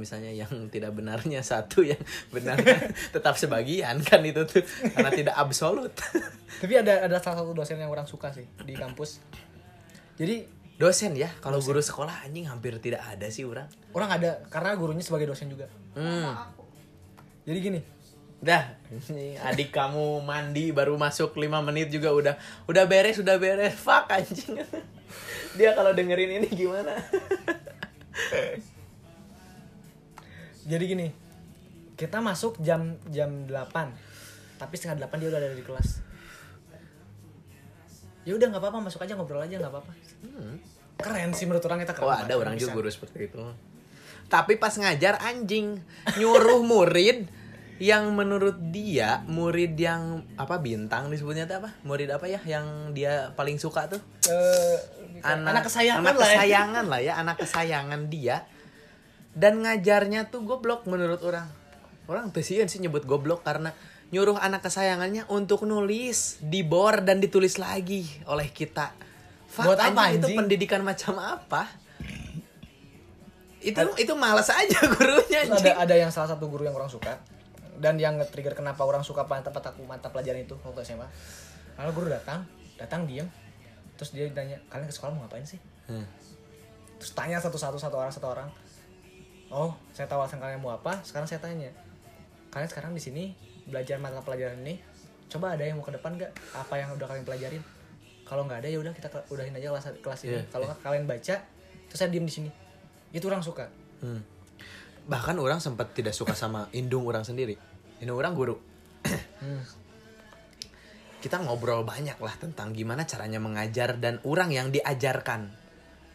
misalnya 0.01 0.33
yang 0.33 0.49
tidak 0.73 0.97
benarnya 0.97 1.45
satu 1.45 1.85
yang 1.85 2.01
benarnya 2.33 2.89
tetap 3.15 3.37
sebagian 3.37 4.01
kan 4.01 4.25
itu 4.25 4.49
tuh 4.49 4.65
karena 4.97 5.13
tidak 5.13 5.37
absolut. 5.37 5.93
tapi 6.65 6.73
ada 6.81 7.05
ada 7.05 7.21
salah 7.21 7.45
satu 7.45 7.53
dosen 7.53 7.77
yang 7.77 7.93
orang 7.93 8.09
suka 8.09 8.33
sih 8.33 8.49
di 8.65 8.73
kampus 8.73 9.21
jadi 10.17 10.49
Dosen 10.75 11.15
ya, 11.15 11.31
kalau 11.39 11.63
guru 11.63 11.79
sekolah 11.79 12.27
anjing 12.27 12.51
hampir 12.51 12.75
tidak 12.83 13.07
ada 13.07 13.31
sih 13.31 13.47
orang. 13.47 13.71
orang 13.95 14.11
ada 14.19 14.43
karena 14.51 14.75
gurunya 14.75 15.07
sebagai 15.07 15.31
dosen 15.31 15.47
juga 15.47 15.71
Hmm. 15.95 16.35
jadi 17.47 17.59
gini 17.63 17.81
Dah, 18.45 18.77
adik 19.41 19.73
kamu 19.73 20.21
mandi 20.21 20.69
baru 20.69 21.01
masuk 21.01 21.33
5 21.33 21.65
menit 21.65 21.89
juga 21.89 22.13
udah 22.13 22.35
udah 22.69 22.85
beres, 22.85 23.17
udah 23.17 23.41
beres. 23.41 23.73
Fuck 23.73 24.13
anjing. 24.13 24.61
Dia 25.55 25.71
kalau 25.73 25.95
dengerin 25.95 26.43
ini 26.43 26.49
gimana? 26.51 26.95
jadi 30.65 30.81
gini 30.81 31.09
kita 31.95 32.19
masuk 32.19 32.59
jam 32.59 32.97
jam 33.13 33.47
8 33.47 33.53
tapi 34.57 34.75
setengah 34.75 35.07
8 35.07 35.21
dia 35.21 35.29
udah 35.31 35.41
ada 35.41 35.53
di 35.53 35.63
kelas. 35.63 36.01
Ya 38.25 38.33
udah 38.33 38.49
nggak 38.49 38.63
apa-apa 38.63 38.81
masuk 38.81 39.05
aja 39.05 39.13
ngobrol 39.15 39.45
aja 39.45 39.61
nggak 39.61 39.69
apa-apa. 39.69 39.93
Keren 40.97 41.31
sih 41.37 41.45
menurut 41.45 41.63
orang 41.69 41.85
kita 41.85 41.93
keren 41.93 42.09
Oh, 42.09 42.17
ada 42.17 42.35
orang 42.35 42.55
juga 42.57 42.73
guru 42.73 42.89
seperti 42.89 43.29
itu. 43.29 43.43
tapi 44.25 44.57
pas 44.57 44.73
ngajar 44.73 45.21
anjing 45.21 45.77
nyuruh 46.17 46.65
murid 46.65 47.29
yang 47.77 48.09
menurut 48.17 48.57
dia 48.73 49.21
murid 49.29 49.77
yang 49.77 50.25
apa 50.41 50.57
bintang 50.65 51.13
disebutnya 51.13 51.45
tuh 51.45 51.61
apa? 51.61 51.77
Murid 51.85 52.09
apa 52.09 52.25
ya 52.25 52.41
yang 52.49 52.97
dia 52.97 53.37
paling 53.37 53.61
suka 53.61 53.85
tuh? 53.85 54.01
Eh, 54.25 54.79
anak, 55.23 55.71
kesayangan 55.71 56.03
anak 56.03 56.15
lah 56.17 56.27
ya. 56.27 56.35
kesayangan 56.35 56.85
lah 56.91 57.01
ya 57.01 57.13
anak 57.21 57.37
kesayangan 57.39 58.01
dia 58.11 58.37
dan 59.35 59.63
ngajarnya 59.63 60.31
tuh 60.33 60.43
goblok 60.43 60.89
menurut 60.91 61.23
orang 61.23 61.47
orang 62.11 62.35
tuh 62.35 62.43
sih 62.43 62.59
sih 62.67 62.81
nyebut 62.83 63.07
goblok 63.07 63.47
karena 63.47 63.71
nyuruh 64.11 64.39
anak 64.39 64.67
kesayangannya 64.67 65.27
untuk 65.31 65.67
nulis 65.67 66.39
di 66.43 66.63
bor 66.67 67.03
dan 67.03 67.19
ditulis 67.23 67.59
lagi 67.59 68.07
oleh 68.27 68.51
kita 68.51 68.95
Fuck, 69.55 69.71
Buat 69.71 69.79
apa, 69.87 70.11
itu 70.11 70.27
anjing? 70.27 70.39
pendidikan 70.39 70.83
macam 70.83 71.15
apa 71.23 71.71
itu 73.65 73.81
itu 73.97 74.13
malas 74.19 74.51
aja 74.51 74.83
gurunya 74.99 75.47
anjing. 75.47 75.73
ada 75.73 75.73
ada 75.87 75.95
yang 75.95 76.11
salah 76.11 76.35
satu 76.35 76.51
guru 76.51 76.67
yang 76.67 76.75
orang 76.75 76.91
suka 76.91 77.23
dan 77.79 77.99
yang 77.99 78.19
nge-trigger 78.19 78.55
kenapa 78.55 78.87
orang 78.87 79.03
suka 79.03 79.27
mata 79.27 79.51
mata 79.51 79.71
mata 79.87 80.09
pelajaran 80.11 80.47
itu 80.47 80.55
waktu 80.63 80.87
SMA. 80.87 81.07
Lalu 81.75 81.91
guru 81.91 82.07
datang, 82.07 82.47
datang 82.79 83.03
diam. 83.07 83.27
Terus 83.95 84.11
dia 84.11 84.25
ditanya, 84.27 84.59
"Kalian 84.71 84.91
ke 84.91 84.95
sekolah 84.95 85.13
mau 85.15 85.27
ngapain 85.27 85.47
sih?" 85.47 85.61
Hmm. 85.87 86.07
Terus 86.99 87.13
tanya 87.13 87.39
satu-satu 87.39 87.77
satu 87.77 87.97
orang 88.01 88.13
satu 88.13 88.29
orang. 88.33 88.49
Oh, 89.53 89.77
saya 89.95 90.09
tahu 90.09 90.25
alasan 90.25 90.41
kalian 90.41 90.59
mau 90.59 90.75
apa. 90.75 90.99
Sekarang 91.07 91.29
saya 91.29 91.39
tanya. 91.39 91.71
Kalian 92.51 92.69
sekarang 92.71 92.93
di 92.97 93.03
sini 93.03 93.35
belajar 93.69 94.01
mata 94.01 94.19
pelajaran 94.25 94.59
ini. 94.65 94.81
Coba 95.31 95.55
ada 95.55 95.63
yang 95.67 95.79
mau 95.79 95.87
ke 95.87 95.95
depan 95.95 96.17
nggak? 96.17 96.33
Apa 96.55 96.75
yang 96.81 96.95
udah 96.95 97.07
kalian 97.07 97.27
pelajarin? 97.27 97.63
Kalau 98.25 98.49
nggak 98.49 98.65
ada 98.65 98.69
ya 98.73 98.79
udah 98.81 98.93
kita 98.97 99.09
udahin 99.29 99.53
aja 99.53 99.69
kelas 99.75 99.87
kelas 100.01 100.21
ini. 100.25 100.33
Iya, 100.39 100.43
Kalau 100.49 100.65
nggak 100.71 100.81
kalian 100.81 101.05
baca, 101.05 101.37
terus 101.91 101.99
saya 101.99 102.09
diem 102.09 102.25
di 102.25 102.35
sini. 102.35 102.51
Itu 103.13 103.29
orang 103.29 103.45
suka. 103.45 103.69
Hmm. 104.01 104.25
Bahkan 105.05 105.37
orang 105.37 105.61
sempat 105.61 105.93
tidak 105.93 106.17
suka 106.17 106.33
sama 106.33 106.73
indung 106.73 107.05
orang 107.05 107.23
sendiri. 107.23 107.61
Indung 108.01 108.17
orang 108.17 108.33
guru. 108.33 108.57
Hmm. 109.45 109.61
Kita 111.25 111.41
ngobrol 111.41 111.89
banyak 111.89 112.21
lah 112.21 112.37
tentang 112.37 112.77
gimana 112.77 113.09
caranya 113.09 113.41
mengajar 113.41 113.97
dan 113.97 114.21
orang 114.29 114.53
yang 114.53 114.69
diajarkan. 114.69 115.49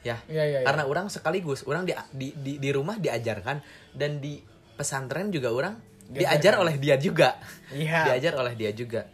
Ya. 0.05 0.21
Iya, 0.29 0.43
iya, 0.45 0.57
iya. 0.61 0.67
Karena 0.69 0.85
orang 0.85 1.09
sekaligus 1.09 1.65
orang 1.65 1.89
di, 1.89 1.97
di 2.13 2.29
di 2.37 2.53
di 2.61 2.69
rumah 2.69 3.01
diajarkan 3.01 3.57
dan 3.97 4.21
di 4.21 4.37
pesantren 4.77 5.33
juga 5.33 5.49
orang 5.49 5.73
diajar 6.13 6.61
oleh 6.61 6.77
dia 6.77 7.01
juga. 7.01 7.41
Iya. 7.73 8.13
Diajar 8.13 8.37
oleh 8.37 8.53
dia 8.53 8.69
juga. 8.69 9.09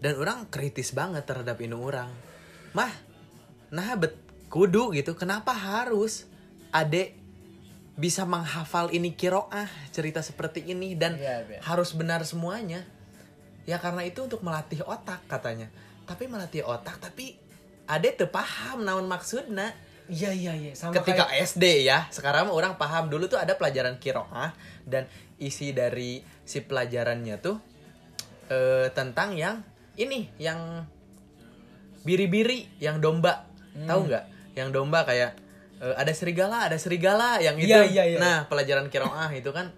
Dan 0.00 0.16
orang 0.16 0.48
kritis 0.48 0.96
banget 0.96 1.28
terhadap 1.28 1.60
indung 1.60 1.84
orang. 1.84 2.08
Mah, 2.72 2.92
nah 3.68 4.00
bet 4.00 4.16
kudu 4.48 4.96
gitu. 4.96 5.12
Kenapa 5.12 5.52
harus 5.52 6.24
adek 6.72 7.20
bisa 8.00 8.24
menghafal 8.24 8.88
ini 8.96 9.12
kiroah 9.12 9.68
cerita 9.92 10.24
seperti 10.24 10.72
ini 10.72 10.96
dan 10.96 11.20
iya. 11.20 11.60
harus 11.62 11.92
benar 11.92 12.24
semuanya 12.24 12.82
ya 13.64 13.80
karena 13.80 14.04
itu 14.04 14.24
untuk 14.24 14.44
melatih 14.44 14.84
otak 14.84 15.24
katanya. 15.28 15.68
Tapi 16.04 16.28
melatih 16.28 16.64
otak 16.64 17.00
tapi 17.00 17.36
ade 17.84 18.16
tuh 18.16 18.28
paham 18.32 18.84
naon 18.84 19.08
maksudnya 19.08 19.72
Iya 20.04 20.36
iya 20.36 20.52
iya 20.52 20.72
sama 20.76 20.92
ketika 21.00 21.24
kayak 21.24 21.48
SD 21.48 21.88
ya. 21.88 22.04
Sekarang 22.12 22.52
orang 22.52 22.76
paham. 22.76 23.08
Dulu 23.08 23.24
tuh 23.24 23.40
ada 23.40 23.56
pelajaran 23.56 23.96
kiroah 23.96 24.52
dan 24.84 25.08
isi 25.40 25.72
dari 25.72 26.20
si 26.44 26.60
pelajarannya 26.60 27.40
tuh 27.40 27.56
eh, 28.52 28.92
tentang 28.92 29.32
yang 29.32 29.64
ini 29.96 30.28
yang 30.36 30.84
biri-biri 32.04 32.68
yang 32.84 33.00
domba. 33.00 33.48
Hmm. 33.72 33.88
tahu 33.88 34.00
nggak? 34.12 34.24
Yang 34.60 34.68
domba 34.76 35.08
kayak 35.08 35.40
eh, 35.80 35.94
ada 35.96 36.12
serigala 36.12 36.68
ada 36.68 36.76
serigala 36.76 37.40
yang 37.40 37.56
itu. 37.56 37.72
Iya, 37.72 37.88
iya, 37.88 38.04
iya. 38.04 38.18
nah 38.20 38.38
pelajaran 38.44 38.92
kiroah 38.92 39.32
itu 39.32 39.48
kan. 39.56 39.72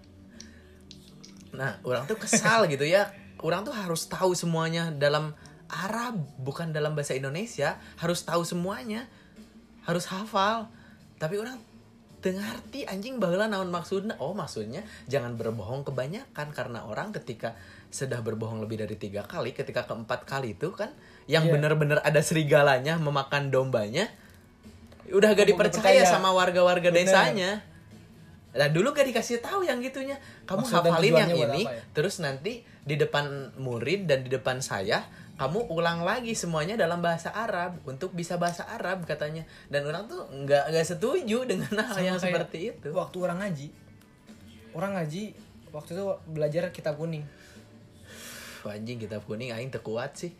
Nah 1.55 1.79
orang 1.87 2.03
tuh 2.03 2.19
kesal 2.19 2.67
gitu 2.67 2.83
ya 2.83 3.07
orang 3.43 3.61
tuh 3.65 3.75
harus 3.75 4.07
tahu 4.09 4.33
semuanya 4.33 4.89
dalam 4.93 5.33
Arab 5.67 6.15
bukan 6.39 6.71
dalam 6.71 6.95
bahasa 6.95 7.13
Indonesia 7.13 7.75
harus 7.99 8.23
tahu 8.23 8.47
semuanya 8.47 9.05
harus 9.83 10.07
hafal 10.07 10.71
tapi 11.19 11.39
orang 11.39 11.59
dengarti 12.17 12.83
anjing 12.89 13.21
baheula 13.21 13.45
naon 13.45 13.69
maksudnya 13.69 14.17
oh 14.17 14.33
maksudnya 14.33 14.81
jangan 15.05 15.37
berbohong 15.37 15.85
kebanyakan 15.85 16.49
karena 16.49 16.81
orang 16.83 17.13
ketika 17.13 17.53
sudah 17.93 18.19
berbohong 18.25 18.59
lebih 18.63 18.83
dari 18.83 18.97
tiga 18.97 19.23
kali 19.23 19.53
ketika 19.53 19.85
keempat 19.85 20.25
kali 20.25 20.57
itu 20.57 20.73
kan 20.73 20.91
yang 21.29 21.45
Iya. 21.45 21.53
benar-benar 21.55 22.01
ada 22.01 22.19
serigalanya 22.19 22.97
memakan 22.97 23.53
dombanya 23.53 24.09
udah 25.07 25.29
gak 25.31 25.47
dipercaya 25.55 26.03
percaya. 26.03 26.03
sama 26.03 26.35
warga-warga 26.35 26.91
desanya 26.91 27.63
Nah 28.57 28.73
dulu 28.73 28.89
gak 28.89 29.05
dikasih 29.13 29.37
tahu 29.37 29.61
yang 29.61 29.77
gitunya 29.85 30.17
kamu 30.49 30.65
Maksud 30.65 30.81
hafalin 30.81 31.13
yang 31.13 31.29
ini 31.29 31.63
ya? 31.69 31.77
terus 31.93 32.17
nanti 32.17 32.65
di 32.87 32.95
depan 32.95 33.51
murid 33.59 34.07
dan 34.07 34.23
di 34.23 34.31
depan 34.31 34.63
saya 34.63 35.03
kamu 35.37 35.69
ulang 35.69 36.01
lagi 36.01 36.33
semuanya 36.33 36.73
dalam 36.73 36.97
bahasa 36.97 37.29
Arab 37.29 37.77
untuk 37.85 38.09
bisa 38.17 38.41
bahasa 38.41 38.65
Arab 38.65 39.05
katanya. 39.05 39.45
Dan 39.69 39.85
orang 39.85 40.09
tuh 40.09 40.25
nggak 40.33 40.73
nggak 40.73 40.87
setuju 40.87 41.45
dengan 41.45 41.69
hal 41.85 41.93
Sama 41.93 42.09
yang 42.09 42.17
seperti 42.17 42.73
itu. 42.73 42.89
waktu 42.89 43.17
orang 43.21 43.45
ngaji. 43.45 43.67
Orang 44.73 44.97
ngaji 44.97 45.37
waktu 45.69 45.89
itu 45.93 46.03
belajar 46.25 46.73
kitab 46.73 46.97
kuning. 46.97 47.21
Anjing 48.65 48.99
kita 48.99 49.23
kuning 49.23 49.53
aing 49.53 49.71
terkuat 49.71 50.17
sih 50.19 50.33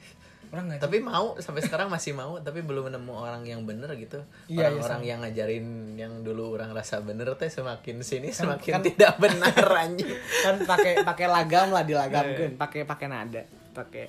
orang 0.47 0.65
ngaji 0.71 0.79
tapi 0.79 0.97
mau 1.03 1.35
sampai 1.37 1.59
sekarang 1.59 1.91
masih 1.91 2.15
mau 2.15 2.39
tapi 2.39 2.63
belum 2.63 2.87
nemu 2.93 3.13
orang 3.13 3.43
yang 3.43 3.67
bener 3.67 3.91
gitu. 3.99 4.23
Iya, 4.47 4.55
iya, 4.55 4.61
orang-orang 4.71 5.01
sama. 5.03 5.09
yang 5.11 5.19
ngajarin 5.23 5.65
yang 5.99 6.13
dulu 6.23 6.55
orang 6.55 6.71
rasa 6.71 7.03
bener 7.03 7.27
teh 7.35 7.51
semakin 7.51 7.99
sini 7.99 8.31
Kan- 8.31 8.55
semakin 8.55 8.71
kan- 8.79 8.83
tidak 8.85 9.13
benar 9.19 9.65
anjing. 9.75 10.07
Kan 10.47 10.55
pakai 10.63 11.03
pakai 11.03 11.27
lagam 11.27 11.71
lah 11.75 11.83
Iya, 11.83 11.89
dilagamkan 11.89 12.51
pakai 12.55 12.81
pakai 12.87 13.07
nada 13.11 13.43
pakai. 13.75 14.05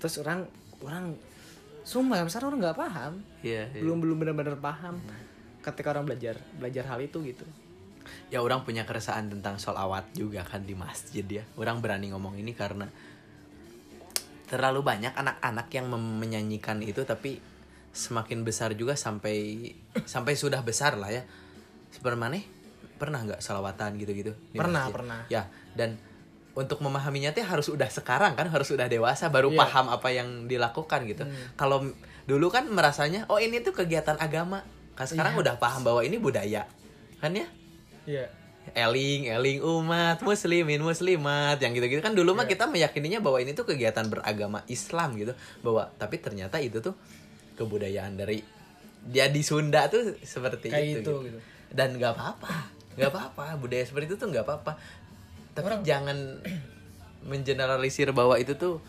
Terus 0.00 0.16
orang 0.24 0.48
orang 0.80 1.12
sumpah 1.84 2.24
sekarang 2.28 2.56
orang 2.56 2.60
nggak 2.70 2.78
paham. 2.80 3.12
Iya, 3.44 3.68
iya. 3.68 3.80
belum 3.84 3.98
belum 4.00 4.16
benar-benar 4.16 4.56
paham 4.58 4.96
ketika 5.60 5.92
orang 5.92 6.08
belajar 6.08 6.40
belajar 6.56 6.84
hal 6.88 7.00
itu 7.04 7.20
gitu. 7.20 7.44
Ya 8.32 8.40
orang 8.40 8.64
punya 8.64 8.88
keresahan 8.88 9.28
tentang 9.28 9.60
sholawat 9.60 10.16
juga 10.16 10.40
kan 10.42 10.64
di 10.64 10.72
masjid 10.72 11.22
ya. 11.22 11.44
Orang 11.60 11.84
berani 11.84 12.08
ngomong 12.10 12.40
ini 12.40 12.56
karena 12.56 12.88
terlalu 14.50 14.82
banyak 14.82 15.14
anak-anak 15.14 15.70
yang 15.70 15.86
menyanyikan 15.88 16.82
itu 16.82 17.06
tapi 17.06 17.38
semakin 17.90 18.42
besar 18.42 18.74
juga 18.74 18.98
sampai 18.98 19.70
sampai 20.04 20.34
sudah 20.34 20.58
besar 20.60 20.98
lah 20.98 21.08
ya 21.08 21.22
sebenarnya 21.88 22.42
pernah 22.98 23.22
nggak 23.22 23.40
salawatan 23.40 23.96
gitu-gitu 23.96 24.34
Pernah, 24.52 24.84
masjid? 24.84 24.94
pernah. 24.94 25.20
ya 25.26 25.42
dan 25.72 25.96
untuk 26.52 26.82
memahaminya 26.82 27.30
teh 27.30 27.40
harus 27.40 27.70
udah 27.70 27.86
sekarang 27.86 28.34
kan 28.34 28.46
harus 28.46 28.68
udah 28.68 28.86
dewasa 28.86 29.30
baru 29.30 29.54
Iya. 29.54 29.58
paham 29.58 29.86
apa 29.88 30.08
yang 30.10 30.28
dilakukan 30.44 31.06
gitu 31.06 31.22
Hmm. 31.24 31.54
kalau 31.54 31.86
dulu 32.26 32.50
kan 32.50 32.66
merasanya 32.66 33.24
oh 33.26 33.38
ini 33.38 33.58
tuh 33.58 33.72
kegiatan 33.72 34.18
agama 34.18 34.66
kan 34.94 35.06
sekarang 35.06 35.34
Iya. 35.34 35.40
udah 35.40 35.54
paham 35.56 35.82
bahwa 35.82 36.02
ini 36.02 36.18
budaya 36.18 36.66
kan 37.18 37.32
ya 37.32 37.46
iya 38.04 38.26
eling 38.70 39.26
eling 39.26 39.58
umat 39.60 40.20
muslimin 40.20 40.78
muslimat 40.78 41.58
yang 41.58 41.72
gitu-gitu. 41.72 41.98
Kan 41.98 42.14
dulu 42.14 42.32
mah 42.32 42.44
Iya. 42.44 42.52
kita 42.54 42.64
meyakininya 42.66 43.18
bahwa 43.18 43.38
ini 43.38 43.50
tuh 43.50 43.64
kegiatan 43.64 44.06
beragama 44.06 44.62
Islam 44.66 45.16
gitu. 45.16 45.32
Bahwa 45.60 45.90
tapi 45.94 46.16
ternyata 46.16 46.56
itu 46.56 46.78
tuh 46.78 46.94
kebudayaan 47.54 48.14
dari 48.14 48.40
dia 49.02 49.26
di 49.26 49.40
Sunda 49.40 49.88
tuh 49.88 50.14
seperti 50.20 50.68
Kayak 50.68 50.84
itu, 50.86 50.92
itu, 51.00 51.00
gitu. 51.00 51.12
gitu. 51.26 51.38
dan 51.72 51.96
nggak 51.96 52.12
apa-apa 52.14 52.54
nggak 52.94 53.10
apa-apa. 53.10 53.44
Budaya 53.56 53.82
seperti 53.82 54.12
itu 54.12 54.16
tuh 54.16 54.28
nggak 54.28 54.44
apa-apa. 54.44 54.72
Tapi 55.50 55.66
Orang- 55.66 55.82
jangan 55.82 56.18
mengeneralisir 57.20 58.12
bahwa 58.12 58.36
itu 58.36 58.54
tuh 58.54 58.80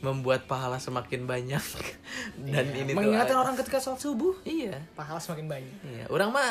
membuat 0.00 0.46
pahala 0.46 0.78
semakin 0.78 1.24
banyak. 1.24 1.62
Dan 2.50 2.64
Iya, 2.68 2.80
ini 2.80 2.90
mengingatkan 2.90 3.34
tuh 3.34 3.38
orang 3.38 3.54
ketika 3.54 3.78
sholat 3.78 3.98
subuh. 3.98 4.34
Iya. 4.42 4.82
Pahala 4.92 5.18
semakin 5.18 5.46
banyak. 5.46 5.74
Iya, 5.84 6.04
orang 6.08 6.30
mah 6.30 6.48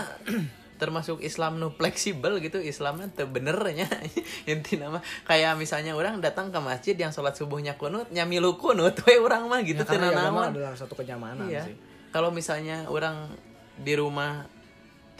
termasuk 0.81 1.21
Islam 1.21 1.61
nu 1.61 1.69
fleksibel 1.69 2.41
gitu 2.41 2.57
Islamnya 2.57 3.13
teu 3.13 3.29
benernya 3.29 3.85
inti 4.49 4.81
nama. 4.81 4.97
Kayak 5.29 5.61
misalnya 5.61 5.93
orang 5.93 6.17
datang 6.17 6.49
ke 6.49 6.57
masjid 6.57 6.97
yang 6.97 7.13
sholat 7.13 7.37
subuhnya 7.37 7.77
kunut 7.77 8.09
nyamilu 8.09 8.57
kunut 8.57 8.97
we 9.05 9.21
orang 9.21 9.45
mah 9.45 9.61
gitu 9.61 9.85
ya, 9.85 9.87
karena 9.87 10.09
ya, 10.09 10.33
adalah 10.33 10.73
satu 10.73 10.97
kenyamanan 10.97 11.45
iya. 11.45 11.69
sih. 11.69 11.77
Kalau 12.09 12.33
misalnya 12.33 12.89
orang 12.89 13.29
di 13.77 13.93
rumah 13.93 14.49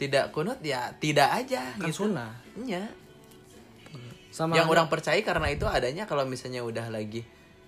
tidak 0.02 0.34
kunut 0.34 0.58
ya 0.66 0.90
tidak 0.98 1.30
aja 1.30 1.78
kan 1.78 1.86
gitu. 1.86 2.10
sunnah. 2.10 2.34
Iya. 2.58 2.90
sama 4.32 4.56
yang 4.56 4.64
orang 4.72 4.88
percaya 4.88 5.20
karena 5.20 5.52
itu 5.52 5.68
adanya 5.68 6.08
kalau 6.08 6.24
misalnya 6.24 6.64
udah 6.64 6.88
lagi 6.88 7.20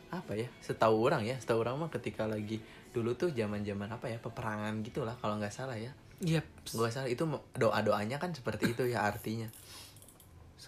apa 0.09 0.33
ya 0.33 0.49
setahu 0.65 0.97
orang 0.97 1.21
ya 1.29 1.37
setahu 1.37 1.61
orang 1.61 1.77
mah 1.77 1.93
ketika 1.93 2.25
lagi 2.25 2.57
dulu 2.89 3.12
tuh 3.12 3.37
zaman 3.37 3.61
zaman 3.61 3.93
apa 3.93 4.09
ya 4.09 4.16
peperangan 4.16 4.81
gitulah 4.81 5.12
kalau 5.21 5.37
nggak 5.37 5.53
salah 5.53 5.77
ya 5.77 5.93
iya 6.20 6.41
Gak 6.65 6.91
salah 6.91 7.09
itu 7.09 7.24
doa 7.55 7.78
doanya 7.81 8.16
kan 8.16 8.31
seperti 8.31 8.73
itu 8.73 8.86
ya 8.86 9.03
artinya. 9.05 9.49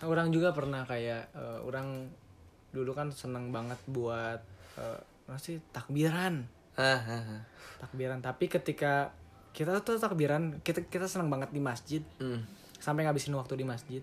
orang 0.02 0.28
juga 0.28 0.52
pernah 0.52 0.84
kayak 0.84 1.32
eh, 1.32 1.58
orang 1.64 2.10
dulu 2.68 2.92
kan 2.92 3.08
seneng 3.08 3.48
banget 3.48 3.80
buat 3.88 4.40
eh, 4.76 5.00
apa 5.26 5.38
sih 5.40 5.58
takbiran 5.72 6.44
Ah, 6.76 7.00
ah, 7.00 7.24
ah. 7.40 7.42
takbiran 7.80 8.20
tapi 8.20 8.46
ketika 8.46 9.08
kita 9.56 9.80
tuh 9.80 9.96
takbiran 9.96 10.60
kita 10.60 10.84
kita 10.84 11.08
seneng 11.08 11.32
banget 11.32 11.48
di 11.48 11.60
masjid 11.64 12.04
Hmm. 12.20 12.44
sampai 12.76 13.08
ngabisin 13.08 13.32
waktu 13.32 13.56
di 13.56 13.64
masjid 13.64 14.02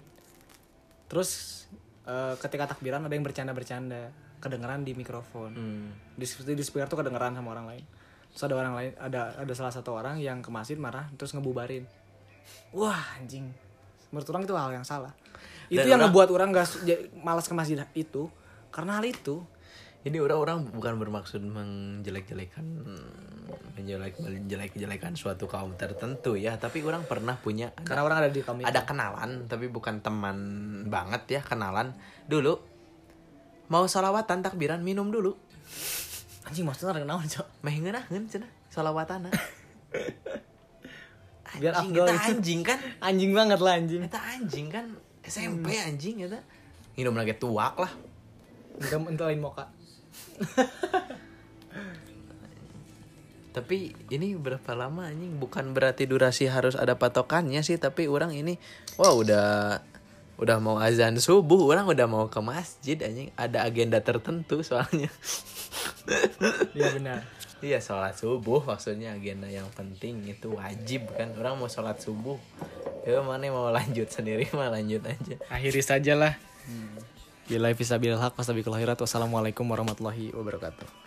terus 1.05 1.63
eh, 2.03 2.33
ketika 2.41 2.65
takbiran 2.67 3.05
ada 3.05 3.13
yang 3.13 3.21
bercanda-bercanda 3.21 4.09
kedengeran 4.41 4.81
di 4.81 4.97
mikrofon 4.97 5.53
Hmm. 5.53 5.89
di, 6.17 6.25
di 6.25 6.63
speaker 6.65 6.89
tuh 6.89 6.99
kedengeran 6.99 7.37
sama 7.37 7.53
orang 7.53 7.69
lain 7.69 7.85
terus 8.33 8.43
ada 8.49 8.57
orang 8.57 8.73
lain 8.73 8.91
ada 8.97 9.37
ada 9.37 9.53
salah 9.53 9.69
satu 9.69 9.93
orang 9.93 10.17
yang 10.17 10.41
ke 10.41 10.49
masjid 10.49 10.75
marah 10.75 11.05
terus 11.15 11.31
ngebubarin. 11.37 11.85
Wah 12.73 13.21
anjing. 13.21 13.53
Menurut 14.09 14.27
orang 14.33 14.43
itu 14.49 14.53
hal 14.57 14.73
yang 14.73 14.85
salah. 14.85 15.13
Itu 15.69 15.79
Dan 15.79 15.85
yang 15.85 16.01
orang- 16.01 16.11
ngebuat 16.11 16.29
orang 16.33 16.49
gak 16.51 16.67
malas 17.21 17.45
ke 17.45 17.53
masjid 17.53 17.85
itu 17.93 18.27
karena 18.73 18.97
hal 18.97 19.05
itu. 19.05 19.45
Ini 20.03 20.19
orang-orang 20.19 20.67
bukan 20.67 20.99
bermaksud 20.99 21.39
menjelek-jelekan 21.39 22.65
menjelek 23.79 24.19
menjelek-jelekan 24.19 25.15
suatu 25.15 25.47
kaum 25.47 25.79
tertentu 25.79 26.35
ya, 26.35 26.59
tapi 26.59 26.83
orang 26.83 27.07
pernah 27.07 27.39
punya 27.39 27.71
ada, 27.71 27.87
karena 27.87 28.01
orang 28.03 28.17
ada 28.19 28.29
di 28.29 28.43
kaum 28.43 28.59
itu. 28.59 28.67
ada 28.67 28.83
kenalan 28.83 29.47
tapi 29.47 29.71
bukan 29.71 30.03
teman 30.03 30.37
banget 30.91 31.39
ya, 31.39 31.41
kenalan. 31.41 31.95
Dulu 32.27 32.53
mau 33.71 33.87
salawatan 33.87 34.43
takbiran 34.43 34.83
minum 34.83 35.07
dulu. 35.07 35.39
Anjing 36.43 36.63
maksudnya 36.63 36.91
ada 36.95 37.01
kenapa 37.01 37.23
cok 37.23 37.47
Meh 37.61 37.75
ngeunaheun 37.77 38.23
cenah 38.27 38.51
salawatana. 38.67 39.29
Biar 41.53 41.77
Anjing, 41.77 41.93
afdol 41.93 42.07
gitu. 42.09 42.33
anjing 42.33 42.61
kan. 42.65 42.79
anjing 42.97 43.31
banget 43.31 43.59
lah 43.61 43.73
anjing 43.77 44.01
Eta 44.01 44.17
anjing 44.19 44.67
kan 44.67 44.85
SMP 45.21 45.77
Hmm. 45.77 45.87
anjing 45.93 46.15
eta. 46.21 46.41
Minum 46.93 47.13
lagi 47.13 47.37
tuak 47.37 47.77
lah. 47.77 47.93
entah 48.81 49.29
lain 49.29 49.37
moka 49.37 49.69
Tapi 53.53 53.93
ini 54.09 54.33
berapa 54.33 54.73
lama 54.73 55.05
anjing? 55.05 55.37
Bukan 55.37 55.77
berarti 55.77 56.09
durasi 56.09 56.49
harus 56.49 56.73
ada 56.73 56.97
patokannya 56.97 57.61
sih, 57.61 57.77
tapi 57.77 58.09
orang 58.09 58.33
ini 58.33 58.57
wah 58.97 59.13
udah 59.13 59.77
udah 60.41 60.57
mau 60.57 60.81
azan 60.81 61.21
subuh, 61.21 61.69
orang 61.69 61.85
udah 61.85 62.09
mau 62.09 62.25
ke 62.33 62.41
masjid 62.41 62.97
anjing. 62.97 63.29
Ada 63.37 63.61
agenda 63.61 64.01
tertentu 64.01 64.65
soalnya. 64.65 65.05
iya 66.77 66.89
benar 66.93 67.21
iya, 67.63 67.79
sholat 67.79 68.19
subuh 68.19 68.59
maksudnya 68.67 69.15
agenda 69.15 69.47
yang 69.47 69.65
penting 69.71 70.19
itu 70.27 70.51
wajib 70.51 71.07
kan. 71.15 71.31
Orang 71.39 71.63
mau 71.63 71.71
sholat 71.71 71.95
subuh. 71.95 72.35
Ya 73.07 73.23
mana 73.23 73.47
mau 73.51 73.71
lanjut 73.71 74.11
sendiri 74.11 74.51
mah 74.51 74.67
lanjut 74.67 75.03
aja. 75.03 75.35
akhiri 75.47 75.79
sajalah 75.79 76.35
Bila 77.43 77.71
bisa 77.75 77.99
bilhaq 77.99 78.39
wassalamualaikum 79.03 79.67
warahmatullahi 79.67 80.31
wabarakatuh 80.31 81.02